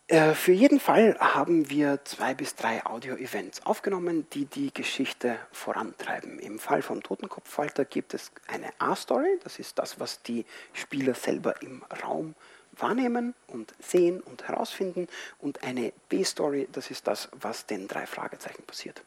Äh, 0.10 0.34
für 0.34 0.54
jeden 0.54 0.80
Fall 0.80 1.16
haben 1.20 1.70
wir 1.70 2.04
zwei 2.04 2.34
bis 2.34 2.56
drei 2.56 2.84
Audio-Events 2.84 3.68
aufgenommen, 3.68 4.26
die 4.34 4.46
die 4.46 4.74
Geschichte 4.74 5.38
vorantreiben. 5.52 6.40
Im 6.40 6.58
Fall 6.58 6.82
von 6.82 7.04
Totenkopffalter 7.04 7.86
gibt 7.86 8.16
es 8.16 8.32
eine 8.48 8.70
A-Story, 8.80 9.38
das 9.44 9.60
ist 9.60 9.78
das, 9.78 10.00
was 10.00 10.24
die 10.24 10.46
Spieler 10.74 11.14
selber 11.14 11.62
im 11.62 11.84
Raum 12.04 12.34
wahrnehmen 12.76 13.36
und 13.46 13.76
sehen 13.80 14.20
und 14.22 14.48
herausfinden, 14.48 15.08
und 15.38 15.64
eine 15.64 15.94
B-Story, 16.08 16.68
das 16.72 16.90
ist 16.90 17.06
das, 17.06 17.30
was 17.40 17.68
den 17.68 17.88
drei 17.88 18.08
Fragezeichen 18.08 18.64
passiert. 18.64 19.04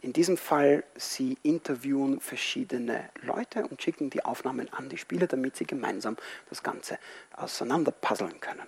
In 0.00 0.14
diesem 0.14 0.38
Fall, 0.38 0.84
sie 0.96 1.36
interviewen 1.42 2.18
verschiedene 2.18 3.10
Leute 3.20 3.66
und 3.66 3.82
schicken 3.82 4.08
die 4.08 4.24
Aufnahmen 4.24 4.72
an 4.72 4.88
die 4.88 4.96
Spieler, 4.96 5.26
damit 5.26 5.56
sie 5.56 5.66
gemeinsam 5.66 6.16
das 6.48 6.62
Ganze 6.62 6.98
auseinanderpuzzeln 7.36 8.40
können. 8.40 8.66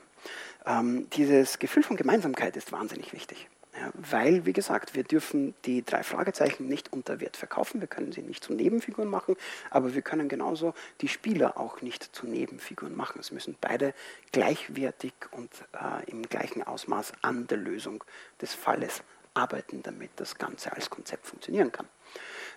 Ähm, 0.66 1.08
dieses 1.10 1.58
Gefühl 1.58 1.82
von 1.82 1.96
Gemeinsamkeit 1.96 2.56
ist 2.56 2.72
wahnsinnig 2.72 3.12
wichtig. 3.12 3.48
Ja, 3.74 3.90
weil, 3.94 4.44
wie 4.44 4.52
gesagt, 4.52 4.94
wir 4.94 5.02
dürfen 5.02 5.54
die 5.64 5.82
drei 5.82 6.02
Fragezeichen 6.02 6.68
nicht 6.68 6.92
unter 6.92 7.20
Wert 7.20 7.38
verkaufen, 7.38 7.80
wir 7.80 7.88
können 7.88 8.12
sie 8.12 8.20
nicht 8.20 8.44
zu 8.44 8.52
Nebenfiguren 8.52 9.08
machen, 9.08 9.34
aber 9.70 9.94
wir 9.94 10.02
können 10.02 10.28
genauso 10.28 10.74
die 11.00 11.08
Spieler 11.08 11.56
auch 11.56 11.80
nicht 11.80 12.14
zu 12.14 12.26
Nebenfiguren 12.26 12.94
machen. 12.94 13.18
Es 13.18 13.32
müssen 13.32 13.56
beide 13.58 13.94
gleichwertig 14.30 15.14
und 15.30 15.50
äh, 15.72 16.10
im 16.10 16.22
gleichen 16.22 16.62
Ausmaß 16.62 17.14
an 17.22 17.46
der 17.46 17.56
Lösung 17.56 18.04
des 18.42 18.52
Falles 18.52 19.02
arbeiten, 19.32 19.82
damit 19.82 20.10
das 20.16 20.36
Ganze 20.36 20.72
als 20.72 20.90
Konzept 20.90 21.26
funktionieren 21.26 21.72
kann. 21.72 21.88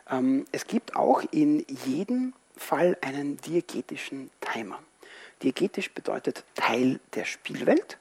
Ähm, 0.09 0.45
es 0.51 0.67
gibt 0.67 0.97
auch 0.97 1.23
in 1.31 1.65
jedem 1.85 2.33
Fall 2.57 2.97
einen 2.99 3.37
diegetischen 3.37 4.31
Timer. 4.41 4.79
Diegetisch 5.43 5.91
bedeutet 5.91 6.43
Teil 6.55 6.99
der 7.13 7.25
Spielwelt 7.25 7.97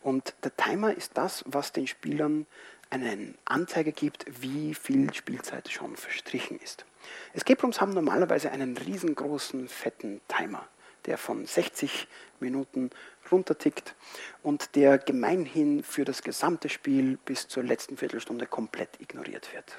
und 0.00 0.34
der 0.44 0.56
Timer 0.56 0.94
ist 0.94 1.12
das, 1.16 1.44
was 1.46 1.72
den 1.72 1.86
Spielern 1.86 2.46
eine 2.90 3.34
Anzeige 3.44 3.92
gibt, 3.92 4.24
wie 4.42 4.74
viel 4.74 5.12
Spielzeit 5.14 5.68
schon 5.70 5.96
verstrichen 5.96 6.58
ist. 6.58 6.84
Escape 7.32 7.62
Rooms 7.62 7.80
haben 7.80 7.92
normalerweise 7.92 8.50
einen 8.50 8.76
riesengroßen, 8.76 9.68
fetten 9.68 10.20
Timer, 10.26 10.66
der 11.06 11.16
von 11.16 11.46
60 11.46 12.08
Minuten 12.40 12.90
runtertickt 13.30 13.94
und 14.42 14.74
der 14.74 14.98
gemeinhin 14.98 15.84
für 15.84 16.04
das 16.04 16.22
gesamte 16.22 16.68
Spiel 16.68 17.18
bis 17.24 17.46
zur 17.46 17.62
letzten 17.62 17.96
Viertelstunde 17.96 18.46
komplett 18.46 19.00
ignoriert 19.00 19.52
wird. 19.54 19.76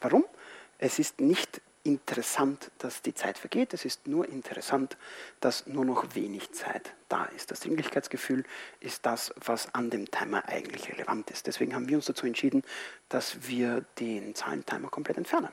Warum? 0.00 0.24
Es 0.78 0.98
ist 0.98 1.20
nicht 1.20 1.60
interessant, 1.84 2.70
dass 2.78 3.02
die 3.02 3.14
Zeit 3.14 3.38
vergeht. 3.38 3.74
Es 3.74 3.84
ist 3.84 4.08
nur 4.08 4.28
interessant, 4.28 4.96
dass 5.40 5.66
nur 5.66 5.84
noch 5.84 6.14
wenig 6.14 6.50
Zeit 6.52 6.94
da 7.08 7.26
ist. 7.26 7.50
Das 7.50 7.60
Dringlichkeitsgefühl 7.60 8.44
ist 8.80 9.06
das, 9.06 9.32
was 9.44 9.72
an 9.74 9.90
dem 9.90 10.10
Timer 10.10 10.48
eigentlich 10.48 10.90
relevant 10.90 11.30
ist. 11.30 11.46
Deswegen 11.46 11.74
haben 11.74 11.88
wir 11.88 11.96
uns 11.96 12.06
dazu 12.06 12.26
entschieden, 12.26 12.62
dass 13.10 13.46
wir 13.48 13.84
den 14.00 14.34
Zahlentimer 14.34 14.88
komplett 14.88 15.18
entfernen 15.18 15.50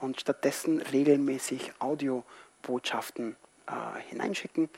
und 0.00 0.20
stattdessen 0.20 0.80
regelmäßig 0.80 1.72
Audiobotschaften 1.78 3.36
äh, 3.66 4.00
hineinschicken, 4.08 4.68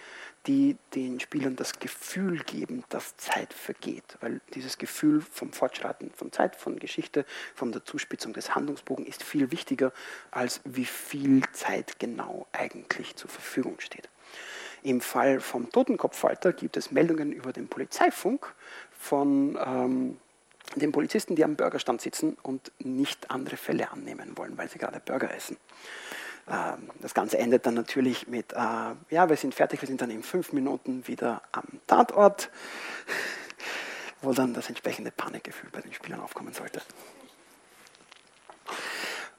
die 0.47 0.76
den 0.95 1.20
Spielern 1.20 1.57
das 1.57 1.78
Gefühl 1.78 2.39
geben, 2.45 2.84
dass 2.89 3.16
Zeit 3.16 3.53
vergeht. 3.53 4.16
Weil 4.20 4.41
dieses 4.55 4.78
Gefühl 4.78 5.20
vom 5.20 5.53
Fortschreiten 5.53 6.11
von 6.12 6.32
Zeit, 6.32 6.57
von 6.57 6.78
Geschichte, 6.78 7.24
von 7.55 7.72
der 7.72 7.84
Zuspitzung 7.84 8.32
des 8.32 8.55
Handlungsbogen 8.55 9.07
ist 9.07 9.22
viel 9.22 9.51
wichtiger, 9.51 9.93
als 10.30 10.61
wie 10.64 10.84
viel 10.84 11.43
Zeit 11.53 11.99
genau 11.99 12.47
eigentlich 12.53 13.16
zur 13.16 13.30
Verfügung 13.30 13.80
steht. 13.80 14.09
Im 14.82 15.01
Fall 15.01 15.41
vom 15.41 15.70
Totenkopffalter 15.72 16.53
gibt 16.53 16.76
es 16.76 16.93
Meldungen 16.93 17.32
über 17.32 17.53
den 17.53 17.66
Polizeifunk 17.66 18.55
von 18.93 19.59
ähm, 19.64 20.18
den 20.74 20.93
Polizisten, 20.93 21.37
die 21.37 21.45
am 21.45 21.57
Burgerstand 21.57 22.01
sitzen 22.01 22.37
und 22.43 22.72
nicht 22.78 23.30
andere 23.30 23.57
Fälle 23.57 23.91
annehmen 23.91 24.37
wollen, 24.37 24.59
weil 24.59 24.68
sie 24.68 24.78
gerade 24.78 25.01
Burger 25.01 25.34
essen. 25.34 25.57
Ähm, 26.49 26.90
das 27.01 27.14
Ganze 27.14 27.38
endet 27.38 27.66
dann 27.66 27.74
natürlich 27.74 28.28
mit, 28.28 28.53
äh, 28.53 28.57
ja, 29.11 29.28
wir 29.28 29.36
sind 29.36 29.55
fertig, 29.55 29.80
wir 29.82 29.88
sind 29.88 30.01
dann 30.01 30.11
in 30.11 30.22
fünf 30.22 30.53
Minuten 30.53 31.07
wieder 31.09 31.42
am 31.53 31.64
Tatort, 31.86 32.51
wo 34.22 34.32
dann 34.32 34.55
das 34.55 34.68
entsprechende 34.68 35.11
Panikgefühl 35.11 35.70
bei 35.70 35.80
den 35.80 35.92
Spielern 35.92 36.20
aufkommen 36.20 36.53
sollte. 36.53 36.80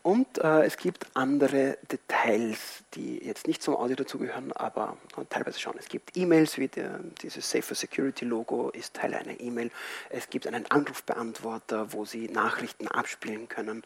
Und 0.03 0.37
äh, 0.37 0.63
es 0.63 0.77
gibt 0.77 1.05
andere 1.15 1.77
Details, 1.91 2.83
die 2.93 3.17
jetzt 3.17 3.45
nicht 3.45 3.61
zum 3.61 3.75
Audio 3.75 3.97
dazugehören, 3.97 4.53
aber 4.53 4.95
teilweise 5.29 5.59
schon. 5.59 5.75
Es 5.77 5.89
gibt 5.89 6.15
E-Mails, 6.15 6.57
wie 6.57 6.69
der, 6.69 6.99
dieses 7.21 7.49
Safer 7.49 7.75
Security 7.75 8.23
Logo 8.23 8.69
ist 8.69 8.93
Teil 8.93 9.13
einer 9.13 9.37
E-Mail. 9.37 9.69
Es 10.09 10.29
gibt 10.29 10.47
einen 10.47 10.65
Anrufbeantworter, 10.71 11.91
wo 11.91 12.05
Sie 12.05 12.29
Nachrichten 12.29 12.87
abspielen 12.87 13.49
können 13.49 13.83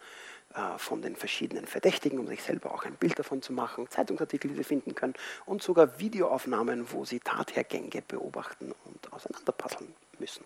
von 0.78 1.02
den 1.02 1.16
verschiedenen 1.16 1.66
Verdächtigen, 1.66 2.20
um 2.20 2.28
sich 2.28 2.44
selber 2.44 2.74
auch 2.74 2.86
ein 2.86 2.96
Bild 2.96 3.18
davon 3.18 3.42
zu 3.42 3.54
machen, 3.54 3.90
Zeitungsartikel, 3.90 4.52
die 4.52 4.58
Sie 4.58 4.64
finden 4.64 4.96
können 4.96 5.14
und 5.46 5.64
sogar 5.64 6.00
Videoaufnahmen, 6.00 6.92
wo 6.92 7.06
Sie 7.06 7.20
Tathergänge 7.20 8.02
beobachten 8.08 8.74
und 8.86 9.14
auseinanderpuzzeln 9.14 9.94
müssen. 10.20 10.44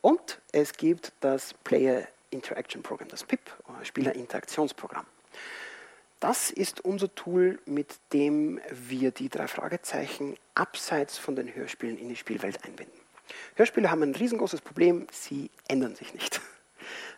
Und 0.00 0.40
es 0.52 0.74
gibt 0.74 1.12
das 1.20 1.54
Player 1.54 2.06
Interaction 2.30 2.82
Program, 2.82 3.08
das 3.08 3.24
PIP, 3.24 3.40
Spielerinteraktionsprogramm. 3.84 5.06
Das 6.20 6.50
ist 6.50 6.84
unser 6.84 7.14
Tool, 7.14 7.58
mit 7.66 7.98
dem 8.12 8.60
wir 8.70 9.10
die 9.10 9.28
drei 9.28 9.46
Fragezeichen 9.46 10.36
abseits 10.54 11.18
von 11.18 11.36
den 11.36 11.54
Hörspielen 11.54 11.98
in 11.98 12.08
die 12.08 12.16
Spielwelt 12.16 12.64
einbinden. 12.64 12.98
Hörspiele 13.56 13.90
haben 13.90 14.02
ein 14.02 14.14
riesengroßes 14.14 14.60
Problem, 14.60 15.06
sie 15.12 15.50
ändern 15.68 15.94
sich 15.94 16.14
nicht. 16.14 16.40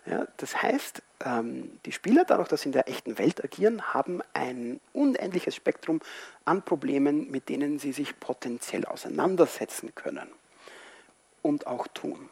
Ja, 0.09 0.27
das 0.37 0.63
heißt, 0.63 1.03
ähm, 1.25 1.79
die 1.85 1.93
Spieler, 1.93 2.25
dadurch, 2.25 2.49
dass 2.49 2.63
sie 2.63 2.69
in 2.69 2.73
der 2.73 2.89
echten 2.89 3.19
Welt 3.19 3.43
agieren, 3.43 3.93
haben 3.93 4.23
ein 4.35 4.81
unendliches 4.93 5.57
Spektrum 5.57 6.01
an 6.45 6.63
Problemen, 6.63 7.31
mit 7.31 7.49
denen 7.49 7.79
sie 7.79 7.93
sich 7.93 8.19
potenziell 8.21 8.85
auseinandersetzen 8.85 9.95
können 9.95 10.29
und 11.43 11.67
auch 11.67 11.89
tun 11.89 12.29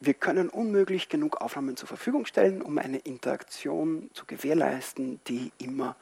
wir 0.00 0.14
können 0.14 0.48
unmöglich 0.48 1.08
genug 1.10 1.42
Aufnahmen 1.42 1.76
zur 1.76 1.86
Verfügung 1.86 2.24
stellen, 2.24 2.62
um 2.62 2.78
eine 2.78 2.98
Interaktion 2.98 4.10
zu 4.14 4.24
gewährleisten, 4.24 5.20
die 5.28 5.52
immer 5.58 5.94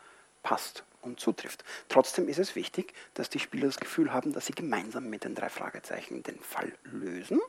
passt 0.45 0.85
und 1.03 1.19
zutrifft. 1.19 1.65
Trotzdem 1.89 2.29
ist 2.29 2.39
es 2.39 2.55
wichtig, 2.55 2.95
dass 3.15 3.29
die 3.29 3.41
Spieler 3.41 3.67
das 3.67 3.79
Gefühl 3.79 4.13
haben, 4.13 4.33
dass 4.33 4.47
sie 4.47 4.53
gemeinsam 4.53 5.11
mit 5.11 5.25
den 5.25 5.35
drei 5.35 5.49
Fragezeichen 5.49 6.23
den 6.23 6.39
Fall 6.39 6.73
lösen 6.85 7.41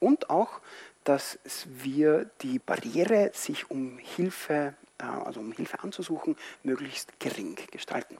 und 0.00 0.30
auch, 0.30 0.60
dass 1.04 1.38
wir 1.66 2.30
die 2.42 2.58
Barriere, 2.58 3.30
sich 3.34 3.70
um 3.70 3.98
Hilfe, 3.98 4.74
äh, 4.98 5.04
also 5.04 5.40
um 5.40 5.52
Hilfe 5.52 5.82
anzusuchen, 5.82 6.36
möglichst 6.62 7.18
gering 7.20 7.58
gestalten. 7.70 8.18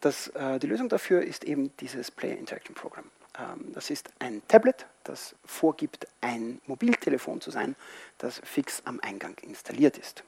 Das, 0.00 0.28
äh, 0.28 0.58
die 0.58 0.66
Lösung 0.66 0.88
dafür 0.88 1.22
ist 1.22 1.44
eben 1.44 1.76
dieses 1.78 2.10
Player 2.10 2.36
Interaction 2.36 2.74
Program. 2.74 3.04
Ähm, 3.38 3.72
das 3.72 3.90
ist 3.90 4.10
ein 4.18 4.42
Tablet, 4.48 4.86
das 5.04 5.34
vorgibt, 5.44 6.06
ein 6.20 6.60
Mobiltelefon 6.66 7.40
zu 7.40 7.50
sein, 7.50 7.74
das 8.18 8.40
fix 8.44 8.82
am 8.84 9.00
Eingang 9.00 9.36
installiert 9.42 9.98
ist. 9.98 10.22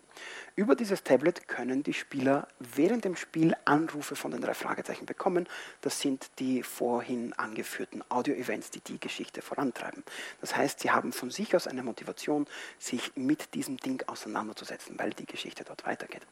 Über 0.57 0.75
dieses 0.75 1.03
Tablet 1.03 1.49
können 1.49 1.83
die 1.83 1.95
Spieler 1.95 2.49
während 2.59 3.05
dem 3.05 3.17
Spiel 3.17 3.55
Anrufe 3.65 4.17
von 4.17 4.31
den 4.31 4.41
drei 4.41 4.55
Fragezeichen 4.55 5.07
bekommen. 5.07 5.49
Das 5.81 6.01
sind 6.01 6.31
die 6.39 6.63
vorhin 6.63 7.33
angeführten 7.35 8.05
Audio-Events, 8.09 8.71
die 8.71 8.81
die 8.81 9.01
Geschichte 9.01 9.43
vorantreiben. 9.43 10.03
Das 10.41 10.57
heißt, 10.57 10.81
sie 10.81 10.91
haben 10.91 11.13
von 11.13 11.31
sich 11.31 11.55
aus 11.57 11.67
eine 11.67 11.83
Motivation, 11.83 12.47
sich 12.79 13.13
mit 13.17 13.55
diesem 13.55 13.77
Ding 13.77 14.03
auseinanderzusetzen, 14.07 14.99
weil 14.99 15.11
die 15.11 15.27
Geschichte 15.27 15.65
dort 15.65 15.87
weitergeht. 15.87 16.27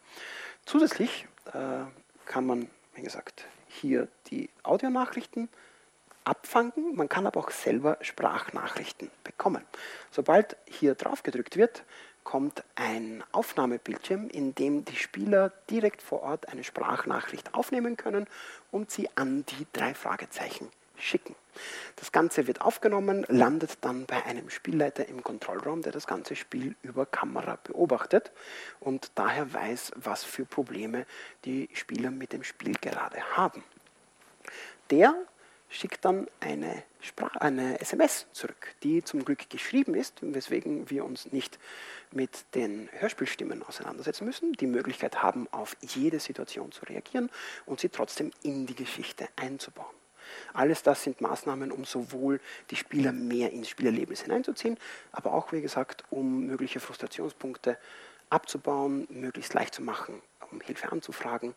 Zusätzlich 0.67 1.27
äh, 1.53 1.85
kann 2.27 2.47
man, 2.47 2.69
wie 2.95 3.03
gesagt, 3.03 3.47
hier 3.69 4.09
die 4.31 4.51
Audionachrichten 4.63 5.49
abfangen. 6.25 6.95
Man 6.95 7.09
kann 7.09 7.27
aber 7.27 7.41
auch 7.41 7.51
selber 7.51 7.99
Sprachnachrichten 8.01 9.11
bekommen. 9.25 9.65
Sobald 10.11 10.57
hier 10.67 10.95
drauf 10.95 11.23
gedrückt 11.23 11.57
wird, 11.57 11.85
kommt 12.29 12.63
ein 12.75 13.25
Aufnahmebildschirm, 13.33 14.29
in 14.29 14.55
dem 14.55 14.85
die 14.85 14.97
Spieler 14.97 15.51
direkt 15.71 16.03
vor 16.03 16.23
Ort 16.23 16.51
eine 16.51 16.63
Sprachnachricht 16.63 17.55
aufnehmen 17.55 17.97
können 17.97 18.27
und 18.71 18.91
sie 18.91 19.09
an 19.15 19.47
die 19.47 19.67
drei 19.73 19.95
Fragezeichen 19.95 20.69
schicken. 20.99 21.35
Das 21.97 22.13
Ganze 22.13 22.47
wird 22.47 22.61
aufgenommen, 22.61 23.25
landet 23.31 23.79
dann 23.81 24.05
bei 24.05 24.23
einem 24.27 24.51
Spielleiter 24.51 25.09
im 25.09 25.23
Kontrollraum, 25.23 25.81
der 25.81 25.93
das 25.93 26.07
ganze 26.07 26.37
Spiel 26.37 26.77
über 26.83 27.07
Kamera 27.07 27.57
beobachtet 27.65 28.31
und 28.79 29.11
daher 29.15 29.55
weiß, 29.55 29.93
was 29.97 30.23
für 30.23 30.45
Probleme 30.45 31.07
die 31.47 31.71
Spieler 31.73 32.11
mit 32.11 32.35
dem 32.35 32.45
Spiel 32.45 32.75
gerade 32.75 33.23
haben. 33.39 33.65
Der 34.91 35.15
schickt 35.69 36.05
dann 36.05 36.27
eine, 36.41 36.83
Sprach 37.01 37.37
eine 37.37 37.81
SMS 37.81 38.27
zurück, 38.33 38.75
die 38.83 39.05
zum 39.05 39.25
Glück 39.25 39.49
geschrieben 39.51 39.95
ist, 39.95 40.19
weswegen 40.21 40.91
wir 40.91 41.05
uns 41.05 41.31
nicht 41.33 41.59
mit 42.11 42.45
den 42.55 42.89
Hörspielstimmen 42.93 43.63
auseinandersetzen 43.63 44.25
müssen, 44.25 44.53
die 44.55 44.67
Möglichkeit 44.67 45.23
haben, 45.23 45.47
auf 45.53 45.77
jede 45.81 46.19
Situation 46.19 46.73
zu 46.73 46.85
reagieren 46.87 47.31
und 47.67 47.79
sie 47.79 47.89
trotzdem 47.89 48.33
in 48.43 48.67
die 48.67 48.75
Geschichte 48.75 49.29
einzubauen. 49.37 49.95
Alles 50.53 50.83
das 50.83 51.05
sind 51.05 51.21
Maßnahmen, 51.21 51.71
um 51.71 51.85
sowohl 51.85 52.41
die 52.71 52.77
Spieler 52.77 53.13
mehr 53.13 53.53
ins 53.53 53.69
Spielerlebnis 53.69 54.23
hineinzuziehen, 54.23 54.77
aber 55.13 55.33
auch, 55.33 55.53
wie 55.53 55.63
gesagt, 55.63 56.05
um 56.11 56.47
mögliche 56.47 56.81
Frustrationspunkte 56.81 57.79
abzubauen, 58.29 59.07
möglichst 59.09 59.55
leicht 59.55 59.75
zu 59.75 59.83
machen, 59.83 60.21
um 60.51 60.61
Hilfe 60.61 60.91
anzufragen 60.91 61.55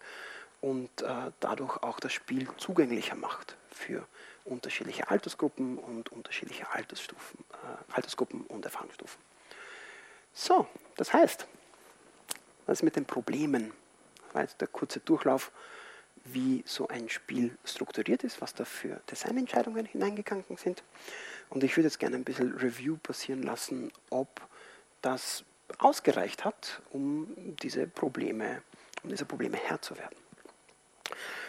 und 0.61 1.01
äh, 1.01 1.31
dadurch 1.39 1.77
auch 1.83 1.99
das 1.99 2.13
Spiel 2.13 2.47
zugänglicher 2.57 3.15
macht 3.15 3.57
für 3.71 4.07
unterschiedliche 4.45 5.09
Altersgruppen 5.09 5.77
und 5.77 6.11
unterschiedliche 6.11 6.71
Altersstufen, 6.71 7.43
äh, 7.51 7.93
Altersgruppen 7.93 8.41
und 8.43 8.63
Erfahrungsstufen. 8.65 9.19
So, 10.33 10.67
das 10.95 11.13
heißt, 11.13 11.47
was 12.65 12.79
ist 12.79 12.83
mit 12.83 12.95
den 12.95 13.05
Problemen? 13.05 13.73
Das 14.25 14.35
war 14.35 14.41
jetzt 14.43 14.61
der 14.61 14.67
kurze 14.67 14.99
Durchlauf, 14.99 15.51
wie 16.23 16.63
so 16.65 16.87
ein 16.87 17.09
Spiel 17.09 17.57
strukturiert 17.65 18.23
ist, 18.23 18.41
was 18.41 18.53
da 18.53 18.63
für 18.63 19.01
Designentscheidungen 19.09 19.85
hineingegangen 19.85 20.45
sind. 20.57 20.83
Und 21.49 21.63
ich 21.63 21.75
würde 21.75 21.87
jetzt 21.87 21.99
gerne 21.99 22.15
ein 22.15 22.23
bisschen 22.23 22.53
Review 22.53 22.97
passieren 22.97 23.41
lassen, 23.41 23.91
ob 24.11 24.41
das 25.01 25.43
ausgereicht 25.79 26.45
hat, 26.45 26.81
um 26.91 27.33
diese 27.61 27.87
Probleme, 27.87 28.61
um 29.03 29.09
diese 29.09 29.25
Probleme 29.25 29.57
Herr 29.57 29.81
zu 29.81 29.97
werden. 29.97 30.20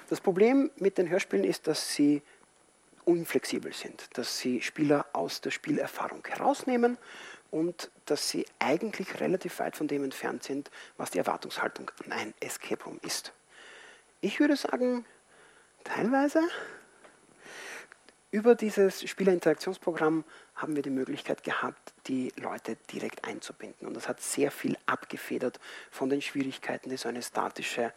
Das 0.09 0.21
Problem 0.21 0.71
mit 0.77 0.99
den 0.99 1.09
Hörspielen 1.09 1.45
ist, 1.45 1.67
dass 1.67 1.95
sie 1.95 2.23
unflexibel 3.05 3.73
sind, 3.73 4.09
dass 4.17 4.39
sie 4.39 4.63
Spieler 4.63 5.07
aus 5.13 5.41
der 5.41 5.51
Spielerfahrung 5.51 6.25
herausnehmen 6.27 6.99
und 7.51 7.91
dass 8.07 8.31
sie 8.31 8.47
eigentlich 8.59 9.21
relativ 9.21 9.59
weit 9.59 9.77
von 9.77 9.89
dem 9.89 10.05
entfernt 10.05 10.43
sind, 10.43 10.71
was 10.97 11.11
die 11.11 11.19
Erwartungshaltung 11.19 11.91
an 12.05 12.13
ein 12.13 12.35
Escape 12.41 12.83
Room 12.85 12.99
ist. 13.03 13.33
Ich 14.21 14.41
würde 14.41 14.57
sagen, 14.57 15.05
teilweise. 15.85 16.41
Über 18.31 18.55
dieses 18.55 19.03
Spielerinteraktionsprogramm 19.03 20.25
haben 20.55 20.75
wir 20.75 20.83
die 20.83 20.89
Möglichkeit 20.89 21.45
gehabt, 21.45 21.93
die 22.07 22.33
Leute 22.37 22.77
direkt 22.91 23.27
einzubinden. 23.27 23.87
Und 23.87 23.95
das 23.95 24.09
hat 24.09 24.23
sehr 24.23 24.51
viel 24.51 24.79
abgefedert 24.87 25.61
von 25.91 26.09
den 26.09 26.23
Schwierigkeiten, 26.23 26.89
die 26.89 26.97
so 26.97 27.11
eine 27.11 27.21
statische 27.21 27.93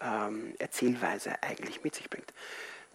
ähm, 0.00 0.54
Erzählweise 0.58 1.42
eigentlich 1.42 1.84
mit 1.84 1.94
sich 1.94 2.08
bringt. 2.10 2.32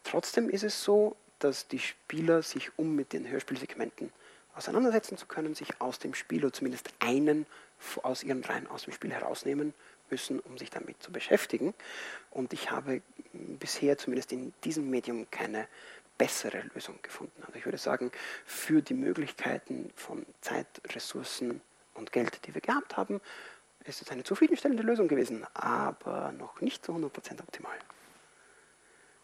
Trotzdem 0.03 0.49
ist 0.49 0.63
es 0.63 0.83
so, 0.83 1.15
dass 1.39 1.67
die 1.67 1.79
Spieler 1.79 2.41
sich, 2.43 2.71
um 2.77 2.95
mit 2.95 3.13
den 3.13 3.27
Hörspielsegmenten 3.27 4.11
auseinandersetzen 4.55 5.17
zu 5.17 5.25
können, 5.25 5.55
sich 5.55 5.81
aus 5.81 5.99
dem 5.99 6.13
Spiel 6.13 6.43
oder 6.43 6.53
zumindest 6.53 6.89
einen 6.99 7.45
aus 8.03 8.23
ihren 8.23 8.43
Reihen 8.43 8.67
aus 8.67 8.83
dem 8.83 8.93
Spiel 8.93 9.11
herausnehmen 9.11 9.73
müssen, 10.09 10.39
um 10.41 10.57
sich 10.57 10.69
damit 10.69 11.01
zu 11.01 11.11
beschäftigen. 11.11 11.73
Und 12.31 12.51
ich 12.51 12.71
habe 12.71 13.01
bisher 13.31 13.97
zumindest 13.97 14.31
in 14.31 14.53
diesem 14.63 14.89
Medium 14.89 15.29
keine 15.31 15.67
bessere 16.17 16.63
Lösung 16.73 16.99
gefunden. 17.01 17.41
Also 17.45 17.57
ich 17.57 17.65
würde 17.65 17.77
sagen, 17.77 18.11
für 18.45 18.81
die 18.81 18.93
Möglichkeiten 18.93 19.91
von 19.95 20.25
Zeit, 20.41 20.67
Ressourcen 20.93 21.61
und 21.93 22.11
Geld, 22.11 22.45
die 22.45 22.53
wir 22.53 22.61
gehabt 22.61 22.97
haben, 22.97 23.21
ist 23.85 24.01
es 24.01 24.11
eine 24.11 24.23
zufriedenstellende 24.23 24.83
Lösung 24.83 25.07
gewesen, 25.07 25.45
aber 25.53 26.31
noch 26.31 26.61
nicht 26.61 26.85
zu 26.85 26.93
100% 26.93 27.39
optimal. 27.39 27.77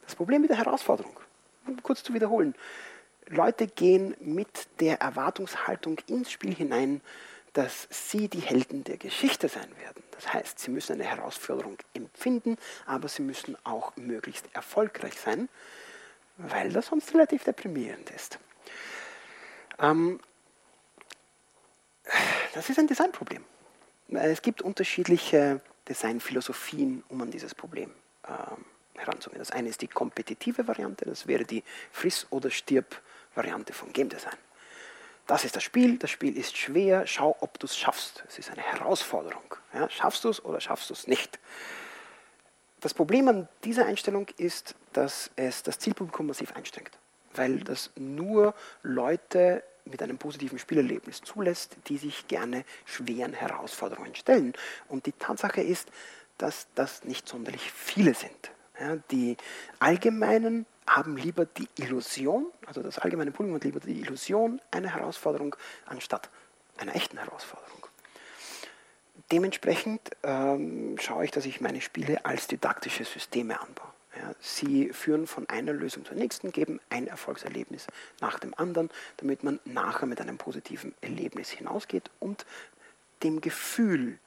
Das 0.04 0.16
Problem 0.16 0.42
mit 0.42 0.50
der 0.50 0.58
Herausforderung, 0.58 1.20
um 1.68 1.82
kurz 1.82 2.04
zu 2.04 2.14
wiederholen, 2.14 2.56
Leute 3.28 3.68
gehen 3.68 4.16
mit 4.20 4.68
der 4.80 5.02
Erwartungshaltung 5.02 6.00
ins 6.08 6.32
Spiel 6.32 6.54
hinein, 6.54 7.02
dass 7.54 7.88
sie 7.90 8.28
die 8.28 8.42
Helden 8.42 8.84
der 8.84 8.98
Geschichte 8.98 9.48
sein 9.48 9.70
werden. 9.80 10.04
Das 10.12 10.32
heißt, 10.32 10.60
sie 10.60 10.72
müssen 10.72 10.94
eine 10.94 11.06
Herausforderung 11.06 11.78
empfinden, 11.94 12.58
aber 12.86 13.08
sie 13.08 13.22
müssen 13.22 13.58
auch 13.64 13.96
möglichst 13.96 14.54
erfolgreich 14.54 15.20
sein, 15.20 15.50
weil 16.38 16.72
das 16.72 16.88
sonst 16.88 17.14
relativ 17.14 17.46
deprimierend 17.46 18.10
ist. 18.12 18.40
Ähm, 19.80 20.20
das 22.54 22.70
ist 22.70 22.78
ein 22.78 22.88
Designproblem. 22.88 23.44
Es 24.10 24.42
gibt 24.42 24.62
unterschiedliche 24.62 25.62
Designphilosophien, 25.88 27.04
um 27.10 27.22
an 27.22 27.32
dieses 27.32 27.56
Problem 27.56 27.92
äh, 28.24 29.00
heranzugehen. 29.00 29.40
Das 29.40 29.52
eine 29.52 29.70
ist 29.70 29.82
die 29.82 29.88
kompetitive 29.88 30.68
Variante, 30.68 31.06
das 31.06 31.28
wäre 31.28 31.46
die 31.46 31.64
Friss- 31.92 32.28
oder 32.30 32.50
Stirb-Variante 32.50 33.74
von 33.74 33.92
Game 33.94 34.10
Design. 34.10 34.38
das 35.28 35.44
ist 35.44 35.56
das 35.56 35.64
Spiel, 35.64 35.98
das 35.98 36.12
Spiel 36.12 36.38
ist 36.38 36.56
schwer, 36.58 37.08
schau, 37.08 37.36
ob 37.40 37.60
du 37.60 37.66
es 37.66 37.78
schaffst. 37.78 38.24
Es 38.28 38.38
ist 38.38 38.52
eine 38.52 38.62
Herausforderung. 38.62 39.56
Ja, 39.74 39.90
schaffst 39.90 40.24
du 40.24 40.30
es 40.30 40.44
oder 40.44 40.62
schaffst 40.62 40.90
du 40.90 40.94
es 40.94 41.08
nicht? 41.08 41.40
Das 42.82 42.94
Problem 42.94 43.28
an 43.28 43.48
dieser 43.64 43.88
Einstellung 43.88 44.28
ist, 44.38 44.76
dass 44.94 45.32
es 45.36 45.64
das 45.64 45.80
Zielpublikum 45.80 46.28
massiv 46.28 46.56
einstrengt, 46.56 46.92
weil 47.34 47.60
das 47.62 47.90
nur 47.96 48.54
Leute 48.84 49.64
mit 49.86 50.02
einem 50.02 50.18
positiven 50.18 50.60
Spielerlebnis 50.60 51.22
zulässt, 51.22 51.78
die 51.88 51.98
sich 51.98 52.28
gerne 52.28 52.66
schweren 52.86 53.34
Herausforderungen 53.34 54.16
stellen. 54.16 54.54
Und 54.88 55.06
die 55.06 55.14
Tatsache 55.14 55.62
ist, 55.62 55.90
dass 56.38 56.68
das 56.76 57.04
nicht 57.04 57.28
sonderlich 57.28 57.72
viele 57.72 58.14
sind. 58.14 58.52
Ja, 58.80 58.98
die 59.12 59.38
Allgemeinen 59.80 60.66
haben 60.86 61.18
lieber 61.18 61.46
die 61.46 61.68
Illusion, 61.78 62.48
also 62.66 62.82
das 62.82 63.00
allgemeine 63.00 63.32
Publikum 63.32 63.56
hat 63.56 63.64
lieber 63.64 63.80
die 63.80 64.02
Illusion 64.02 64.62
einer 64.72 64.94
Herausforderung 64.94 65.56
anstatt 65.86 66.30
einer 66.78 66.96
echten 66.96 67.18
Herausforderung. 67.18 67.88
Dementsprechend 69.32 70.12
ähm, 70.24 70.98
schaue 71.00 71.26
ich, 71.26 71.32
dass 71.32 71.46
ich 71.46 71.62
meine 71.62 71.82
Spiele 71.82 72.26
als 72.26 72.48
didaktische 72.48 73.06
Systeme 73.06 73.60
anbaue. 73.60 73.95
Ja, 74.18 74.34
sie 74.40 74.94
führen 74.94 75.28
von 75.28 75.50
einer 75.50 75.74
Lösung 75.74 76.06
zur 76.06 76.16
nächsten, 76.16 76.52
geben 76.52 76.80
ein 76.90 77.08
Erfolgserlebnis 77.08 77.88
nach 78.22 78.40
dem 78.40 78.54
anderen, 78.54 78.90
damit 79.18 79.44
man 79.44 79.60
nachher 79.66 80.06
mit 80.06 80.22
einem 80.22 80.38
positiven 80.38 80.94
Erlebnis 81.02 81.50
hinausgeht 81.50 82.10
und 82.20 82.46
dem 83.24 83.42
Gefühl, 83.42 84.20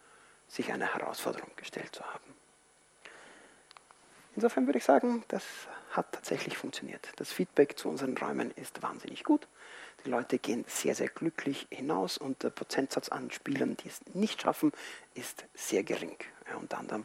sich 0.46 0.72
einer 0.72 0.94
Herausforderung 0.94 1.50
gestellt 1.56 1.94
zu 1.94 2.04
haben. 2.04 2.24
Insofern 4.34 4.66
würde 4.66 4.78
ich 4.78 4.84
sagen, 4.84 5.24
das 5.28 5.44
hat 5.90 6.12
tatsächlich 6.12 6.56
funktioniert. 6.56 7.08
Das 7.16 7.32
Feedback 7.32 7.78
zu 7.78 7.88
unseren 7.88 8.16
Räumen 8.16 8.50
ist 8.52 8.82
wahnsinnig 8.82 9.24
gut. 9.24 9.48
Die 10.04 10.10
Leute 10.10 10.38
gehen 10.38 10.64
sehr, 10.68 10.94
sehr 10.94 11.08
glücklich 11.08 11.66
hinaus 11.70 12.18
und 12.18 12.42
der 12.42 12.50
Prozentsatz 12.50 13.08
an 13.08 13.30
Spielern, 13.30 13.76
die 13.76 13.88
es 13.88 14.00
nicht 14.14 14.42
schaffen, 14.42 14.72
ist 15.14 15.44
sehr 15.54 15.82
gering. 15.82 16.16
Unter 16.56 16.78
anderem 16.78 17.04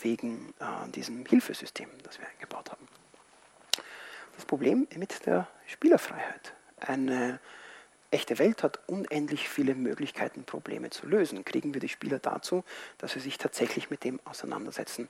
wegen 0.00 0.54
äh, 0.60 0.90
diesem 0.90 1.24
Hilfesystem, 1.26 1.88
das 2.02 2.18
wir 2.18 2.26
eingebaut 2.28 2.70
haben. 2.70 2.86
Das 4.36 4.44
Problem 4.44 4.88
mit 4.96 5.26
der 5.26 5.48
Spielerfreiheit. 5.66 6.54
Eine 6.80 7.38
echte 8.10 8.38
Welt 8.38 8.62
hat 8.62 8.80
unendlich 8.86 9.48
viele 9.48 9.74
Möglichkeiten, 9.74 10.44
Probleme 10.44 10.90
zu 10.90 11.06
lösen. 11.06 11.44
Kriegen 11.44 11.74
wir 11.74 11.80
die 11.80 11.88
Spieler 11.88 12.18
dazu, 12.18 12.64
dass 12.98 13.12
sie 13.12 13.20
sich 13.20 13.38
tatsächlich 13.38 13.90
mit 13.90 14.04
dem 14.04 14.20
auseinandersetzen, 14.24 15.08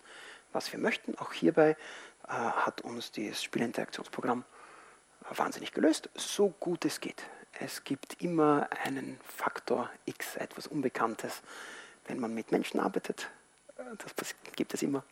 was 0.53 0.73
wir 0.73 0.79
möchten. 0.79 1.17
Auch 1.19 1.33
hierbei 1.33 1.77
äh, 2.29 2.33
hat 2.33 2.83
uns 2.83 3.13
das 3.13 3.43
Spielinteraktionsprogramm 3.43 4.45
wahnsinnig 5.31 5.73
gelöst, 5.73 6.11
so 6.15 6.49
gut 6.61 6.85
es 6.85 7.01
geht. 7.01 7.23
Es 7.61 7.85
gibt 7.85 8.23
immer 8.23 8.69
einen 8.85 9.21
Faktor 9.25 9.91
X, 10.05 10.37
etwas 10.37 10.67
Unbekanntes, 10.67 11.43
wenn 12.07 12.19
man 12.19 12.35
mit 12.35 12.51
Menschen 12.51 12.81
arbeitet. 12.81 13.31
Das 14.17 14.35
gibt 14.57 14.75
es 14.75 14.83
immer. 14.83 15.05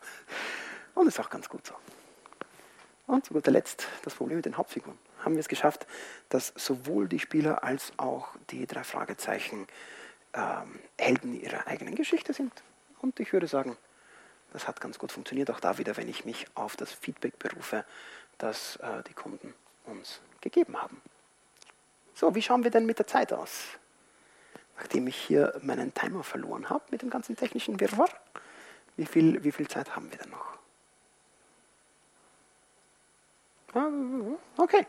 Und 0.95 1.07
ist 1.07 1.21
auch 1.21 1.31
ganz 1.31 1.49
gut 1.49 1.67
so. 1.67 1.75
Und 3.07 3.25
zu 3.25 3.35
guter 3.35 3.51
Letzt 3.51 3.89
das 4.05 4.15
Problem 4.15 4.37
mit 4.37 4.47
den 4.47 4.57
Hauptfiguren. 4.57 4.99
Haben 5.25 5.35
wir 5.35 5.41
es 5.41 5.49
geschafft, 5.49 5.87
dass 6.29 6.53
sowohl 6.57 7.09
die 7.09 7.19
Spieler 7.19 7.65
als 7.65 7.93
auch 7.97 8.29
die 8.51 8.67
drei 8.67 8.85
Fragezeichen 8.85 9.67
ähm, 10.33 10.79
Helden 10.99 11.41
ihrer 11.41 11.67
eigenen 11.67 11.95
Geschichte 11.95 12.33
sind. 12.33 12.53
Und 13.01 13.19
ich 13.19 13.33
würde 13.33 13.47
sagen, 13.47 13.77
das 14.53 14.69
hat 14.69 14.81
ganz 14.81 14.99
gut 14.99 15.13
funktioniert. 15.13 15.51
Auch 15.51 15.61
da 15.61 15.79
wieder, 15.79 15.97
wenn 15.97 16.09
ich 16.09 16.25
mich 16.25 16.47
auf 16.55 16.77
das 16.77 16.93
Feedback 16.93 17.39
berufe, 17.39 17.85
das 18.39 18.77
äh, 18.77 19.03
die 19.09 19.15
Kunden 19.15 19.55
uns 19.87 20.21
gegeben 20.41 20.81
haben. 20.81 21.01
So, 22.15 22.35
wie 22.35 22.43
schauen 22.43 22.65
wir 22.65 22.71
denn 22.71 22.87
mit 22.87 22.99
der 22.99 23.07
Zeit 23.07 23.33
aus? 23.33 23.65
Nachdem 24.77 25.07
ich 25.07 25.17
hier 25.17 25.59
meinen 25.63 25.93
Timer 25.95 26.23
verloren 26.23 26.71
habe 26.71 26.85
mit 26.91 27.03
dem 27.03 27.11
ganzen 27.11 27.37
technischen 27.37 27.81
Wirrwarr, 27.81 28.11
wie 29.01 29.07
viel, 29.07 29.43
wie 29.43 29.51
viel 29.51 29.67
Zeit 29.67 29.97
haben 29.97 30.11
wir 30.11 30.19
denn 30.19 30.31
noch? 30.31 30.51
Ah, 33.73 33.89
okay, 34.59 34.87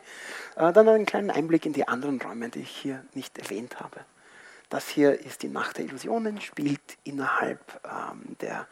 äh, 0.58 0.74
dann 0.74 0.90
einen 0.90 1.06
kleinen 1.06 1.32
Einblick 1.32 1.66
in 1.66 1.72
die 1.72 1.88
anderen 1.88 2.22
Räume, 2.22 2.50
die 2.50 2.60
ich 2.60 2.76
hier 2.76 3.06
nicht 3.14 3.38
erwähnt 3.38 3.80
habe. 3.80 4.04
Das 4.70 4.90
hier 4.90 5.18
ist 5.18 5.44
die 5.44 5.48
Nacht 5.48 5.78
der 5.78 5.86
Illusionen, 5.86 6.42
spielt 6.42 6.82
innerhalb 7.06 7.60
ähm, 7.86 8.36
der 8.42 8.68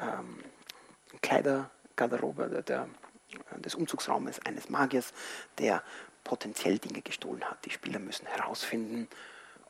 ähm, 0.00 0.38
Kleidergarderobe, 1.20 2.62
der, 2.66 2.88
des 3.56 3.74
Umzugsraumes 3.74 4.40
eines 4.46 4.70
Magiers, 4.70 5.12
der 5.58 5.82
potenziell 6.24 6.78
Dinge 6.78 7.02
gestohlen 7.02 7.44
hat. 7.44 7.62
Die 7.66 7.70
Spieler 7.70 7.98
müssen 7.98 8.26
herausfinden, 8.26 9.06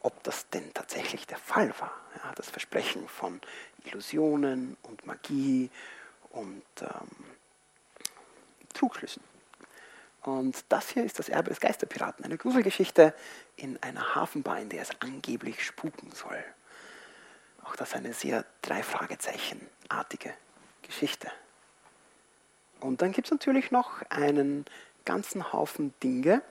ob 0.03 0.23
das 0.23 0.49
denn 0.51 0.73
tatsächlich 0.75 1.27
der 1.27 1.39
Fall 1.39 1.73
war. 1.79 1.93
Ja, 2.17 2.33
das 2.35 2.51
Versprechen 2.51 3.09
von 3.09 3.41
Illusionen 3.85 4.77
und 4.83 5.07
Magie 5.07 5.71
und 6.31 6.63
ähm, 6.81 7.09
Trugschlüssen. 8.75 9.23
Und 10.23 10.65
das 10.69 10.91
hier 10.91 11.05
ist 11.05 11.19
das 11.19 11.29
Erbe 11.29 11.51
des 11.51 11.61
Geisterpiraten, 11.61 12.25
eine 12.25 12.39
Gruselgeschichte 12.39 13.13
in 13.57 13.83
einer 13.83 14.15
Hafenbar, 14.15 14.61
in 14.61 14.69
der 14.69 14.83
es 14.83 14.91
angeblich 15.01 15.65
spuken 15.65 16.13
soll. 16.13 16.43
Auch 17.65 17.75
das 17.77 17.95
eine 17.95 18.13
sehr 18.13 18.45
drei 18.61 18.83
Fragezeichen-artige 18.83 20.33
Geschichte. 20.83 21.31
Und 22.81 23.03
dann 23.03 23.13
gibt 23.13 23.29
es 23.29 23.33
natürlich 23.33 23.71
noch 23.71 24.03
einen 24.11 24.65
ganzen 25.05 25.53
Haufen 25.53 25.93
Dinge, 26.03 26.43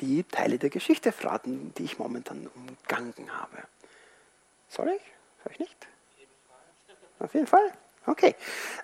die 0.00 0.24
Teile 0.24 0.58
der 0.58 0.70
Geschichte 0.70 1.12
verraten, 1.12 1.72
die 1.78 1.84
ich 1.84 1.98
momentan 1.98 2.48
umgangen 2.54 3.32
habe. 3.32 3.58
Soll 4.68 4.88
ich? 4.88 5.02
Soll 5.44 5.52
ich 5.52 5.58
nicht? 5.60 5.86
Auf 7.18 7.34
jeden 7.34 7.46
Fall. 7.46 7.72
Okay. 8.06 8.34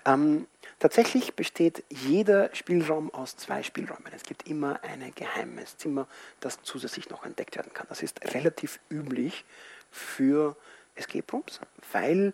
Ähm, 0.05 0.47
tatsächlich 0.79 1.33
besteht 1.33 1.83
jeder 1.89 2.53
Spielraum 2.55 3.13
aus 3.13 3.35
zwei 3.35 3.63
Spielräumen. 3.63 4.13
Es 4.15 4.23
gibt 4.23 4.47
immer 4.47 4.81
ein 4.83 5.11
geheimes 5.15 5.77
Zimmer, 5.77 6.07
das 6.39 6.61
zusätzlich 6.61 7.09
noch 7.09 7.25
entdeckt 7.25 7.57
werden 7.57 7.73
kann. 7.73 7.87
Das 7.89 8.01
ist 8.01 8.21
relativ 8.33 8.79
üblich 8.89 9.43
für 9.91 10.55
Escape 10.95 11.31
Rooms, 11.31 11.59
weil 11.91 12.33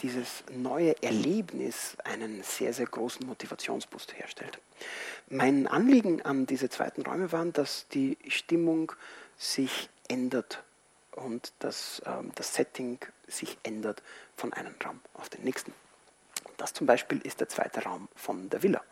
dieses 0.00 0.44
neue 0.50 1.00
Erlebnis 1.02 1.96
einen 2.04 2.42
sehr, 2.42 2.72
sehr 2.72 2.86
großen 2.86 3.26
Motivationsboost 3.26 4.18
herstellt. 4.18 4.58
Mein 5.28 5.66
Anliegen 5.66 6.22
an 6.22 6.46
diese 6.46 6.68
zweiten 6.68 7.02
Räume 7.02 7.32
war, 7.32 7.44
dass 7.46 7.88
die 7.88 8.18
Stimmung 8.28 8.92
sich 9.36 9.88
ändert 10.08 10.62
und 11.12 11.52
dass 11.60 12.02
ähm, 12.06 12.32
das 12.34 12.54
Setting 12.54 12.98
sich 13.26 13.56
ändert 13.62 14.02
von 14.36 14.52
einem 14.52 14.74
Raum 14.84 15.00
auf 15.14 15.28
den 15.28 15.44
nächsten. 15.44 15.72
Das 16.56 16.72
zum 16.72 16.86
Beispiel 16.86 17.18
ist 17.20 17.40
der 17.40 17.48
zweite 17.48 17.82
Raum 17.82 18.08
von 18.14 18.48
der 18.48 18.62
Villa, 18.62 18.82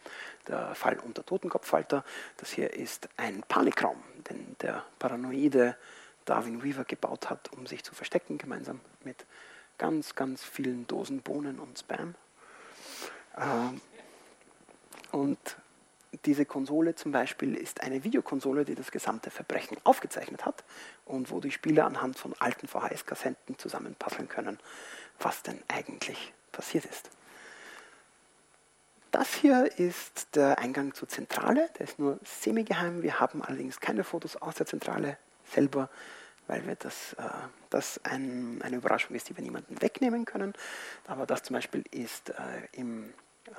der 0.48 0.74
Fall 0.74 0.98
unter 0.98 1.24
Totenkopfhalter. 1.24 2.04
Das 2.36 2.50
hier 2.50 2.72
ist 2.72 3.08
ein 3.16 3.42
Panikraum, 3.46 4.02
den 4.28 4.56
der 4.60 4.84
paranoide 4.98 5.76
Darwin 6.24 6.62
Weaver 6.62 6.84
gebaut 6.84 7.30
hat, 7.30 7.52
um 7.52 7.66
sich 7.66 7.84
zu 7.84 7.94
verstecken, 7.94 8.38
gemeinsam 8.38 8.80
mit 9.04 9.26
ganz, 9.78 10.14
ganz 10.14 10.44
vielen 10.44 10.86
Dosen 10.86 11.22
Bohnen 11.22 11.58
und 11.58 11.78
Spam. 11.78 12.14
Ähm, 13.36 13.80
und 15.10 15.38
diese 16.24 16.44
Konsole 16.44 16.94
zum 16.94 17.12
Beispiel 17.12 17.54
ist 17.54 17.80
eine 17.80 18.04
Videokonsole, 18.04 18.64
die 18.64 18.74
das 18.74 18.90
gesamte 18.90 19.30
Verbrechen 19.30 19.78
aufgezeichnet 19.84 20.44
hat 20.44 20.62
und 21.04 21.30
wo 21.30 21.40
die 21.40 21.50
Spieler 21.50 21.86
anhand 21.86 22.18
von 22.18 22.34
alten 22.38 22.68
VHS-Kassetten 22.68 23.58
zusammenpasseln 23.58 24.28
können, 24.28 24.58
was 25.18 25.42
denn 25.42 25.58
eigentlich 25.68 26.32
passiert 26.52 26.84
ist. 26.84 27.10
Das 29.10 29.34
hier 29.34 29.78
ist 29.78 30.34
der 30.36 30.58
Eingang 30.58 30.94
zur 30.94 31.08
Zentrale, 31.08 31.68
der 31.78 31.86
ist 31.86 31.98
nur 31.98 32.18
semi-geheim. 32.24 33.02
Wir 33.02 33.20
haben 33.20 33.42
allerdings 33.42 33.80
keine 33.80 34.04
Fotos 34.04 34.36
aus 34.36 34.54
der 34.54 34.66
Zentrale 34.66 35.18
selber 35.50 35.90
weil 36.46 36.66
wir 36.66 36.76
das, 36.76 37.14
äh, 37.14 37.22
das 37.70 38.00
ein, 38.04 38.60
eine 38.62 38.76
Überraschung 38.76 39.16
ist, 39.16 39.28
die 39.28 39.36
wir 39.36 39.42
niemandem 39.42 39.80
wegnehmen 39.80 40.24
können. 40.24 40.52
Aber 41.06 41.26
das 41.26 41.42
zum 41.42 41.54
Beispiel 41.54 41.84
ist 41.90 42.30
äh, 42.30 42.34
im 42.72 43.12
äh, 43.46 43.50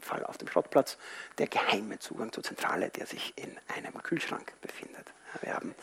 Fall 0.00 0.24
auf 0.24 0.38
dem 0.38 0.48
Schrottplatz 0.48 0.98
der 1.38 1.46
geheime 1.46 1.98
Zugang 1.98 2.32
zur 2.32 2.44
Zentrale, 2.44 2.90
der 2.90 3.06
sich 3.06 3.34
in 3.36 3.56
einem 3.74 4.02
Kühlschrank 4.02 4.52
befindet. 4.60 5.12
Wir 5.40 5.54
haben, 5.54 5.74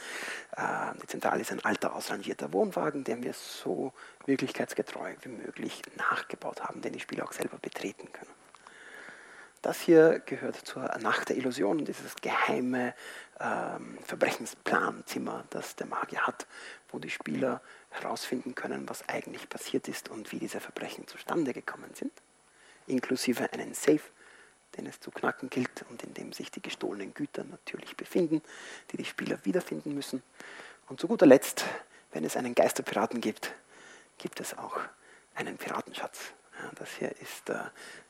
äh, 0.55 0.99
die 1.01 1.07
Zentrale 1.07 1.41
ist 1.41 1.51
ein 1.51 1.63
alter, 1.63 1.95
ausrangierter 1.95 2.53
Wohnwagen, 2.53 3.03
den 3.03 3.23
wir 3.23 3.33
so 3.33 3.93
wirklichkeitsgetreu 4.25 5.13
wie 5.21 5.29
möglich 5.29 5.81
nachgebaut 5.97 6.63
haben, 6.63 6.81
den 6.81 6.93
die 6.93 6.99
Spieler 6.99 7.25
auch 7.25 7.33
selber 7.33 7.57
betreten 7.57 8.11
können. 8.11 8.31
Das 9.61 9.79
hier 9.79 10.19
gehört 10.19 10.57
zur 10.57 10.83
Nacht 10.99 11.29
der 11.29 11.37
Illusion, 11.37 11.85
dieses 11.85 12.15
geheime 12.17 12.93
ähm, 13.39 13.97
Verbrechensplanzimmer, 14.03 15.45
das 15.49 15.75
der 15.75 15.87
Magier 15.87 16.25
hat, 16.25 16.47
wo 16.89 16.99
die 16.99 17.09
Spieler 17.09 17.61
herausfinden 17.89 18.55
können, 18.55 18.87
was 18.87 19.07
eigentlich 19.09 19.49
passiert 19.49 19.87
ist 19.87 20.09
und 20.09 20.31
wie 20.31 20.39
diese 20.39 20.59
Verbrechen 20.59 21.07
zustande 21.07 21.53
gekommen 21.53 21.91
sind, 21.93 22.11
inklusive 22.87 23.51
einen 23.53 23.73
Safe, 23.73 24.01
den 24.77 24.87
es 24.87 24.99
zu 24.99 25.11
knacken 25.11 25.49
gilt 25.49 25.85
und 25.89 26.03
in 26.03 26.13
dem 26.13 26.33
sich 26.33 26.51
die 26.51 26.61
gestohlenen 26.61 27.13
Güter 27.13 27.43
natürlich 27.43 27.95
befinden, 27.95 28.41
die 28.91 28.97
die 28.97 29.05
Spieler 29.05 29.43
wiederfinden 29.43 29.93
müssen. 29.93 30.23
Und 30.87 30.99
zu 30.99 31.07
guter 31.07 31.25
Letzt, 31.25 31.65
wenn 32.11 32.25
es 32.25 32.37
einen 32.37 32.55
Geisterpiraten 32.55 33.21
gibt, 33.21 33.53
gibt 34.17 34.39
es 34.39 34.57
auch 34.57 34.77
einen 35.35 35.57
Piratenschatz. 35.57 36.33
Ja, 36.59 36.71
das 36.75 36.89
hier 36.93 37.11
ist 37.19 37.49
äh, 37.49 37.57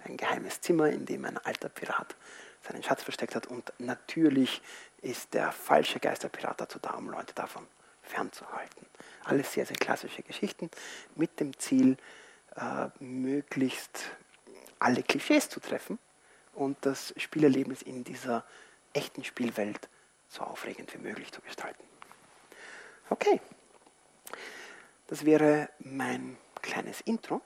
ein 0.03 0.17
geheimes 0.17 0.59
Zimmer, 0.61 0.89
in 0.89 1.05
dem 1.05 1.24
ein 1.26 1.38
alter 1.38 1.69
Pirat 1.69 2.15
seinen 2.61 2.84
Schatz 2.84 3.03
versteckt 3.03 3.36
hat. 3.36 3.47
Und 3.47 3.71
natürlich 3.78 4.61
ist 5.03 5.33
der 5.33 5.51
falsche 5.51 5.99
Geisterpirat 5.99 6.61
dazu 6.61 6.79
da, 6.79 6.91
um 6.91 7.09
Leute 7.09 7.33
davon 7.33 7.67
fernzuhalten. 8.01 8.87
Alles 9.23 9.53
sehr, 9.53 9.65
sehr 9.65 9.75
klassische 9.75 10.23
Geschichten 10.23 10.69
mit 11.15 11.39
dem 11.39 11.57
Ziel, 11.59 11.97
äh, 12.55 12.87
möglichst 12.99 14.11
alle 14.79 15.03
Klischees 15.03 15.49
zu 15.49 15.59
treffen 15.59 15.99
und 16.53 16.77
das 16.81 17.13
Spielerlebnis 17.17 17.81
in 17.81 18.03
dieser 18.03 18.43
echten 18.93 19.23
Spielwelt 19.23 19.89
so 20.27 20.41
aufregend 20.41 20.93
wie 20.93 20.99
möglich 20.99 21.31
zu 21.31 21.41
gestalten. 21.41 21.83
Okay, 23.09 23.41
das 25.07 25.25
wäre 25.25 25.69
mein 25.79 26.37
kleines 26.61 27.01
Intro 27.01 27.41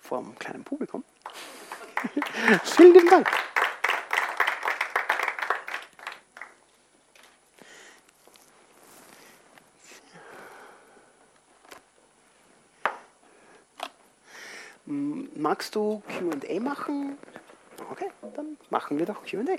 vom 0.00 0.38
kleinen 0.38 0.64
Publikum. 0.64 1.04
Vielen 2.64 3.08
Dank. 3.08 3.28
Magst 15.56 15.74
du 15.74 16.02
QA 16.06 16.60
machen? 16.60 17.16
Okay, 17.90 18.10
dann 18.34 18.58
machen 18.68 18.98
wir 18.98 19.06
doch 19.06 19.24
QA. 19.24 19.56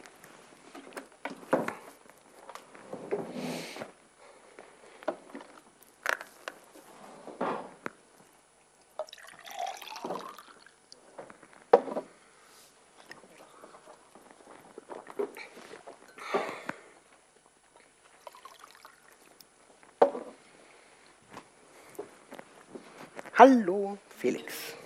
Hallo, 23.33 23.97
Felix. 24.19 24.77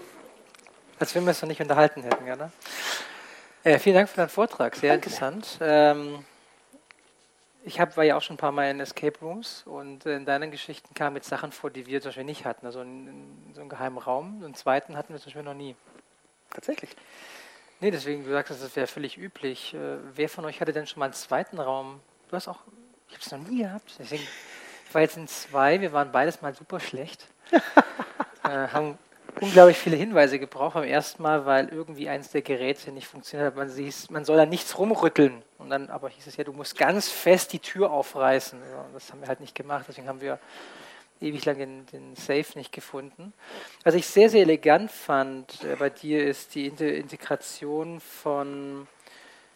Als 1.01 1.15
wenn 1.15 1.23
wir 1.25 1.31
es 1.31 1.41
noch 1.41 1.49
nicht 1.49 1.59
unterhalten 1.59 2.03
hätten, 2.03 2.27
ja, 2.27 2.35
ne? 2.35 2.51
Äh, 3.63 3.79
vielen 3.79 3.95
Dank 3.95 4.07
für 4.07 4.17
deinen 4.17 4.29
Vortrag, 4.29 4.75
sehr 4.75 4.91
Danke 4.93 5.09
interessant. 5.09 5.57
Ähm, 5.59 6.23
ich 7.63 7.79
hab, 7.79 7.97
war 7.97 8.03
ja 8.03 8.15
auch 8.15 8.21
schon 8.21 8.35
ein 8.35 8.37
paar 8.37 8.51
Mal 8.51 8.69
in 8.69 8.79
Escape 8.79 9.17
Rooms 9.19 9.63
und 9.65 10.05
in 10.05 10.25
deinen 10.25 10.51
Geschichten 10.51 10.93
kamen 10.93 11.15
jetzt 11.15 11.27
Sachen 11.27 11.51
vor, 11.51 11.71
die 11.71 11.87
wir 11.87 12.01
zum 12.01 12.09
Beispiel 12.09 12.23
nicht 12.23 12.45
hatten. 12.45 12.67
Also 12.67 12.81
in, 12.81 13.51
so 13.55 13.61
einem 13.61 13.69
geheimen 13.69 13.97
Raum. 13.97 14.43
Einen 14.43 14.53
zweiten 14.53 14.95
hatten 14.95 15.11
wir 15.11 15.19
zum 15.19 15.29
Beispiel 15.29 15.41
noch 15.41 15.55
nie. 15.55 15.75
Tatsächlich. 16.51 16.91
Nee, 17.79 17.89
deswegen, 17.89 18.23
du 18.23 18.29
sagst, 18.29 18.51
das 18.51 18.75
wäre 18.75 18.85
völlig 18.85 19.17
üblich. 19.17 19.73
Äh, 19.73 19.97
wer 20.13 20.29
von 20.29 20.45
euch 20.45 20.61
hatte 20.61 20.71
denn 20.71 20.85
schon 20.85 20.99
mal 20.99 21.05
einen 21.05 21.15
zweiten 21.15 21.59
Raum? 21.59 21.99
Du 22.29 22.35
hast 22.35 22.47
auch, 22.47 22.59
ich 23.07 23.15
habe 23.15 23.23
es 23.25 23.31
noch 23.31 23.39
nie 23.39 23.63
gehabt. 23.63 23.95
Deswegen, 23.97 24.21
ich 24.87 24.93
war 24.93 25.01
jetzt 25.01 25.17
in 25.17 25.27
zwei, 25.27 25.81
wir 25.81 25.93
waren 25.93 26.11
beides 26.11 26.43
mal 26.43 26.53
super 26.53 26.79
schlecht. 26.79 27.25
äh, 28.43 28.67
haben 28.67 28.99
unglaublich 29.41 29.77
viele 29.77 29.97
Hinweise 29.97 30.39
gebraucht 30.39 30.75
beim 30.75 30.83
ersten 30.83 31.21
Mal, 31.21 31.45
weil 31.45 31.67
irgendwie 31.69 32.07
eins 32.07 32.31
der 32.31 32.41
Geräte 32.41 32.91
nicht 32.91 33.07
funktioniert 33.07 33.47
hat. 33.47 33.55
Man, 33.55 33.93
man 34.09 34.25
soll 34.25 34.37
da 34.37 34.45
nichts 34.45 34.77
rumrütteln. 34.77 35.41
Und 35.57 35.69
dann 35.69 35.89
aber 35.89 36.09
hieß 36.09 36.27
es 36.27 36.37
ja, 36.37 36.43
du 36.43 36.53
musst 36.53 36.77
ganz 36.77 37.09
fest 37.09 37.51
die 37.51 37.59
Tür 37.59 37.91
aufreißen. 37.91 38.59
Ja, 38.71 38.85
das 38.93 39.11
haben 39.11 39.21
wir 39.21 39.27
halt 39.27 39.41
nicht 39.41 39.55
gemacht, 39.55 39.85
deswegen 39.87 40.07
haben 40.07 40.21
wir 40.21 40.39
ewig 41.19 41.45
lang 41.45 41.57
den, 41.57 41.85
den 41.87 42.15
Safe 42.15 42.45
nicht 42.55 42.71
gefunden. 42.71 43.33
Was 43.83 43.93
ich 43.95 44.07
sehr, 44.07 44.29
sehr 44.29 44.41
elegant 44.41 44.91
fand 44.91 45.63
äh, 45.63 45.75
bei 45.75 45.89
dir 45.89 46.25
ist 46.25 46.55
die 46.55 46.67
Integration 46.67 47.99
von 47.99 48.87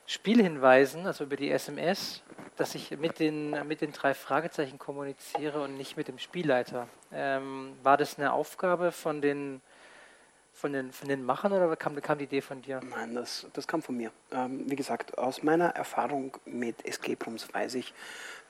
Spielhinweisen, 0.08 1.08
also 1.08 1.24
über 1.24 1.36
die 1.36 1.50
SMS, 1.50 2.22
dass 2.58 2.76
ich 2.76 2.92
mit 2.92 3.20
den, 3.20 3.68
mit 3.68 3.82
den 3.82 3.92
drei 3.92 4.14
Fragezeichen 4.14 4.78
kommuniziere 4.78 5.64
und 5.64 5.78
nicht 5.78 5.98
mit 5.98 6.08
dem 6.08 6.20
Spielleiter. 6.20 6.88
Ähm, 7.12 7.74
war 7.82 7.98
das 7.98 8.20
eine 8.20 8.32
Aufgabe 8.32 8.92
von 8.92 9.22
den, 9.22 9.62
von 10.56 10.72
den, 10.72 10.92
von 10.94 11.10
den 11.10 11.24
Machern 11.24 11.52
oder 11.52 11.76
kam, 11.76 12.02
kam 12.02 12.18
die 12.18 12.24
Idee 12.24 12.42
von 12.42 12.62
dir? 12.62 12.80
Nein, 12.90 13.14
das, 13.14 13.46
das 13.54 13.68
kam 13.68 13.82
von 13.82 13.98
mir. 13.98 14.12
Ähm, 14.32 14.64
wie 14.70 14.76
gesagt, 14.76 15.18
aus 15.18 15.44
meiner 15.44 15.68
Erfahrung 15.70 16.38
mit 16.46 16.86
Escape 16.86 17.24
Rooms 17.26 17.54
weiß 17.54 17.76
ich, 17.76 17.94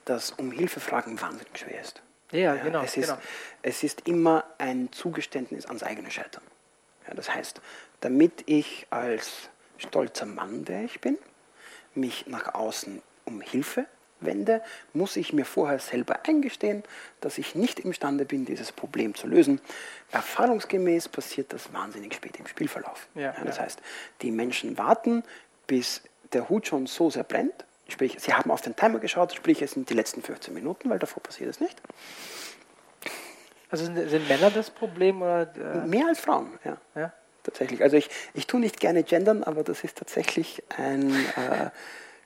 dass 0.06 0.32
um 0.32 0.52
Hilfe 0.52 0.80
fragen 0.80 1.20
wahnsinnig 1.20 1.58
schwer 1.58 1.82
ist. 1.82 2.04
Ja, 2.32 2.56
ja 2.56 2.64
genau, 2.64 2.84
es, 2.84 2.96
ist, 2.96 3.08
genau. 3.08 3.20
es 3.64 3.84
ist 3.84 4.08
immer 4.08 4.46
ein 4.60 4.92
Zugeständnis 4.92 5.66
ans 5.66 5.82
eigene 5.82 6.12
Scheitern. 6.12 6.44
Ja, 7.08 7.16
das 7.16 7.34
heißt, 7.34 7.60
damit 8.02 8.44
ich 8.46 8.86
als 8.92 9.50
stolzer 9.78 10.28
Mann, 10.28 10.64
der 10.64 10.84
ich 10.84 11.02
bin, 11.02 11.18
mich 11.96 12.28
nach 12.28 12.54
außen 12.54 13.02
um 13.26 13.42
Hilfe 13.42 13.88
wende, 14.26 14.62
muss 14.94 15.16
ich 15.16 15.34
mir 15.34 15.46
vorher 15.46 15.80
selber 15.80 16.20
eingestehen, 16.24 16.84
dass 17.22 17.38
ich 17.38 17.56
nicht 17.56 17.80
imstande 17.80 18.26
bin, 18.26 18.46
dieses 18.46 18.72
Problem 18.72 19.16
zu 19.16 19.28
lösen. 19.28 19.62
Erfahrungsgemäß 20.12 21.10
passiert 21.10 21.54
das 21.54 21.74
wahnsinnig 21.74 22.14
spät 22.14 22.40
im 22.40 22.48
Spielverlauf. 22.48 23.08
Ja, 23.16 23.34
ja, 23.38 23.44
das 23.44 23.60
heißt, 23.60 23.82
die 24.22 24.32
Menschen 24.32 24.78
warten, 24.78 25.24
bis 25.68 26.02
der 26.34 26.50
Hut 26.50 26.68
schon 26.68 26.88
so 26.88 27.10
sehr 27.10 27.24
brennt, 27.24 27.66
sprich, 27.88 28.18
sie 28.20 28.34
haben 28.34 28.52
auf 28.52 28.62
den 28.62 28.76
Timer 28.76 29.00
geschaut, 29.00 29.34
sprich, 29.34 29.62
es 29.62 29.72
sind 29.72 29.90
die 29.90 29.94
letzten 29.94 30.22
15 30.22 30.54
Minuten, 30.54 30.90
weil 30.90 31.00
davor 31.00 31.22
passiert 31.22 31.50
es 31.50 31.60
nicht. 31.60 31.82
Also 33.70 33.86
sind, 33.86 34.10
sind 34.10 34.28
Männer 34.28 34.52
das 34.52 34.70
Problem? 34.70 35.22
Oder, 35.22 35.52
äh? 35.56 35.88
Mehr 35.88 36.08
als 36.08 36.20
Frauen, 36.20 36.60
ja. 36.64 36.78
ja 36.96 37.14
tatsächlich. 37.46 37.82
Also 37.82 37.96
ich, 37.98 38.10
ich 38.34 38.48
tue 38.48 38.60
nicht 38.60 38.80
gerne 38.80 39.04
gendern, 39.04 39.44
aber 39.44 39.64
das 39.64 39.84
ist 39.84 39.98
tatsächlich 39.98 40.64
ein 40.76 41.12
äh, 41.14 41.70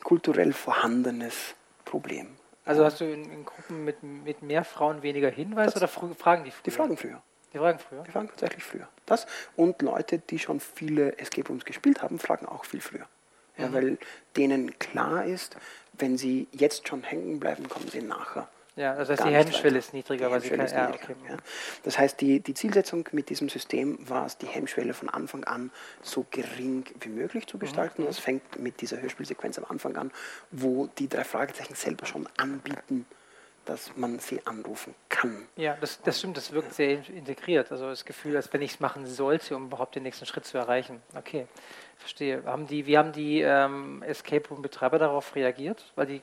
kulturell 0.03 0.53
vorhandenes 0.53 1.55
Problem. 1.89 2.27
Also 2.65 2.85
hast 2.85 3.01
du 3.01 3.05
in, 3.05 3.31
in, 3.31 3.45
Gruppen 3.45 3.83
mit, 3.83 4.03
mit 4.03 4.43
mehr 4.43 4.63
Frauen 4.63 5.01
weniger 5.01 5.29
Hinweise 5.29 5.77
oder 5.77 5.87
fragen 5.87 6.43
die 6.43 6.51
früher? 6.51 6.63
Die 6.65 6.71
fragen 6.71 6.97
früher. 6.97 7.21
Die 7.51 7.57
fragen 7.57 7.79
früher? 7.79 8.03
Die 8.03 8.11
fragen 8.11 8.27
tatsächlich 8.27 8.63
früher. 8.63 8.87
Das 9.07 9.25
und 9.55 9.81
Leute, 9.81 10.19
die 10.19 10.37
schon 10.37 10.59
viele 10.59 11.17
Escape 11.17 11.47
Rooms 11.47 11.65
gespielt 11.65 12.03
haben, 12.03 12.19
fragen 12.19 12.45
auch 12.45 12.65
viel 12.65 12.81
früher. 12.81 13.07
Ja, 13.57 13.69
mhm. 13.69 13.73
Weil 13.73 13.97
denen 14.37 14.77
klar 14.77 15.25
ist, 15.25 15.57
wenn 15.93 16.15
sie 16.15 16.47
jetzt 16.51 16.87
schon 16.87 17.01
hängen 17.01 17.39
bleiben, 17.39 17.67
kommen 17.67 17.87
sie 17.89 18.03
nachher 18.03 18.47
ja, 18.79 18.95
das 18.95 19.09
heißt, 19.09 19.25
die 19.25 19.33
Hemmschwelle 19.33 19.77
ist 19.77 19.93
niedriger, 19.93 20.31
weil 20.31 20.39
sie 20.39 20.51
kann, 20.51 20.65
ja, 20.65 20.89
okay. 20.89 21.13
ja. 21.27 21.35
Das 21.83 21.97
heißt, 21.97 22.21
die, 22.21 22.39
die 22.39 22.53
Zielsetzung 22.53 23.07
mit 23.11 23.29
diesem 23.29 23.49
System 23.49 23.97
war 24.07 24.25
es, 24.25 24.37
die 24.37 24.45
Hemmschwelle 24.45 24.93
von 24.93 25.09
Anfang 25.09 25.43
an 25.43 25.69
so 26.01 26.25
gering 26.31 26.85
wie 27.01 27.09
möglich 27.09 27.45
zu 27.45 27.57
gestalten. 27.57 28.03
Mhm. 28.03 28.07
Das 28.07 28.19
fängt 28.19 28.57
mit 28.57 28.79
dieser 28.79 29.01
Hörspielsequenz 29.01 29.57
am 29.57 29.65
Anfang 29.65 29.97
an, 29.97 30.11
wo 30.51 30.87
die 30.97 31.09
drei 31.09 31.25
Fragezeichen 31.25 31.75
selber 31.75 32.05
schon 32.05 32.29
anbieten, 32.37 33.05
dass 33.65 33.97
man 33.97 34.17
sie 34.19 34.39
anrufen 34.45 34.95
kann. 35.09 35.45
Ja, 35.57 35.75
das, 35.81 36.01
das 36.01 36.19
stimmt, 36.19 36.37
das 36.37 36.53
wirkt 36.53 36.73
sehr 36.73 37.05
integriert. 37.09 37.73
Also 37.73 37.89
das 37.89 38.05
Gefühl, 38.05 38.37
als 38.37 38.53
wenn 38.53 38.61
ich 38.61 38.75
es 38.75 38.79
machen 38.79 39.05
sollte, 39.07 39.57
um 39.57 39.65
überhaupt 39.65 39.95
den 39.95 40.03
nächsten 40.03 40.25
Schritt 40.25 40.45
zu 40.45 40.57
erreichen. 40.57 41.01
Okay, 41.15 41.47
verstehe. 41.97 42.43
Haben 42.45 42.65
die, 42.65 42.85
wie 42.85 42.97
haben 42.97 43.11
die 43.11 43.41
ähm, 43.41 44.03
Escape 44.03 44.47
Room-Betreiber 44.47 44.99
darauf 44.99 45.35
reagiert? 45.35 45.91
Weil 45.95 46.05
die 46.05 46.21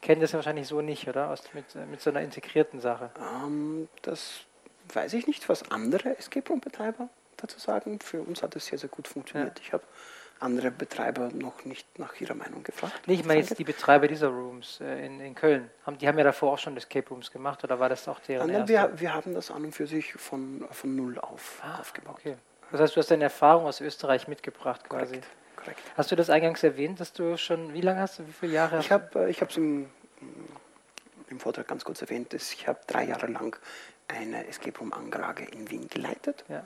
kennen 0.00 0.20
das 0.20 0.32
ja 0.32 0.38
wahrscheinlich 0.38 0.66
so 0.66 0.80
nicht, 0.80 1.08
oder? 1.08 1.30
Aus, 1.30 1.42
mit, 1.52 1.74
mit 1.90 2.00
so 2.00 2.10
einer 2.10 2.20
integrierten 2.20 2.80
Sache. 2.80 3.10
Ähm, 3.18 3.88
das 4.02 4.40
weiß 4.92 5.14
ich 5.14 5.26
nicht, 5.26 5.48
was 5.48 5.70
andere 5.70 6.16
Escape 6.18 6.48
Room-Betreiber 6.48 7.08
dazu 7.36 7.58
sagen. 7.58 7.98
Für 8.00 8.22
uns 8.22 8.42
hat 8.42 8.56
es 8.56 8.66
sehr, 8.66 8.78
sehr 8.78 8.88
gut 8.88 9.08
funktioniert. 9.08 9.58
Ja. 9.58 9.64
Ich 9.64 9.72
habe 9.72 9.84
andere 10.38 10.70
Betreiber 10.70 11.30
noch 11.32 11.64
nicht 11.64 11.98
nach 11.98 12.20
ihrer 12.20 12.34
Meinung 12.34 12.62
gefragt. 12.62 13.00
Nee, 13.06 13.14
ich 13.14 13.24
meine 13.24 13.40
jetzt 13.40 13.58
die 13.58 13.64
Betreiber 13.64 14.06
dieser 14.06 14.28
Rooms 14.28 14.80
äh, 14.80 15.06
in, 15.06 15.20
in 15.20 15.34
Köln. 15.34 15.70
Haben, 15.84 15.98
die 15.98 16.06
haben 16.06 16.18
ja 16.18 16.24
davor 16.24 16.52
auch 16.52 16.58
schon 16.58 16.76
Escape 16.76 17.08
Rooms 17.08 17.30
gemacht, 17.30 17.64
oder 17.64 17.80
war 17.80 17.88
das 17.88 18.06
auch 18.06 18.20
deren 18.20 18.50
Nein, 18.50 18.68
wir, 18.68 18.92
wir 18.96 19.14
haben 19.14 19.34
das 19.34 19.50
an 19.50 19.64
und 19.64 19.72
für 19.72 19.86
sich 19.86 20.12
von, 20.12 20.66
von 20.70 20.94
null 20.94 21.18
auf 21.18 21.62
ah, 21.62 21.80
aufgebaut. 21.80 22.16
Okay. 22.18 22.36
Das 22.70 22.80
heißt, 22.80 22.96
du 22.96 23.00
hast 23.00 23.10
deine 23.10 23.24
Erfahrung 23.24 23.64
aus 23.64 23.80
Österreich 23.80 24.28
mitgebracht 24.28 24.88
quasi. 24.88 25.06
Korrekt 25.06 25.26
korrekt. 25.66 25.82
Hast 25.96 26.10
du 26.10 26.16
das 26.16 26.30
eingangs 26.30 26.62
erwähnt, 26.62 27.00
dass 27.00 27.12
du 27.12 27.36
schon, 27.36 27.74
wie 27.74 27.80
lange 27.80 28.00
hast 28.00 28.18
du, 28.18 28.26
wie 28.26 28.32
viele 28.32 28.52
Jahre? 28.52 28.78
Ich 28.80 28.90
habe 28.90 29.28
ich 29.28 29.42
es 29.42 29.56
im, 29.56 29.88
im 31.28 31.40
Vortrag 31.40 31.66
ganz 31.66 31.84
kurz 31.84 32.02
erwähnt, 32.02 32.32
dass 32.32 32.52
ich 32.52 32.68
habe 32.68 32.80
drei 32.86 33.04
Jahre 33.04 33.26
lang 33.26 33.58
eine 34.08 34.46
Escape 34.46 34.78
Room 34.78 34.92
Anlage 34.92 35.44
in 35.44 35.70
Wien 35.70 35.88
geleitet. 35.88 36.44
Ja. 36.48 36.64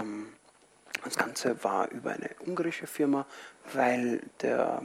Ähm, 0.00 0.32
das 1.04 1.16
Ganze 1.16 1.64
war 1.64 1.90
über 1.90 2.12
eine 2.12 2.30
ungarische 2.46 2.86
Firma, 2.86 3.26
weil 3.72 4.20
der 4.42 4.82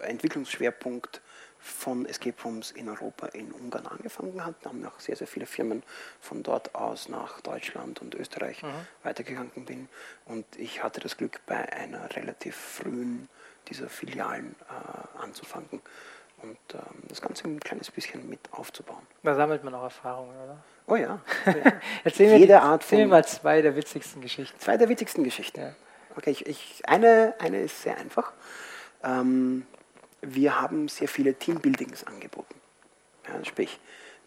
Entwicklungsschwerpunkt 0.00 1.20
von 1.62 2.06
Escape 2.06 2.36
Rooms 2.44 2.72
in 2.72 2.88
Europa 2.88 3.28
in 3.28 3.52
Ungarn 3.52 3.86
angefangen 3.86 4.44
hat. 4.44 4.56
Da 4.62 4.70
haben 4.70 4.84
auch 4.84 4.98
sehr, 4.98 5.14
sehr 5.14 5.28
viele 5.28 5.46
Firmen 5.46 5.82
von 6.20 6.42
dort 6.42 6.74
aus 6.74 7.08
nach 7.08 7.40
Deutschland 7.40 8.02
und 8.02 8.14
Österreich 8.16 8.62
mhm. 8.62 8.68
weitergegangen 9.04 9.64
bin. 9.64 9.88
Und 10.24 10.44
ich 10.58 10.82
hatte 10.82 11.00
das 11.00 11.16
Glück, 11.16 11.40
bei 11.46 11.72
einer 11.72 12.14
relativ 12.16 12.56
frühen 12.56 13.28
dieser 13.68 13.88
Filialen 13.88 14.56
äh, 14.68 15.22
anzufangen. 15.22 15.80
und 16.42 16.58
ähm, 16.74 16.80
das 17.08 17.22
Ganze 17.22 17.44
ein 17.44 17.60
kleines 17.60 17.90
bisschen 17.92 18.28
mit 18.28 18.40
aufzubauen. 18.50 19.06
Da 19.22 19.36
sammelt 19.36 19.62
man 19.62 19.74
auch 19.74 19.84
Erfahrungen, 19.84 20.34
oder? 20.42 20.58
Oh 20.88 20.96
ja. 20.96 21.20
Erzähl 22.04 22.26
mir, 22.28 22.38
Jede 22.38 22.54
die, 22.54 22.58
Art 22.58 22.82
erzähl 22.82 22.98
mir 22.98 23.04
von- 23.04 23.10
mal 23.10 23.24
zwei 23.24 23.62
der 23.62 23.76
witzigsten 23.76 24.20
Geschichten. 24.20 24.58
Zwei 24.58 24.76
der 24.76 24.88
witzigsten 24.88 25.22
Geschichten. 25.22 25.60
Ja. 25.60 25.74
Okay, 26.16 26.30
ich, 26.30 26.46
ich, 26.46 26.82
eine, 26.88 27.34
eine 27.38 27.62
ist 27.62 27.82
sehr 27.82 27.96
einfach. 27.96 28.32
Ähm, 29.04 29.64
wir 30.22 30.60
haben 30.60 30.88
sehr 30.88 31.08
viele 31.08 31.34
Teambuildings 31.34 32.04
angeboten. 32.04 32.54
Ja, 33.28 33.44
sprich, 33.44 33.78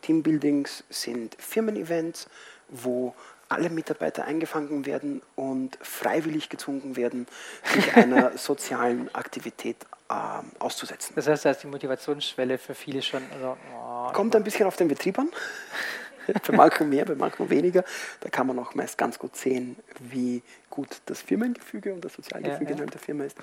Teambuildings 0.02 0.84
sind 0.90 1.36
Firmen-Events, 1.40 2.28
wo 2.70 3.16
alle 3.50 3.70
Mitarbeiter 3.70 4.26
eingefangen 4.26 4.86
werden 4.86 5.22
und 5.36 5.78
freiwillig 5.82 6.50
gezwungen 6.50 6.96
werden, 6.96 7.28
sich 7.64 7.94
einer 7.96 8.38
sozialen 8.38 9.14
Aktivität 9.14 9.78
ähm, 10.10 10.52
auszusetzen. 10.60 11.14
Das 11.16 11.28
heißt, 11.28 11.46
da 11.46 11.52
ist 11.52 11.64
die 11.64 11.68
Motivationsschwelle 11.68 12.58
für 12.58 12.76
viele 12.76 13.02
schon. 13.02 13.24
Also, 13.34 13.58
oh, 13.76 14.12
Kommt 14.14 14.36
ein 14.36 14.44
bisschen 14.44 14.68
auf 14.68 14.76
den 14.76 14.88
Betrieb 14.88 15.18
an. 15.20 15.30
bei 16.48 16.56
manchen 16.56 16.90
mehr, 16.90 17.06
bei 17.06 17.16
manchen 17.16 17.50
weniger. 17.50 17.84
Da 18.22 18.30
kann 18.30 18.48
man 18.48 18.60
auch 18.60 18.76
meist 18.76 18.98
ganz 18.98 19.20
gut 19.20 19.36
sehen, 19.36 19.78
wie 20.00 20.42
gut 20.70 21.02
das 21.06 21.22
Firmengefüge 21.22 21.94
und 21.94 22.04
das 22.04 22.14
Sozialgefüge 22.14 22.64
Ja, 22.64 22.70
ja. 22.70 22.72
innerhalb 22.72 22.92
der 22.92 23.02
Firma 23.02 23.24
ist. 23.26 23.38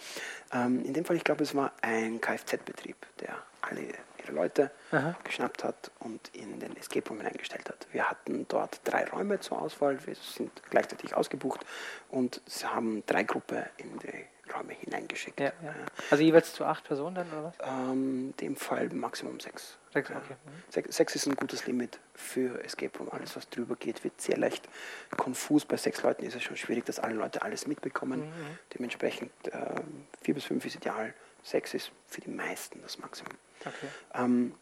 Ähm, 0.52 0.84
in 0.84 0.92
dem 0.94 1.04
Fall, 1.04 1.16
ich 1.16 1.24
glaube, 1.24 1.42
es 1.42 1.54
war 1.54 1.72
ein 1.80 2.20
Kfz-Betrieb, 2.20 2.96
der 3.20 3.36
alle 3.62 3.80
ihre 4.22 4.32
Leute 4.32 4.70
Aha. 4.90 5.16
geschnappt 5.24 5.64
hat 5.64 5.90
und 6.00 6.30
in 6.32 6.60
den 6.60 6.76
Escape 6.76 7.08
Room 7.08 7.18
hineingestellt 7.18 7.68
hat. 7.68 7.86
Wir 7.92 8.08
hatten 8.10 8.46
dort 8.48 8.80
drei 8.84 9.04
Räume 9.06 9.40
zur 9.40 9.60
Auswahl, 9.60 9.98
wir 10.06 10.14
sind 10.14 10.50
gleichzeitig 10.70 11.14
ausgebucht 11.14 11.64
und 12.10 12.40
sie 12.46 12.66
haben 12.66 13.02
drei 13.06 13.22
Gruppen 13.24 13.64
in 13.78 13.98
die 14.00 14.21
Räume 14.62 14.74
hineingeschickt. 14.74 15.40
ja, 15.40 15.52
ja. 15.62 15.74
Also 16.10 16.22
jeweils 16.22 16.52
zu 16.52 16.64
acht 16.64 16.84
Personen 16.84 17.16
dann, 17.16 17.32
oder 17.32 17.44
was? 17.44 17.54
Ähm, 17.62 18.28
in 18.30 18.36
dem 18.38 18.56
Fall 18.56 18.88
Maximum 18.90 19.40
sechs. 19.40 19.78
Sechs, 19.92 20.08
Ja. 20.08 20.16
okay. 20.16 20.34
Mhm. 20.44 20.50
Sechs, 20.72 20.96
sechs 20.96 21.14
ist 21.16 21.26
ein 21.26 21.36
gutes 21.36 21.66
Limit 21.66 21.98
für 22.14 22.62
Escape 22.64 22.96
Room. 22.98 23.08
Alles, 23.10 23.36
was 23.36 23.48
drüber 23.48 23.76
geht, 23.76 24.02
wird 24.04 24.20
sehr 24.20 24.36
leicht 24.38 24.68
konfus. 25.16 25.64
Bei 25.64 25.76
sechs 25.76 26.02
Leuten 26.02 26.24
ist 26.24 26.34
es 26.34 26.42
schon 26.42 26.56
schwierig, 26.56 26.84
dass 26.86 26.98
alle 26.98 27.14
Leute 27.14 27.42
alles 27.42 27.66
mitbekommen. 27.66 28.20
Mhm. 28.20 28.58
Dementsprechend 28.74 29.32
ähm, 29.52 30.06
vier 30.22 30.34
bis 30.34 30.44
fünf 30.44 30.64
ist 30.64 30.76
ideal. 30.76 31.12
Sechs 31.42 31.74
ist 31.74 31.90
für 32.06 32.20
die 32.20 32.30
meisten 32.30 32.80
das 32.82 32.98
Maximum. 32.98 33.32
Okay. 33.60 33.88
Ähm, 34.14 34.54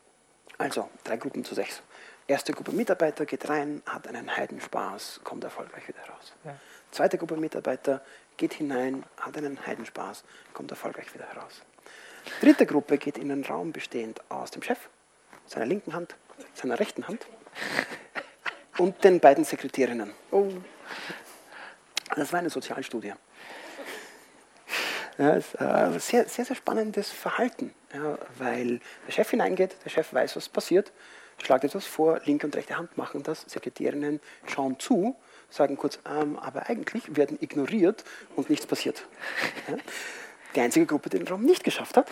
also, 0.58 0.90
drei 1.04 1.16
Gruppen 1.16 1.44
zu 1.44 1.54
sechs. 1.54 1.82
Erste 2.26 2.52
Gruppe 2.52 2.72
Mitarbeiter 2.72 3.26
geht 3.26 3.48
rein, 3.48 3.82
hat 3.86 4.06
einen 4.06 4.36
Heidenspaß, 4.36 5.20
kommt 5.24 5.42
erfolgreich 5.42 5.88
wieder 5.88 6.00
raus. 6.08 6.32
Ja. 6.44 6.56
Zweite 6.92 7.18
Gruppe 7.18 7.36
Mitarbeiter 7.36 8.02
geht 8.40 8.54
hinein, 8.54 9.04
hat 9.18 9.36
einen 9.36 9.64
Heidenspaß, 9.66 10.24
kommt 10.54 10.70
erfolgreich 10.70 11.12
wieder 11.12 11.26
heraus. 11.26 11.60
Dritte 12.40 12.64
Gruppe 12.64 12.96
geht 12.96 13.18
in 13.18 13.30
einen 13.30 13.44
Raum 13.44 13.70
bestehend 13.70 14.22
aus 14.30 14.50
dem 14.50 14.62
Chef, 14.62 14.78
seiner 15.46 15.66
linken 15.66 15.92
Hand, 15.92 16.16
seiner 16.54 16.80
rechten 16.80 17.06
Hand 17.06 17.26
und 18.78 19.04
den 19.04 19.20
beiden 19.20 19.44
Sekretärinnen. 19.44 20.12
Oh. 20.30 20.48
Das 22.16 22.32
war 22.32 22.38
eine 22.38 22.48
Sozialstudie. 22.48 23.12
Ja, 25.18 25.34
ist 25.34 25.54
äh, 25.60 25.98
sehr, 25.98 26.26
sehr, 26.26 26.46
sehr 26.46 26.56
spannendes 26.56 27.10
Verhalten, 27.10 27.74
ja, 27.92 28.16
weil 28.38 28.80
der 29.06 29.12
Chef 29.12 29.28
hineingeht, 29.28 29.76
der 29.84 29.90
Chef 29.90 30.14
weiß, 30.14 30.34
was 30.34 30.48
passiert, 30.48 30.92
schlagt 31.36 31.64
etwas 31.64 31.84
vor, 31.84 32.20
linke 32.24 32.46
und 32.46 32.56
rechte 32.56 32.78
Hand 32.78 32.96
machen 32.96 33.22
das, 33.22 33.42
Sekretärinnen 33.42 34.18
schauen 34.46 34.78
zu, 34.80 35.14
sagen 35.50 35.76
kurz, 35.76 35.98
ähm, 36.08 36.38
aber 36.38 36.68
eigentlich 36.68 37.16
werden 37.16 37.38
ignoriert 37.40 38.04
und 38.36 38.50
nichts 38.50 38.66
passiert. 38.66 39.06
Ja. 39.68 39.76
Die 40.54 40.60
einzige 40.60 40.86
Gruppe, 40.86 41.10
die 41.10 41.18
den 41.18 41.28
Raum 41.28 41.42
nicht 41.42 41.64
geschafft 41.64 41.96
hat. 41.96 42.08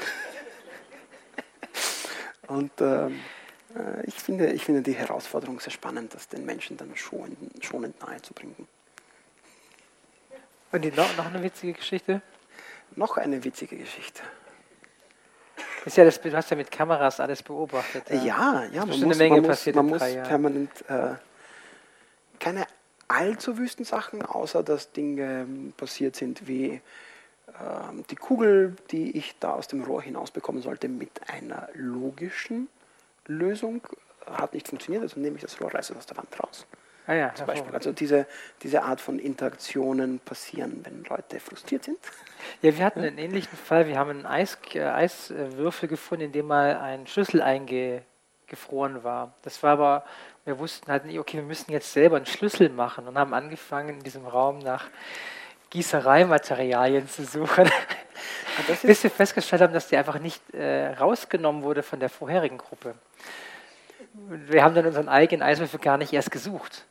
Und 2.46 2.72
ähm, 2.80 3.20
äh, 3.74 4.04
ich, 4.06 4.14
finde, 4.14 4.52
ich 4.52 4.64
finde 4.64 4.82
die 4.82 4.94
Herausforderung 4.94 5.60
sehr 5.60 5.72
spannend, 5.72 6.14
das 6.14 6.28
den 6.28 6.44
Menschen 6.44 6.76
dann 6.76 6.94
schonend, 6.96 7.64
schonend 7.64 8.00
nahezubringen. 8.00 8.68
Und 10.72 10.84
die, 10.84 10.90
noch, 10.90 11.16
noch 11.16 11.26
eine 11.26 11.42
witzige 11.42 11.72
Geschichte? 11.72 12.22
Noch 12.96 13.16
eine 13.16 13.42
witzige 13.44 13.76
Geschichte. 13.76 14.22
Ist 15.84 15.96
ja 15.96 16.04
das, 16.04 16.20
du 16.20 16.32
hast 16.32 16.50
ja 16.50 16.56
mit 16.56 16.70
Kameras 16.70 17.20
alles 17.20 17.42
beobachtet. 17.42 18.04
Ja, 18.10 18.64
ja, 18.64 18.80
man 18.80 18.88
bestimmt 18.88 19.08
muss, 19.08 19.16
eine 19.16 19.16
Menge 19.16 19.40
man 19.40 19.40
muss, 19.40 19.48
passiert 19.48 19.76
man 19.76 19.86
muss 19.86 19.98
drei 19.98 20.10
Jahren. 20.12 20.28
permanent 20.28 20.70
äh, 20.88 21.14
keine 22.38 22.66
allzu 23.08 23.58
wüsten 23.58 23.84
Sachen, 23.84 24.22
außer 24.22 24.62
dass 24.62 24.92
Dinge 24.92 25.42
ähm, 25.42 25.72
passiert 25.76 26.16
sind 26.16 26.46
wie 26.46 26.80
ähm, 27.48 28.04
die 28.10 28.16
Kugel, 28.16 28.76
die 28.90 29.16
ich 29.16 29.34
da 29.40 29.52
aus 29.52 29.68
dem 29.68 29.82
Rohr 29.82 30.02
hinausbekommen 30.02 30.62
sollte, 30.62 30.88
mit 30.88 31.10
einer 31.28 31.68
logischen 31.74 32.68
Lösung 33.26 33.82
hat 34.26 34.54
nicht 34.54 34.68
funktioniert, 34.68 35.02
also 35.02 35.18
nehme 35.20 35.36
ich 35.36 35.42
das 35.42 35.60
Rohr, 35.60 35.72
reiße 35.72 35.92
es 35.92 35.98
aus 35.98 36.06
der 36.06 36.16
Wand 36.16 36.28
raus. 36.42 36.66
Ah 37.06 37.14
ja, 37.14 37.34
Zum 37.34 37.46
Beispiel. 37.46 37.74
Also 37.74 37.92
diese, 37.92 38.26
diese 38.62 38.82
Art 38.82 39.00
von 39.00 39.18
Interaktionen 39.18 40.18
passieren, 40.18 40.84
wenn 40.84 41.04
Leute 41.04 41.40
frustriert 41.40 41.84
sind. 41.84 41.98
Ja, 42.62 42.76
wir 42.76 42.84
hatten 42.84 43.00
einen 43.00 43.18
ähnlichen 43.18 43.58
Fall. 43.58 43.88
Wir 43.88 43.98
haben 43.98 44.10
einen 44.10 44.24
Eis, 44.24 44.58
äh, 44.72 44.80
Eiswürfel 44.80 45.88
gefunden, 45.88 46.26
in 46.26 46.32
dem 46.32 46.46
mal 46.46 46.76
ein 46.76 47.06
Schlüssel 47.06 47.42
eingefroren 47.42 49.02
war. 49.02 49.34
Das 49.42 49.62
war 49.62 49.72
aber, 49.72 50.04
wir 50.48 50.58
wussten 50.58 50.90
halt 50.90 51.04
nicht, 51.04 51.18
okay, 51.18 51.36
wir 51.36 51.44
müssen 51.44 51.70
jetzt 51.70 51.92
selber 51.92 52.16
einen 52.16 52.24
Schlüssel 52.24 52.70
machen 52.70 53.06
und 53.06 53.18
haben 53.18 53.34
angefangen, 53.34 53.98
in 53.98 54.02
diesem 54.02 54.26
Raum 54.26 54.60
nach 54.60 54.88
Gießereimaterialien 55.68 57.06
zu 57.06 57.24
suchen. 57.24 57.70
Bis 58.82 59.02
wir 59.04 59.10
festgestellt 59.10 59.60
haben, 59.60 59.74
dass 59.74 59.88
die 59.88 59.98
einfach 59.98 60.18
nicht 60.18 60.42
äh, 60.54 60.88
rausgenommen 60.94 61.62
wurde 61.62 61.82
von 61.82 62.00
der 62.00 62.08
vorherigen 62.08 62.56
Gruppe. 62.56 62.94
Wir 64.14 64.64
haben 64.64 64.74
dann 64.74 64.86
unseren 64.86 65.10
eigenen 65.10 65.42
Eiswürfel 65.42 65.78
gar 65.78 65.98
nicht 65.98 66.14
erst 66.14 66.30
gesucht. 66.30 66.86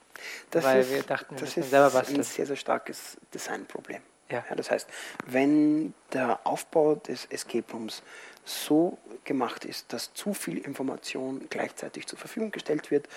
Das 0.51 0.63
weil 0.63 0.81
ist, 0.81 0.91
wir 0.91 1.01
dachten, 1.01 1.31
wir 1.31 1.39
das 1.39 1.49
müssen 1.49 1.59
ist 1.61 1.69
selber 1.71 1.87
ein 1.87 1.93
basteln. 1.93 2.23
sehr, 2.23 2.45
sehr 2.45 2.55
starkes 2.55 3.17
Designproblem. 3.33 4.01
Ja. 4.29 4.43
das 4.55 4.69
heißt, 4.69 4.87
wenn 5.25 5.93
der 6.13 6.39
Aufbau 6.43 6.95
des 6.95 7.25
Escape 7.25 7.71
Rooms 7.71 8.03
so 8.45 8.97
gemacht 9.23 9.65
ist, 9.65 9.91
dass 9.93 10.13
zu 10.13 10.33
viel 10.33 10.57
Information 10.59 11.47
gleichzeitig 11.49 12.05
zur 12.07 12.19
Verfügung 12.19 12.51
gestellt 12.51 12.91
wird, 12.91 13.07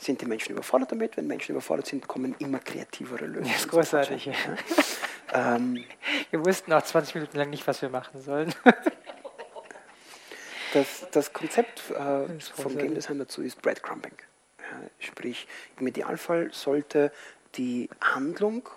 sind 0.00 0.20
die 0.20 0.26
Menschen 0.26 0.52
überfordert 0.52 0.92
damit. 0.92 1.16
Wenn 1.16 1.26
Menschen 1.26 1.52
überfordert 1.52 1.86
sind, 1.86 2.08
kommen 2.08 2.34
immer 2.38 2.58
kreativere 2.58 3.26
Lösungen. 3.26 3.50
Das 3.52 3.60
ist 3.60 3.68
großartig. 3.68 4.26
Ja. 4.26 4.34
Ähm, 5.32 5.84
Wir 6.30 6.44
wussten 6.44 6.72
auch 6.72 6.82
20 6.82 7.14
Minuten 7.14 7.38
lang 7.38 7.50
nicht, 7.50 7.64
was 7.68 7.80
wir 7.82 7.88
machen 7.88 8.20
sollen. 8.20 8.52
Das, 10.72 11.06
das 11.10 11.32
Konzept 11.32 11.80
äh, 11.90 11.94
vom 11.94 12.28
großartig. 12.36 12.78
Game 12.78 12.94
Design 12.94 13.18
dazu 13.18 13.42
ist 13.42 13.60
Breadcrumbing. 13.60 14.14
Ja, 14.58 14.88
sprich, 15.00 15.48
im 15.80 15.86
Idealfall 15.88 16.50
sollte 16.52 17.10
die 17.56 17.90
Handlung, 18.00 18.68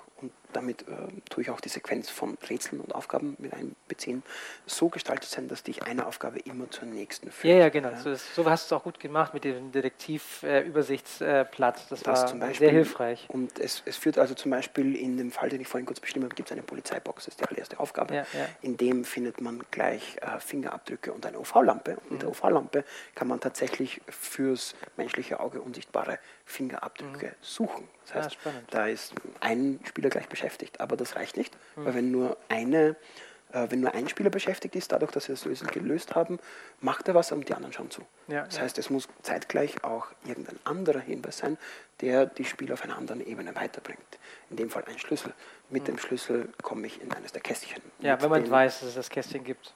damit 0.53 0.83
äh, 0.83 0.85
tue 1.29 1.43
ich 1.43 1.49
auch 1.49 1.59
die 1.59 1.69
Sequenz 1.69 2.09
von 2.09 2.37
Rätseln 2.49 2.81
und 2.81 2.95
Aufgaben 2.95 3.35
mit 3.39 3.53
einbeziehen, 3.53 4.23
so 4.65 4.89
gestaltet 4.89 5.29
sein, 5.29 5.47
dass 5.47 5.63
dich 5.63 5.83
eine 5.83 6.05
Aufgabe 6.07 6.39
immer 6.39 6.69
zur 6.71 6.87
nächsten 6.87 7.31
führt. 7.31 7.53
Ja, 7.53 7.59
ja, 7.59 7.69
genau. 7.69 7.89
So, 8.01 8.09
das- 8.11 8.35
so 8.35 8.49
hast 8.49 8.69
du 8.71 8.75
es 8.75 8.79
auch 8.79 8.83
gut 8.83 8.99
gemacht 8.99 9.33
mit 9.33 9.43
dem 9.43 9.71
Detektiv-Übersichtsblatt. 9.71 11.75
das 11.89 12.03
Das 12.03 12.05
war 12.05 12.53
sehr 12.53 12.71
hilfreich. 12.71 13.25
Und 13.29 13.59
es, 13.59 13.81
es 13.85 13.97
führt 13.97 14.17
also 14.17 14.33
zum 14.33 14.51
Beispiel 14.51 14.95
in 14.95 15.17
dem 15.17 15.31
Fall, 15.31 15.49
den 15.49 15.61
ich 15.61 15.67
vorhin 15.67 15.85
kurz 15.85 15.99
beschrieben 15.99 16.25
habe, 16.25 16.35
gibt 16.35 16.49
es 16.49 16.53
eine 16.53 16.63
Polizeibox, 16.63 17.25
das 17.25 17.33
ist 17.33 17.41
die 17.41 17.45
allererste 17.45 17.79
Aufgabe. 17.79 18.15
Ja, 18.15 18.21
ja. 18.33 18.47
In 18.61 18.77
dem 18.77 19.05
findet 19.05 19.41
man 19.41 19.63
gleich 19.71 20.17
äh, 20.21 20.39
Fingerabdrücke 20.39 21.13
und 21.13 21.25
eine 21.25 21.39
UV-Lampe. 21.39 21.91
Und 21.97 22.03
mit 22.03 22.11
Mhm. 22.13 22.19
der 22.19 22.29
UV-Lampe 22.29 22.83
kann 23.15 23.27
man 23.27 23.39
tatsächlich 23.39 24.01
fürs 24.09 24.75
menschliche 24.97 25.39
Auge 25.39 25.61
unsichtbare 25.61 26.19
Fingerabdrücke 26.45 27.35
suchen. 27.41 27.87
Das 28.05 28.13
Mhm. 28.15 28.19
Heißt, 28.19 28.33
spannend. 28.33 28.67
da 28.71 28.87
ist 28.87 29.13
ein 29.39 29.79
Spieler 29.85 30.09
gleich 30.09 30.27
beschäftigt, 30.27 30.79
aber 30.81 30.97
das 30.97 31.15
reicht 31.15 31.37
nicht, 31.37 31.55
Mhm. 31.75 31.85
weil 31.85 31.93
wenn 31.95 32.11
nur 32.11 32.37
eine 32.49 32.95
äh, 33.51 33.69
wenn 33.69 33.81
nur 33.81 33.93
ein 33.93 34.09
Spieler 34.09 34.31
beschäftigt 34.31 34.75
ist, 34.75 34.91
dadurch, 34.91 35.11
dass 35.11 35.25
sie 35.25 35.31
das 35.33 35.45
Lösen 35.45 35.67
gelöst 35.67 36.15
haben, 36.15 36.39
macht 36.81 37.07
er 37.07 37.13
was 37.13 37.31
und 37.31 37.47
die 37.47 37.53
anderen 37.53 37.71
schauen 37.71 37.91
zu. 37.91 38.01
Ja, 38.27 38.45
das 38.45 38.55
ja. 38.55 38.63
heißt, 38.63 38.79
es 38.79 38.89
muss 38.89 39.07
zeitgleich 39.21 39.83
auch 39.83 40.07
irgendein 40.25 40.57
anderer 40.63 40.99
Hinweis 41.01 41.37
sein, 41.37 41.59
der 42.01 42.25
die 42.25 42.45
Spieler 42.45 42.73
auf 42.73 42.83
einer 42.83 42.97
anderen 42.97 43.23
Ebene 43.23 43.55
weiterbringt. 43.55 43.99
In 44.49 44.55
dem 44.57 44.71
Fall 44.71 44.83
ein 44.87 44.97
Schlüssel. 44.97 45.33
Mit 45.69 45.87
dem 45.87 45.99
Schlüssel 45.99 46.49
komme 46.63 46.87
ich 46.87 46.99
in 46.99 47.13
eines 47.13 47.31
der 47.31 47.41
Kästchen. 47.43 47.83
Mhm. 47.99 48.05
Ja, 48.07 48.19
wenn 48.23 48.31
man 48.31 48.49
weiß, 48.49 48.79
dass 48.79 48.89
es 48.89 48.95
das 48.95 49.09
Kästchen 49.11 49.43
gibt. 49.43 49.71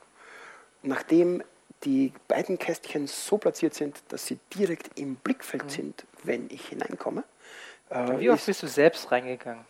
Nachdem 0.82 1.43
die 1.84 2.12
beiden 2.28 2.58
Kästchen 2.58 3.08
so 3.08 3.38
platziert 3.38 3.74
sind, 3.74 4.02
dass 4.10 4.26
sie 4.26 4.40
direkt 4.56 4.98
im 5.00 5.16
Blickfeld 5.16 5.70
sind, 5.72 6.06
wenn 6.24 6.50
ich 6.50 6.68
hineinkomme. 6.70 7.24
äh, 7.90 8.02
Mhm. 8.14 8.20
Wie 8.20 8.30
oft 8.30 8.40
ist- 8.40 8.46
bist 8.48 8.64
du 8.64 8.68
selbst 8.68 9.12
reingegangen? 9.12 9.64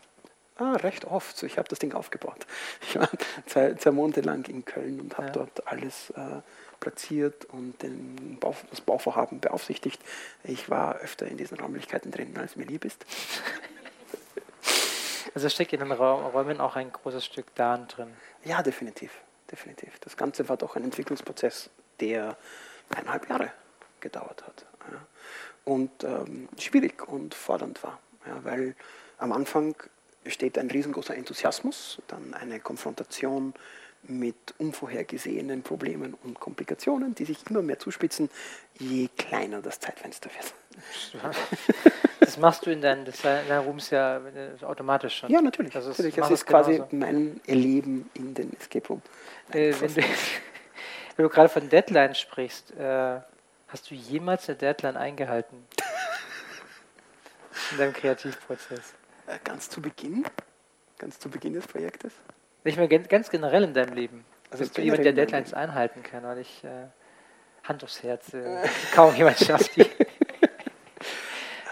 Ah, 0.55 0.73
recht 0.77 1.05
oft. 1.05 1.43
Ich 1.43 1.59
habe 1.59 1.67
das 1.69 1.77
Ding 1.79 1.93
aufgebaut. 1.93 2.47
Ich 2.81 2.95
war 2.97 3.09
zwei, 3.45 3.73
zwei 3.75 3.91
Monate 3.91 4.21
lang 4.21 4.43
in 4.47 4.65
Köln 4.65 4.99
und 4.99 5.15
habe 5.17 5.27
Ja. 5.27 5.33
dort 5.33 5.67
alles 5.67 6.09
äh, 6.11 6.41
platziert 6.79 7.45
und 7.45 7.79
den 7.83 8.37
Bau, 8.39 8.55
das 8.71 8.81
Bauvorhaben 8.81 9.39
beaufsichtigt. 9.39 10.01
Ich 10.43 10.67
war 10.69 10.95
öfter 10.97 11.27
in 11.27 11.37
diesen 11.37 11.59
Räumlichkeiten 11.59 12.09
drin, 12.11 12.35
als 12.37 12.55
mir 12.55 12.65
lieb 12.65 12.85
ist. 12.85 13.05
Also 15.35 15.49
steckt 15.49 15.73
in 15.73 15.79
den 15.81 15.91
Raum, 15.91 16.25
Räumen 16.25 16.59
auch 16.59 16.75
ein 16.75 16.91
großes 16.91 17.23
Stück 17.23 17.53
Darn 17.53 17.87
drin. 17.87 18.11
Ja, 18.43 18.63
definitiv. 18.63 19.11
definitiv. 19.51 19.99
Das 19.99 20.17
Ganze 20.17 20.49
war 20.49 20.57
doch 20.57 20.75
ein 20.75 20.83
Entwicklungsprozess, 20.83 21.69
der 21.99 22.37
eineinhalb 22.89 23.29
Jahre 23.29 23.51
gedauert 23.99 24.43
hat. 24.45 24.65
Ja. 24.91 25.05
Und 25.65 26.03
ähm, 26.03 26.47
schwierig 26.57 27.07
und 27.07 27.33
fordernd 27.33 27.83
war, 27.83 27.99
ja, 28.25 28.43
weil 28.43 28.75
am 29.17 29.31
Anfang 29.31 29.75
steht 30.25 30.57
ein 30.57 30.69
riesengroßer 30.69 31.15
Enthusiasmus, 31.15 32.01
dann 32.07 32.33
eine 32.33 32.59
Konfrontation 32.59 33.53
mit 34.03 34.53
unvorhergesehenen 34.57 35.63
Problemen 35.63 36.13
und 36.23 36.39
Komplikationen, 36.39 37.15
die 37.15 37.25
sich 37.25 37.39
immer 37.49 37.61
mehr 37.61 37.79
zuspitzen, 37.79 38.29
je 38.77 39.09
kleiner 39.17 39.61
das 39.61 39.79
Zeitfenster 39.79 40.29
wird. 40.33 40.53
Das 42.19 42.37
machst 42.37 42.65
du 42.65 42.71
in 42.71 42.81
deinen, 42.81 43.05
deinen 43.23 43.63
Rooms 43.63 43.89
ja 43.89 44.17
äh, 44.17 44.63
automatisch 44.65 45.19
schon. 45.19 45.29
Ja, 45.29 45.39
natürlich. 45.41 45.73
Also 45.75 45.89
natürlich. 45.89 46.15
Das 46.15 46.29
ist 46.29 46.45
quasi 46.45 46.73
genauso. 46.73 46.95
mein 46.95 47.39
Erleben 47.47 48.09
in 48.15 48.33
den 48.33 48.51
Escape 48.59 48.85
Room. 48.89 49.01
Äh, 49.51 49.73
wenn, 49.79 49.93
du, 49.93 50.01
wenn, 51.17 51.23
du, 51.23 51.29
gerade 51.29 51.49
von 51.49 51.67
Deadline 51.67 52.15
sprichst, 52.15 52.71
äh, 52.77 53.19
hast 53.67 53.91
du 53.91 53.95
jemals 53.95 54.47
eine 54.47 54.57
Deadline 54.57 54.97
eingehalten? 54.97 55.67
in 57.71 57.77
deinem 57.77 57.93
Kreativprozess? 57.93 58.93
Äh, 59.27 59.39
ganz 59.43 59.69
zu 59.69 59.81
Beginn? 59.81 60.25
Ganz 60.97 61.19
zu 61.19 61.29
Beginn 61.29 61.53
des 61.53 61.67
Projektes? 61.67 62.13
Nicht 62.63 62.77
mehr 62.77 62.87
ganz 62.87 63.29
generell 63.29 63.63
in 63.63 63.73
deinem 63.73 63.93
Leben. 63.93 64.25
Also 64.49 64.63
Bist 64.63 64.77
du 64.77 64.81
jemand, 64.81 65.03
der 65.03 65.13
Deadlines 65.13 65.53
einhalten 65.53 66.03
kann, 66.03 66.23
weil 66.23 66.39
ich 66.39 66.63
äh, 66.63 66.87
Hand 67.63 67.83
aufs 67.83 68.01
Herz, 68.03 68.33
äh, 68.33 68.67
kaum 68.93 69.15
jemand 69.15 69.37
schafft 69.37 69.75
die. 69.75 69.85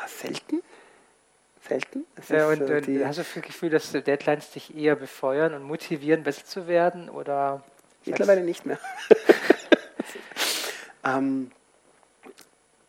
Selten. 0.07 0.61
Selten. 1.61 2.05
Ja, 2.29 2.47
und, 2.47 2.61
äh, 2.61 2.77
und 2.77 3.05
hast 3.05 3.19
du 3.19 3.23
das 3.23 3.33
Gefühl, 3.43 3.69
dass 3.69 3.91
Deadlines 3.91 4.51
dich 4.51 4.75
eher 4.75 4.95
befeuern 4.95 5.53
und 5.53 5.63
motivieren, 5.63 6.23
besser 6.23 6.45
zu 6.45 6.67
werden? 6.67 7.09
Oder 7.09 7.63
Mittlerweile 8.05 8.41
nicht 8.41 8.65
mehr. 8.65 8.79
ähm, 11.05 11.51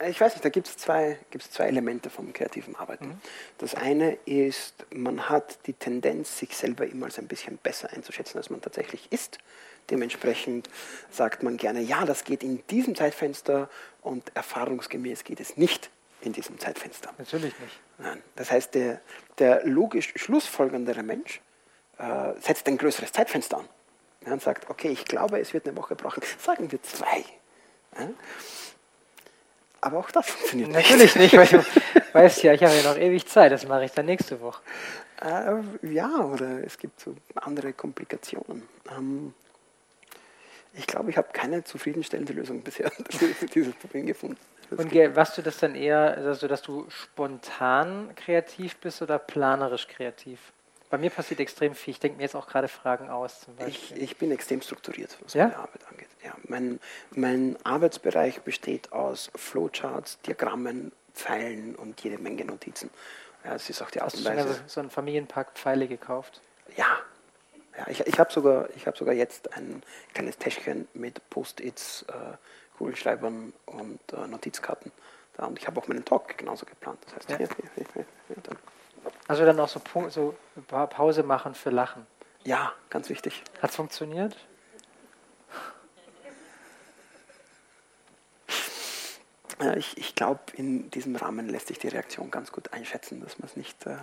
ich 0.05 0.21
weiß 0.21 0.35
nicht, 0.35 0.45
da 0.45 0.51
gibt 0.51 0.69
es 0.69 0.77
zwei, 0.77 1.19
gibt's 1.31 1.51
zwei 1.51 1.67
Elemente 1.67 2.11
vom 2.11 2.33
kreativen 2.33 2.77
Arbeiten. 2.77 3.07
Mhm. 3.07 3.21
Das 3.59 3.75
eine 3.75 4.15
ist, 4.27 4.75
man 4.91 5.29
hat 5.29 5.59
die 5.67 5.73
Tendenz, 5.73 6.39
sich 6.39 6.55
selber 6.55 6.87
immer 6.87 7.07
als 7.07 7.19
ein 7.19 7.29
bisschen 7.29 7.57
besser 7.59 7.91
einzuschätzen, 7.93 8.37
als 8.37 8.51
man 8.51 8.61
tatsächlich 8.61 9.11
ist. 9.11 9.39
Dementsprechend 9.91 10.69
sagt 11.11 11.43
man 11.43 11.57
gerne, 11.57 11.81
ja, 11.81 12.05
das 12.05 12.25
geht 12.25 12.43
in 12.43 12.67
diesem 12.67 12.95
Zeitfenster 12.95 13.71
und 14.03 14.35
erfahrungsgemäß 14.35 15.25
geht 15.25 15.41
es 15.41 15.57
nicht 15.57 15.91
in 16.21 16.33
diesem 16.33 16.59
Zeitfenster. 16.59 17.15
Natürlich 17.17 17.59
nicht. 17.59 17.81
Nein. 17.99 18.23
Das 18.35 18.51
heißt, 18.51 18.75
der, 18.75 19.01
der 19.39 19.65
logisch 19.65 20.13
schlussfolgerndere 20.17 21.03
Mensch 21.03 21.41
äh, 21.99 22.33
setzt 22.41 22.67
ein 22.67 22.77
größeres 22.77 23.13
Zeitfenster 23.13 23.59
an 23.59 23.69
und 24.33 24.43
sagt, 24.43 24.71
okay, 24.71 24.89
ich 24.89 25.05
glaube, 25.05 25.39
es 25.41 25.53
wird 25.53 25.67
eine 25.67 25.77
Woche 25.77 25.95
brauchen. 25.95 26.23
Sagen 26.39 26.71
wir 26.71 26.83
zwei. 26.83 27.25
Aber 29.81 29.99
auch 29.99 30.11
das 30.11 30.31
funktioniert 30.31 30.71
Natürlich 30.71 31.17
nicht. 31.17 31.33
Natürlich 31.35 31.53
nicht, 31.53 31.53
weil 31.53 32.03
du 32.03 32.13
weißt 32.13 32.43
ja, 32.43 32.53
ich 32.55 32.63
habe 32.63 32.75
ja 32.75 32.83
noch 32.83 32.99
ewig 32.99 33.27
Zeit, 33.27 33.53
das 33.53 33.67
mache 33.67 33.85
ich 33.85 33.93
dann 33.93 34.07
nächste 34.07 34.41
Woche. 34.41 34.63
Äh, 35.21 35.93
ja, 35.93 36.25
oder 36.25 36.65
es 36.65 36.79
gibt 36.79 37.01
so 37.01 37.15
andere 37.35 37.73
Komplikationen. 37.73 38.63
Ähm, 38.91 39.35
ich 40.75 40.87
glaube, 40.87 41.11
ich 41.11 41.17
habe 41.17 41.29
keine 41.33 41.65
zufriedenstellende 41.65 42.33
Lösung 42.33 42.63
bisher 42.63 42.91
für 43.11 43.47
dieses 43.47 43.75
Problem 43.75 44.07
gefunden. 44.07 44.39
Und 44.71 44.93
warst 45.15 45.39
du 45.39 45.43
das 45.43 45.59
dann 45.59 45.77
eher, 45.77 46.17
also 46.17 46.49
dass 46.49 46.61
du 46.61 46.87
spontan 46.89 48.11
kreativ 48.17 48.77
bist 48.79 49.01
oder 49.01 49.19
planerisch 49.19 49.87
kreativ? 49.87 50.53
Bei 50.89 50.99
mir 50.99 51.11
passiert 51.11 51.41
extrem 51.41 51.75
viel. 51.75 51.93
Ich 51.93 52.01
denke 52.01 52.17
mir 52.17 52.25
jetzt 52.25 52.37
auch 52.37 52.47
gerade 52.47 52.69
Fragen 52.69 53.11
aus. 53.11 53.47
Ich, 53.67 53.95
ich, 53.97 54.17
bin 54.17 54.31
extrem 54.31 54.63
strukturiert, 54.63 55.17
was 55.23 55.35
ja? 55.35 55.49
meine 55.49 55.59
Arbeit 55.59 55.87
angeht. 55.91 56.09
Ja, 56.25 56.33
mein, 56.45 56.81
mein 57.11 57.57
Arbeitsbereich 57.65 58.43
besteht 58.43 58.93
aus 58.93 59.31
Flowcharts, 59.35 60.21
Diagrammen, 60.21 60.93
Pfeilen 61.13 61.75
und 61.75 62.01
jede 62.03 62.19
Menge 62.19 62.45
Notizen. 62.45 62.91
Ja, 63.45 63.55
das 63.55 63.69
ist 63.69 63.83
auch 63.83 63.91
die 63.91 64.01
Art 64.01 64.13
Hast 64.13 64.19
und 64.19 64.25
Weise. 64.27 64.49
Hast 64.49 64.49
du 64.49 64.55
schon 64.59 64.69
so 64.69 64.81
einen 64.81 64.91
Familienpack 64.91 65.53
Pfeile 65.55 65.89
gekauft? 65.89 66.41
Ja, 66.77 66.99
ja, 67.77 67.87
ich, 67.89 68.01
ich 68.01 68.19
habe 68.19 68.33
sogar, 68.33 68.69
hab 68.87 68.97
sogar 68.97 69.15
jetzt 69.15 69.53
ein 69.55 69.83
kleines 70.15 70.39
Täschchen 70.39 70.89
mit 70.95 71.29
Post-its, 71.31 72.03
äh, 72.09 72.37
Kugelschreibern 72.79 73.53
und 73.67 74.01
äh, 74.13 74.27
Notizkarten. 74.27 74.93
Da. 75.37 75.47
Und 75.47 75.59
ich 75.59 75.67
habe 75.67 75.81
auch 75.81 75.89
meinen 75.89 76.05
Talk 76.05 76.39
genauso 76.39 76.65
geplant. 76.65 76.99
Das 77.05 77.17
heißt, 77.17 77.31
ja. 77.31 77.37
hier, 77.39 77.49
hier, 77.75 77.87
hier. 77.95 78.07
Also 79.29 79.45
dann 79.45 79.59
auch 79.59 79.69
so, 79.69 79.81
so 80.09 80.35
Pause 80.69 81.23
machen 81.23 81.55
für 81.55 81.71
Lachen. 81.71 82.07
Ja, 82.45 82.73
ganz 82.91 83.09
wichtig. 83.09 83.43
Hat 83.61 83.71
es 83.71 83.77
funktioniert? 83.77 84.37
Ja, 89.61 89.75
ich, 89.75 89.97
ich 89.97 90.15
glaube, 90.15 90.41
in 90.55 90.91
diesem 90.91 91.17
Rahmen 91.17 91.49
lässt 91.49 91.69
sich 91.69 91.79
die 91.79 91.89
Reaktion 91.89 92.31
ganz 92.31 92.53
gut 92.53 92.73
einschätzen, 92.73 93.21
dass 93.23 93.39
man 93.39 93.49
es 93.49 93.57
nicht 93.57 93.87
äh, 93.87 93.97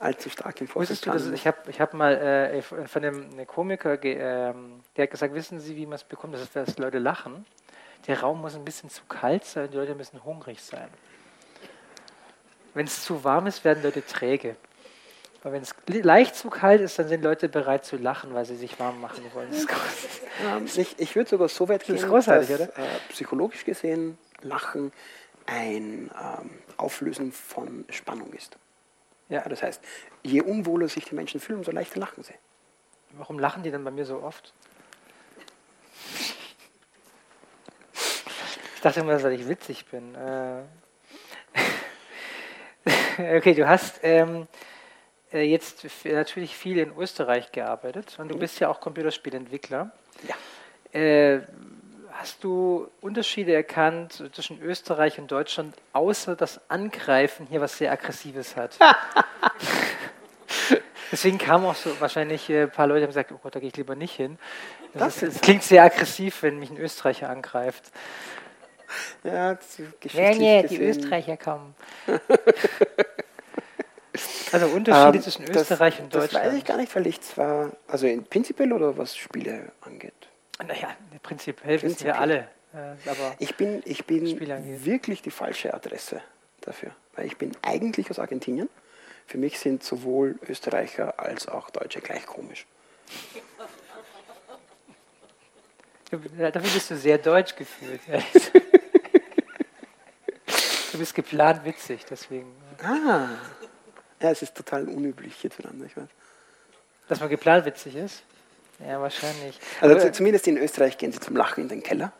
allzu 0.00 0.28
stark 0.28 0.60
im 0.60 0.68
du, 0.68 1.10
das, 1.10 1.30
Ich 1.30 1.46
habe 1.46 1.70
ich 1.70 1.80
hab 1.80 1.94
mal 1.94 2.14
äh, 2.14 2.62
von 2.62 3.04
einem 3.04 3.46
Komiker, 3.46 3.94
äh, 4.04 4.52
der 4.96 5.02
hat 5.02 5.10
gesagt, 5.10 5.34
wissen 5.34 5.60
Sie, 5.60 5.76
wie 5.76 5.86
man 5.86 5.94
es 5.94 6.04
bekommt, 6.04 6.34
dass, 6.34 6.52
dass 6.52 6.78
Leute 6.78 6.98
lachen? 6.98 7.46
Der 8.06 8.20
Raum 8.20 8.42
muss 8.42 8.54
ein 8.54 8.64
bisschen 8.64 8.90
zu 8.90 9.02
kalt 9.08 9.44
sein, 9.44 9.70
die 9.70 9.76
Leute 9.76 9.94
müssen 9.94 10.22
hungrig 10.22 10.62
sein. 10.62 10.88
Wenn 12.76 12.86
es 12.86 13.02
zu 13.04 13.24
warm 13.24 13.46
ist, 13.46 13.64
werden 13.64 13.82
Leute 13.82 14.04
träge. 14.04 14.54
Aber 15.40 15.54
wenn 15.54 15.62
es 15.62 15.74
leicht 15.86 16.36
zu 16.36 16.50
kalt 16.50 16.82
ist, 16.82 16.98
dann 16.98 17.08
sind 17.08 17.24
Leute 17.24 17.48
bereit 17.48 17.86
zu 17.86 17.96
lachen, 17.96 18.34
weil 18.34 18.44
sie 18.44 18.54
sich 18.54 18.78
warm 18.78 19.00
machen 19.00 19.24
wollen. 19.32 19.48
Ich, 20.66 20.98
ich 20.98 21.16
würde 21.16 21.30
sogar 21.30 21.48
so 21.48 21.70
weit 21.70 21.84
gehen, 21.84 21.96
das 21.96 22.26
dass 22.26 22.50
äh, 22.50 22.68
psychologisch 23.08 23.64
gesehen 23.64 24.18
Lachen 24.42 24.92
ein 25.46 26.10
ähm, 26.22 26.50
Auflösen 26.76 27.32
von 27.32 27.86
Spannung 27.88 28.30
ist. 28.34 28.58
Ja, 29.30 29.48
das 29.48 29.62
heißt, 29.62 29.82
je 30.22 30.42
unwohler 30.42 30.88
sich 30.88 31.06
die 31.06 31.14
Menschen 31.14 31.40
fühlen, 31.40 31.60
umso 31.60 31.70
leichter 31.70 31.98
lachen 31.98 32.24
sie. 32.24 32.34
Warum 33.12 33.38
lachen 33.38 33.62
die 33.62 33.70
dann 33.70 33.84
bei 33.84 33.90
mir 33.90 34.04
so 34.04 34.22
oft? 34.22 34.52
Ich 38.74 38.82
dachte 38.82 39.00
immer, 39.00 39.18
dass 39.18 39.24
ich 39.32 39.48
witzig 39.48 39.86
bin. 39.86 40.14
Äh 40.14 40.60
okay, 43.18 43.54
du 43.54 43.68
hast 43.68 44.00
ähm, 44.02 44.46
äh, 45.32 45.42
jetzt 45.42 45.86
natürlich 46.04 46.56
viel 46.56 46.78
in 46.78 46.96
Österreich 46.96 47.52
gearbeitet 47.52 48.16
und 48.18 48.28
du 48.28 48.36
mhm. 48.36 48.40
bist 48.40 48.60
ja 48.60 48.68
auch 48.68 48.80
Computerspielentwickler. 48.80 49.90
Ja. 50.26 50.34
Äh, 50.98 51.40
hast 52.12 52.42
du 52.44 52.88
Unterschiede 53.00 53.54
erkannt 53.54 54.22
zwischen 54.32 54.62
Österreich 54.62 55.18
und 55.18 55.30
Deutschland, 55.30 55.74
außer 55.92 56.36
das 56.36 56.60
Angreifen 56.70 57.46
hier 57.50 57.60
was 57.60 57.76
sehr 57.76 57.92
Aggressives 57.92 58.56
hat? 58.56 58.78
Deswegen 61.12 61.38
kamen 61.38 61.66
auch 61.66 61.74
so 61.74 62.00
wahrscheinlich 62.00 62.50
äh, 62.50 62.62
ein 62.62 62.70
paar 62.70 62.86
Leute, 62.86 63.02
haben 63.02 63.10
gesagt, 63.10 63.30
oh 63.32 63.38
Gott, 63.42 63.54
da 63.54 63.60
gehe 63.60 63.68
ich 63.68 63.76
lieber 63.76 63.94
nicht 63.94 64.14
hin. 64.14 64.38
Das, 64.92 65.02
das, 65.02 65.22
ist, 65.22 65.34
das 65.36 65.42
klingt 65.42 65.62
sehr 65.62 65.84
aggressiv, 65.84 66.42
wenn 66.42 66.58
mich 66.58 66.70
ein 66.70 66.78
Österreicher 66.78 67.30
angreift. 67.30 67.84
Ja, 69.22 69.58
nee, 70.14 70.34
nee, 70.34 70.66
die 70.68 70.80
Österreicher 70.80 71.36
kommen. 71.36 71.74
also 74.62 74.74
Unterschiede 74.74 75.16
ähm, 75.16 75.22
zwischen 75.22 75.44
Österreich 75.44 75.94
das, 75.94 76.04
und 76.04 76.14
Deutschland. 76.14 76.44
Das 76.44 76.52
weiß 76.52 76.58
ich 76.58 76.64
gar 76.64 76.76
nicht, 76.76 76.94
weil 76.94 77.06
ich 77.06 77.20
zwar, 77.20 77.72
also 77.86 78.06
in 78.06 78.24
prinzipiell 78.24 78.72
oder 78.72 78.96
was 78.96 79.16
Spiele 79.16 79.72
angeht. 79.82 80.12
Naja, 80.58 80.96
prinzipiell, 81.22 81.78
prinzipiell. 81.78 81.82
wissen 81.82 82.04
wir 82.06 82.18
alle. 82.18 82.48
Äh, 82.72 83.10
aber 83.10 83.34
ich 83.38 83.54
bin, 83.56 83.82
ich 83.84 84.04
bin 84.06 84.84
wirklich 84.84 85.22
die 85.22 85.30
falsche 85.30 85.72
Adresse 85.74 86.20
dafür, 86.60 86.90
weil 87.14 87.26
ich 87.26 87.36
bin 87.36 87.52
eigentlich 87.62 88.10
aus 88.10 88.18
Argentinien. 88.18 88.68
Für 89.26 89.38
mich 89.38 89.58
sind 89.58 89.82
sowohl 89.82 90.38
Österreicher 90.48 91.18
als 91.18 91.48
auch 91.48 91.70
Deutsche 91.70 92.00
gleich 92.00 92.26
komisch. 92.26 92.66
Dafür 96.10 96.60
bist 96.60 96.90
du 96.90 96.96
sehr 96.96 97.18
deutsch 97.18 97.56
gefühlt. 97.56 98.00
du 100.92 100.98
bist 100.98 101.14
geplant 101.14 101.64
witzig, 101.64 102.04
deswegen. 102.08 102.54
Ah, 102.82 103.30
ja, 104.20 104.30
es 104.30 104.42
ist 104.42 104.54
total 104.54 104.88
unüblich 104.88 105.34
hierzulande, 105.36 105.86
ich 105.86 105.96
weiß. 105.96 106.08
Dass 107.08 107.20
man 107.20 107.28
geplant 107.28 107.64
witzig 107.64 107.96
ist? 107.96 108.22
Ja, 108.78 109.00
wahrscheinlich. 109.00 109.58
Also 109.80 109.96
Aber, 109.96 110.12
zumindest 110.12 110.46
in 110.46 110.58
Österreich 110.58 110.98
gehen 110.98 111.12
sie 111.12 111.20
zum 111.20 111.36
Lachen 111.36 111.62
in 111.62 111.68
den 111.68 111.82
Keller, 111.82 112.12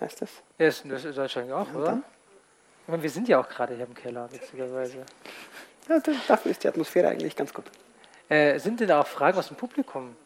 heißt 0.00 0.22
das? 0.22 0.30
Ja, 0.58 0.66
das 0.66 0.78
ist 0.78 1.04
in 1.04 1.14
Deutschland 1.14 1.52
auch, 1.52 1.72
oder? 1.74 2.02
Meine, 2.86 3.02
wir 3.02 3.10
sind 3.10 3.28
ja 3.28 3.38
auch 3.40 3.48
gerade 3.48 3.74
hier 3.76 3.84
im 3.84 3.94
Keller, 3.94 4.30
witzigerweise. 4.32 5.04
Ja, 5.88 6.00
dafür 6.26 6.50
ist 6.50 6.64
die 6.64 6.68
Atmosphäre 6.68 7.08
eigentlich 7.08 7.36
ganz 7.36 7.54
gut. 7.54 7.66
Äh, 8.28 8.58
sind 8.58 8.80
denn 8.80 8.88
da 8.88 9.00
auch 9.00 9.06
Fragen 9.06 9.38
aus 9.38 9.48
dem 9.48 9.56
Publikum? 9.56 10.16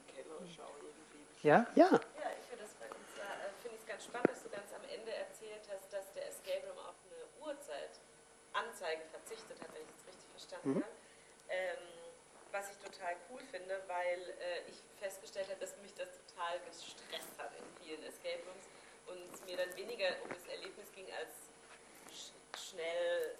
Ja? 1.42 1.66
Ja. 1.74 2.00
mhm 10.64 10.82
total 12.94 13.16
cool 13.30 13.40
finde, 13.50 13.82
weil 13.86 14.20
äh, 14.38 14.70
ich 14.70 14.78
festgestellt 15.00 15.48
habe, 15.50 15.60
dass 15.60 15.76
mich 15.82 15.94
das 15.94 16.08
total 16.26 16.60
gestresst 16.64 17.34
hat 17.38 17.50
in 17.58 17.66
vielen 17.82 18.02
Escape 18.04 18.40
Rooms 18.46 18.66
und 19.06 19.34
es 19.34 19.44
mir 19.44 19.56
dann 19.56 19.74
weniger 19.76 20.06
um 20.22 20.30
das 20.30 20.46
Erlebnis 20.46 20.90
ging, 20.94 21.06
als 21.12 21.50
sch 22.08 22.32
schnell 22.54 23.34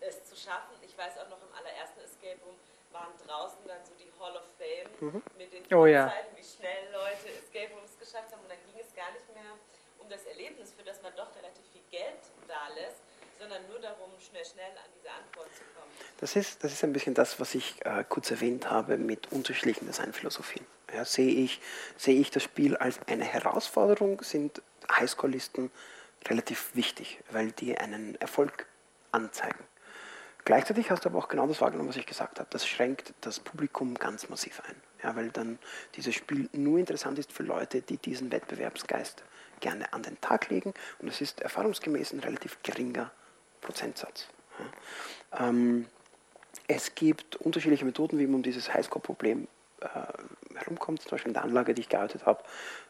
es 0.00 0.24
zu 0.24 0.36
schaffen. 0.36 0.74
Ich 0.82 0.96
weiß 0.96 1.18
auch 1.18 1.28
noch 1.28 1.40
im 1.42 1.52
allerersten 1.54 2.00
Escape 2.00 2.40
Room 2.44 2.56
waren 2.90 3.12
draußen 3.26 3.58
dann 3.66 3.84
so 3.84 3.92
die 3.98 4.10
Hall 4.18 4.36
of 4.36 4.46
Fame 4.56 4.88
mhm. 5.00 5.22
mit 5.36 5.52
den 5.52 5.66
oh, 5.74 5.86
ja. 5.86 6.08
Zeiten, 6.08 6.36
wie 6.36 6.44
schnell 6.44 6.92
Leute 6.92 7.28
Escape 7.28 7.74
Rooms 7.74 7.98
geschafft 7.98 8.32
haben 8.32 8.42
und 8.42 8.50
dann 8.50 8.62
ging 8.70 8.78
es 8.80 8.94
gar 8.94 9.10
nicht 9.12 9.28
mehr 9.34 9.58
um 9.98 10.08
das 10.08 10.24
Erlebnis, 10.26 10.72
für 10.72 10.84
das 10.84 11.02
man 11.02 11.14
doch 11.16 11.34
relativ 11.34 11.64
viel 11.72 11.82
Geld 11.90 12.22
da 12.46 12.68
lässt, 12.74 13.02
sondern 13.44 13.68
nur 13.68 13.78
darum, 13.78 14.10
schnell, 14.18 14.44
schnell 14.44 14.70
an 14.70 14.90
diese 14.96 15.10
Antwort 15.10 15.48
zu 15.54 15.62
kommen. 15.76 15.92
Das 16.18 16.34
ist, 16.34 16.64
das 16.64 16.72
ist 16.72 16.82
ein 16.82 16.92
bisschen 16.92 17.14
das, 17.14 17.38
was 17.40 17.54
ich 17.54 17.74
äh, 17.84 18.04
kurz 18.08 18.30
erwähnt 18.30 18.70
habe 18.70 18.96
mit 18.96 19.30
unterschiedlichen 19.32 19.86
Designphilosophien. 19.86 20.64
Ja, 20.94 21.04
sehe, 21.04 21.30
ich, 21.30 21.60
sehe 21.96 22.18
ich 22.18 22.30
das 22.30 22.42
Spiel 22.42 22.76
als 22.76 23.00
eine 23.06 23.24
Herausforderung, 23.24 24.22
sind 24.22 24.62
Highscore-Listen 24.90 25.70
relativ 26.26 26.74
wichtig, 26.74 27.20
weil 27.30 27.52
die 27.52 27.76
einen 27.76 28.14
Erfolg 28.16 28.66
anzeigen. 29.12 29.62
Gleichzeitig 30.46 30.90
hast 30.90 31.04
du 31.04 31.08
aber 31.10 31.18
auch 31.18 31.28
genau 31.28 31.46
das 31.46 31.60
wahrgenommen, 31.60 31.88
was 31.88 31.96
ich 31.96 32.06
gesagt 32.06 32.38
habe. 32.38 32.48
Das 32.50 32.66
schränkt 32.66 33.12
das 33.22 33.40
Publikum 33.40 33.94
ganz 33.94 34.28
massiv 34.28 34.62
ein. 34.66 34.76
Ja, 35.02 35.16
weil 35.16 35.30
dann 35.30 35.58
dieses 35.96 36.14
Spiel 36.14 36.48
nur 36.52 36.78
interessant 36.78 37.18
ist 37.18 37.32
für 37.32 37.42
Leute, 37.42 37.82
die 37.82 37.98
diesen 37.98 38.30
Wettbewerbsgeist 38.30 39.22
gerne 39.60 39.92
an 39.92 40.02
den 40.02 40.18
Tag 40.20 40.48
legen. 40.48 40.72
Und 40.98 41.08
es 41.08 41.20
ist 41.20 41.40
erfahrungsgemäß 41.40 42.12
ein 42.12 42.20
relativ 42.20 42.62
geringer 42.62 43.10
Prozentsatz. 43.64 44.28
Ja. 45.32 45.48
Ähm, 45.48 45.86
es 46.68 46.94
gibt 46.94 47.36
unterschiedliche 47.36 47.84
Methoden, 47.84 48.18
wie 48.18 48.26
man 48.26 48.36
um 48.36 48.42
dieses 48.42 48.72
Highscore-Problem 48.72 49.48
äh, 49.80 49.88
herumkommt. 50.56 51.02
Zum 51.02 51.10
Beispiel 51.10 51.30
in 51.30 51.34
der 51.34 51.42
Anlage, 51.42 51.74
die 51.74 51.80
ich 51.82 51.88
gearbeitet 51.88 52.24
habe, 52.26 52.42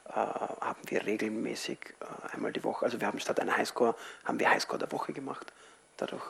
äh, 0.08 0.12
haben 0.12 0.80
wir 0.86 1.06
regelmäßig 1.06 1.78
äh, 2.00 2.34
einmal 2.34 2.52
die 2.52 2.62
Woche, 2.62 2.84
also 2.84 3.00
wir 3.00 3.06
haben 3.06 3.18
statt 3.20 3.40
einer 3.40 3.56
Highscore, 3.56 3.94
haben 4.24 4.38
wir 4.38 4.50
Highscore 4.50 4.78
der 4.78 4.92
Woche 4.92 5.12
gemacht. 5.12 5.52
Dadurch 5.96 6.22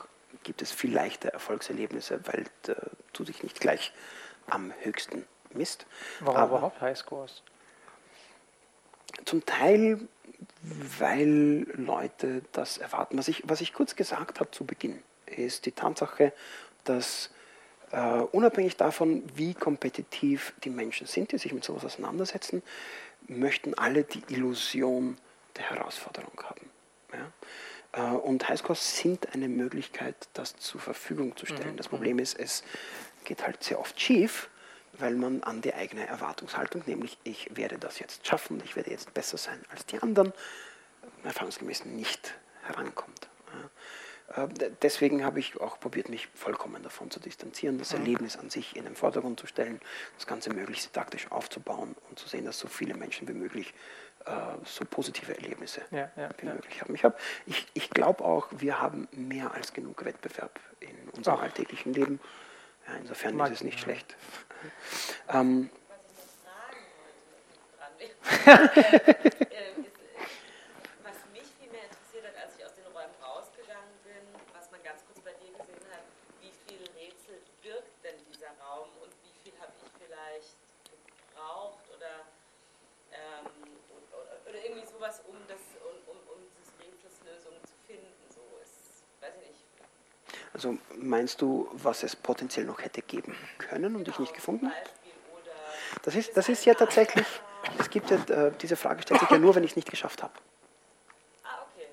gibt 0.43 0.61
es 0.61 0.71
viel 0.71 0.93
leichter 0.93 1.29
Erfolgserlebnisse, 1.29 2.19
weil 2.27 2.45
du 3.13 3.23
dich 3.23 3.41
nicht 3.43 3.59
gleich 3.59 3.93
am 4.47 4.73
höchsten 4.81 5.25
misst. 5.51 5.85
Warum 6.19 6.37
Aber- 6.37 6.57
überhaupt 6.57 6.81
Highscores? 6.81 7.41
Zum 9.25 9.45
Teil, 9.45 10.07
weil 10.99 11.67
Leute 11.75 12.41
das 12.51 12.77
erwarten. 12.77 13.17
Was 13.17 13.27
ich, 13.27 13.43
was 13.45 13.61
ich 13.61 13.73
kurz 13.73 13.95
gesagt 13.95 14.39
habe 14.39 14.51
zu 14.51 14.65
Beginn, 14.65 15.01
ist 15.25 15.65
die 15.65 15.71
Tatsache, 15.71 16.33
dass 16.83 17.29
äh, 17.91 18.19
unabhängig 18.31 18.77
davon, 18.77 19.23
wie 19.35 19.53
kompetitiv 19.53 20.53
die 20.63 20.69
Menschen 20.69 21.07
sind, 21.07 21.31
die 21.31 21.37
sich 21.37 21.53
mit 21.53 21.63
sowas 21.63 21.85
auseinandersetzen, 21.85 22.63
möchten 23.27 23.73
alle 23.73 24.03
die 24.03 24.23
Illusion 24.29 25.17
der 25.55 25.69
Herausforderung 25.69 26.39
haben. 26.43 26.69
Ja? 27.13 28.13
Äh, 28.13 28.15
und 28.17 28.47
Highscores 28.47 28.97
sind 28.97 29.33
eine 29.33 29.47
Möglichkeit, 29.47 30.15
das 30.33 30.55
zur 30.57 30.81
Verfügung 30.81 31.35
zu 31.37 31.45
stellen. 31.45 31.77
Das 31.77 31.87
Problem 31.87 32.19
ist, 32.19 32.37
es 32.39 32.63
geht 33.23 33.45
halt 33.45 33.63
sehr 33.63 33.79
oft 33.79 33.99
schief, 33.99 34.49
weil 34.99 35.15
man 35.15 35.43
an 35.43 35.61
die 35.61 35.73
eigene 35.73 36.07
Erwartungshaltung, 36.07 36.83
nämlich 36.85 37.17
ich 37.23 37.55
werde 37.55 37.77
das 37.77 37.99
jetzt 37.99 38.25
schaffen, 38.25 38.61
ich 38.63 38.75
werde 38.75 38.91
jetzt 38.91 39.13
besser 39.13 39.37
sein 39.37 39.61
als 39.69 39.85
die 39.85 39.99
anderen, 40.01 40.33
erfahrungsgemäß 41.23 41.85
nicht 41.85 42.35
herankommt. 42.63 43.27
Äh, 44.35 44.47
Deswegen 44.81 45.23
habe 45.23 45.39
ich 45.39 45.59
auch 45.61 45.79
probiert, 45.79 46.09
mich 46.09 46.27
vollkommen 46.33 46.81
davon 46.81 47.11
zu 47.11 47.19
distanzieren, 47.19 47.77
das 47.77 47.93
Erlebnis 47.93 48.37
an 48.37 48.49
sich 48.49 48.75
in 48.75 48.85
den 48.85 48.95
Vordergrund 48.95 49.39
zu 49.39 49.47
stellen, 49.47 49.79
das 50.17 50.25
Ganze 50.25 50.51
möglichst 50.51 50.91
taktisch 50.93 51.31
aufzubauen 51.31 51.95
und 52.09 52.17
zu 52.17 52.27
sehen, 52.27 52.45
dass 52.45 52.57
so 52.57 52.67
viele 52.67 52.95
Menschen 52.95 53.27
wie 53.27 53.33
möglich 53.33 53.73
äh, 54.25 54.31
so 54.63 54.83
positive 54.85 55.35
Erlebnisse 55.35 55.81
Ja, 55.91 56.11
ja, 56.15 56.29
wie 56.39 56.47
ja. 56.47 56.53
möglich 56.53 56.81
haben. 56.81 56.95
Ich, 56.95 57.03
hab, 57.03 57.19
ich, 57.45 57.67
ich 57.73 57.89
glaube 57.91 58.23
auch, 58.23 58.47
wir 58.51 58.81
haben 58.81 59.07
mehr 59.11 59.53
als 59.53 59.73
genug 59.73 60.03
Wettbewerb 60.03 60.59
in 60.79 61.09
unserem 61.15 61.37
Ach. 61.37 61.43
alltäglichen 61.43 61.93
Leben. 61.93 62.19
Insofern 62.99 63.35
Mag 63.35 63.47
ist 63.47 63.55
es 63.55 63.61
ich, 63.61 63.65
nicht 63.65 63.79
schlecht. 63.79 64.15
Ähm, 65.29 65.69
Was 71.03 71.17
mich 71.33 71.49
viel 71.59 71.69
mehr 71.71 71.85
interessiert 71.85 72.25
hat, 72.27 72.35
als 72.43 72.53
ich 72.57 72.65
aus 72.65 72.75
den 72.75 72.85
Räumen 72.93 73.13
rausgegangen 73.21 73.95
bin, 74.03 74.21
was 74.53 74.69
man 74.71 74.83
ganz 74.83 75.01
kurz 75.05 75.19
bei 75.21 75.33
dir 75.33 75.51
gesehen 75.57 75.81
hat, 75.91 76.05
wie 76.41 76.53
viel 76.65 76.81
Rätsel 76.93 77.41
birgt 77.61 78.03
denn 78.03 78.15
dieser 78.29 78.53
Raum 78.61 78.89
und 79.01 79.11
wie 79.23 79.33
viel 79.43 79.53
habe 79.59 79.73
ich 79.81 79.89
vielleicht 79.97 80.57
gebraucht 80.85 81.83
oder, 81.89 82.25
ähm, 83.11 83.49
oder, 84.13 84.37
oder 84.45 84.59
irgendwie 84.63 84.85
sowas, 84.85 85.21
um, 85.27 85.37
das, 85.47 85.61
um, 85.81 85.97
um, 86.09 86.17
um 86.29 86.39
dieses 86.53 86.69
Rätselslösung 86.77 87.57
zu 87.65 87.73
finden. 87.87 88.13
So 88.29 88.41
ist, 88.61 89.03
weiß 89.21 89.33
ich 89.41 89.49
nicht. 89.49 89.65
Also 90.55 90.77
meinst 90.97 91.41
du, 91.41 91.67
was 91.73 92.03
es 92.03 92.15
potenziell 92.15 92.65
noch 92.65 92.81
hätte 92.81 93.01
geben 93.01 93.35
können 93.57 93.93
und 93.93 94.07
ich 94.07 94.17
nicht 94.19 94.33
gefunden? 94.33 94.67
Oder 94.67 95.51
Das 96.03 96.15
ist, 96.15 96.37
das 96.37 96.47
ist 96.47 96.63
ja 96.63 96.73
tatsächlich, 96.73 97.27
es 97.77 97.89
gibt 97.89 98.09
ja, 98.09 98.15
äh, 98.29 98.53
diese 98.61 98.77
Frage 98.77 99.01
stellt 99.01 99.19
sich 99.19 99.29
ja 99.29 99.37
nur, 99.37 99.53
wenn 99.53 99.65
ich 99.65 99.71
es 99.71 99.75
nicht 99.75 99.89
geschafft 99.89 100.23
habe. 100.23 100.33
Ah, 101.43 101.65
okay. 101.67 101.87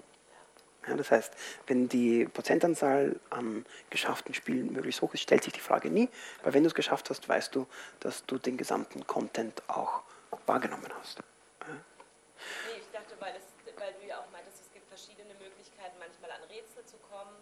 Ja. 0.84 0.90
Ja, 0.90 0.96
das 0.96 1.10
heißt, 1.10 1.32
wenn 1.66 1.88
die 1.88 2.26
Prozentanzahl 2.26 3.18
an 3.30 3.66
geschafften 3.90 4.32
Spielen 4.32 4.72
möglichst 4.72 5.02
hoch 5.02 5.12
ist, 5.12 5.22
stellt 5.22 5.42
sich 5.42 5.52
die 5.52 5.60
Frage 5.60 5.90
nie, 5.90 6.08
weil 6.44 6.54
wenn 6.54 6.62
du 6.62 6.68
es 6.68 6.74
geschafft 6.76 7.10
hast, 7.10 7.28
weißt 7.28 7.56
du, 7.56 7.66
dass 7.98 8.24
du 8.26 8.38
den 8.38 8.56
gesamten 8.56 9.04
Content 9.08 9.60
auch 9.66 10.02
wahrgenommen 10.46 10.92
hast. 11.00 11.18
Nee, 11.66 12.78
ich 12.78 12.88
dachte, 12.92 13.16
weil, 13.18 13.34
es, 13.34 13.42
weil 13.76 13.92
du 14.00 14.06
ja 14.06 14.18
auch 14.20 14.30
meintest, 14.30 14.62
es 14.66 14.72
gibt 14.72 14.86
verschiedene 14.86 15.34
Möglichkeiten, 15.34 15.98
manchmal 15.98 16.30
an 16.30 16.44
Rätsel 16.48 16.84
zu 16.84 16.96
kommen. 17.10 17.34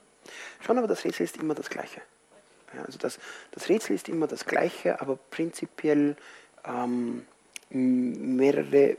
Schon, 0.60 0.78
aber 0.78 0.86
das 0.86 1.04
Rätsel 1.04 1.24
ist 1.24 1.36
immer 1.36 1.54
das 1.54 1.70
gleiche. 1.70 2.02
Ja, 2.74 2.84
also 2.84 2.98
das, 2.98 3.18
das 3.50 3.68
Rätsel 3.68 3.96
ist 3.96 4.08
immer 4.08 4.26
das 4.26 4.44
gleiche, 4.44 5.00
aber 5.00 5.16
prinzipiell 5.30 6.16
ähm, 6.64 7.26
mehrere 7.70 8.96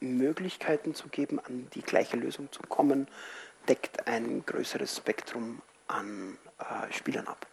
Möglichkeiten 0.00 0.94
zu 0.94 1.08
geben, 1.08 1.38
an 1.40 1.68
die 1.74 1.82
gleiche 1.82 2.16
Lösung 2.16 2.50
zu 2.52 2.62
kommen, 2.62 3.08
deckt 3.68 4.06
ein 4.06 4.44
größeres 4.44 4.96
Spektrum 4.96 5.62
an 5.88 6.36
äh, 6.58 6.92
Spielern 6.92 7.26
ab. 7.26 7.46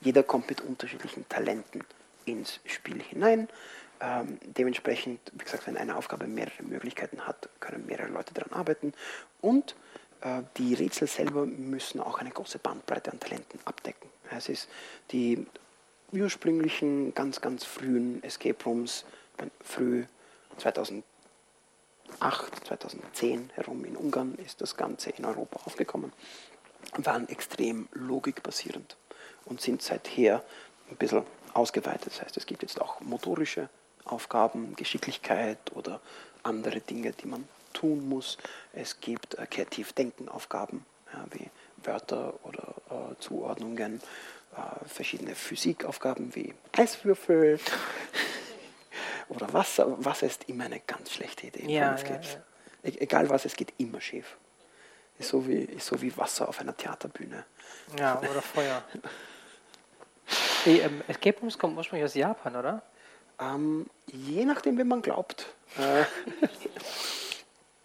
Jeder 0.00 0.22
kommt 0.22 0.48
mit 0.48 0.60
unterschiedlichen 0.60 1.28
Talenten 1.28 1.84
ins 2.24 2.60
Spiel 2.64 3.02
hinein. 3.02 3.48
Ähm, 4.00 4.38
dementsprechend, 4.42 5.20
wie 5.32 5.44
gesagt, 5.44 5.66
wenn 5.66 5.76
eine 5.76 5.96
Aufgabe 5.96 6.26
mehrere 6.26 6.62
Möglichkeiten 6.62 7.26
hat, 7.26 7.48
können 7.58 7.86
mehrere 7.86 8.08
Leute 8.08 8.32
daran 8.32 8.52
arbeiten. 8.52 8.92
Und 9.40 9.74
die 10.56 10.74
Rätsel 10.74 11.06
selber 11.06 11.46
müssen 11.46 12.00
auch 12.00 12.18
eine 12.18 12.30
große 12.30 12.58
Bandbreite 12.58 13.12
an 13.12 13.20
Talenten 13.20 13.60
abdecken. 13.64 14.08
Es 14.30 14.48
ist 14.48 14.68
die 15.12 15.46
ursprünglichen, 16.12 17.14
ganz, 17.14 17.40
ganz 17.40 17.64
frühen 17.64 18.22
Escape 18.22 18.62
Rooms, 18.64 19.04
früh 19.62 20.04
2008, 20.58 21.04
2010 22.66 23.50
herum 23.54 23.84
in 23.84 23.96
Ungarn 23.96 24.34
ist 24.44 24.60
das 24.60 24.76
Ganze 24.76 25.10
in 25.10 25.24
Europa 25.24 25.60
aufgekommen, 25.64 26.12
waren 26.96 27.28
extrem 27.28 27.88
logikbasierend 27.92 28.96
und 29.44 29.60
sind 29.60 29.82
seither 29.82 30.42
ein 30.90 30.96
bisschen 30.96 31.24
ausgeweitet. 31.52 32.06
Das 32.06 32.22
heißt, 32.22 32.36
es 32.36 32.46
gibt 32.46 32.62
jetzt 32.62 32.80
auch 32.80 33.00
motorische 33.00 33.68
Aufgaben, 34.04 34.74
Geschicklichkeit 34.74 35.58
oder 35.74 36.00
andere 36.42 36.80
Dinge, 36.80 37.12
die 37.12 37.26
man 37.26 37.46
tun 37.72 38.08
muss. 38.08 38.38
Es 38.72 39.00
gibt 39.00 39.34
äh, 39.34 39.46
kreativ 39.46 39.92
denken 39.92 40.28
Aufgaben, 40.28 40.84
ja, 41.12 41.24
wie 41.30 41.50
Wörter 41.84 42.34
oder 42.44 42.74
äh, 42.90 43.14
Zuordnungen, 43.20 44.00
äh, 44.56 44.88
verschiedene 44.88 45.34
Physikaufgaben 45.34 46.34
wie 46.34 46.54
Eiswürfel 46.72 47.60
oder 49.28 49.52
Wasser. 49.52 50.04
Wasser 50.04 50.26
ist 50.26 50.48
immer 50.48 50.64
eine 50.64 50.80
ganz 50.80 51.12
schlechte 51.12 51.46
Idee. 51.46 51.66
Ja, 51.66 51.92
Planescape. 51.92 52.26
ja, 52.26 52.42
E 52.82 52.92
egal 53.00 53.28
was, 53.28 53.44
es 53.44 53.56
geht 53.56 53.74
immer 53.78 54.00
schief. 54.00 54.36
Ist 55.18 55.30
so 55.30 55.46
wie, 55.46 55.62
ist 55.62 55.86
so 55.86 56.00
wie 56.00 56.16
Wasser 56.16 56.48
auf 56.48 56.60
einer 56.60 56.76
Theaterbühne. 56.76 57.44
Ja, 57.98 58.20
oder 58.20 58.42
Feuer. 58.54 58.82
Die 60.64 60.78
ähm, 60.78 61.02
Escape 61.08 61.40
Rooms 61.40 61.58
kommen 61.58 61.76
ursprünglich 61.76 62.04
aus 62.04 62.14
Japan, 62.14 62.54
oder? 62.56 62.82
Ähm, 63.40 63.86
je 64.06 64.44
nachdem, 64.44 64.78
wie 64.78 64.84
man 64.84 65.02
glaubt. 65.02 65.46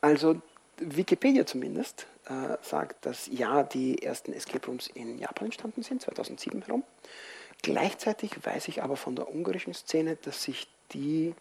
Äh, 0.03 0.07
also 0.07 0.41
Wikipedia 0.77 1.45
zumindest 1.45 2.07
äh, 2.25 2.57
sagt, 2.61 3.05
dass 3.05 3.27
ja, 3.27 3.63
die 3.63 4.01
ersten 4.03 4.34
Escape 4.34 4.65
Rooms 4.67 4.88
in 4.88 5.17
Japan 5.19 5.45
entstanden 5.45 5.84
sind, 5.84 6.01
2007 6.01 6.61
herum. 6.63 6.84
Gleichzeitig 7.61 8.45
weiß 8.45 8.67
ich 8.67 8.84
aber 8.84 8.97
von 8.97 9.15
der 9.15 9.30
ungarischen 9.34 9.73
Szene, 9.73 10.17
dass 10.17 10.43
sich 10.43 10.67
die, 10.91 11.34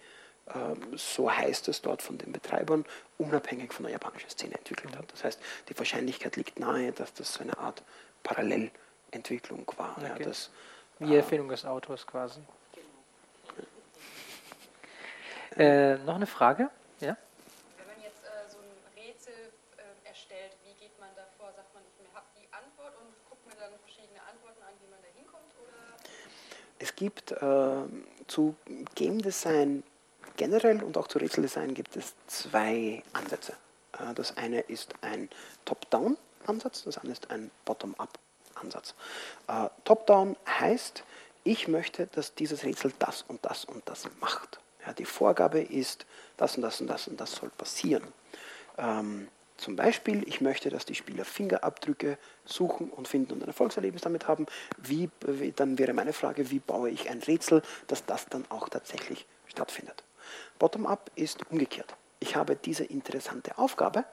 ähm, 0.55 0.77
so 0.97 1.31
heißt 1.31 1.67
es 1.69 1.83
dort 1.83 2.01
von 2.01 2.17
den 2.19 2.31
Betreibern, 2.33 2.85
unabhängig 3.19 3.73
von 3.73 3.85
der 3.85 3.93
japanischen 3.93 4.31
Szene 4.31 4.55
entwickelt 4.55 4.97
hat. 4.97 5.11
Das 5.13 5.25
heißt, 5.25 5.41
die 5.69 5.77
Wahrscheinlichkeit 5.77 6.37
liegt 6.37 6.61
nahe, 6.61 6.93
dass 6.93 7.13
das 7.15 7.33
so 7.35 7.41
eine 7.41 7.59
Art 7.59 7.83
Parallelentwicklung 8.23 9.67
war. 9.77 9.97
Ja, 10.01 10.13
Okay. 10.15 10.25
dass, 10.25 10.51
Wie 11.01 11.07
die 11.07 11.17
Erfindung 11.17 11.49
des 11.49 11.65
Autos 11.65 12.07
quasi. 12.07 12.41
Äh, 15.57 15.99
noch 15.99 16.15
eine 16.15 16.27
Frage? 16.27 16.71
Ja? 17.01 17.17
Wenn 17.77 17.87
man 17.89 18.01
jetzt 18.01 18.23
äh, 18.25 18.49
so 18.49 18.59
ein 18.59 18.73
Rätsel 18.97 19.35
äh, 19.77 20.09
erstellt, 20.09 20.53
wie 20.65 20.73
geht 20.81 20.99
man 21.01 21.11
davor? 21.17 21.53
Sagt 21.53 21.75
man, 21.75 21.83
ich 22.01 22.15
habe 22.15 22.25
die 22.41 22.49
Antwort 22.55 22.95
und 23.03 23.11
guckt 23.29 23.45
mir 23.45 23.59
dann 23.61 23.77
verschiedene 23.85 24.23
Antworten 24.23 24.63
an, 24.63 24.73
wie 24.81 24.89
man 24.89 25.03
da 25.03 25.09
es 26.93 26.97
gibt 26.97 27.33
äh, 27.33 27.83
zu 28.27 28.55
Game 28.95 29.21
Design 29.21 29.83
generell 30.37 30.83
und 30.83 30.97
auch 30.97 31.09
zu 31.09 31.19
Rätseldesign 31.19 31.75
gibt 31.75 31.97
es 31.97 32.15
zwei 32.27 33.03
Ansätze. 33.13 33.55
Äh, 33.99 34.15
das 34.15 34.37
eine 34.37 34.61
ist 34.61 34.95
ein 35.01 35.29
Top-Down-Ansatz, 35.65 36.85
das 36.85 36.99
andere 36.99 37.13
ist 37.13 37.31
ein 37.31 37.51
Bottom-Up-Ansatz. 37.65 38.95
Äh, 39.49 39.69
Top-Down 39.85 40.37
heißt, 40.47 41.03
ich 41.45 41.67
möchte, 41.67 42.07
dass 42.09 42.35
dieses 42.35 42.65
Rätsel 42.65 42.93
das 42.99 43.23
und 43.23 43.45
das 43.45 43.65
und 43.65 43.89
das 43.89 44.09
macht. 44.21 44.61
Ja, 44.87 44.93
die 44.93 45.05
Vorgabe 45.05 45.61
ist, 45.61 46.07
das 46.37 46.57
und 46.57 46.63
das 46.63 46.81
und 46.81 46.89
das 46.89 47.09
und 47.09 47.21
das 47.21 47.33
soll 47.33 47.51
passieren. 47.51 48.07
Ähm, 48.79 49.29
zum 49.63 49.77
Beispiel, 49.77 50.27
ich 50.27 50.41
möchte, 50.41 50.71
dass 50.71 50.85
die 50.85 50.95
Spieler 50.95 51.25
Fingerabdrücke 51.25 52.19
suchen 52.45 52.91
und 52.91 53.07
finden 53.07 53.35
und 53.35 53.43
ein 53.43 53.49
Erfolgserlebnis 53.49 54.03
damit 54.03 54.27
haben. 54.27 54.47
Wie, 54.77 55.09
dann 55.55 55.79
wäre 55.79 55.93
meine 55.93 56.13
Frage, 56.13 56.51
wie 56.51 56.59
baue 56.59 56.91
ich 56.91 57.09
ein 57.09 57.21
Rätsel, 57.21 57.63
dass 57.87 58.05
das 58.05 58.27
dann 58.27 58.45
auch 58.49 58.69
tatsächlich 58.69 59.25
stattfindet. 59.47 60.03
Bottom-up 60.59 61.11
ist 61.15 61.49
umgekehrt. 61.51 61.95
Ich 62.19 62.35
habe 62.35 62.57
diese 62.57 62.85
interessante 62.85 63.57
Aufgabe, 63.57 64.05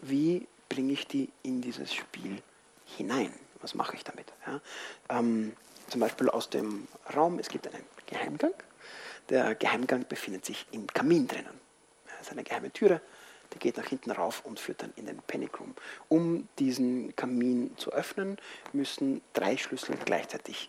wie 0.00 0.46
bringe 0.68 0.92
ich 0.92 1.06
die 1.06 1.30
in 1.42 1.60
dieses 1.60 1.92
Spiel 1.92 2.40
hinein? 2.96 3.32
Was 3.60 3.74
mache 3.74 3.96
ich 3.96 4.04
damit? 4.04 4.32
Ja, 4.46 4.60
ähm, 5.08 5.52
zum 5.88 6.00
Beispiel 6.00 6.28
aus 6.30 6.48
dem 6.48 6.86
Raum, 7.14 7.38
es 7.38 7.48
gibt 7.48 7.66
einen 7.66 7.84
Geheimgang. 8.06 8.54
Der 9.28 9.54
Geheimgang 9.54 10.06
befindet 10.08 10.44
sich 10.44 10.66
im 10.70 10.86
Kamin 10.86 11.26
drinnen. 11.26 11.60
Das 12.06 12.28
ist 12.28 12.32
eine 12.32 12.44
geheime 12.44 12.70
Türe, 12.70 13.00
die 13.54 13.58
geht 13.58 13.76
nach 13.76 13.86
hinten 13.86 14.10
rauf 14.10 14.44
und 14.44 14.60
führt 14.60 14.82
dann 14.82 14.92
in 14.96 15.06
den 15.06 15.18
Panic 15.26 15.60
Room. 15.60 15.74
Um 16.08 16.48
diesen 16.58 17.14
Kamin 17.16 17.76
zu 17.76 17.92
öffnen, 17.92 18.38
müssen 18.72 19.20
drei 19.32 19.56
Schlüssel 19.56 19.96
gleichzeitig 20.04 20.68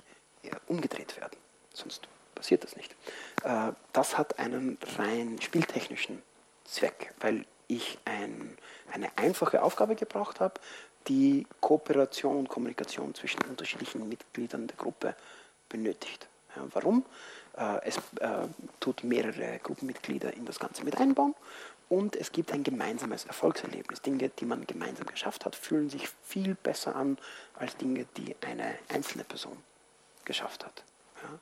umgedreht 0.68 1.18
werden. 1.18 1.38
Sonst 1.74 2.08
passiert 2.36 2.64
das 2.64 2.76
nicht. 2.76 2.96
Äh, 3.44 3.72
das 3.94 4.18
hat 4.18 4.40
einen 4.40 4.78
rein 4.98 5.40
spieltechnischen 5.42 6.22
Zweck, 6.66 7.14
weil 7.20 7.46
ich 7.68 7.98
ein, 8.06 8.58
eine 8.92 9.10
einfache 9.18 9.64
Aufgabe 9.64 9.96
gebraucht 9.96 10.40
habe, 10.40 10.60
die 11.08 11.48
Kooperation 11.60 12.38
und 12.38 12.50
Kommunikation 12.50 13.14
zwischen 13.14 13.44
unterschiedlichen 13.46 14.08
Mitgliedern 14.08 14.68
der 14.68 14.78
Gruppe 14.78 15.16
benötigt. 15.70 16.28
Ja, 16.56 16.64
warum? 16.74 17.06
Äh, 17.58 17.80
es 17.86 17.98
äh, 18.20 18.48
tut 18.80 19.04
mehrere 19.04 19.60
Gruppenmitglieder 19.62 20.34
in 20.34 20.46
das 20.46 20.60
Ganze 20.60 20.84
mit 20.84 20.98
einbauen 20.98 21.36
und 21.90 22.16
es 22.16 22.32
gibt 22.32 22.52
ein 22.52 22.64
gemeinsames 22.64 23.26
Erfolgserlebnis. 23.26 24.02
Dinge, 24.02 24.30
die 24.30 24.46
man 24.46 24.66
gemeinsam 24.66 25.06
geschafft 25.06 25.46
hat, 25.46 25.56
fühlen 25.56 25.90
sich 25.90 26.10
viel 26.24 26.56
besser 26.56 26.96
an 26.96 27.18
als 27.56 27.78
Dinge, 27.78 28.06
die 28.18 28.36
eine 28.46 28.76
einzelne 28.90 29.24
Person 29.24 29.58
geschafft 30.26 30.66
hat. 30.66 30.84
Ja? 31.22 31.40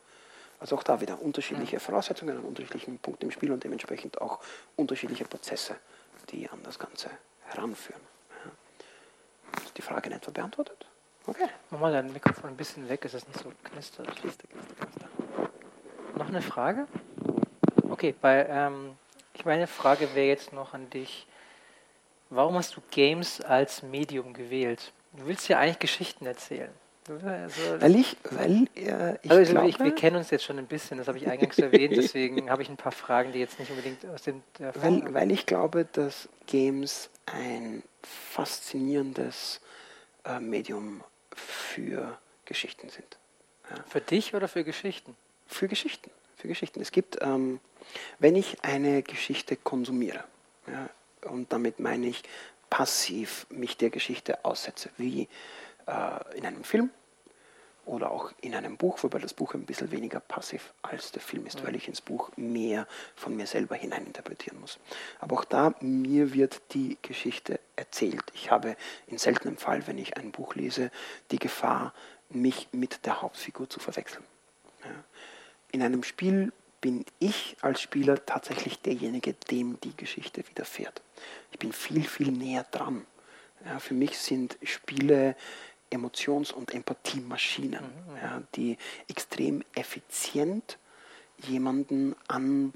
Also 0.59 0.75
auch 0.75 0.83
da 0.83 1.01
wieder 1.01 1.21
unterschiedliche 1.21 1.79
Voraussetzungen 1.79 2.37
an 2.37 2.43
unterschiedlichen 2.43 2.99
Punkten 2.99 3.25
im 3.25 3.31
Spiel 3.31 3.51
und 3.51 3.63
dementsprechend 3.63 4.21
auch 4.21 4.39
unterschiedliche 4.75 5.25
Prozesse, 5.25 5.75
die 6.29 6.49
an 6.49 6.59
das 6.63 6.77
Ganze 6.77 7.09
heranführen. 7.45 8.01
Ja? 8.45 9.61
Ist 9.63 9.77
die 9.77 9.81
Frage 9.81 10.09
in 10.09 10.15
etwa 10.15 10.31
beantwortet? 10.31 10.85
Okay. 11.27 11.47
Mach 11.69 11.79
mal 11.79 11.91
dein 11.91 12.11
Mikrofon 12.11 12.51
ein 12.51 12.57
bisschen 12.57 12.89
weg, 12.89 13.05
ist 13.05 13.13
das 13.13 13.27
nicht 13.27 13.39
so 13.39 13.51
knistert. 13.63 14.07
Knister, 14.17 14.47
knister, 14.47 14.75
knister. 14.75 15.09
Noch 16.17 16.27
eine 16.27 16.41
Frage? 16.41 16.87
Okay, 17.89 18.15
bei 18.19 18.45
ähm, 18.47 18.97
ich 19.41 19.45
meine 19.45 19.65
Frage 19.65 20.13
wäre 20.13 20.27
jetzt 20.27 20.53
noch 20.53 20.75
an 20.75 20.91
dich. 20.91 21.25
Warum 22.29 22.53
hast 22.53 22.75
du 22.75 22.81
Games 22.91 23.41
als 23.41 23.81
Medium 23.81 24.33
gewählt? 24.33 24.93
Du 25.13 25.25
willst 25.25 25.49
ja 25.49 25.57
eigentlich 25.57 25.79
Geschichten 25.79 26.27
erzählen. 26.27 26.69
Also, 27.09 27.81
weil 27.81 27.95
ich, 27.95 28.15
weil 28.29 28.67
äh, 28.75 29.17
ich, 29.23 29.31
also, 29.31 29.51
glaube, 29.51 29.67
ich, 29.67 29.79
wir 29.79 29.95
kennen 29.95 30.17
uns 30.17 30.29
jetzt 30.29 30.43
schon 30.43 30.59
ein 30.59 30.67
bisschen, 30.67 30.99
das 30.99 31.07
habe 31.07 31.17
ich 31.17 31.27
eingangs 31.27 31.57
erwähnt, 31.57 31.97
deswegen 31.97 32.49
habe 32.51 32.61
ich 32.61 32.69
ein 32.69 32.77
paar 32.77 32.91
Fragen, 32.91 33.31
die 33.31 33.39
jetzt 33.39 33.59
nicht 33.59 33.71
unbedingt 33.71 34.05
aus 34.05 34.21
dem 34.21 34.43
weil, 34.59 35.11
weil 35.11 35.31
ich 35.31 35.47
glaube, 35.47 35.85
dass 35.91 36.29
Games 36.45 37.09
ein 37.25 37.81
faszinierendes 38.03 39.59
äh, 40.23 40.39
Medium 40.39 41.03
für 41.33 42.19
Geschichten 42.45 42.89
sind. 42.89 43.17
Ja. 43.71 43.83
Für 43.87 44.01
dich 44.01 44.35
oder 44.35 44.47
für 44.47 44.63
Geschichten? 44.63 45.17
Für 45.47 45.67
Geschichten. 45.67 46.11
Für 46.41 46.47
Geschichten. 46.47 46.81
Es 46.81 46.91
gibt 46.91 47.19
ähm, 47.21 47.59
wenn 48.19 48.35
ich 48.35 48.63
eine 48.63 49.03
Geschichte 49.03 49.55
konsumiere, 49.55 50.23
ja, 50.67 50.89
und 51.29 51.51
damit 51.53 51.79
meine 51.79 52.07
ich 52.07 52.23
passiv 52.69 53.45
mich 53.49 53.77
der 53.77 53.89
Geschichte 53.89 54.43
aussetze, 54.45 54.89
wie 54.97 55.27
äh, 55.87 56.37
in 56.37 56.45
einem 56.45 56.63
Film 56.63 56.89
oder 57.85 58.11
auch 58.11 58.31
in 58.41 58.55
einem 58.55 58.77
Buch, 58.77 59.03
wobei 59.03 59.19
das 59.19 59.33
Buch 59.33 59.53
ein 59.53 59.65
bisschen 59.65 59.91
weniger 59.91 60.19
passiv 60.19 60.73
als 60.81 61.11
der 61.11 61.21
Film 61.21 61.45
ist, 61.45 61.59
ja. 61.59 61.67
weil 61.67 61.75
ich 61.75 61.87
ins 61.87 62.01
Buch 62.01 62.31
mehr 62.37 62.87
von 63.15 63.35
mir 63.35 63.47
selber 63.47 63.75
hineininterpretieren 63.75 64.59
muss. 64.59 64.79
Aber 65.19 65.37
auch 65.37 65.45
da, 65.45 65.73
mir 65.81 66.33
wird 66.33 66.61
die 66.73 66.97
Geschichte 67.01 67.59
erzählt. 67.75 68.23
Ich 68.33 68.51
habe 68.51 68.77
in 69.07 69.17
seltenem 69.17 69.57
Fall, 69.57 69.85
wenn 69.87 69.97
ich 69.97 70.15
ein 70.17 70.31
Buch 70.31 70.55
lese, 70.55 70.91
die 71.31 71.39
Gefahr, 71.39 71.93
mich 72.29 72.69
mit 72.71 73.05
der 73.05 73.21
Hauptfigur 73.21 73.69
zu 73.69 73.79
verwechseln. 73.79 74.23
In 75.71 75.81
einem 75.81 76.03
Spiel 76.03 76.51
bin 76.81 77.05
ich 77.19 77.55
als 77.61 77.81
Spieler 77.81 78.25
tatsächlich 78.25 78.79
derjenige, 78.81 79.33
dem 79.33 79.79
die 79.81 79.95
Geschichte 79.95 80.47
widerfährt. 80.47 81.01
Ich 81.51 81.59
bin 81.59 81.71
viel, 81.71 82.03
viel 82.03 82.31
näher 82.31 82.65
dran. 82.71 83.05
Ja, 83.65 83.79
für 83.79 83.93
mich 83.93 84.17
sind 84.17 84.57
Spiele 84.63 85.35
Emotions- 85.91 86.51
und 86.51 86.73
Empathiemaschinen, 86.73 87.83
mhm. 87.83 88.17
ja, 88.17 88.41
die 88.55 88.77
extrem 89.07 89.63
effizient 89.75 90.79
jemanden 91.37 92.15
an 92.27 92.73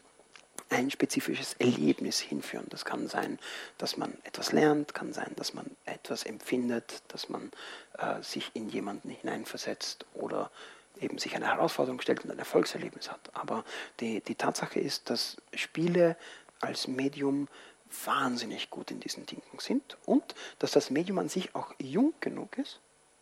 ein 0.69 0.89
spezifisches 0.89 1.53
Erlebnis 1.53 2.19
hinführen. 2.19 2.65
Das 2.69 2.85
kann 2.85 3.07
sein, 3.07 3.39
dass 3.77 3.97
man 3.97 4.13
etwas 4.23 4.51
lernt, 4.51 4.93
kann 4.93 5.13
sein, 5.13 5.31
dass 5.35 5.53
man 5.53 5.65
etwas 5.85 6.23
empfindet, 6.23 7.03
dass 7.09 7.29
man 7.29 7.51
äh, 7.97 8.21
sich 8.21 8.51
in 8.53 8.69
jemanden 8.69 9.09
hineinversetzt 9.09 10.05
oder 10.13 10.51
eben 11.01 11.17
sich 11.17 11.35
eine 11.35 11.47
Herausforderung 11.47 12.01
stellt 12.01 12.23
und 12.23 12.31
ein 12.31 12.39
Erfolgserlebnis 12.39 13.11
hat. 13.11 13.29
Aber 13.33 13.63
die, 13.99 14.21
die 14.21 14.35
Tatsache 14.35 14.79
ist, 14.79 15.09
dass 15.09 15.37
Spiele 15.53 16.17
als 16.59 16.87
Medium 16.87 17.47
wahnsinnig 18.05 18.69
gut 18.69 18.91
in 18.91 18.99
diesen 18.99 19.25
Dingen 19.25 19.43
sind 19.59 19.97
und 20.05 20.35
dass 20.59 20.71
das 20.71 20.89
Medium 20.89 21.19
an 21.19 21.29
sich 21.29 21.55
auch 21.55 21.73
jung 21.79 22.13
genug 22.19 22.57
ist, 22.57 22.79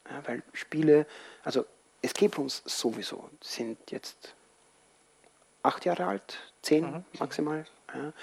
ja, 0.10 0.26
weil 0.28 0.44
Spiele, 0.54 1.06
also 1.44 1.66
Escape 2.02 2.36
Rooms 2.36 2.64
sowieso 2.66 3.30
sind 3.42 3.92
jetzt 3.92 4.36
acht 5.62 5.86
Jahre 5.86 6.06
alt, 6.06 6.40
zehn 6.62 6.90
mhm. 6.90 7.06
maximal. 7.20 7.66
Ja. 7.94 8.14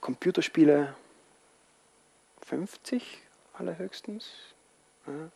Computerspiele 0.00 0.94
50 2.46 3.20
allerhöchstens. 3.54 4.30
Ja 5.06 5.30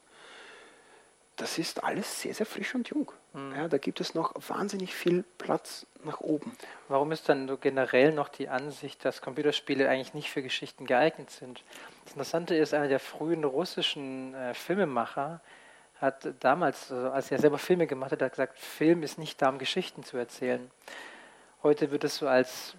das 1.37 1.59
ist 1.59 1.85
alles 1.85 2.23
sehr, 2.23 2.35
sehr 2.35 2.47
frisch 2.47 2.75
und 2.75 2.89
jung. 2.89 3.13
Mhm. 3.35 3.55
Ja, 3.55 3.69
da 3.69 3.79
gibt 3.79 4.01
es 4.01 4.15
noch 4.15 4.33
wahnsinnig 4.49 4.95
viel 4.95 5.25
Platz 5.39 5.87
nach 6.05 6.21
oben. 6.21 6.57
Warum 6.89 7.13
ist 7.13 7.29
dann 7.29 7.47
so 7.47 7.57
generell 7.57 8.13
noch 8.13 8.29
die 8.29 8.49
Ansicht, 8.49 9.05
dass 9.05 9.21
Computerspiele 9.21 9.89
eigentlich 9.89 10.15
nicht 10.15 10.31
für 10.31 10.43
Geschichten 10.43 10.87
geeignet 10.87 11.31
sind? 11.31 11.63
Das 12.05 12.13
Interessante 12.13 12.57
ist, 12.57 12.73
einer 12.73 12.89
der 12.89 13.01
frühen 13.01 13.45
russischen 13.45 14.35
äh, 14.35 14.55
Filmemacher 14.55 15.41
hat 16.01 16.29
damals, 16.41 16.91
also 16.93 17.11
als 17.11 17.31
er 17.31 17.39
selber 17.39 17.59
Filme 17.59 17.87
gemacht 17.87 18.13
hat, 18.13 18.23
hat 18.23 18.33
gesagt, 18.33 18.59
Film 18.59 19.03
ist 19.03 19.19
nicht 19.19 19.41
da, 19.41 19.49
um 19.49 19.59
Geschichten 19.59 20.05
zu 20.05 20.17
erzählen. 20.17 20.71
Heute 21.63 21.91
wird 21.91 22.05
es 22.05 22.17
so 22.17 22.29
als 22.29 22.77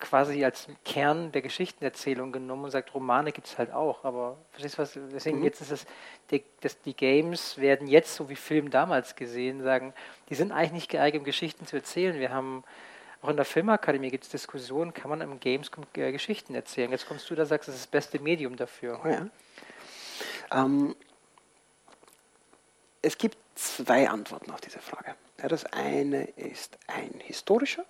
quasi 0.00 0.44
als 0.44 0.68
Kern 0.84 1.32
der 1.32 1.42
Geschichtenerzählung 1.42 2.32
genommen 2.32 2.64
und 2.64 2.70
sagt, 2.70 2.94
Romane 2.94 3.32
gibt 3.32 3.46
es 3.46 3.58
halt 3.58 3.72
auch. 3.72 4.04
Aber 4.04 4.36
verstehst 4.50 4.78
du 4.78 4.82
was? 4.82 4.98
Deswegen 5.12 5.38
mhm. 5.38 5.44
jetzt 5.44 5.60
ist 5.60 5.70
es, 5.70 5.86
die, 6.30 6.44
das, 6.60 6.80
die 6.82 6.94
Games 6.94 7.58
werden 7.58 7.86
jetzt, 7.86 8.14
so 8.14 8.28
wie 8.28 8.36
Film 8.36 8.70
damals 8.70 9.16
gesehen, 9.16 9.62
sagen, 9.62 9.94
die 10.28 10.34
sind 10.34 10.52
eigentlich 10.52 10.72
nicht 10.72 10.90
geeignet, 10.90 11.20
um 11.20 11.24
Geschichten 11.24 11.66
zu 11.66 11.76
erzählen. 11.76 12.18
Wir 12.18 12.30
haben 12.30 12.64
auch 13.22 13.30
in 13.30 13.36
der 13.36 13.46
Filmakademie 13.46 14.10
gibt 14.10 14.24
es 14.24 14.30
Diskussionen, 14.30 14.92
kann 14.92 15.08
man 15.08 15.22
im 15.22 15.40
Games 15.40 15.70
äh, 15.96 16.12
Geschichten 16.12 16.54
erzählen. 16.54 16.90
Jetzt 16.90 17.08
kommst 17.08 17.30
du 17.30 17.34
da, 17.34 17.46
sagst, 17.46 17.68
das 17.68 17.76
ist 17.76 17.84
das 17.84 17.90
beste 17.90 18.18
Medium 18.18 18.56
dafür. 18.56 19.00
Oh 19.02 19.08
ja. 19.08 19.26
Ähm, 20.52 20.94
es 23.00 23.16
gibt 23.16 23.38
zwei 23.54 24.08
Antworten 24.08 24.50
auf 24.50 24.60
diese 24.60 24.78
Frage. 24.78 25.14
Ja, 25.40 25.48
das 25.48 25.64
eine 25.66 26.24
ist 26.24 26.78
ein 26.86 27.20
historischer 27.20 27.84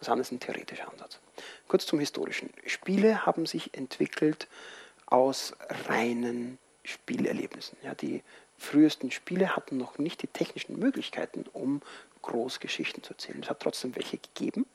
das 0.00 0.08
andere 0.08 0.22
ist 0.22 0.32
ein 0.32 0.40
theoretischer 0.40 0.90
Ansatz. 0.90 1.20
Kurz 1.68 1.86
zum 1.86 2.00
Historischen. 2.00 2.50
Spiele 2.66 3.24
haben 3.26 3.46
sich 3.46 3.74
entwickelt 3.74 4.48
aus 5.06 5.54
reinen 5.88 6.58
Spielerlebnissen. 6.84 7.76
Ja, 7.82 7.94
die 7.94 8.22
frühesten 8.56 9.10
Spiele 9.10 9.54
hatten 9.54 9.76
noch 9.76 9.98
nicht 9.98 10.22
die 10.22 10.26
technischen 10.26 10.78
Möglichkeiten, 10.78 11.44
um 11.52 11.82
Großgeschichten 12.22 13.02
zu 13.02 13.12
erzählen. 13.12 13.40
Es 13.42 13.50
hat 13.50 13.60
trotzdem 13.60 13.94
welche 13.94 14.18
gegeben. 14.18 14.66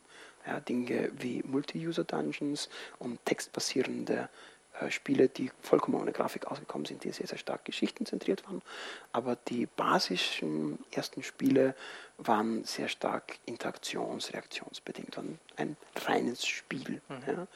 Ja, 0.46 0.60
Dinge 0.60 1.10
wie 1.18 1.42
Multi-User-Dungeons 1.42 2.68
und 3.00 3.24
textbasierende 3.24 4.28
Spiele, 4.90 5.28
die 5.28 5.50
vollkommen 5.60 6.00
ohne 6.00 6.12
Grafik 6.12 6.46
ausgekommen 6.46 6.84
sind, 6.84 7.04
die 7.04 7.10
sehr, 7.10 7.26
sehr 7.26 7.38
stark 7.38 7.64
geschichtenzentriert 7.64 8.44
waren. 8.44 8.62
Aber 9.12 9.36
die 9.48 9.66
basischen 9.66 10.78
ersten 10.90 11.22
Spiele 11.22 11.74
waren 12.18 12.64
sehr 12.64 12.88
stark 12.88 13.38
interaktions-, 13.46 14.32
reaktionsbedingt, 14.32 15.16
waren 15.16 15.38
ein 15.56 15.76
reines 16.06 16.46
Spiel. 16.46 17.00
Ja. 17.26 17.46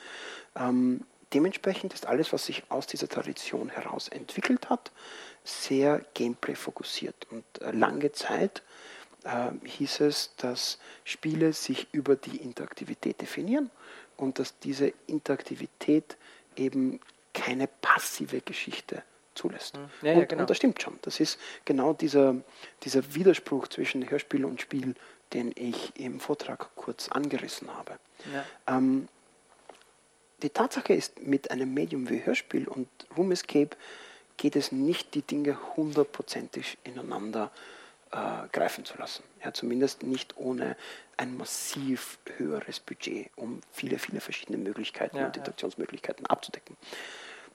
Ähm, 0.68 1.04
dementsprechend 1.32 1.94
ist 1.94 2.06
alles, 2.06 2.32
was 2.32 2.46
sich 2.46 2.64
aus 2.70 2.86
dieser 2.86 3.08
Tradition 3.08 3.68
heraus 3.68 4.08
entwickelt 4.08 4.68
hat, 4.70 4.90
sehr 5.44 6.04
Gameplay 6.14 6.54
fokussiert. 6.54 7.26
Und 7.30 7.44
äh, 7.60 7.70
lange 7.70 8.12
Zeit 8.12 8.62
äh, 9.24 9.50
hieß 9.64 10.00
es, 10.00 10.34
dass 10.36 10.78
Spiele 11.04 11.52
sich 11.52 11.88
über 11.92 12.16
die 12.16 12.38
Interaktivität 12.38 13.20
definieren 13.20 13.70
und 14.16 14.38
dass 14.38 14.58
diese 14.58 14.92
Interaktivität 15.06 16.16
eben 16.60 17.00
keine 17.32 17.66
passive 17.66 18.40
Geschichte 18.40 19.02
zulässt. 19.34 19.76
Hm. 19.76 19.88
Ja, 20.02 20.12
und, 20.12 20.18
ja, 20.20 20.24
genau. 20.26 20.42
und 20.42 20.50
das 20.50 20.56
stimmt 20.56 20.82
schon. 20.82 20.98
Das 21.02 21.20
ist 21.20 21.38
genau 21.64 21.92
dieser, 21.92 22.36
dieser 22.82 23.14
Widerspruch 23.14 23.68
zwischen 23.68 24.08
Hörspiel 24.08 24.44
und 24.44 24.60
Spiel, 24.60 24.94
den 25.32 25.52
ich 25.54 25.92
im 25.96 26.20
Vortrag 26.20 26.74
kurz 26.74 27.08
angerissen 27.08 27.74
habe. 27.74 27.98
Ja. 28.32 28.76
Ähm, 28.76 29.08
die 30.42 30.50
Tatsache 30.50 30.94
ist, 30.94 31.20
mit 31.20 31.50
einem 31.50 31.72
Medium 31.74 32.08
wie 32.08 32.24
Hörspiel 32.24 32.66
und 32.66 32.88
Room 33.16 33.30
Escape 33.30 33.76
geht 34.36 34.56
es 34.56 34.72
nicht, 34.72 35.14
die 35.14 35.22
Dinge 35.22 35.58
hundertprozentig 35.76 36.78
ineinander 36.82 37.50
äh, 38.12 38.48
greifen 38.52 38.84
zu 38.84 38.96
lassen. 38.98 39.22
Ja, 39.44 39.52
zumindest 39.52 40.02
nicht 40.02 40.36
ohne 40.36 40.76
ein 41.16 41.36
massiv 41.36 42.18
höheres 42.36 42.80
Budget, 42.80 43.30
um 43.36 43.60
viele, 43.72 43.98
viele 43.98 44.20
verschiedene 44.20 44.58
Möglichkeiten 44.58 45.16
Ja, 45.16 45.26
und 45.26 45.36
ja. 45.36 45.40
Interaktionsmöglichkeiten 45.40 46.26
abzudecken. 46.26 46.76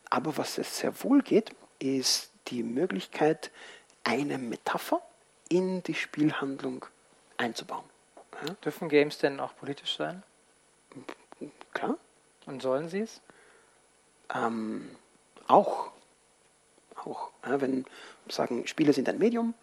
Aber 0.09 0.37
was 0.37 0.57
es 0.57 0.79
sehr 0.79 1.03
wohl 1.03 1.21
geht, 1.21 1.51
ist 1.79 2.31
die 2.47 2.63
Möglichkeit, 2.63 3.51
eine 4.03 4.37
Metapher 4.37 5.01
in 5.49 5.83
die 5.83 5.95
Spielhandlung 5.95 6.85
einzubauen. 7.37 7.85
Ja, 8.47 8.53
Dürfen 8.63 8.89
Games 8.89 9.17
denn 9.17 9.39
auch 9.39 9.55
politisch 9.55 9.97
sein? 9.97 10.23
klar. 11.73 11.97
Und 12.45 12.61
sollen 12.61 12.89
sie 12.89 13.01
es? 13.01 13.21
Ähm, 14.33 14.89
auch. 15.47 15.91
Auch. 17.03 17.31
Ja, 17.45 17.59
wenn 17.61 17.85
sagen, 18.29 18.67
Spiele 18.67 18.93
sind 18.93 19.09
ein 19.09 19.17
Medium, 19.17 19.53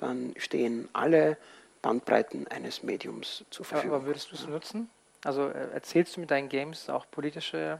dann 0.00 0.34
stehen 0.38 0.88
alle 0.92 1.36
Bandbreiten 1.82 2.46
eines 2.48 2.82
Mediums 2.82 3.44
zur 3.50 3.64
Ja, 3.64 3.70
Verfügung. 3.70 3.96
aber 3.96 4.06
würdest 4.06 4.30
du 4.30 4.36
es 4.36 4.46
nutzen? 4.46 4.90
Also 5.24 5.48
äh, 5.48 5.70
erzählst 5.72 6.16
du 6.16 6.20
mit 6.20 6.30
deinen 6.30 6.48
Games 6.48 6.88
auch 6.88 7.06
politische 7.10 7.78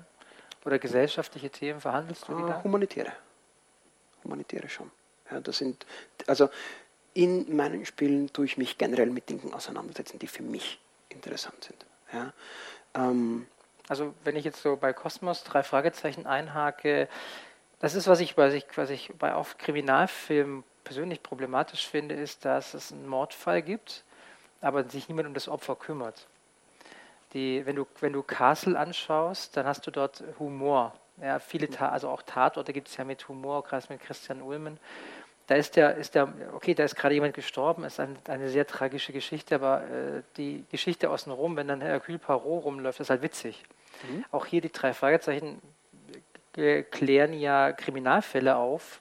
oder 0.64 0.78
gesellschaftliche 0.78 1.50
Themen? 1.50 1.80
Verhandelst 1.80 2.28
du 2.28 2.34
die 2.34 2.42
Ah, 2.42 2.46
da? 2.46 2.64
humanitäre. 2.64 3.12
Humanitäre 4.24 4.68
schon. 4.68 4.90
Ja, 5.30 5.40
das 5.40 5.58
sind, 5.58 5.86
also 6.26 6.50
in 7.14 7.56
meinen 7.56 7.86
Spielen 7.86 8.32
tue 8.32 8.44
ich 8.44 8.58
mich 8.58 8.76
generell 8.78 9.10
mit 9.10 9.28
Dingen 9.28 9.52
auseinandersetzen, 9.54 10.18
die 10.18 10.26
für 10.26 10.42
mich 10.42 10.78
interessant 11.08 11.64
sind. 11.64 11.86
Ja, 12.12 12.32
ähm, 12.94 13.46
Also 13.88 14.14
wenn 14.24 14.36
ich 14.36 14.44
jetzt 14.44 14.62
so 14.62 14.76
bei 14.76 14.92
Kosmos 14.92 15.42
drei 15.44 15.62
Fragezeichen 15.62 16.26
einhake, 16.26 17.08
das 17.80 17.94
ist, 17.94 18.06
was 18.06 18.20
ich, 18.20 18.36
was 18.36 18.52
ich, 18.52 18.66
was 18.76 18.90
ich 18.90 19.10
bei 19.18 19.34
oft 19.34 19.58
Kriminalfilmen 19.58 20.64
persönlich 20.84 21.22
problematisch 21.22 21.86
finde, 21.86 22.14
ist, 22.14 22.44
dass 22.44 22.74
es 22.74 22.92
einen 22.92 23.06
Mordfall 23.06 23.62
gibt, 23.62 24.04
aber 24.60 24.84
sich 24.84 25.08
niemand 25.08 25.28
um 25.28 25.34
das 25.34 25.48
Opfer 25.48 25.76
kümmert. 25.76 26.26
Die, 27.32 27.64
wenn, 27.64 27.76
du, 27.76 27.86
wenn 28.00 28.12
du 28.12 28.22
Castle 28.22 28.78
anschaust, 28.78 29.56
dann 29.56 29.66
hast 29.66 29.86
du 29.86 29.90
dort 29.90 30.22
Humor. 30.38 30.92
Ja, 31.22 31.38
viele, 31.38 31.68
also 31.80 32.08
auch 32.08 32.22
Tatorte 32.22 32.72
gibt 32.72 32.88
es 32.88 32.96
ja 32.96 33.04
mit 33.04 33.28
Humor, 33.28 33.62
gerade 33.62 33.86
mit 33.88 34.00
Christian 34.00 34.42
Ulmen. 34.42 34.78
Da 35.46 35.56
ist 35.56 35.76
der, 35.76 35.96
ist 35.96 36.14
der, 36.14 36.32
okay, 36.52 36.74
da 36.74 36.84
ist 36.84 36.96
gerade 36.96 37.14
jemand 37.14 37.34
gestorben, 37.34 37.84
ist 37.84 38.00
ein, 38.00 38.16
eine 38.28 38.48
sehr 38.48 38.66
tragische 38.66 39.12
Geschichte, 39.12 39.56
aber 39.56 39.82
äh, 39.82 40.22
die 40.36 40.64
Geschichte 40.70 41.10
außenrum, 41.10 41.56
wenn 41.56 41.68
dann 41.68 41.80
Hercule 41.80 42.18
Poirot 42.18 42.64
rumläuft, 42.64 43.00
ist 43.00 43.10
halt 43.10 43.22
witzig. 43.22 43.64
Auch 44.30 44.46
hier 44.46 44.60
die 44.60 44.72
drei 44.72 44.94
Fragezeichen 44.94 45.60
äh, 46.56 46.82
klären 46.82 47.32
ja 47.32 47.72
Kriminalfälle 47.72 48.56
auf. 48.56 49.00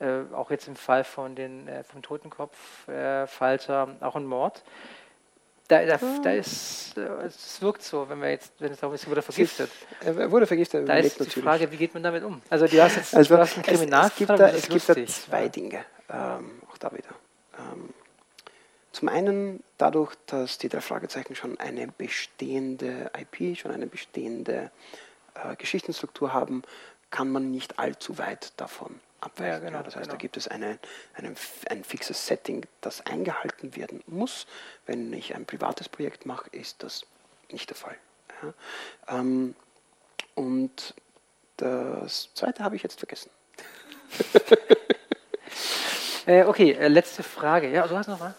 Äh, 0.00 0.32
auch 0.32 0.50
jetzt 0.50 0.68
im 0.68 0.76
Fall 0.76 1.02
von 1.02 1.34
den, 1.34 1.66
äh, 1.66 1.82
vom 1.82 2.02
Totenkopf, 2.02 2.86
äh, 2.88 3.26
Falter, 3.26 3.96
auch 4.00 4.14
ein 4.14 4.26
Mord. 4.26 4.62
Da, 5.66 5.84
da, 5.84 5.98
da 6.22 6.30
ist, 6.30 6.96
äh, 6.96 7.00
es 7.26 7.60
wirkt 7.60 7.82
so, 7.82 8.08
wenn 8.08 8.20
wir 8.22 8.30
jetzt, 8.30 8.52
wenn 8.60 8.72
es 8.72 8.78
darum 8.78 8.94
ist, 8.94 9.08
wurde 9.08 9.22
vergiftet. 9.22 9.70
er 10.00 10.30
wurde 10.30 10.46
vergiftet, 10.46 10.82
er 10.82 10.86
Da 10.86 10.94
ist 10.98 11.18
die 11.18 11.24
natürlich. 11.24 11.44
Frage, 11.44 11.72
wie 11.72 11.76
geht 11.76 11.94
man 11.94 12.02
damit 12.04 12.22
um? 12.22 12.40
Also 12.48 12.66
du 12.66 12.80
hast 12.82 12.96
jetzt 12.96 13.14
Also 13.14 13.34
du 13.34 13.40
hast 13.40 13.54
einen 13.56 13.64
es, 13.64 13.72
es 13.72 13.78
Kriminalfall, 13.78 14.16
gibt 14.16 14.30
da, 14.40 14.48
es 14.48 14.68
gibt 14.68 14.88
da 14.88 15.06
zwei 15.06 15.42
Ja. 15.42 15.48
Dinge, 15.48 15.84
ähm, 16.08 16.62
auch 16.70 16.78
da 16.78 16.92
wieder. 16.92 17.10
Ähm, 17.58 17.92
zum 18.92 19.08
einen 19.08 19.62
dadurch, 19.78 20.14
dass 20.26 20.58
die 20.58 20.68
drei 20.68 20.80
Fragezeichen 20.80 21.34
schon 21.34 21.58
eine 21.58 21.88
bestehende 21.88 23.10
IP, 23.18 23.58
schon 23.58 23.72
eine 23.72 23.88
bestehende 23.88 24.70
äh, 25.34 25.56
Geschichtenstruktur 25.56 26.32
haben, 26.32 26.62
kann 27.10 27.30
man 27.30 27.50
nicht 27.50 27.78
allzu 27.78 28.16
weit 28.16 28.52
davon 28.56 29.00
abweichen. 29.20 29.52
Ja, 29.52 29.58
genau, 29.58 29.82
das 29.82 29.96
heißt, 29.96 30.06
da 30.06 30.12
genau. 30.12 30.20
gibt 30.20 30.36
es 30.36 30.48
eine, 30.48 30.78
eine, 31.14 31.34
ein 31.70 31.84
fixes 31.84 32.26
Setting, 32.26 32.66
das 32.80 33.04
eingehalten 33.06 33.76
werden 33.76 34.02
muss. 34.06 34.46
Wenn 34.86 35.12
ich 35.12 35.34
ein 35.34 35.46
privates 35.46 35.88
Projekt 35.88 36.26
mache, 36.26 36.48
ist 36.50 36.82
das 36.82 37.06
nicht 37.50 37.70
der 37.70 37.76
Fall. 37.76 37.96
Ja. 38.42 39.18
Ähm, 39.18 39.54
und 40.34 40.94
das 41.56 42.32
zweite 42.34 42.62
habe 42.62 42.76
ich 42.76 42.82
jetzt 42.82 42.98
vergessen. 42.98 43.30
Äh, 46.28 46.44
okay, 46.44 46.72
äh, 46.72 46.88
letzte 46.88 47.22
Frage. 47.22 47.70
Ja, 47.70 47.88
du 47.88 47.96
hast 47.96 48.06
noch 48.06 48.20
was? 48.20 48.34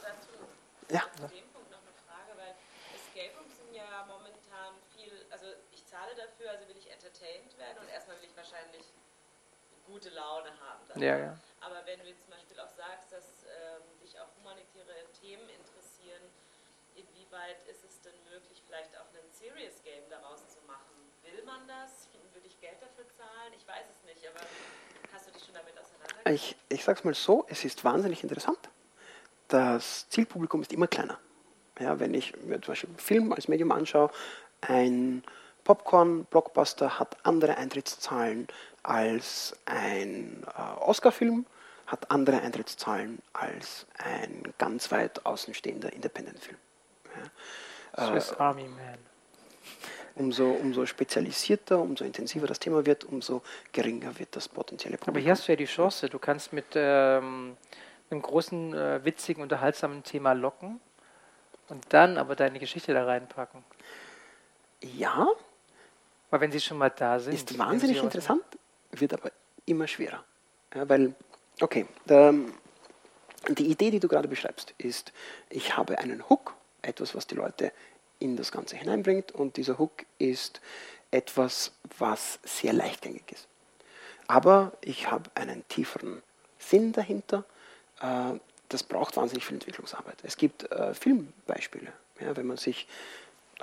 Ja. 0.91 1.01
Zu 1.17 1.25
dem 1.25 1.49
Punkt 1.49 1.71
noch 1.73 1.81
eine 1.81 1.97
Frage, 2.05 2.37
weil 2.37 2.53
Escape 2.93 3.33
Rooms 3.33 3.57
sind 3.57 3.73
ja 3.73 4.05
momentan 4.05 4.77
viel, 4.93 5.09
also 5.31 5.47
ich 5.73 5.83
zahle 5.87 6.13
dafür, 6.13 6.51
also 6.51 6.69
will 6.69 6.77
ich 6.77 6.85
entertained 6.85 7.49
werden 7.57 7.81
und 7.81 7.89
erstmal 7.89 8.17
will 8.21 8.29
ich 8.29 8.37
wahrscheinlich 8.37 8.85
gute 9.99 10.15
Laune 10.15 10.47
haben. 10.63 10.79
Danach. 10.87 11.03
Ja, 11.03 11.17
ja. 11.17 11.37
Aber 11.59 11.83
wenn 11.85 11.99
du 11.99 12.07
jetzt 12.07 12.23
zum 12.23 12.31
Beispiel 12.31 12.55
auch 12.59 12.71
sagst, 12.71 13.11
dass 13.11 13.43
ähm, 13.51 13.83
dich 13.99 14.15
auch 14.15 14.31
humanitäre 14.39 15.03
Themen 15.19 15.43
interessieren, 15.51 16.23
inwieweit 16.95 17.59
ist 17.67 17.83
es 17.83 17.99
denn 17.99 18.15
möglich, 18.31 18.63
vielleicht 18.65 18.95
auch 18.95 19.11
einen 19.11 19.27
Serious 19.35 19.83
Game 19.83 20.07
daraus 20.09 20.47
zu 20.47 20.63
machen? 20.63 20.95
Will 21.27 21.43
man 21.43 21.67
das? 21.67 22.07
Würde 22.31 22.47
ich 22.47 22.55
Geld 22.63 22.79
dafür 22.79 23.03
zahlen? 23.11 23.51
Ich 23.51 23.67
weiß 23.67 23.85
es 23.91 23.99
nicht, 24.07 24.23
aber 24.23 24.39
hast 25.11 25.27
du 25.27 25.31
dich 25.35 25.43
schon 25.43 25.53
damit 25.53 25.75
auseinandergesetzt? 25.75 26.31
Ich, 26.31 26.55
ich 26.79 26.83
sage 26.83 26.99
es 26.99 27.03
mal 27.03 27.13
so, 27.13 27.45
es 27.49 27.65
ist 27.65 27.83
wahnsinnig 27.83 28.23
interessant. 28.23 28.59
Das 29.49 30.07
Zielpublikum 30.07 30.61
ist 30.61 30.71
immer 30.71 30.87
kleiner. 30.87 31.19
Ja, 31.79 31.99
wenn 31.99 32.13
ich 32.13 32.35
mir 32.37 32.61
zum 32.61 32.71
Beispiel 32.71 32.89
einen 32.89 32.99
Film 32.99 33.33
als 33.33 33.47
Medium 33.49 33.71
anschaue, 33.71 34.11
ein 34.61 35.23
Popcorn-Blockbuster 35.69 36.99
hat 36.99 37.17
andere 37.23 37.57
Eintrittszahlen 37.57 38.47
als 38.83 39.55
ein 39.65 40.43
äh, 40.57 40.79
Oscar-Film, 40.81 41.45
hat 41.87 42.11
andere 42.11 42.41
Eintrittszahlen 42.41 43.19
als 43.33 43.87
ein 43.97 44.53
ganz 44.59 44.91
weit 44.91 45.25
außenstehender 45.25 45.91
Independent-Film. 45.91 46.57
Ja. 47.97 48.07
Swiss 48.07 48.33
Army 48.33 48.63
Man. 48.63 48.99
Umso, 50.15 50.51
umso 50.51 50.85
spezialisierter, 50.85 51.79
umso 51.79 52.03
intensiver 52.03 52.45
das 52.45 52.59
Thema 52.59 52.85
wird, 52.85 53.05
umso 53.05 53.41
geringer 53.71 54.17
wird 54.19 54.35
das 54.35 54.47
potenzielle 54.47 54.97
Publikum. 54.97 55.13
Aber 55.15 55.23
hier 55.23 55.31
hast 55.31 55.47
du 55.47 55.51
ja 55.51 55.55
die 55.55 55.65
Chance, 55.65 56.09
du 56.09 56.19
kannst 56.19 56.51
mit 56.51 56.65
ähm, 56.75 57.55
einem 58.11 58.21
großen, 58.21 58.73
äh, 58.73 59.05
witzigen, 59.05 59.41
unterhaltsamen 59.41 60.03
Thema 60.03 60.33
locken 60.33 60.79
und 61.69 61.85
dann 61.89 62.17
aber 62.17 62.35
deine 62.35 62.59
Geschichte 62.59 62.93
da 62.93 63.05
reinpacken. 63.05 63.63
ja, 64.81 65.27
Weil 66.29 66.41
wenn 66.41 66.51
sie 66.51 66.59
schon 66.59 66.77
mal 66.77 66.89
da 66.89 67.19
sind. 67.19 67.33
ist 67.33 67.57
wahnsinnig 67.57 68.03
interessant, 68.03 68.43
wird 68.91 69.13
aber 69.13 69.31
immer 69.65 69.87
schwerer. 69.87 70.23
Ja, 70.73 70.87
weil, 70.87 71.15
okay, 71.61 71.85
der, 72.05 72.33
die 73.49 73.67
Idee, 73.67 73.91
die 73.91 73.99
du 73.99 74.07
gerade 74.07 74.27
beschreibst, 74.27 74.73
ist, 74.77 75.13
ich 75.49 75.77
habe 75.77 75.97
einen 75.99 76.27
Hook, 76.29 76.55
etwas, 76.81 77.15
was 77.15 77.27
die 77.27 77.35
Leute 77.35 77.71
in 78.19 78.35
das 78.35 78.51
Ganze 78.51 78.75
hineinbringt, 78.75 79.31
und 79.31 79.57
dieser 79.57 79.77
Hook 79.77 80.05
ist 80.17 80.61
etwas, 81.11 81.71
was 81.97 82.39
sehr 82.43 82.73
leichtgängig 82.73 83.23
ist. 83.31 83.47
Aber 84.27 84.73
ich 84.81 85.09
habe 85.09 85.31
einen 85.33 85.67
tieferen 85.69 86.21
Sinn 86.59 86.91
dahinter. 86.91 87.45
Äh, 88.01 88.33
das 88.67 88.83
braucht 88.83 89.17
wahnsinnig 89.17 89.45
viel 89.45 89.55
Entwicklungsarbeit. 89.55 90.17
Es 90.23 90.37
gibt 90.37 90.71
äh, 90.71 90.93
Filmbeispiele, 90.93 91.91
wenn 92.19 92.45
man 92.45 92.57
sich 92.57 92.87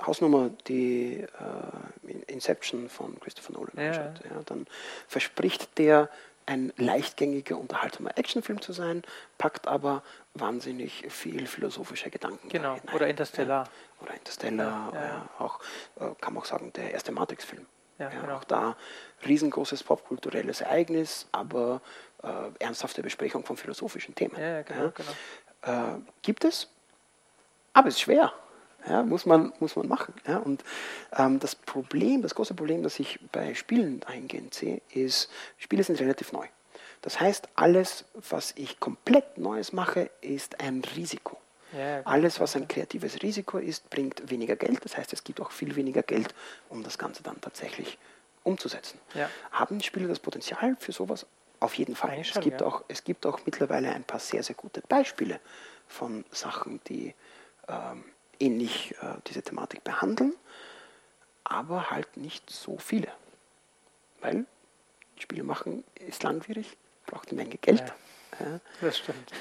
Hausnummer 0.05 0.49
die 0.67 1.21
äh, 1.21 2.11
Inception 2.27 2.89
von 2.89 3.19
Christopher 3.19 3.53
Nolan 3.53 3.71
Ja, 3.77 3.83
anschaut, 4.07 4.25
ja, 4.29 4.41
dann 4.45 4.67
verspricht 5.07 5.77
der 5.77 6.09
ein 6.45 6.71
leichtgängiger, 6.77 7.57
unterhaltsamer 7.57 8.17
Actionfilm 8.17 8.61
zu 8.61 8.71
sein, 8.71 9.03
packt 9.37 9.67
aber 9.67 10.01
wahnsinnig 10.33 11.05
viel 11.09 11.45
philosophische 11.45 12.09
Gedanken 12.09 12.47
da 12.49 12.57
Genau, 12.57 12.75
hinein. 12.75 12.95
oder 12.95 13.07
Interstellar. 13.07 13.65
Ja, 13.65 14.03
oder 14.05 14.13
Interstellar, 14.13 14.93
Ja, 14.93 15.29
auch, 15.39 15.59
äh, 15.99 16.13
kann 16.21 16.33
man 16.33 16.43
auch 16.43 16.45
sagen, 16.45 16.71
der 16.73 16.91
erste 16.91 17.11
Matrix-Film. 17.11 17.65
Ja, 17.99 18.09
genau. 18.09 18.35
Auch 18.35 18.43
da 18.43 18.77
riesengroßes 19.25 19.83
popkulturelles 19.83 20.61
Ereignis, 20.61 21.27
aber 21.31 21.81
äh, 22.23 22.27
ernsthafte 22.59 23.01
Besprechung 23.01 23.43
von 23.43 23.57
philosophischen 23.57 24.13
Themen. 24.15 24.35
Genau, 24.35 24.91
genau. 24.91 25.95
Äh, 25.95 25.99
gibt 26.21 26.45
es, 26.45 26.69
aber 27.73 27.87
es 27.89 27.95
ist 27.95 28.01
schwer. 28.01 28.31
Ja, 28.87 29.03
muss, 29.03 29.25
man, 29.25 29.53
muss 29.59 29.75
man 29.75 29.87
machen. 29.87 30.13
Ja, 30.27 30.37
und 30.37 30.63
ähm, 31.15 31.39
das 31.39 31.55
Problem, 31.55 32.21
das 32.21 32.35
große 32.35 32.53
Problem, 32.53 32.83
das 32.83 32.99
ich 32.99 33.19
bei 33.31 33.53
Spielen 33.53 34.01
eingehend 34.03 34.53
sehe, 34.53 34.81
ist, 34.93 35.29
Spiele 35.57 35.83
sind 35.83 35.99
relativ 35.99 36.31
neu. 36.31 36.47
Das 37.01 37.19
heißt, 37.19 37.49
alles, 37.55 38.05
was 38.29 38.53
ich 38.55 38.79
komplett 38.79 39.37
Neues 39.37 39.73
mache, 39.73 40.09
ist 40.21 40.59
ein 40.59 40.83
Risiko. 40.95 41.37
Ja, 41.73 42.01
Alles, 42.05 42.39
was 42.39 42.55
ein 42.55 42.67
kreatives 42.67 43.21
Risiko 43.21 43.57
ist, 43.57 43.89
bringt 43.89 44.29
weniger 44.29 44.55
Geld. 44.55 44.83
Das 44.85 44.97
heißt, 44.97 45.11
es 45.13 45.23
gibt 45.23 45.41
auch 45.41 45.51
viel 45.51 45.75
weniger 45.75 46.01
Geld, 46.01 46.33
um 46.69 46.83
das 46.83 46.97
Ganze 46.97 47.23
dann 47.23 47.39
tatsächlich 47.41 47.97
umzusetzen. 48.43 48.99
Ja. 49.13 49.29
Haben 49.51 49.81
Spiele 49.81 50.07
das 50.07 50.19
Potenzial 50.19 50.77
für 50.79 50.93
sowas? 50.93 51.25
Auf 51.59 51.73
jeden 51.73 51.95
Fall. 51.95 52.11
Eigentlich 52.11 52.29
es, 52.29 52.33
schon, 52.33 52.43
gibt 52.43 52.61
ja. 52.61 52.67
auch, 52.67 52.83
es 52.87 53.03
gibt 53.03 53.25
auch 53.25 53.39
mittlerweile 53.45 53.91
ein 53.91 54.03
paar 54.03 54.19
sehr, 54.19 54.43
sehr 54.43 54.55
gute 54.55 54.81
Beispiele 54.81 55.39
von 55.87 56.23
Sachen, 56.31 56.79
die 56.87 57.13
ähm, 57.67 58.05
ähnlich 58.39 58.95
äh, 59.01 59.15
diese 59.27 59.41
Thematik 59.41 59.83
behandeln, 59.83 60.33
aber 61.43 61.89
halt 61.89 62.17
nicht 62.17 62.49
so 62.49 62.77
viele. 62.77 63.07
Weil 64.21 64.45
Spiele 65.17 65.43
machen 65.43 65.83
ist 65.95 66.23
langwierig, 66.23 66.77
braucht 67.05 67.29
eine 67.29 67.41
Menge 67.41 67.57
Geld. 67.57 67.83
Ja. 68.39 68.59
Das 68.81 68.97
stimmt. 68.97 69.31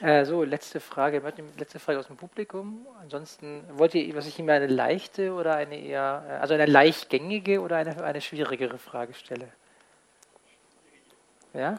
Äh, 0.00 0.24
so, 0.24 0.42
letzte 0.42 0.80
Frage. 0.80 1.22
Letzte 1.56 1.78
Frage 1.78 1.98
aus 1.98 2.08
dem 2.08 2.16
Publikum. 2.16 2.86
Ansonsten, 3.00 3.64
wollt 3.72 3.94
ihr, 3.94 4.14
was 4.14 4.26
ich 4.26 4.38
Ihnen 4.38 4.50
eine 4.50 4.66
leichte 4.66 5.32
oder 5.32 5.54
eine 5.54 5.78
eher, 5.80 6.24
äh, 6.28 6.32
also 6.34 6.54
eine 6.54 6.66
leichtgängige 6.66 7.60
oder 7.60 7.76
eine, 7.76 8.02
eine 8.02 8.20
schwierigere 8.20 8.78
Frage 8.78 9.14
stelle? 9.14 9.48
Ja? 11.52 11.78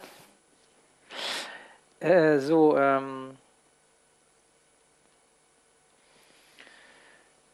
Äh, 1.99 2.39
so, 2.39 2.77
ähm, 2.77 3.35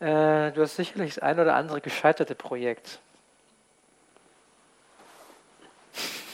äh, 0.02 0.52
du 0.52 0.62
hast 0.62 0.76
sicherlich 0.76 1.16
das 1.16 1.24
ein 1.24 1.40
oder 1.40 1.56
andere 1.56 1.80
gescheiterte 1.82 2.36
Projekt. 2.36 3.00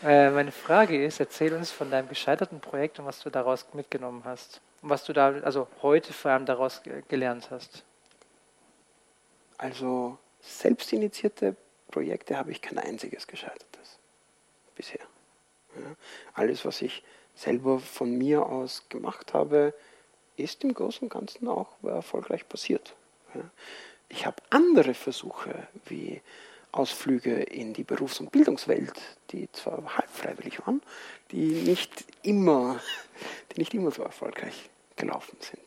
Äh, 0.00 0.30
meine 0.30 0.52
Frage 0.52 1.04
ist, 1.04 1.18
erzähl 1.18 1.52
uns 1.54 1.72
von 1.72 1.90
deinem 1.90 2.08
gescheiterten 2.08 2.60
Projekt 2.60 3.00
und 3.00 3.06
was 3.06 3.18
du 3.18 3.30
daraus 3.30 3.66
mitgenommen 3.74 4.22
hast. 4.24 4.60
Und 4.80 4.90
was 4.90 5.02
du 5.02 5.12
da, 5.12 5.30
also 5.40 5.66
heute 5.82 6.12
vor 6.12 6.30
allem 6.30 6.46
daraus 6.46 6.84
ge- 6.84 7.02
gelernt 7.08 7.50
hast. 7.50 7.82
Also 9.56 10.16
selbstinitiierte 10.40 11.56
Projekte 11.90 12.36
habe 12.38 12.52
ich 12.52 12.62
kein 12.62 12.78
einziges 12.78 13.26
gescheitertes 13.26 13.98
bisher. 14.76 15.00
Ja. 15.74 15.96
Alles, 16.34 16.64
was 16.64 16.80
ich 16.80 17.02
selber 17.34 17.80
von 17.80 18.16
mir 18.16 18.46
aus 18.46 18.88
gemacht 18.88 19.34
habe, 19.34 19.74
ist 20.38 20.64
im 20.64 20.74
Großen 20.74 21.02
und 21.02 21.08
Ganzen 21.10 21.48
auch 21.48 21.68
erfolgreich 21.82 22.48
passiert. 22.48 22.94
Ich 24.08 24.26
habe 24.26 24.36
andere 24.50 24.94
Versuche 24.94 25.68
wie 25.86 26.20
Ausflüge 26.72 27.34
in 27.42 27.72
die 27.72 27.84
Berufs- 27.84 28.20
und 28.20 28.30
Bildungswelt, 28.30 28.94
die 29.30 29.50
zwar 29.52 29.96
halb 29.96 30.10
freiwillig 30.10 30.66
waren, 30.66 30.82
die 31.30 31.62
nicht 31.62 32.04
immer, 32.22 32.80
die 33.52 33.60
nicht 33.60 33.74
immer 33.74 33.90
so 33.90 34.02
erfolgreich 34.02 34.68
gelaufen 34.96 35.36
sind. 35.40 35.60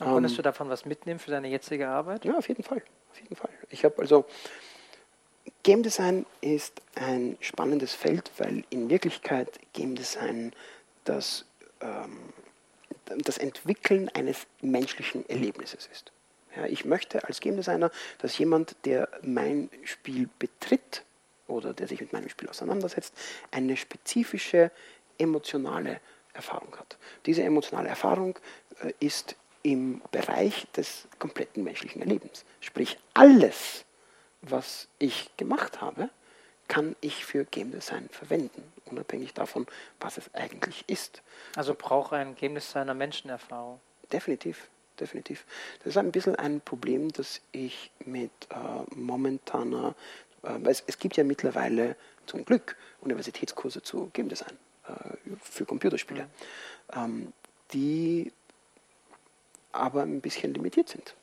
Und 0.00 0.06
konntest 0.06 0.34
Ähm, 0.34 0.36
du 0.36 0.42
davon 0.42 0.68
was 0.68 0.84
mitnehmen 0.84 1.18
für 1.18 1.30
deine 1.30 1.48
jetzige 1.48 1.88
Arbeit? 1.88 2.24
ja, 2.24 2.36
auf 2.36 2.48
jeden 2.48 2.62
Fall. 2.62 2.82
Auf 3.10 3.20
jeden 3.20 3.36
Fall. 3.36 3.50
Ich 3.70 3.84
habe 3.84 3.98
also 3.98 4.24
Game 5.62 5.82
Design 5.82 6.24
ist 6.40 6.80
ein 6.94 7.36
spannendes 7.40 7.94
Feld, 7.94 8.30
weil 8.38 8.64
in 8.70 8.90
Wirklichkeit 8.90 9.58
Game 9.72 9.94
Design 9.96 10.52
das, 11.04 11.46
ähm, 11.80 12.18
das 13.16 13.38
Entwickeln 13.38 14.08
eines 14.10 14.46
menschlichen 14.60 15.28
Erlebnisses 15.28 15.86
ist. 15.86 16.12
Ja, 16.56 16.66
ich 16.66 16.84
möchte 16.84 17.24
als 17.24 17.40
Game 17.40 17.56
Designer, 17.56 17.90
dass 18.18 18.38
jemand, 18.38 18.76
der 18.84 19.08
mein 19.22 19.70
Spiel 19.84 20.28
betritt 20.38 21.04
oder 21.46 21.72
der 21.72 21.88
sich 21.88 22.00
mit 22.00 22.12
meinem 22.12 22.28
Spiel 22.28 22.48
auseinandersetzt, 22.48 23.14
eine 23.50 23.76
spezifische 23.76 24.70
emotionale 25.18 26.00
Erfahrung 26.32 26.74
hat. 26.76 26.98
Diese 27.26 27.42
emotionale 27.42 27.88
Erfahrung 27.88 28.38
äh, 28.80 28.92
ist 29.00 29.36
im 29.62 30.00
Bereich 30.12 30.66
des 30.76 31.08
kompletten 31.18 31.64
menschlichen 31.64 32.00
Erlebens. 32.00 32.44
Sprich, 32.60 32.98
alles, 33.14 33.84
was 34.40 34.88
ich 34.98 35.36
gemacht 35.36 35.80
habe, 35.80 36.10
kann 36.68 36.94
ich 37.00 37.24
für 37.24 37.44
Game 37.44 37.72
Design 37.72 38.08
verwenden, 38.10 38.62
unabhängig 38.84 39.34
davon, 39.34 39.66
was 40.00 40.18
es 40.18 40.32
eigentlich 40.34 40.84
ist. 40.86 41.22
Also 41.56 41.74
braucht 41.74 42.12
ein 42.12 42.34
Game 42.34 42.54
Designer 42.54 42.94
Menschenerfahrung. 42.94 43.80
Definitiv, 44.12 44.68
definitiv. 45.00 45.44
Das 45.78 45.88
ist 45.88 45.96
ein 45.96 46.12
bisschen 46.12 46.36
ein 46.36 46.60
Problem, 46.60 47.10
das 47.10 47.40
ich 47.52 47.90
mit 48.04 48.30
äh, 48.50 48.94
momentaner, 48.94 49.94
äh, 50.42 50.58
es, 50.68 50.84
es 50.86 50.98
gibt 50.98 51.16
ja 51.16 51.24
mittlerweile 51.24 51.96
zum 52.26 52.44
Glück 52.44 52.76
Universitätskurse 53.00 53.82
zu 53.82 54.10
Game 54.12 54.28
Design 54.28 54.56
äh, 54.86 54.92
für 55.42 55.64
Computerspiele, 55.64 56.28
ähm, 56.94 57.32
die 57.72 58.32
aber 59.72 60.02
ein 60.02 60.20
bisschen 60.20 60.54
limitiert 60.54 60.88
sind 60.88 61.14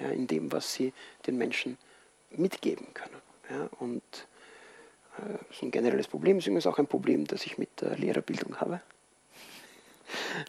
ja, 0.00 0.08
in 0.08 0.26
dem, 0.26 0.52
was 0.52 0.74
sie 0.74 0.92
den 1.26 1.36
Menschen 1.36 1.78
mitgeben 2.30 2.86
können. 2.94 3.22
Ja, 3.50 3.68
und 3.78 4.02
das 5.18 5.56
ist 5.56 5.62
ein 5.62 5.70
generelles 5.70 6.08
Problem, 6.08 6.38
deswegen 6.38 6.56
ist 6.56 6.66
auch 6.66 6.78
ein 6.78 6.86
Problem, 6.86 7.26
das 7.26 7.44
ich 7.46 7.58
mit 7.58 7.80
der 7.80 7.96
Lehrerbildung 7.96 8.60
habe. 8.60 8.80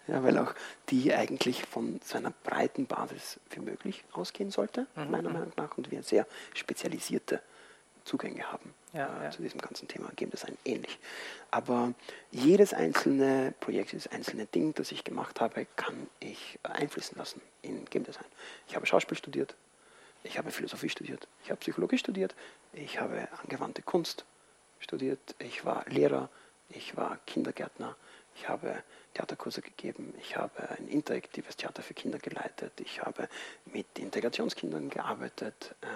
Ja, 0.08 0.22
weil 0.24 0.38
auch 0.38 0.54
die 0.90 1.14
eigentlich 1.14 1.64
von 1.66 2.00
so 2.04 2.18
einer 2.18 2.32
breiten 2.44 2.86
Basis 2.88 3.40
wie 3.52 3.62
möglich 3.62 4.04
ausgehen 4.12 4.52
sollte, 4.52 4.86
Mhm, 4.96 5.12
meiner 5.12 5.30
Meinung 5.30 5.52
nach, 5.56 5.78
und 5.78 5.92
wir 5.92 6.04
sehr 6.04 6.28
spezialisierte 6.54 7.42
Zugänge 8.04 8.52
haben 8.52 8.74
Ja, 8.94 9.08
äh, 9.22 9.24
ja. 9.24 9.32
zu 9.32 9.42
diesem 9.42 9.60
ganzen 9.62 9.88
Thema 9.88 10.10
Game 10.16 10.30
Design 10.30 10.58
ähnlich. 10.66 11.00
Aber 11.52 11.94
jedes 12.32 12.74
einzelne 12.74 13.54
Projekt, 13.62 13.94
jedes 13.94 14.08
einzelne 14.08 14.46
Ding, 14.46 14.74
das 14.76 14.92
ich 14.92 15.04
gemacht 15.04 15.40
habe, 15.42 15.66
kann 15.78 16.08
ich 16.20 16.60
einfließen 16.64 17.18
lassen 17.18 17.42
in 17.62 17.86
Game 17.86 18.04
Design. 18.04 18.26
Ich 18.68 18.76
habe 18.76 18.86
Schauspiel 18.86 19.18
studiert, 19.18 19.56
ich 20.24 20.38
habe 20.38 20.52
Philosophie 20.52 20.90
studiert, 20.90 21.28
ich 21.44 21.50
habe 21.50 21.60
Psychologie 21.62 21.98
studiert, 21.98 22.36
ich 22.74 23.00
habe 23.00 23.30
angewandte 23.42 23.82
Kunst 23.82 24.26
studiert, 24.86 25.36
ich 25.40 25.66
war 25.66 25.84
Lehrer, 25.90 26.30
ich 26.70 26.96
war 26.96 27.18
Kindergärtner, 27.26 27.96
ich 28.36 28.48
habe 28.48 28.84
Theaterkurse 29.14 29.62
gegeben, 29.62 30.14
ich 30.20 30.36
habe 30.36 30.70
ein 30.78 30.88
interaktives 30.88 31.56
Theater 31.56 31.82
für 31.82 31.94
Kinder 31.94 32.20
geleitet, 32.20 32.74
ich 32.80 33.02
habe 33.02 33.28
mit 33.66 33.88
Integrationskindern 33.98 34.90
gearbeitet. 34.90 35.76
Äh, 35.82 35.88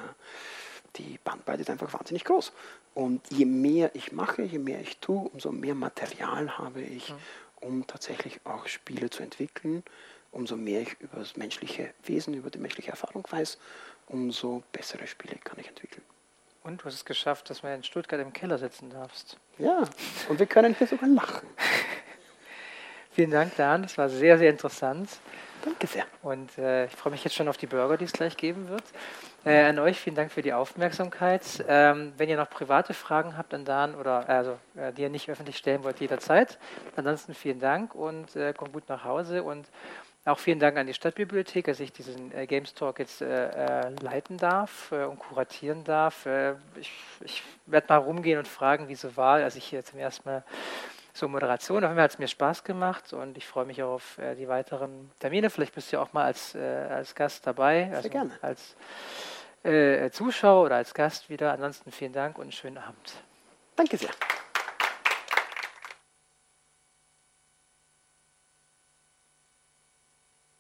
die 0.96 1.20
Bandbreite 1.24 1.62
ist 1.62 1.70
einfach 1.70 1.94
wahnsinnig 1.94 2.24
groß. 2.26 2.52
Und 2.96 3.22
je 3.32 3.46
mehr 3.46 3.94
ich 3.94 4.12
mache, 4.12 4.42
je 4.42 4.58
mehr 4.58 4.82
ich 4.82 4.98
tue, 4.98 5.30
umso 5.30 5.52
mehr 5.52 5.76
Material 5.76 6.58
habe 6.58 6.82
ich, 6.82 7.14
um 7.62 7.86
tatsächlich 7.86 8.40
auch 8.46 8.68
Spiele 8.68 9.10
zu 9.10 9.22
entwickeln. 9.22 9.84
Umso 10.32 10.56
mehr 10.56 10.82
ich 10.82 11.00
über 11.00 11.18
das 11.18 11.38
menschliche 11.38 11.94
Wesen, 12.04 12.34
über 12.34 12.50
die 12.50 12.60
menschliche 12.60 12.92
Erfahrung 12.92 13.26
weiß, 13.30 13.58
umso 14.08 14.64
bessere 14.72 15.08
Spiele 15.08 15.36
kann 15.44 15.60
ich 15.60 15.68
entwickeln. 15.68 16.04
Und 16.64 16.82
du 16.82 16.86
hast 16.86 16.96
es 16.96 17.06
geschafft, 17.06 17.50
dass 17.50 17.62
du 17.62 17.68
in 17.68 17.84
Stuttgart 17.84 18.20
im 18.20 18.34
Keller 18.34 18.58
sitzen 18.58 18.90
darfst. 18.90 19.38
Ja, 19.58 19.84
und 20.28 20.40
wir 20.40 20.46
können 20.46 20.76
hier 20.76 20.88
sogar 20.88 21.10
lachen. 21.10 21.48
Vielen 23.12 23.32
Dank, 23.32 23.56
Dan. 23.56 23.84
Das 23.84 23.98
war 23.98 24.10
sehr, 24.10 24.38
sehr 24.38 24.50
interessant. 24.50 25.10
Danke 25.64 25.88
sehr. 25.88 26.06
Und 26.22 26.58
äh, 26.58 26.86
ich 26.86 26.92
freue 26.92 27.12
mich 27.12 27.24
jetzt 27.24 27.36
schon 27.36 27.50
auf 27.50 27.58
die 27.58 27.68
Burger, 27.68 27.98
die 27.98 28.06
es 28.06 28.14
gleich 28.14 28.38
geben 28.38 28.70
wird. 28.70 28.84
Äh, 29.46 29.64
an 29.64 29.80
euch 29.80 30.00
vielen 30.00 30.16
Dank 30.16 30.32
für 30.32 30.42
die 30.42 30.54
Aufmerksamkeit. 30.54 31.44
Ähm, 31.68 32.14
wenn 32.18 32.30
ihr 32.30 32.38
noch 32.38 32.50
private 32.50 32.94
Fragen 32.94 33.38
habt 33.38 33.54
an 33.54 33.66
Dan 33.66 33.96
oder 33.96 34.28
also 34.30 34.58
äh, 34.76 34.94
die 34.94 35.02
ihr 35.02 35.10
nicht 35.10 35.30
öffentlich 35.30 35.58
stellen 35.58 35.84
wollt, 35.84 36.00
jederzeit. 36.00 36.58
Ansonsten 36.96 37.34
vielen 37.34 37.60
Dank 37.60 37.94
und 37.94 38.36
äh, 38.36 38.54
kommt 38.54 38.74
gut 38.74 38.88
nach 38.88 39.04
Hause. 39.04 39.44
Und 39.44 39.68
auch 40.30 40.40
vielen 40.40 40.60
Dank 40.60 40.78
an 40.78 40.88
die 40.88 40.94
Stadtbibliothek, 40.94 41.66
dass 41.66 41.80
ich 41.80 41.92
diesen 41.92 42.32
äh, 42.36 42.48
Games 42.48 42.74
Talk 42.74 43.00
jetzt 43.00 43.22
äh, 43.22 43.86
äh, 43.86 43.90
leiten 44.02 44.38
darf 44.38 44.92
äh, 44.92 45.04
und 45.04 45.20
kuratieren 45.20 45.84
darf. 45.84 46.26
Äh, 46.26 46.56
ich 46.80 46.92
ich 47.22 47.44
werde 47.66 47.88
mal 47.90 47.98
rumgehen 47.98 48.40
und 48.40 48.48
fragen, 48.48 48.88
wie 48.88 48.96
so 48.96 49.16
war, 49.18 49.36
als 49.36 49.56
ich 49.56 49.66
hier 49.66 49.84
zum 49.84 50.00
ersten 50.00 50.28
Mal 50.28 50.44
so 51.14 51.28
Moderation. 51.28 51.84
Auf 51.84 51.90
jeden 51.90 51.96
Fall 51.96 52.04
hat 52.04 52.12
es 52.12 52.20
mir 52.20 52.28
Spaß 52.28 52.64
gemacht 52.64 53.14
und 53.14 53.38
ich 53.38 53.46
freue 53.46 53.66
mich 53.66 53.84
auch 53.84 53.96
auf 53.96 54.18
äh, 54.18 54.36
die 54.36 54.48
weiteren 54.48 55.12
Termine. 55.20 55.50
Vielleicht 55.50 55.76
bist 55.76 55.92
du 55.92 55.98
ja 55.98 56.04
auch 56.04 56.14
mal 56.14 56.26
als, 56.26 56.56
als 56.56 57.16
Gast 57.16 57.46
dabei, 57.46 57.92
also 57.94 58.10
gerne. 58.10 58.32
als 58.42 58.76
Zuschauer 60.16 60.66
oder 60.66 60.76
als 60.78 60.94
Gast 60.94 61.30
wieder. 61.30 61.52
Ansonsten 61.52 61.92
vielen 61.92 62.14
Dank 62.14 62.38
und 62.38 62.44
einen 62.44 62.52
schönen 62.54 62.78
Abend. 62.78 63.14
Danke 63.76 63.98
sehr. 63.98 64.12